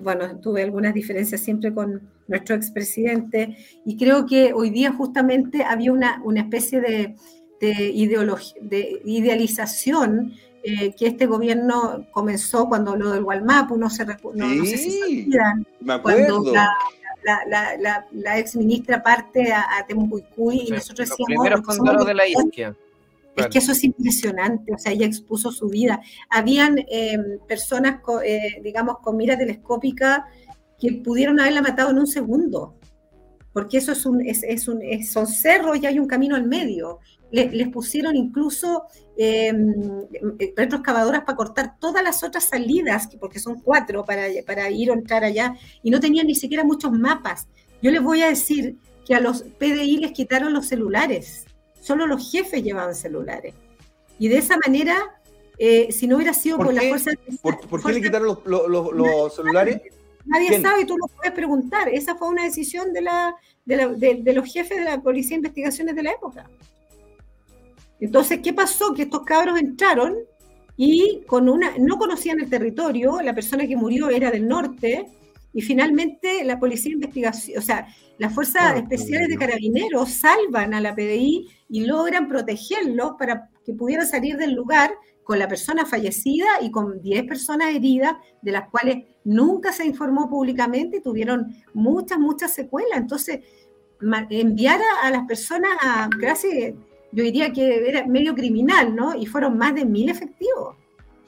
bueno, 0.01 0.39
tuve 0.39 0.64
algunas 0.64 0.93
diferencias 0.93 1.41
siempre 1.41 1.73
con 1.73 2.10
nuestro 2.27 2.55
expresidente 2.55 3.57
y 3.85 3.97
creo 3.97 4.26
que 4.26 4.53
hoy 4.53 4.69
día 4.69 4.93
justamente 4.93 5.64
había 5.64 5.91
una, 5.91 6.22
una 6.23 6.41
especie 6.41 6.80
de, 6.80 7.15
de, 7.60 7.89
ideología, 7.89 8.61
de 8.61 9.01
idealización 9.03 10.34
eh, 10.64 10.95
que 10.95 11.07
este 11.07 11.26
gobierno 11.26 12.06
comenzó 12.11 12.69
cuando 12.69 12.95
lo 12.95 13.11
del 13.11 13.23
Walmap, 13.23 13.72
no, 13.72 13.90
se, 13.90 14.06
no, 14.06 14.65
sé 14.65 14.77
si 14.77 15.30
cuando 16.02 16.53
la, 17.26 17.77
la, 17.77 18.07
la, 18.11 18.40
ex 18.40 18.56
ministra 18.56 19.03
parte 19.03 19.52
a, 19.52 19.61
a 19.61 19.85
y 19.90 20.72
nosotros 20.72 21.10
decíamos... 21.10 22.06
de 22.06 22.14
la 22.14 22.23
Es 23.35 23.48
que 23.48 23.57
eso 23.57 23.72
es 23.73 23.84
impresionante, 23.84 24.73
o 24.73 24.77
sea, 24.77 24.94
ella 24.94 25.06
expuso 25.06 25.52
su 25.52 25.68
vida. 25.68 26.02
Habían 26.30 26.77
eh, 26.77 27.18
personas, 27.48 27.99
eh, 28.23 28.61
digamos, 28.64 28.99
con 28.99 29.18
mira 29.18 29.38
telescópica 29.38 30.27
que 30.80 30.94
pudieron 31.03 31.40
haberla 31.40 31.61
matado 31.61 31.91
en 31.91 31.99
un 31.99 32.07
segundo, 32.07 32.76
porque 33.54 33.78
eso 33.78 33.92
es 33.92 34.06
un, 34.06 34.22
es, 34.22 34.44
es 34.44 34.68
un, 34.68 34.82
son 35.04 35.28
cerros 35.28 35.78
y 35.82 35.86
hay 35.86 36.00
un 36.00 36.08
camino 36.08 36.36
al 36.36 36.48
medio 36.48 37.00
les 37.34 37.68
pusieron 37.70 38.16
incluso 38.16 38.84
em, 39.18 39.74
eh, 40.40 40.54
retroexcavadoras 40.56 41.24
para 41.24 41.36
cortar 41.36 41.80
todas 41.80 42.04
las 42.04 42.24
otras 42.24 42.44
salidas, 42.46 43.10
porque 43.20 43.40
son 43.40 43.60
cuatro 43.60 44.06
para, 44.06 44.28
para 44.46 44.70
ir 44.70 44.92
o 44.92 44.94
entrar 44.94 45.24
allá, 45.24 45.56
y 45.82 45.90
no 45.90 46.00
tenían 46.00 46.28
ni 46.28 46.36
siquiera 46.36 46.64
muchos 46.64 46.92
mapas. 46.92 47.48
Yo 47.82 47.90
les 47.90 48.04
voy 48.04 48.22
a 48.22 48.30
decir 48.30 48.78
que 49.06 49.16
a 49.16 49.20
los 49.20 49.42
PDI 49.42 49.98
les 49.98 50.12
quitaron 50.12 50.54
los 50.54 50.68
celulares, 50.68 51.46
solo 51.82 52.06
los 52.06 52.32
jefes 52.32 52.64
llevaban 52.64 52.94
celulares. 52.94 53.56
Y 54.20 54.28
de 54.28 54.38
esa 54.38 54.56
manera, 54.64 54.96
eh, 55.58 55.92
si 55.92 56.08
no 56.08 56.18
hubiera 56.18 56.34
sido 56.34 56.58
por, 56.58 56.72
la 56.72 56.84
fuerza... 56.84 57.12
¿Por, 57.42 57.68
¿por 57.68 57.84
qué 57.84 57.94
le 57.94 58.02
quitaron 58.02 58.28
los, 58.28 58.46
los, 58.46 58.94
los 58.94 59.36
celulares? 59.36 59.82
Nadie 60.26 60.62
sabe 60.62 60.82
y 60.82 60.86
tú 60.86 60.98
lo 60.98 61.08
puedes 61.08 61.34
preguntar. 61.34 61.90
Esa 61.90 62.16
fue 62.16 62.30
una 62.30 62.44
decisión 62.44 62.94
de, 62.94 63.02
la, 63.02 63.36
de, 63.66 63.76
la, 63.76 63.88
de 63.90 64.34
los 64.34 64.52
jefes 64.52 64.78
de 64.78 64.86
la 64.86 65.02
Policía 65.02 65.32
de 65.32 65.36
Investigaciones 65.36 65.95
de 65.95 66.04
la 66.04 66.12
época. 66.12 66.50
Entonces, 68.00 68.40
¿qué 68.44 68.54
pasó? 68.54 68.94
Que 68.94 69.04
estos 69.04 69.24
cabros 69.24 69.60
entraron 69.60 70.16
y 70.76 71.22
con 71.28 71.50
una, 71.50 71.74
no 71.78 71.98
conocían 71.98 72.40
el 72.40 72.50
territorio, 72.50 73.22
la 73.22 73.36
persona 73.36 73.68
que 73.68 73.76
murió 73.76 74.10
era 74.10 74.32
del 74.32 74.48
norte, 74.48 75.06
y 75.54 75.62
finalmente 75.62 76.44
la 76.44 76.60
policía 76.60 76.90
de 76.90 76.95
investigación, 76.95 77.60
o 77.60 77.62
sea, 77.62 77.88
las 78.18 78.34
fuerzas 78.34 78.62
ah, 78.64 78.78
especiales 78.78 79.28
de 79.30 79.38
carabineros 79.38 80.10
salvan 80.10 80.74
a 80.74 80.82
la 80.82 80.95
PDI 80.95 81.48
y 81.70 81.86
logran 81.86 82.28
protegerlos 82.28 83.14
para 83.20 83.50
que 83.64 83.74
pudieran 83.74 84.08
salir 84.08 84.38
del 84.38 84.54
lugar 84.54 84.91
con 85.24 85.40
la 85.40 85.48
persona 85.48 85.86
fallecida 85.86 86.48
y 86.62 86.72
con 86.72 87.02
10 87.02 87.26
personas 87.26 87.74
heridas, 87.74 88.16
de 88.41 88.52
las 88.52 88.70
cuales 88.70 89.06
nunca 89.24 89.72
se 89.72 89.86
informó 89.86 90.30
públicamente 90.30 90.98
y 90.98 91.02
tuvieron 91.02 91.56
muchas, 91.74 92.20
muchas 92.20 92.54
secuelas. 92.54 92.98
Entonces, 92.98 93.40
enviar 94.30 94.80
a, 94.82 95.08
a 95.08 95.12
las 95.12 95.26
personas 95.26 95.72
a 95.82 96.10
casi 96.20 96.76
yo 97.14 97.24
diría 97.24 97.54
que 97.54 97.88
era 97.88 98.06
medio 98.08 98.34
criminal, 98.34 98.95
¿no? 98.95 99.16
Y 99.16 99.28
fueron 99.28 99.58
más 99.58 99.76
de 99.76 99.86
mil 99.86 100.10
efectivos. 100.10 100.76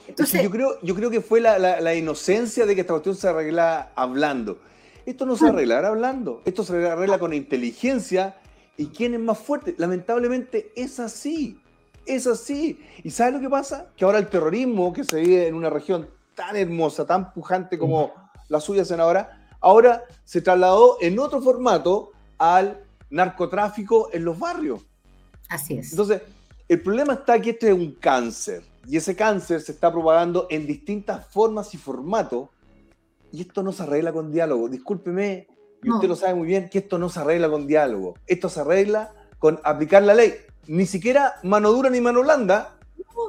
Entonces, 0.08 0.42
yo, 0.44 0.50
creo, 0.50 0.80
yo 0.82 0.96
creo 0.96 1.12
que 1.12 1.22
fue 1.22 1.40
la, 1.40 1.96
inocencia 1.96 2.66
de 2.66 2.76
que 2.76 2.82
esta 2.82 2.94
cuestión 2.94 3.16
se 3.16 3.28
arregla 3.28 3.92
hablando. 3.96 4.60
Esto 5.06 5.26
no 5.26 5.36
se 5.36 5.46
ah. 5.46 5.50
arregla 5.50 5.88
hablando, 5.88 6.42
esto 6.46 6.64
se 6.64 6.88
arregla 6.88 7.20
con 7.20 7.34
inteligencia 7.34 8.36
y 8.78 8.88
quién 8.88 9.14
es 9.14 9.20
más 9.20 9.38
fuerte. 9.38 9.76
Lamentablemente 9.78 10.72
es 10.76 11.00
así, 11.00 11.60
es 12.06 12.28
así. 12.28 12.80
¿Y 13.04 13.12
sabes 13.12 13.34
lo 13.34 13.40
que 13.40 13.50
pasa? 13.50 13.92
Que 13.96 14.06
ahora 14.06 14.20
el 14.20 14.28
terrorismo 14.28 14.94
que 14.94 15.04
se 15.04 15.20
vive 15.20 15.48
en 15.48 15.56
una 15.56 15.70
región 15.70 16.10
tan 16.36 16.56
hermosa, 16.56 17.06
tan 17.06 17.34
pujante 17.34 17.78
como 17.78 18.14
la 18.50 18.60
suya, 18.60 18.86
senadora, 18.86 19.48
ahora 19.60 20.04
se 20.24 20.42
trasladó 20.42 20.98
en 21.02 21.18
otro 21.20 21.42
formato 21.42 22.12
al 22.38 22.84
narcotráfico 23.10 24.10
en 24.12 24.26
los 24.26 24.38
barrios. 24.38 24.86
Así 25.50 25.78
es. 25.78 25.92
Entonces, 25.92 26.22
el 26.68 26.82
problema 26.82 27.14
está 27.14 27.40
que 27.40 27.52
este 27.52 27.70
es 27.70 27.74
un 27.74 27.94
cáncer. 27.94 28.64
Y 28.88 28.98
ese 28.98 29.16
cáncer 29.16 29.62
se 29.62 29.72
está 29.72 29.92
propagando 29.92 30.48
en 30.50 30.68
distintas 30.68 31.26
formas 31.28 31.74
y 31.74 31.78
formatos. 31.78 32.50
Y 33.32 33.42
esto 33.42 33.64
no 33.64 33.72
se 33.72 33.84
arregla 33.84 34.14
con 34.14 34.32
diálogo. 34.32 34.70
Discúlpeme, 34.70 35.48
y 35.82 35.90
usted 35.90 36.08
lo 36.08 36.16
sabe 36.16 36.36
muy 36.36 36.48
bien, 36.48 36.70
que 36.70 36.80
esto 36.80 36.98
no 36.98 37.10
se 37.10 37.20
arregla 37.20 37.50
con 37.50 37.68
diálogo. 37.68 38.16
Esto 38.28 38.50
se 38.50 38.62
arregla 38.62 39.14
con 39.40 39.60
aplicar 39.64 40.04
la 40.04 40.14
ley. 40.14 40.34
Ni 40.68 40.86
siquiera 40.86 41.36
mano 41.44 41.72
dura 41.72 41.90
ni 41.90 42.02
mano 42.02 42.22
blanda. 42.22 42.76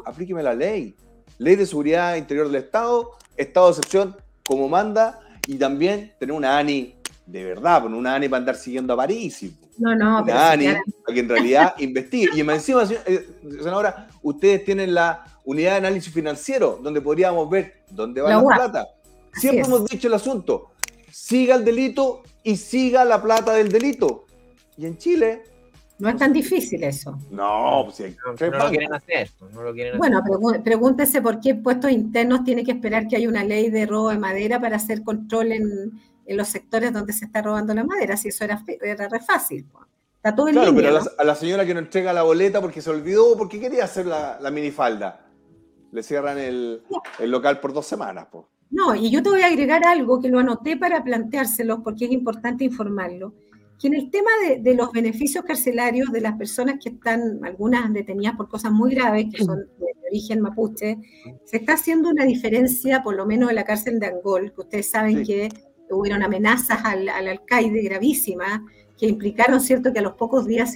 Aplíqueme 0.05 0.43
la 0.43 0.55
ley. 0.55 0.95
Ley 1.39 1.57
de 1.57 1.67
seguridad 1.67 2.17
interior 2.17 2.47
del 2.47 2.57
Estado, 2.57 3.13
estado 3.37 3.67
de 3.67 3.73
excepción, 3.73 4.17
como 4.47 4.69
manda, 4.69 5.21
y 5.47 5.57
también 5.57 6.15
tener 6.19 6.35
una 6.35 6.57
ANI 6.59 6.95
de 7.27 7.45
verdad, 7.45 7.83
pues, 7.83 7.93
una 7.93 8.15
ANI 8.15 8.29
para 8.29 8.39
andar 8.39 8.57
siguiendo 8.57 8.95
a 8.95 8.97
París. 8.97 9.45
No, 9.79 9.95
no, 9.95 10.23
una 10.23 10.51
ANI 10.53 10.67
para 11.05 11.15
que 11.15 11.21
en 11.21 11.29
realidad 11.29 11.75
investigue. 11.79 12.29
Y 12.35 12.41
encima, 12.41 12.85
eh, 12.85 13.29
senadora, 13.59 14.09
ustedes 14.23 14.65
tienen 14.65 14.95
la 14.95 15.25
unidad 15.45 15.73
de 15.73 15.77
análisis 15.79 16.13
financiero, 16.13 16.79
donde 16.83 17.01
podríamos 17.01 17.49
ver 17.51 17.85
dónde 17.91 18.21
va 18.21 18.31
la, 18.31 18.43
plata. 18.43 18.89
Siempre 19.35 19.67
hemos 19.67 19.87
dicho 19.87 20.09
el 20.09 20.15
asunto, 20.15 20.71
siga 21.11 21.55
el 21.57 21.65
delito 21.65 22.23
y 22.43 22.57
siga 22.57 23.05
la 23.05 23.21
plata 23.23 23.53
del 23.53 23.71
delito. 23.71 24.25
Y 24.79 24.87
en 24.87 24.97
Chile 24.97 25.43
no 25.99 26.09
es 26.11 26.17
tan 26.17 26.33
difícil 26.33 26.85
eso. 26.85 27.19
No, 27.31 27.87
pues 27.87 28.15
no, 28.25 28.33
lo 28.33 28.69
quieren 28.69 28.93
hacer. 28.93 29.31
No 29.53 29.63
lo 29.63 29.73
quieren 29.73 29.99
bueno, 29.99 30.23
pregúntese 30.63 31.23
por 31.23 31.41
qué 31.41 31.55
puestos 31.55 31.91
internos 31.91 32.45
tiene 32.45 32.65
que 32.65 32.73
esperar 32.73 33.09
que 33.09 33.17
haya 33.17 33.29
una 33.29 33.45
ley 33.45 33.71
de 33.71 33.87
robo 33.87 34.11
de 34.11 34.19
madera 34.19 34.61
para 34.61 34.77
hacer 34.77 35.03
control 35.03 35.53
en, 35.53 36.01
en 36.27 36.37
los 36.37 36.49
sectores 36.49 36.93
donde 36.93 37.13
se 37.13 37.25
está 37.25 37.41
robando 37.41 37.73
la 37.73 37.85
madera, 37.85 38.17
si 38.17 38.29
eso 38.29 38.45
era, 38.45 38.63
era 38.83 39.09
re 39.09 39.21
fácil. 39.21 39.67
Está 40.17 40.35
todo 40.35 40.49
en 40.49 40.55
claro, 40.55 40.75
pero 40.75 40.99
a, 41.19 41.25
la, 41.25 41.35
señora 41.35 41.65
que 41.65 41.73
no 41.73 41.81
entrega 41.81 42.13
la 42.13 42.25
boleta 42.25 42.61
porque 42.61 42.83
se 42.83 42.91
olvidó, 42.91 43.37
porque 43.39 43.61
quería 43.61 43.85
hacer 43.85 44.07
la, 44.07 44.39
la 44.41 44.51
minifalda, 44.51 45.25
le 45.93 46.03
cierran 46.03 46.37
el, 46.39 46.83
el, 47.19 47.31
local 47.31 47.61
por 47.61 47.73
dos 47.73 47.87
semanas. 47.87 48.27
Po. 48.27 48.51
No, 48.71 48.95
y 48.95 49.11
yo 49.11 49.23
te 49.23 49.31
voy 49.31 49.43
a 49.43 49.47
agregar 49.47 49.85
algo 49.87 50.21
que 50.21 50.29
lo 50.29 50.41
anoté 50.41 50.77
para 50.77 51.03
planteárselo 51.05 51.83
porque 51.83 52.07
es 52.07 52.11
importante 52.11 52.65
informarlo 52.65 53.35
que 53.79 53.89
en 53.89 53.95
el 53.95 54.11
tema 54.11 54.31
de, 54.59 54.75
los 54.75 54.91
beneficios 54.93 55.45
carcelarios 55.45 56.11
de 56.11 56.21
las 56.21 56.37
personas 56.37 56.77
que 56.83 56.91
están, 56.91 57.41
algunas 57.45 57.93
detenidas 57.93 58.35
por 58.37 58.49
cosas 58.49 58.73
muy 58.73 58.95
graves, 58.95 59.27
que 59.33 59.45
son 59.45 59.59
de, 59.79 59.87
origen 60.11 60.41
mapuche, 60.41 60.99
se 61.45 61.57
está 61.57 61.75
haciendo 61.75 62.09
una 62.09 62.25
diferencia, 62.25 63.03
por 63.03 63.17
lo 63.17 63.27
menos 63.27 63.51
en 63.51 63.57
la 63.57 63.65
cárcel 63.65 63.99
de 63.99 64.07
Angol, 64.07 64.53
que 64.55 64.61
ustedes 64.61 64.89
saben 64.89 65.25
que 65.25 65.49
hubieron 65.91 66.23
amenazas 66.23 66.79
al, 66.85 67.09
alcaide 67.09 67.83
gravísimas, 67.83 68.61
que 68.99 69.07
implicaron, 69.07 69.61
¿cierto?, 69.61 69.93
que 69.93 69.99
a 69.99 70.03
los 70.03 70.15
pocos 70.15 70.47
días 70.47 70.75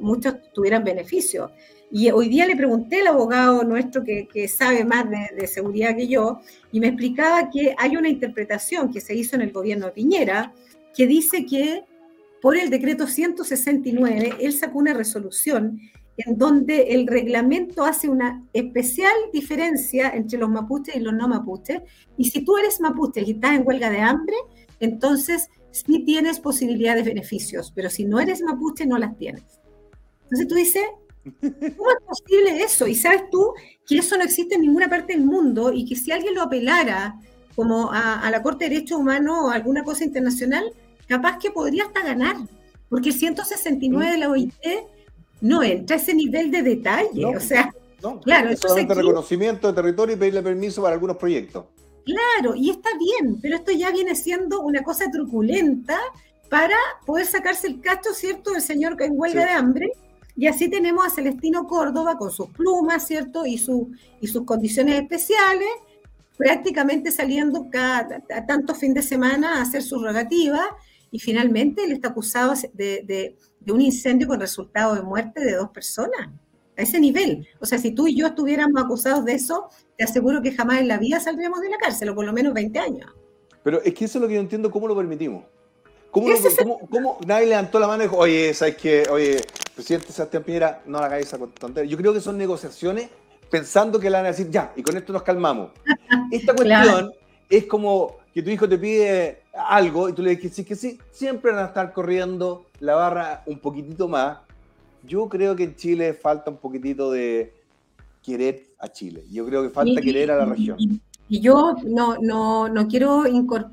muchos 0.00 0.36
tuvieran 0.54 0.84
beneficios. 0.84 1.50
Y 1.92 2.10
hoy 2.10 2.28
día 2.28 2.46
le 2.46 2.54
pregunté 2.54 3.00
al 3.00 3.08
abogado 3.08 3.64
nuestro 3.64 4.04
que, 4.04 4.48
sabe 4.48 4.84
más 4.84 5.06
de, 5.10 5.46
seguridad 5.46 5.96
que 5.96 6.06
yo, 6.06 6.40
y 6.70 6.78
me 6.78 6.88
explicaba 6.88 7.50
que 7.50 7.74
hay 7.76 7.96
una 7.96 8.08
interpretación 8.08 8.92
que 8.92 9.00
se 9.00 9.14
hizo 9.14 9.34
en 9.34 9.42
el 9.42 9.52
gobierno 9.52 9.86
de 9.86 9.92
Piñera, 9.92 10.54
que 10.94 11.06
dice 11.06 11.44
que 11.44 11.84
por 12.40 12.56
el 12.56 12.70
decreto 12.70 13.06
169, 13.06 14.36
él 14.40 14.52
sacó 14.52 14.78
una 14.78 14.94
resolución 14.94 15.80
en 16.16 16.38
donde 16.38 16.94
el 16.94 17.06
reglamento 17.06 17.84
hace 17.84 18.08
una 18.08 18.44
especial 18.52 19.12
diferencia 19.32 20.10
entre 20.10 20.38
los 20.38 20.50
mapuches 20.50 20.96
y 20.96 21.00
los 21.00 21.14
no 21.14 21.28
mapuches. 21.28 21.82
Y 22.16 22.30
si 22.30 22.44
tú 22.44 22.56
eres 22.56 22.80
mapuche 22.80 23.22
y 23.22 23.32
estás 23.32 23.56
en 23.56 23.66
huelga 23.66 23.90
de 23.90 24.00
hambre, 24.00 24.36
entonces 24.80 25.48
sí 25.70 26.04
tienes 26.04 26.40
posibilidades 26.40 27.04
de 27.04 27.10
beneficios, 27.10 27.72
pero 27.74 27.90
si 27.90 28.04
no 28.04 28.20
eres 28.20 28.42
mapuche, 28.42 28.86
no 28.86 28.98
las 28.98 29.16
tienes. 29.16 29.44
Entonces 30.24 30.48
tú 30.48 30.54
dices, 30.54 30.82
¿cómo 31.40 31.90
es 31.90 32.04
posible 32.06 32.62
eso? 32.62 32.86
Y 32.86 32.94
sabes 32.94 33.28
tú 33.30 33.52
que 33.86 33.98
eso 33.98 34.16
no 34.16 34.24
existe 34.24 34.56
en 34.56 34.62
ninguna 34.62 34.88
parte 34.88 35.12
del 35.12 35.24
mundo 35.24 35.72
y 35.72 35.84
que 35.84 35.96
si 35.96 36.12
alguien 36.12 36.34
lo 36.34 36.42
apelara 36.42 37.18
como 37.56 37.92
a, 37.92 38.20
a 38.20 38.30
la 38.30 38.42
Corte 38.42 38.64
de 38.64 38.70
Derechos 38.70 38.98
Humanos 38.98 39.38
o 39.42 39.50
alguna 39.50 39.84
cosa 39.84 40.04
internacional, 40.04 40.72
capaz 41.10 41.38
que 41.38 41.50
podría 41.50 41.86
hasta 41.86 42.04
ganar, 42.04 42.36
porque 42.88 43.08
el 43.08 43.14
169 43.16 44.12
de 44.12 44.18
la 44.18 44.30
OIT 44.30 44.54
no 45.40 45.60
entra 45.60 45.96
a 45.96 45.98
ese 45.98 46.14
nivel 46.14 46.52
de 46.52 46.62
detalle, 46.62 47.26
o 47.26 47.40
sea, 47.40 47.74
claro, 48.22 48.50
es 48.50 48.60
solamente 48.60 48.94
reconocimiento 48.94 49.66
de 49.66 49.74
territorio 49.74 50.14
y 50.14 50.18
pedirle 50.18 50.40
permiso 50.40 50.82
para 50.82 50.94
algunos 50.94 51.16
proyectos. 51.16 51.64
Claro, 52.04 52.54
y 52.54 52.70
está 52.70 52.90
bien, 52.96 53.40
pero 53.42 53.56
esto 53.56 53.72
ya 53.72 53.90
viene 53.90 54.14
siendo 54.14 54.60
una 54.60 54.84
cosa 54.84 55.10
truculenta 55.10 55.98
para 56.48 56.76
poder 57.04 57.26
sacarse 57.26 57.66
el 57.66 57.80
cacho, 57.80 58.14
¿cierto?, 58.14 58.52
del 58.52 58.62
señor 58.62 58.96
que 58.96 59.06
en 59.06 59.18
huelga 59.18 59.44
de 59.44 59.50
hambre. 59.50 59.92
Y 60.36 60.46
así 60.46 60.70
tenemos 60.70 61.04
a 61.04 61.10
Celestino 61.10 61.66
Córdoba 61.66 62.16
con 62.16 62.30
sus 62.30 62.48
plumas, 62.50 63.04
¿cierto? 63.04 63.44
Y, 63.46 63.58
su, 63.58 63.90
y 64.20 64.28
sus 64.28 64.44
condiciones 64.44 65.00
especiales, 65.02 65.68
prácticamente 66.36 67.10
saliendo 67.10 67.66
cada 67.68 68.22
tanto 68.46 68.76
fin 68.76 68.94
de 68.94 69.02
semana 69.02 69.58
a 69.58 69.62
hacer 69.62 69.82
su 69.82 69.98
rogativa 69.98 70.76
y 71.10 71.18
finalmente 71.18 71.84
él 71.84 71.92
está 71.92 72.08
acusado 72.08 72.54
de, 72.72 73.36
un 73.68 73.80
incendio 73.80 74.28
con 74.28 74.40
resultado 74.40 74.94
de 74.94 75.02
muerte 75.02 75.40
de 75.40 75.54
dos 75.54 75.70
personas. 75.70 76.30
A 76.76 76.82
ese 76.82 76.98
nivel. 76.98 77.46
O 77.58 77.66
sea, 77.66 77.78
si 77.78 77.90
tú 77.90 78.06
y 78.06 78.16
yo 78.16 78.28
estuviéramos 78.28 78.82
acusados 78.82 79.24
de 79.24 79.34
eso, 79.34 79.68
te 79.98 80.04
aseguro 80.04 80.40
que 80.40 80.52
jamás 80.52 80.80
en 80.80 80.88
la 80.88 80.96
vida 80.98 81.20
saldríamos 81.20 81.60
de 81.60 81.68
la 81.68 81.76
cárcel, 81.76 82.08
o 82.08 82.14
por 82.14 82.24
lo 82.24 82.32
menos 82.32 82.54
20 82.54 82.78
años. 82.78 83.12
Pero 83.62 83.82
es 83.82 83.92
que 83.92 84.06
eso 84.06 84.18
es 84.18 84.22
lo 84.22 84.28
que 84.28 84.34
yo 84.34 84.40
entiendo, 84.40 84.70
¿cómo 84.70 84.88
lo 84.88 84.96
permitimos? 84.96 85.44
¿Cómo, 86.10 86.28
cómo, 86.90 87.18
nadie 87.26 87.46
levantó 87.46 87.78
la 87.78 87.86
mano 87.86 88.02
y 88.02 88.06
dijo, 88.06 88.16
oye, 88.16 88.54
¿sabes 88.54 88.76
qué? 88.76 89.04
Oye, 89.10 89.44
presidente 89.74 90.12
Sebastián 90.12 90.42
Piñera, 90.42 90.82
no 90.86 90.98
hagáis 90.98 91.26
esa 91.26 91.38
tontería? 91.38 91.90
Yo 91.90 91.96
creo 91.96 92.12
que 92.12 92.20
son 92.20 92.36
negociaciones 92.36 93.10
pensando 93.50 94.00
que 94.00 94.08
le 94.08 94.16
van 94.16 94.24
a 94.24 94.28
decir, 94.28 94.48
ya, 94.50 94.72
y 94.74 94.82
con 94.82 94.96
esto 94.96 95.12
nos 95.12 95.22
calmamos. 95.22 95.70
Esta 96.32 96.54
cuestión 96.54 97.12
es 97.48 97.66
como 97.66 98.16
que 98.32 98.42
tu 98.42 98.50
hijo 98.50 98.68
te 98.68 98.78
pide 98.78 99.39
algo 99.54 100.08
y 100.08 100.12
tú 100.12 100.22
le 100.22 100.36
dices 100.36 100.64
que 100.64 100.76
sí, 100.76 100.98
siempre 101.10 101.52
van 101.52 101.64
a 101.64 101.68
estar 101.68 101.92
corriendo 101.92 102.66
la 102.80 102.94
barra 102.94 103.42
un 103.46 103.58
poquitito 103.58 104.08
más. 104.08 104.38
Yo 105.04 105.28
creo 105.28 105.56
que 105.56 105.64
en 105.64 105.76
Chile 105.76 106.14
falta 106.14 106.50
un 106.50 106.58
poquitito 106.58 107.10
de 107.10 107.54
querer 108.22 108.66
a 108.78 108.88
Chile. 108.88 109.24
Yo 109.30 109.46
creo 109.46 109.62
que 109.62 109.70
falta 109.70 110.00
querer 110.00 110.30
a 110.30 110.36
la 110.36 110.44
región. 110.44 110.76
Y, 110.78 111.40
yo 111.40 111.76
no, 111.84 112.16
no, 112.20 112.68
no 112.68 112.88
quiero 112.88 113.24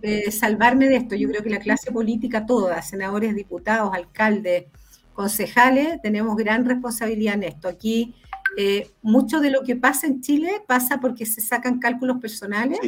eh, 0.04 0.32
salvarme 0.32 0.88
de 0.88 0.98
esto. 0.98 1.16
Yo 1.16 1.28
creo 1.28 1.42
que 1.42 1.50
la 1.50 1.60
clase 1.60 1.92
política 1.92 2.46
toda, 2.46 2.82
senadores, 2.84 3.36
diputados, 3.36 3.92
alcaldes, 3.94 4.66
concejales, 5.14 6.00
tenemos 6.04 6.38
gran 6.38 6.66
responsabilidad 6.66 7.34
en 7.34 7.44
esto. 7.44 7.68
Aquí 7.68 8.14
eh, 8.58 8.92
mucho 9.02 9.40
de 9.40 9.50
lo 9.50 9.64
que 9.64 9.76
pasa 9.76 10.06
en 10.06 10.22
Chile 10.22 10.62
pasa 10.68 11.00
porque 11.00 11.26
se 11.26 11.42
sacan 11.42 11.80
cálculos 11.80 12.18
personales 12.20 12.80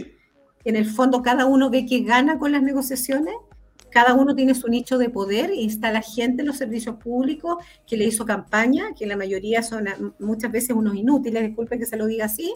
en 0.64 0.76
el 0.76 0.86
fondo 0.86 1.22
cada 1.22 1.45
uno 1.45 1.69
ve 1.69 1.86
que 1.86 2.02
gana 2.02 2.38
con 2.38 2.52
las 2.52 2.61
negociaciones, 2.61 3.36
cada 3.91 4.14
uno 4.14 4.36
tiene 4.36 4.53
su 4.53 4.68
nicho 4.68 4.98
de 4.98 5.10
poder 5.10 5.52
y 5.53 5.65
está 5.65 5.91
la 5.91 6.02
gente 6.02 6.41
en 6.41 6.48
los 6.48 6.57
servicios 6.57 6.98
públicos 6.98 7.57
que 7.88 7.98
le 7.98 8.06
hizo 8.06 8.26
campaña, 8.26 8.94
que 8.98 9.07
la 9.07 9.18
mayoría 9.18 9.64
son 9.64 9.88
muchas 10.19 10.52
veces 10.52 10.76
unos 10.76 10.95
inútiles, 10.95 11.44
disculpe 11.44 11.80
que 11.80 11.86
se 11.86 11.98
lo 11.98 12.06
diga 12.06 12.26
así, 12.26 12.53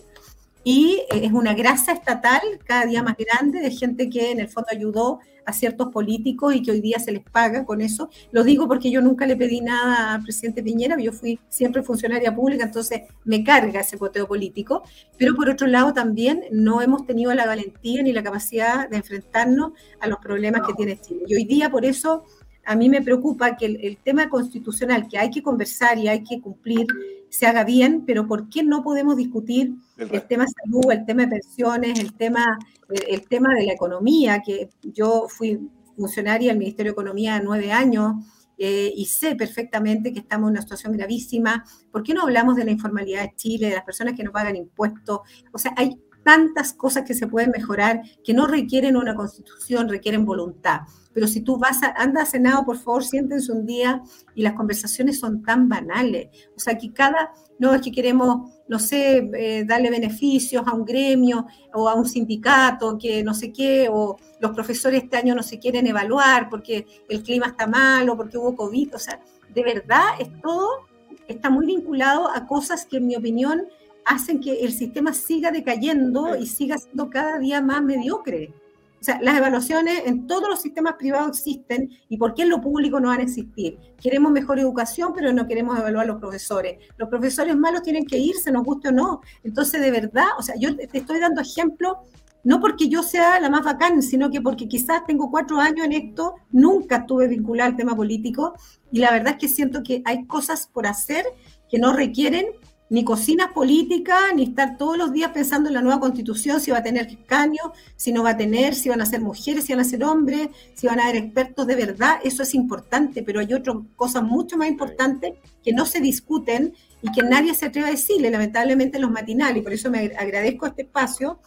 y 0.64 1.02
es 1.12 1.32
una 1.32 1.54
grasa 1.54 1.92
estatal 1.92 2.42
cada 2.66 2.86
día 2.86 3.04
más 3.04 3.16
grande 3.18 3.60
de 3.60 3.72
gente 3.72 4.10
que 4.10 4.32
en 4.32 4.40
el 4.40 4.48
fondo 4.48 4.70
ayudó 4.72 5.20
a 5.46 5.54
ciertos 5.54 5.90
políticos 5.90 6.56
y 6.56 6.62
que 6.62 6.72
hoy 6.72 6.82
día 6.82 7.00
se 7.00 7.12
les 7.12 7.24
paga 7.24 7.66
con 7.66 7.82
eso. 7.82 8.10
Lo 8.32 8.44
digo 8.44 8.68
porque 8.68 8.92
yo 8.92 9.02
nunca 9.02 9.26
le 9.26 9.36
pedí 9.36 9.62
nada 9.62 10.16
al 10.16 10.24
presidente 10.24 10.64
Piñera, 10.64 10.98
yo 11.00 11.12
fui 11.12 11.40
siempre 11.50 11.84
funcionaria 11.84 12.36
pública, 12.36 12.66
entonces 12.66 13.02
me 13.26 13.44
carga 13.44 13.82
ese 13.82 13.98
coteo 13.98 14.28
político, 14.28 14.84
pero 15.18 15.36
por 15.36 15.50
otro 15.50 15.68
lado 15.68 15.94
también 15.94 16.44
no 16.52 16.82
hemos 16.82 17.06
tenido 17.06 17.34
la 17.34 17.46
valentía 17.46 18.04
ni 18.04 18.14
la 18.14 18.24
capacidad 18.24 18.90
de 18.90 18.98
enfrentarnos 18.98 19.74
a 20.00 20.08
los 20.08 20.20
problemas 20.20 20.62
que 20.68 20.74
tiene 20.74 21.00
Chile. 21.00 21.24
Y 21.28 21.36
hoy 21.36 21.46
día 21.46 21.70
por 21.70 21.86
eso 21.86 22.24
a 22.66 22.76
mí 22.76 22.90
me 22.90 23.02
preocupa 23.02 23.58
que 23.58 23.66
el, 23.66 23.98
tema 23.98 24.30
constitucional 24.30 25.08
que 25.08 25.18
hay 25.18 25.30
que 25.30 25.44
conversar 25.44 25.98
y 25.98 26.08
hay 26.08 26.24
que 26.24 26.40
cumplir 26.40 26.88
se 27.34 27.48
haga 27.48 27.64
bien, 27.64 28.04
pero 28.06 28.28
¿por 28.28 28.48
qué 28.48 28.62
no 28.62 28.84
podemos 28.84 29.18
discutir 29.18 29.74
el, 29.98 30.28
tema 30.28 30.46
salud, 30.46 30.92
el 30.92 31.04
tema 31.04 31.24
de 31.24 31.30
pensiones, 31.30 32.00
el 32.00 32.14
tema, 32.14 32.60
el, 32.90 33.28
tema 33.28 33.56
de 33.56 33.66
la 33.66 33.74
economía? 33.74 34.44
Que 34.46 34.70
yo 34.84 35.26
fui 35.28 35.68
funcionaria 35.98 36.50
del 36.50 36.60
Ministerio 36.60 36.92
de 36.92 36.94
Economía 36.94 37.42
nueve 37.44 37.72
años 37.72 38.24
eh, 38.56 38.94
y 38.96 39.06
sé 39.06 39.36
perfectamente 39.36 40.14
que 40.14 40.20
estamos 40.20 40.50
en 40.50 40.52
una 40.52 40.62
situación 40.62 40.94
gravísima. 40.94 41.66
¿Por 41.92 42.04
qué 42.04 42.14
no 42.14 42.22
hablamos 42.22 42.56
de 42.56 42.66
la 42.66 42.72
informalidad 42.72 43.24
de 43.24 43.34
Chile, 43.36 43.70
de 43.70 43.76
las 43.76 43.84
personas 43.84 44.14
que 44.14 44.24
no 44.24 44.32
pagan 44.32 44.56
impuestos? 44.56 45.22
O 45.52 45.58
sea, 45.58 45.74
hay 45.76 46.00
tantas 46.24 46.74
cosas 46.74 47.04
que 47.04 47.14
se 47.14 47.28
pueden 47.28 47.52
mejorar 47.52 48.02
que 48.24 48.34
no 48.34 48.48
requieren 48.48 48.98
una 48.98 49.16
constitución, 49.16 49.90
requieren 49.90 50.26
voluntad. 50.26 50.82
Pero 51.14 51.28
si 51.28 51.42
tú 51.42 51.58
vas 51.58 51.84
a, 51.84 51.94
anda 51.96 52.24
a 52.24 52.26
Senado, 52.26 52.66
por 52.66 52.78
favor, 52.78 53.04
siéntense 53.04 53.52
un 53.52 53.66
día 53.66 54.02
y 54.34 54.42
las 54.42 54.54
conversaciones 54.54 55.20
son 55.20 55.44
tan 55.44 55.70
banales. 55.70 56.30
O 56.56 56.60
sea, 56.60 56.78
que 56.78 56.92
cada, 56.92 57.32
no 57.60 57.74
es 57.74 57.82
que 57.82 57.92
queremos, 57.92 58.50
no 58.68 58.80
sé, 58.80 59.30
eh, 59.34 59.64
darle 59.66 59.92
beneficios 59.92 60.64
a 60.66 60.74
un 60.74 60.86
gremio 60.86 61.46
o 61.74 61.88
a 61.88 61.94
un 61.94 62.08
sindicato, 62.08 62.98
que 62.98 63.24
no 63.24 63.34
sé 63.34 63.52
qué, 63.52 63.90
o 63.92 64.18
los 64.40 64.52
profesores 64.52 65.04
este 65.04 65.18
año 65.18 65.36
no 65.36 65.44
se 65.44 65.60
quieren 65.60 65.86
evaluar 65.86 66.50
porque 66.50 66.88
el 67.08 67.22
clima 67.22 67.48
está 67.48 67.68
malo, 67.68 68.18
porque 68.18 68.38
hubo 68.38 68.56
COVID. 68.56 68.96
O 68.96 69.00
sea, 69.00 69.20
de 69.54 69.64
verdad, 69.64 70.04
es 70.20 70.30
todo 70.42 70.94
está 71.28 71.50
muy 71.50 71.66
vinculado 71.66 72.30
a 72.30 72.46
cosas 72.48 72.86
que, 72.86 72.98
en 72.98 73.08
mi 73.08 73.16
opinión, 73.16 73.68
hacen 74.06 74.40
que 74.40 74.64
el 74.64 74.74
sistema 74.74 75.14
siga 75.14 75.52
decayendo 75.52 76.36
y 76.36 76.48
siga 76.48 76.78
siendo 76.78 77.10
cada 77.10 77.40
día 77.40 77.62
más 77.62 77.84
mediocre. 77.84 78.54
O 79.00 79.06
sea, 79.06 79.20
las 79.22 79.38
evaluaciones 79.38 80.04
en 80.06 80.28
todos 80.28 80.48
los 80.48 80.62
sistemas 80.62 80.94
privados 80.94 81.38
existen 81.38 81.90
y 82.08 82.18
¿por 82.18 82.34
qué 82.34 82.44
en 82.44 82.50
lo 82.50 82.62
público 82.62 83.02
no 83.02 83.10
van 83.10 83.20
a 83.20 83.24
existir? 83.24 83.78
Queremos 84.02 84.32
mejor 84.32 84.60
educación, 84.60 85.12
pero 85.14 85.34
no 85.34 85.46
queremos 85.46 85.78
evaluar 85.78 86.06
a 86.06 86.08
los 86.08 86.22
profesores. 86.22 86.78
Los 86.98 87.10
profesores 87.10 87.58
malos 87.58 87.84
tienen 87.84 88.06
que 88.06 88.18
irse, 88.18 88.50
nos 88.50 88.64
guste 88.64 88.88
o 88.88 88.92
no. 88.94 89.22
Entonces, 89.44 89.82
de 89.82 89.92
verdad, 89.92 90.28
o 90.40 90.42
sea, 90.42 90.56
yo 90.58 90.74
te 90.76 90.98
estoy 90.98 91.20
dando 91.20 91.42
ejemplo 91.42 92.06
no 92.44 92.60
porque 92.60 92.90
yo 92.90 93.04
sea 93.04 93.40
la 93.40 93.50
más 93.50 93.64
bacán, 93.64 94.02
sino 94.02 94.30
que 94.30 94.42
porque 94.42 94.68
quizás 94.68 95.06
tengo 95.06 95.32
cuatro 95.32 95.60
años 95.60 95.86
en 95.86 95.94
esto, 95.94 96.36
nunca 96.52 96.98
estuve 96.98 97.28
vinculada 97.28 97.70
al 97.70 97.78
tema 97.78 97.96
político 97.96 98.54
y 98.92 99.00
la 99.00 99.12
verdad 99.12 99.34
es 99.34 99.40
que 99.40 99.48
siento 99.48 99.82
que 99.82 100.02
hay 100.06 100.26
cosas 100.26 100.70
por 100.72 100.86
hacer 100.86 101.26
que 101.70 101.80
no 101.80 101.94
requieren 101.94 102.48
ni 102.94 103.04
cocinas 103.04 103.52
políticas, 103.52 104.36
ni 104.36 104.44
estar 104.44 104.78
todos 104.78 105.00
los 105.00 105.12
días 105.12 105.32
pensando 105.32 105.68
en 105.68 105.74
la 105.74 105.82
nueva 105.82 106.00
constitución, 106.00 106.62
si 106.62 106.70
va 106.70 106.78
a 106.78 106.84
tener 106.84 107.08
escaños, 107.08 107.72
si 107.96 108.12
no 108.12 108.22
va 108.22 108.30
a 108.30 108.38
tener, 108.38 108.76
si 108.76 108.88
van 108.88 109.02
a 109.02 109.08
ser 109.08 109.20
mujeres, 109.20 109.66
si 109.66 109.74
van 109.74 109.80
a 109.80 109.84
ser 109.84 110.04
hombres, 110.04 110.50
si 110.76 110.86
van 110.86 111.00
a 111.00 111.06
haber 111.06 111.16
expertos 111.16 111.66
de 111.66 111.76
verdad, 111.76 112.20
eso 112.24 112.44
es 112.44 112.54
importante, 112.54 113.24
pero 113.24 113.40
hay 113.40 113.52
otras 113.52 113.78
cosas 113.96 114.22
mucho 114.22 114.58
más 114.58 114.68
importantes 114.68 115.34
que 115.64 115.74
no 115.74 115.88
se 115.88 116.02
discuten 116.02 116.76
y 117.02 117.12
que 117.12 117.24
nadie 117.24 117.56
se 117.56 117.66
atreve 117.66 117.88
a 117.88 117.92
decirle, 117.92 118.30
lamentablemente 118.30 119.00
los 119.00 119.10
matinales, 119.10 119.58
y 119.58 119.62
por 119.62 119.74
eso 119.74 119.90
me 119.90 120.12
agradezco 120.16 120.68
este 120.68 120.84
espacio, 120.84 121.40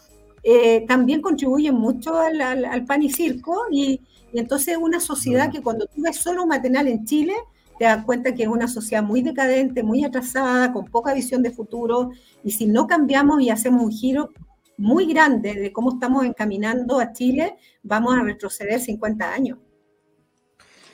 eh, 0.42 0.84
también 0.88 1.20
contribuyen 1.20 1.76
mucho 1.76 2.18
al, 2.18 2.84
pan 2.86 3.04
y 3.04 3.12
circo, 3.12 3.66
y, 3.70 4.00
y 4.32 4.40
entonces 4.40 4.76
una 4.80 4.98
sociedad 4.98 5.52
que 5.52 5.62
cuando 5.62 5.86
tú 5.86 6.02
ves 6.02 6.16
solo 6.16 6.42
un 6.42 6.48
matinal 6.48 6.88
en 6.88 7.04
Chile, 7.04 7.34
te 7.78 7.84
das 7.84 8.04
cuenta 8.04 8.34
que 8.34 8.44
es 8.44 8.48
una 8.48 8.68
sociedad 8.68 9.02
muy 9.02 9.22
decadente, 9.22 9.82
muy 9.82 10.04
atrasada, 10.04 10.72
con 10.72 10.86
poca 10.86 11.14
visión 11.14 11.42
de 11.42 11.50
futuro, 11.50 12.10
y 12.42 12.52
si 12.52 12.66
no 12.66 12.86
cambiamos 12.86 13.40
y 13.42 13.50
hacemos 13.50 13.82
un 13.82 13.92
giro 13.92 14.30
muy 14.78 15.06
grande 15.06 15.54
de 15.54 15.72
cómo 15.72 15.92
estamos 15.94 16.24
encaminando 16.24 17.00
a 17.00 17.12
Chile, 17.12 17.56
vamos 17.82 18.14
a 18.14 18.22
retroceder 18.22 18.80
50 18.80 19.32
años. 19.32 19.58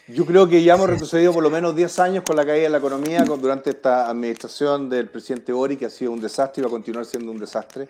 Yo 0.08 0.26
creo 0.26 0.48
que 0.48 0.62
ya 0.62 0.74
hemos 0.74 0.90
retrocedido 0.90 1.32
por 1.32 1.42
lo 1.42 1.50
menos 1.50 1.76
10 1.76 1.98
años 2.00 2.24
con 2.26 2.36
la 2.36 2.44
caída 2.44 2.64
de 2.64 2.70
la 2.70 2.78
economía 2.78 3.24
durante 3.24 3.70
esta 3.70 4.10
administración 4.10 4.90
del 4.90 5.08
presidente 5.08 5.52
Boric, 5.52 5.78
que 5.78 5.86
ha 5.86 5.90
sido 5.90 6.12
un 6.12 6.20
desastre 6.20 6.60
y 6.60 6.64
va 6.64 6.68
a 6.68 6.70
continuar 6.70 7.06
siendo 7.06 7.30
un 7.30 7.38
desastre. 7.38 7.88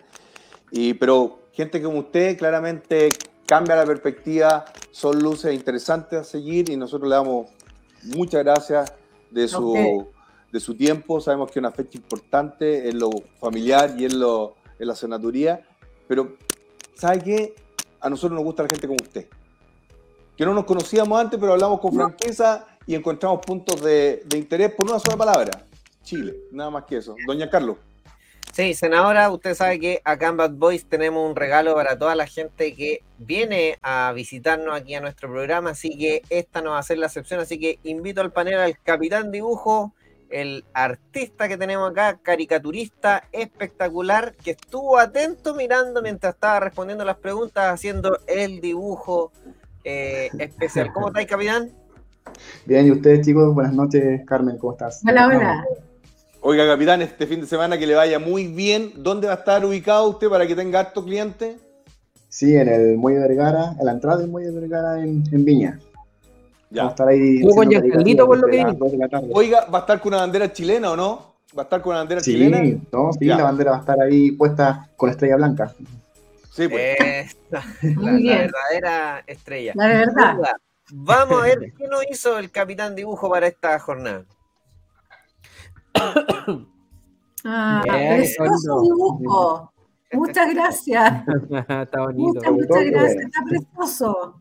Y, 0.71 0.93
pero 0.93 1.49
gente 1.51 1.81
como 1.81 1.99
usted 1.99 2.37
claramente 2.37 3.09
cambia 3.45 3.75
la 3.75 3.85
perspectiva, 3.85 4.65
son 4.91 5.21
luces 5.21 5.53
interesantes 5.53 6.19
a 6.19 6.23
seguir 6.23 6.69
y 6.69 6.77
nosotros 6.77 7.09
le 7.09 7.15
damos 7.15 7.47
muchas 8.03 8.43
gracias 8.43 8.93
de 9.31 9.47
su, 9.47 10.07
de 10.51 10.59
su 10.59 10.75
tiempo. 10.75 11.19
Sabemos 11.19 11.51
que 11.51 11.59
es 11.59 11.61
una 11.61 11.71
fecha 11.71 11.97
importante 11.97 12.89
en 12.89 12.99
lo 12.99 13.09
familiar 13.39 13.95
y 13.97 14.05
en, 14.05 14.19
lo, 14.19 14.55
en 14.79 14.87
la 14.87 14.95
senaduría, 14.95 15.65
pero 16.07 16.37
¿sabe 16.95 17.19
qué? 17.21 17.55
A 17.99 18.09
nosotros 18.09 18.35
nos 18.35 18.43
gusta 18.43 18.63
la 18.63 18.69
gente 18.69 18.87
como 18.87 18.99
usted. 19.01 19.27
Que 20.35 20.45
no 20.45 20.53
nos 20.53 20.65
conocíamos 20.65 21.19
antes, 21.19 21.39
pero 21.39 21.53
hablamos 21.53 21.79
con 21.79 21.93
franqueza 21.93 22.65
y 22.85 22.95
encontramos 22.95 23.39
puntos 23.45 23.81
de, 23.81 24.23
de 24.25 24.37
interés 24.37 24.73
por 24.73 24.89
una 24.89 24.99
sola 24.99 25.15
palabra. 25.15 25.65
Chile, 26.03 26.35
nada 26.51 26.69
más 26.69 26.83
que 26.83 26.97
eso. 26.97 27.15
Doña 27.25 27.49
Carlos. 27.49 27.77
Sí, 28.53 28.75
senadora, 28.75 29.31
usted 29.31 29.55
sabe 29.55 29.79
que 29.79 30.01
acá 30.03 30.27
en 30.27 30.37
Bad 30.37 30.51
Boys 30.51 30.85
tenemos 30.85 31.27
un 31.27 31.35
regalo 31.35 31.73
para 31.73 31.97
toda 31.97 32.13
la 32.13 32.27
gente 32.27 32.75
que 32.75 33.03
viene 33.17 33.79
a 33.81 34.13
visitarnos 34.13 34.79
aquí 34.79 34.93
a 34.93 35.01
nuestro 35.01 35.27
programa, 35.27 35.71
así 35.71 35.97
que 35.97 36.21
esta 36.29 36.61
no 36.61 36.69
va 36.69 36.77
a 36.77 36.83
ser 36.83 36.99
la 36.99 37.07
excepción, 37.07 37.39
así 37.39 37.59
que 37.59 37.79
invito 37.83 38.21
al 38.21 38.31
panel 38.31 38.59
al 38.59 38.77
capitán 38.77 39.31
dibujo, 39.31 39.95
el 40.29 40.65
artista 40.71 41.47
que 41.47 41.57
tenemos 41.57 41.89
acá, 41.89 42.19
caricaturista 42.21 43.23
espectacular, 43.31 44.35
que 44.35 44.51
estuvo 44.51 44.99
atento 44.99 45.55
mirando 45.55 46.03
mientras 46.03 46.35
estaba 46.35 46.59
respondiendo 46.59 47.03
las 47.03 47.17
preguntas, 47.17 47.73
haciendo 47.73 48.19
el 48.27 48.61
dibujo 48.61 49.31
eh, 49.83 50.29
especial. 50.37 50.93
¿Cómo 50.93 51.07
estáis, 51.07 51.27
capitán? 51.27 51.71
Bien, 52.65 52.85
¿y 52.85 52.91
ustedes, 52.91 53.25
chicos? 53.25 53.51
Buenas 53.55 53.73
noches, 53.73 54.21
Carmen, 54.27 54.59
¿cómo 54.59 54.73
estás? 54.73 55.01
Hola, 55.07 55.25
hola. 55.25 55.65
Oiga, 56.45 56.67
capitán, 56.67 57.01
este 57.01 57.25
fin 57.25 57.39
de 57.39 57.47
semana 57.47 57.77
que 57.77 57.87
le 57.87 57.95
vaya 57.95 58.19
muy 58.19 58.47
bien. 58.47 58.91
¿Dónde 58.97 59.27
va 59.27 59.33
a 59.33 59.37
estar 59.37 59.63
ubicado 59.63 60.09
usted 60.09 60.27
para 60.27 60.45
que 60.45 60.53
tenga 60.53 60.81
harto 60.81 61.01
cliente? 61.01 61.55
Sí, 62.27 62.53
en 62.53 62.67
el 62.67 62.97
Muelle 62.97 63.21
Vergara, 63.21 63.73
en 63.79 63.85
la 63.85 63.93
entrada 63.93 64.17
del 64.17 64.27
Muelle 64.27 64.51
Vergara 64.51 65.01
en, 65.01 65.23
Viña. 65.31 65.79
Ya. 66.69 66.83
Va 66.83 66.87
a 66.89 66.91
estar 66.91 67.07
ahí. 67.07 67.41
con 67.43 67.69
Giancarlito 67.69 68.27
por 68.27 68.39
lo 68.39 68.47
que 68.47 68.65
Oiga, 69.31 69.67
¿va 69.73 69.77
a 69.77 69.81
estar 69.81 70.01
con 70.01 70.09
una 70.13 70.23
bandera 70.23 70.51
chilena 70.51 70.91
o 70.91 70.97
no? 70.97 71.35
¿Va 71.57 71.61
a 71.61 71.63
estar 71.63 71.81
con 71.81 71.91
una 71.91 71.99
bandera 71.99 72.19
sí, 72.19 72.33
chilena? 72.33 72.77
No, 72.91 73.13
sí, 73.13 73.23
la 73.23 73.43
bandera 73.43 73.71
va 73.71 73.77
a 73.77 73.79
estar 73.79 74.01
ahí 74.01 74.31
puesta 74.31 74.89
con 74.97 75.09
estrella 75.11 75.37
blanca. 75.37 75.73
Sí, 76.51 76.67
pues. 76.67 76.97
Esta, 76.99 77.63
la, 77.83 78.11
la 78.11 78.37
verdadera 78.37 79.23
estrella. 79.27 79.71
La 79.75 79.87
verdad. 79.87 80.37
Vamos 80.91 81.41
a 81.41 81.45
ver 81.45 81.71
qué 81.77 81.87
nos 81.87 82.03
hizo 82.11 82.37
el 82.37 82.51
capitán 82.51 82.95
dibujo 82.95 83.29
para 83.29 83.47
esta 83.47 83.79
jornada. 83.79 84.25
Ah, 87.45 87.83
precioso 87.85 88.81
dibujo. 88.81 89.73
Muchas 90.13 90.53
gracias. 90.53 91.23
Está 91.67 92.01
bonito. 92.01 92.33
Muchas, 92.35 92.51
muchas 92.51 92.85
gracias. 92.85 93.25
Está 93.25 93.43
precioso. 93.43 94.39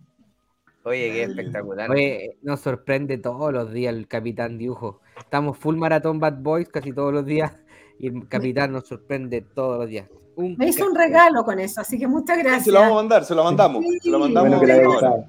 Oye, 0.84 1.12
qué 1.12 1.22
espectacular. 1.24 1.90
Oye, 1.90 2.38
nos 2.42 2.60
sorprende 2.60 3.18
todos 3.18 3.52
los 3.52 3.72
días 3.72 3.94
el 3.94 4.06
Capitán 4.06 4.58
Dibujo. 4.58 5.00
Estamos 5.18 5.58
full 5.58 5.76
maratón 5.76 6.20
Bad 6.20 6.42
Boys 6.42 6.68
casi 6.68 6.92
todos 6.92 7.12
los 7.12 7.24
días 7.24 7.52
y 7.98 8.08
el 8.08 8.28
Capitán 8.28 8.72
nos 8.72 8.86
sorprende 8.86 9.40
todos 9.40 9.78
los 9.78 9.88
días. 9.88 10.08
Un 10.34 10.56
Me 10.56 10.68
hizo 10.68 10.86
un 10.86 10.94
regalo 10.94 11.44
con 11.44 11.58
eso, 11.58 11.80
así 11.80 11.98
que 11.98 12.08
muchas 12.08 12.38
gracias. 12.38 12.64
Se 12.64 12.72
lo 12.72 12.80
vamos 12.80 12.92
a 12.92 12.96
mandar, 12.96 13.24
se 13.24 13.34
lo 13.34 13.44
mandamos. 13.44 13.84
Sí. 13.84 13.98
Se 14.00 14.10
lo 14.10 14.18
mandamos. 14.18 14.58
Bueno, 14.58 15.26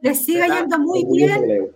que 0.00 0.08
le 0.08 0.14
siga 0.14 0.46
yendo 0.48 0.78
muy 0.78 1.04
bien. 1.04 1.70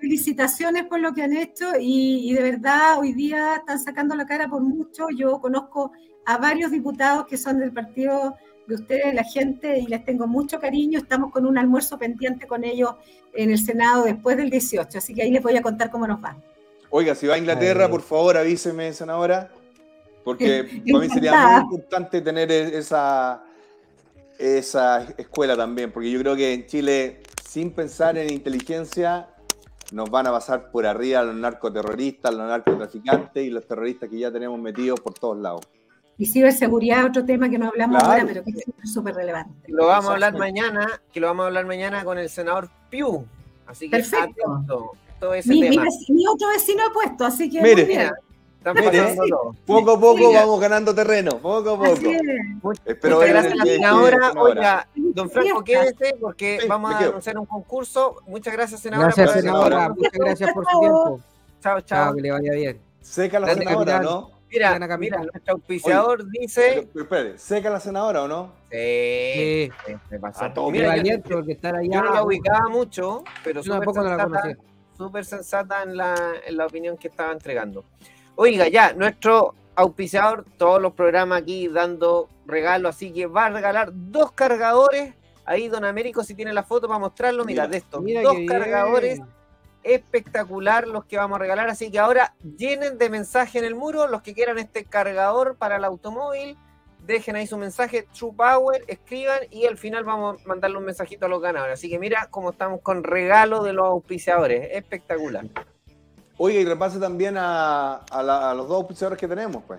Felicitaciones 0.00 0.84
por 0.86 1.00
lo 1.00 1.12
que 1.12 1.22
han 1.22 1.36
hecho 1.36 1.72
y, 1.78 2.30
y, 2.30 2.32
de 2.34 2.42
verdad 2.42 2.98
hoy 2.98 3.12
día 3.12 3.56
están 3.56 3.78
sacando 3.78 4.14
la 4.14 4.26
cara 4.26 4.48
por 4.48 4.62
mucho. 4.62 5.08
Yo 5.14 5.40
conozco 5.40 5.92
a 6.24 6.38
varios 6.38 6.70
diputados 6.70 7.26
que 7.26 7.36
son 7.36 7.58
del 7.58 7.72
partido 7.72 8.34
de 8.70 8.76
ustedes, 8.76 9.14
la 9.14 9.24
gente, 9.24 9.78
y 9.78 9.86
les 9.86 10.04
tengo 10.04 10.26
mucho 10.26 10.58
cariño. 10.58 10.98
Estamos 10.98 11.32
con 11.32 11.44
un 11.44 11.58
almuerzo 11.58 11.98
pendiente 11.98 12.46
con 12.46 12.64
ellos 12.64 12.94
en 13.34 13.50
el 13.50 13.58
Senado 13.58 14.04
después 14.04 14.36
del 14.36 14.48
18, 14.48 14.98
así 14.98 15.14
que 15.14 15.22
ahí 15.22 15.30
les 15.30 15.42
voy 15.42 15.56
a 15.56 15.62
contar 15.62 15.90
cómo 15.90 16.06
nos 16.06 16.22
va. 16.22 16.36
Oiga, 16.88 17.14
si 17.14 17.26
va 17.26 17.34
a 17.34 17.38
Inglaterra, 17.38 17.88
por 17.88 18.02
favor 18.02 18.36
avíseme, 18.36 18.92
senadora, 18.92 19.50
porque 20.24 20.82
para 20.92 21.04
mí 21.04 21.10
sería 21.10 21.32
muy 21.32 21.62
importante 21.62 22.20
tener 22.20 22.50
esa, 22.50 23.44
esa 24.38 25.06
escuela 25.16 25.56
también, 25.56 25.92
porque 25.92 26.10
yo 26.10 26.18
creo 26.20 26.36
que 26.36 26.52
en 26.52 26.66
Chile, 26.66 27.20
sin 27.48 27.72
pensar 27.72 28.18
en 28.18 28.32
inteligencia, 28.32 29.28
nos 29.92 30.10
van 30.10 30.26
a 30.26 30.30
pasar 30.32 30.70
por 30.70 30.86
arriba 30.86 31.22
los 31.22 31.34
narcoterroristas, 31.34 32.34
los 32.34 32.46
narcotraficantes 32.46 33.44
y 33.44 33.50
los 33.50 33.66
terroristas 33.66 34.08
que 34.08 34.18
ya 34.18 34.30
tenemos 34.30 34.58
metidos 34.58 35.00
por 35.00 35.14
todos 35.14 35.38
lados. 35.38 35.60
Y 36.18 36.26
ciberseguridad, 36.26 37.06
otro 37.06 37.24
tema 37.24 37.48
que 37.48 37.58
no 37.58 37.68
hablamos 37.68 37.98
claro. 37.98 38.12
ahora, 38.12 38.24
pero 38.26 38.44
que 38.44 38.50
es 38.50 38.92
súper 38.92 39.14
relevante. 39.14 39.72
Lo 39.72 39.86
vamos 39.86 40.10
a 40.10 40.12
hablar 40.12 40.36
mañana, 40.36 41.00
que 41.12 41.18
lo 41.18 41.28
vamos 41.28 41.44
a 41.44 41.46
hablar 41.46 41.66
mañana 41.66 42.04
con 42.04 42.18
el 42.18 42.28
senador 42.28 42.68
Piu. 42.90 43.24
Así 43.66 43.88
que 43.88 43.96
Perfecto. 43.96 44.52
atento, 44.52 44.92
todo 45.18 45.32
ese 45.32 45.50
mi, 45.50 45.62
tema. 45.62 45.84
Mi, 45.84 46.14
mi, 46.14 46.26
otro 46.26 46.48
vecino 46.48 46.82
ha 46.86 46.92
puesto, 46.92 47.24
así 47.24 47.48
que 47.48 47.62
Mire, 47.62 47.86
muy 47.86 47.94
bien. 47.96 48.10
Mire, 48.74 49.16
poco 49.64 49.92
a 49.92 50.00
poco 50.00 50.18
sí, 50.18 50.34
vamos 50.34 50.60
ganando 50.60 50.94
terreno, 50.94 51.38
poco 51.38 51.70
a 51.70 51.78
poco. 51.78 52.10
Espero 52.84 53.16
Muchas 53.16 53.30
gracias, 53.30 53.56
la 53.56 53.64
senadora. 53.64 54.32
Oiga, 54.36 54.88
don 54.94 55.30
Franco, 55.30 55.64
quédese 55.64 56.16
porque 56.20 56.58
sí, 56.60 56.68
vamos 56.68 56.94
a 56.94 56.98
anunciar 56.98 57.38
un 57.38 57.46
concurso. 57.46 58.16
Muchas 58.26 58.52
gracias, 58.52 58.80
senadora. 58.80 59.12
Gracias, 59.16 59.32
senadora. 59.40 59.88
Muchas 59.88 60.12
gracias 60.12 60.52
por 60.52 60.64
su 60.70 60.80
tiempo. 60.80 61.20
Chao, 61.62 61.80
chao. 61.80 62.14
que 62.14 62.20
le 62.20 62.30
vaya 62.32 62.52
bien. 62.52 62.80
Seca 63.00 63.40
la 63.40 63.54
senadora. 63.54 64.00
¿no? 64.00 64.30
Mira, 64.50 64.96
mira, 64.98 65.18
nuestro 65.22 65.54
auspiciador 65.54 66.28
dice. 66.28 66.62
Pero, 66.74 66.88
pero 66.92 67.04
espere, 67.04 67.38
¿seca 67.38 67.70
la 67.70 67.80
senadora 67.80 68.24
o 68.24 68.28
no? 68.28 68.52
Sí, 68.70 69.70
Sí. 69.86 69.94
me 70.10 70.18
pasó. 70.18 70.44
A 70.44 70.52
todo 70.52 70.70
Mira, 70.70 70.84
yo, 70.86 70.90
valiente 70.96 71.30
porque 71.34 71.52
estar 71.52 71.76
allá. 71.76 71.88
yo 71.90 72.02
no 72.02 72.12
la 72.14 72.24
ubicaba 72.24 72.68
mucho, 72.68 73.22
pero 73.44 73.62
súper 73.62 73.86
no 73.86 74.02
la 74.02 74.16
sensata, 74.16 74.56
súper 74.96 75.24
sensata 75.24 75.82
en 75.84 75.96
la, 75.96 76.14
en 76.44 76.56
la 76.56 76.66
opinión 76.66 76.96
que 76.96 77.08
estaba 77.08 77.32
entregando. 77.32 77.84
Oiga, 78.42 78.68
ya, 78.68 78.94
nuestro 78.94 79.54
auspiciador, 79.74 80.46
todos 80.56 80.80
los 80.80 80.94
programas 80.94 81.42
aquí 81.42 81.68
dando 81.68 82.30
regalos, 82.46 82.96
así 82.96 83.12
que 83.12 83.26
va 83.26 83.44
a 83.44 83.50
regalar 83.50 83.90
dos 83.92 84.32
cargadores. 84.32 85.12
Ahí, 85.44 85.68
don 85.68 85.84
Américo, 85.84 86.24
si 86.24 86.34
tiene 86.34 86.54
la 86.54 86.62
foto 86.62 86.88
para 86.88 86.98
mostrarlo, 86.98 87.44
mira, 87.44 87.64
Mira, 87.64 87.70
de 87.70 87.76
estos 87.76 88.02
Mira 88.02 88.22
dos 88.22 88.32
qué 88.32 88.38
bien. 88.38 88.48
cargadores 88.48 89.20
espectacular 89.82 90.88
los 90.88 91.04
que 91.04 91.18
vamos 91.18 91.36
a 91.36 91.40
regalar. 91.40 91.68
Así 91.68 91.90
que 91.90 91.98
ahora 91.98 92.34
llenen 92.56 92.96
de 92.96 93.10
mensaje 93.10 93.58
en 93.58 93.66
el 93.66 93.74
muro 93.74 94.06
los 94.06 94.22
que 94.22 94.32
quieran 94.32 94.58
este 94.58 94.86
cargador 94.86 95.56
para 95.56 95.76
el 95.76 95.84
automóvil. 95.84 96.56
Dejen 97.00 97.36
ahí 97.36 97.46
su 97.46 97.58
mensaje, 97.58 98.08
True 98.18 98.32
Power, 98.34 98.84
escriban 98.88 99.40
y 99.50 99.66
al 99.66 99.76
final 99.76 100.04
vamos 100.04 100.40
a 100.42 100.48
mandarle 100.48 100.78
un 100.78 100.86
mensajito 100.86 101.26
a 101.26 101.28
los 101.28 101.42
ganadores. 101.42 101.74
Así 101.74 101.90
que 101.90 101.98
mira 101.98 102.28
cómo 102.30 102.52
estamos 102.52 102.80
con 102.80 103.04
regalo 103.04 103.62
de 103.62 103.74
los 103.74 103.84
auspiciadores. 103.84 104.70
Espectacular. 104.72 105.44
Oiga, 106.42 106.58
y 106.60 106.64
repase 106.64 106.98
también 106.98 107.36
a, 107.36 107.96
a, 107.96 108.22
la- 108.22 108.50
a 108.50 108.54
los 108.54 108.66
dos 108.66 108.78
auspiciadores 108.78 109.18
que 109.20 109.28
tenemos, 109.28 109.62
pues. 109.66 109.78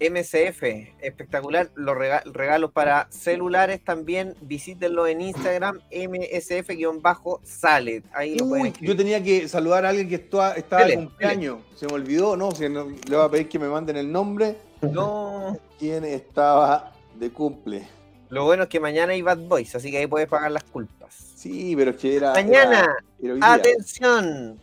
MCF, 0.00 0.64
espectacular. 1.00 1.70
Los 1.76 1.96
rega- 1.96 2.22
regalos 2.24 2.72
para 2.72 3.06
celulares 3.10 3.84
también. 3.84 4.34
Visítenlo 4.40 5.06
en 5.06 5.20
Instagram, 5.20 5.78
MSF-sale. 5.92 8.02
Ahí 8.12 8.36
lo 8.36 8.48
pueden 8.48 8.62
Uy, 8.64 8.68
escribir. 8.70 8.90
yo 8.90 8.96
tenía 8.96 9.22
que 9.22 9.48
saludar 9.48 9.86
a 9.86 9.90
alguien 9.90 10.08
que 10.08 10.16
está, 10.16 10.54
estaba 10.54 10.82
de 10.82 10.90
Dele, 10.90 11.04
cumpleaños. 11.06 11.58
Se 11.76 11.86
me 11.86 11.92
olvidó, 11.94 12.36
no, 12.36 12.50
si 12.52 12.68
no, 12.68 12.86
le 13.08 13.16
voy 13.16 13.24
a 13.24 13.28
pedir 13.28 13.48
que 13.48 13.58
me 13.58 13.68
manden 13.68 13.96
el 13.96 14.10
nombre. 14.10 14.56
No. 14.80 15.58
¿Quién 15.78 16.04
estaba 16.04 16.92
de 17.14 17.30
cumple? 17.30 17.86
Lo 18.28 18.44
bueno 18.44 18.64
es 18.64 18.68
que 18.68 18.80
mañana 18.80 19.12
hay 19.12 19.22
Bad 19.22 19.38
Boys, 19.46 19.74
así 19.76 19.90
que 19.90 19.98
ahí 19.98 20.06
puedes 20.06 20.26
pagar 20.28 20.50
las 20.50 20.64
culpas. 20.64 21.14
Sí, 21.36 21.74
pero 21.76 21.90
es 21.92 21.96
que 21.98 22.16
era. 22.16 22.32
Mañana, 22.32 22.96
era- 23.22 23.34
era. 23.36 23.52
Atención, 23.52 24.58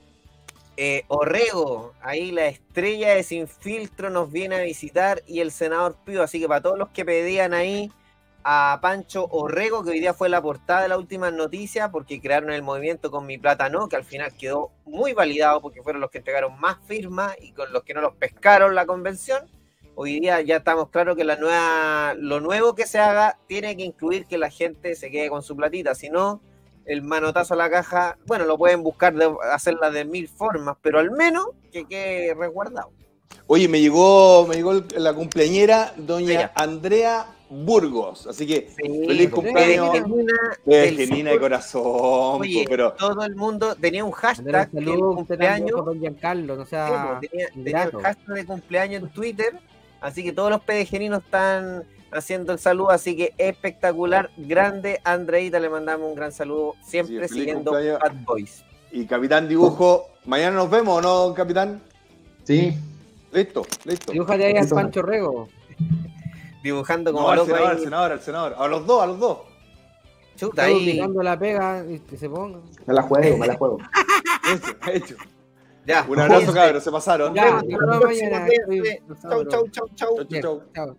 eh, 0.82 1.04
Orrego, 1.10 1.94
ahí 2.00 2.32
la 2.32 2.48
estrella 2.48 3.14
de 3.14 3.24
Sin 3.24 3.50
Filtro 3.50 4.10
nos 4.10 4.32
viene 4.32 4.56
a 4.56 4.62
visitar 4.62 5.22
y 5.28 5.42
el 5.42 5.52
senador 5.52 5.98
Pío, 6.06 6.24
así 6.24 6.40
que 6.40 6.48
para 6.48 6.62
todos 6.62 6.80
los 6.80 6.88
que 6.88 7.04
pedían 7.04 7.54
ahí 7.54 7.92
a 8.46 8.80
Pancho 8.82 9.28
Orrego, 9.30 9.84
que 9.84 9.90
hoy 9.90 10.00
día 10.00 10.14
fue 10.14 10.30
la 10.30 10.42
portada 10.42 10.84
de 10.84 10.88
la 10.88 10.98
última 10.98 11.32
noticia, 11.32 11.92
porque 11.92 12.22
crearon 12.22 12.52
el 12.52 12.64
movimiento 12.64 13.12
con 13.12 13.26
Mi 13.26 13.38
Plata 13.38 13.68
No, 13.68 13.90
que 13.90 13.98
al 13.98 14.06
final 14.06 14.32
quedó 14.38 14.72
muy 14.86 15.12
validado 15.12 15.60
porque 15.60 15.84
fueron 15.84 16.00
los 16.00 16.12
que 16.12 16.20
entregaron 16.20 16.58
más 16.62 16.78
firmas 16.88 17.36
y 17.42 17.52
con 17.52 17.74
los 17.74 17.84
que 17.84 17.94
no 17.94 18.00
los 18.00 18.16
pescaron 18.16 18.74
la 18.74 18.86
convención. 18.86 19.50
Hoy 19.96 20.22
día 20.22 20.40
ya 20.40 20.56
estamos 20.56 20.88
claros 20.92 21.18
que 21.18 21.26
la 21.26 21.36
nueva, 21.36 22.14
lo 22.18 22.40
nuevo 22.40 22.74
que 22.74 22.88
se 22.88 23.00
haga 23.00 23.38
tiene 23.48 23.76
que 23.76 23.84
incluir 23.84 24.28
que 24.28 24.38
la 24.38 24.50
gente 24.50 24.96
se 24.96 25.12
quede 25.12 25.28
con 25.28 25.44
su 25.44 25.58
platita, 25.58 25.94
si 25.94 26.10
no, 26.10 26.42
el 26.90 27.04
manotazo 27.04 27.54
a 27.54 27.58
la 27.58 27.70
caja, 27.70 28.18
bueno, 28.26 28.46
lo 28.46 28.58
pueden 28.58 28.82
buscar 28.82 29.14
de 29.14 29.32
hacerla 29.54 29.92
de 29.92 30.06
mil 30.06 30.28
formas, 30.28 30.76
pero 30.82 30.98
al 31.00 31.12
menos 31.12 31.46
que 31.72 31.86
quede 31.86 32.34
resguardado. 32.34 32.92
Oye, 33.46 33.68
me 33.68 33.80
llegó, 33.80 34.48
me 34.48 34.56
llegó 34.56 34.74
la 34.98 35.14
cumpleañera, 35.14 35.94
doña. 35.98 36.52
Andrea 36.56 37.28
Burgos. 37.50 38.26
Así 38.26 38.48
que, 38.48 38.70
Sí, 38.70 39.06
feliz 39.08 39.30
pues, 39.30 39.44
cumpleaños. 39.44 39.92
Genuina 39.92 40.34
de 40.66 41.32
de 41.34 41.40
corazón, 41.40 42.42
Oye, 42.42 42.64
po, 42.64 42.70
pero 42.70 42.94
todo 42.94 43.24
el 43.24 43.36
mundo 43.36 43.76
tenía 43.76 44.04
un 44.04 44.12
hashtag 44.12 44.70
un 44.72 44.86
también, 44.86 45.00
cumpleaños. 45.00 45.86
don 45.86 46.00
Giancarlo, 46.00 46.56
no 46.56 46.64
Sí, 46.64 46.70
sea 46.72 47.18
pues, 47.20 47.32
tenía, 47.32 47.48
tenía 47.50 47.84
el 47.84 47.92
hashtag 48.02 48.36
de 48.36 48.46
cumpleaños 48.46 49.04
en 49.04 49.10
Twitter, 49.10 49.60
así 50.02 50.24
que 50.24 50.32
todos 50.32 50.50
los 50.50 50.62
pedegeninos 50.62 51.24
están 51.24 51.84
haciendo 52.12 52.54
el 52.54 52.60
saludo, 52.60 52.92
así 52.92 53.16
que 53.16 53.34
espectacular, 53.38 54.30
grande, 54.38 55.00
Andreita, 55.04 55.60
le 55.60 55.70
mandamos 55.70 56.10
un 56.10 56.16
gran 56.16 56.32
saludo, 56.32 56.76
siempre 56.84 57.28
Sí, 57.28 57.36
siguiendo. 57.36 57.72
Bad 57.72 58.14
Boys. 58.26 58.64
y 58.92 59.06
Capitán 59.06 59.48
Dibujo, 59.48 60.08
mañana 60.26 60.56
nos 60.58 60.70
vemos, 60.70 60.98
¿o 60.98 61.02
¿no, 61.30 61.34
Capitán? 61.34 61.82
Sí, 62.44 62.76
Listo, 63.32 63.62
listo. 63.86 64.12
Dibújate 64.12 64.46
ahí 64.46 64.58
al 64.58 64.66
Eso. 64.66 64.76
Pancho 64.76 65.02
Rego. 65.04 65.48
Dibujando 66.64 67.14
como 67.14 67.26
No, 67.28 67.32
al 67.32 67.38
loco 67.38 67.48
senador, 67.52 67.72
al 67.72 67.80
senador, 67.80 68.12
al 68.12 68.22
senador. 68.22 68.56
A 68.58 68.68
los 68.68 68.86
dos, 68.88 69.04
a 69.04 69.06
los 69.06 69.20
dos. 69.20 69.38
chuta, 70.36 70.68
Está 70.68 70.76
ahí. 70.76 71.00
la 71.24 71.38
pega 71.40 71.86
y 71.88 72.00
que 72.00 72.18
se 72.18 72.28
ponga. 72.28 72.60
me 72.86 72.94
la 72.94 73.02
juego, 73.04 73.38
me 73.38 73.48
la 73.48 73.56
juego. 73.56 73.78
Hecho, 74.52 74.76
hecho. 74.92 75.16
Ya, 75.86 76.06
Un 76.10 76.20
abrazo, 76.20 76.54
cabros, 76.54 76.84
se 76.84 76.92
pasaron. 76.92 77.34
Ya, 77.34 77.58
hasta 77.58 77.78
mañana. 78.00 78.48
Chau, 79.22 79.46
chau, 79.46 79.68
chau, 79.70 79.88
chau. 79.96 80.16
Chau, 80.18 80.26
chau, 80.26 80.42
chau. 80.42 80.64
Chao. 80.74 80.96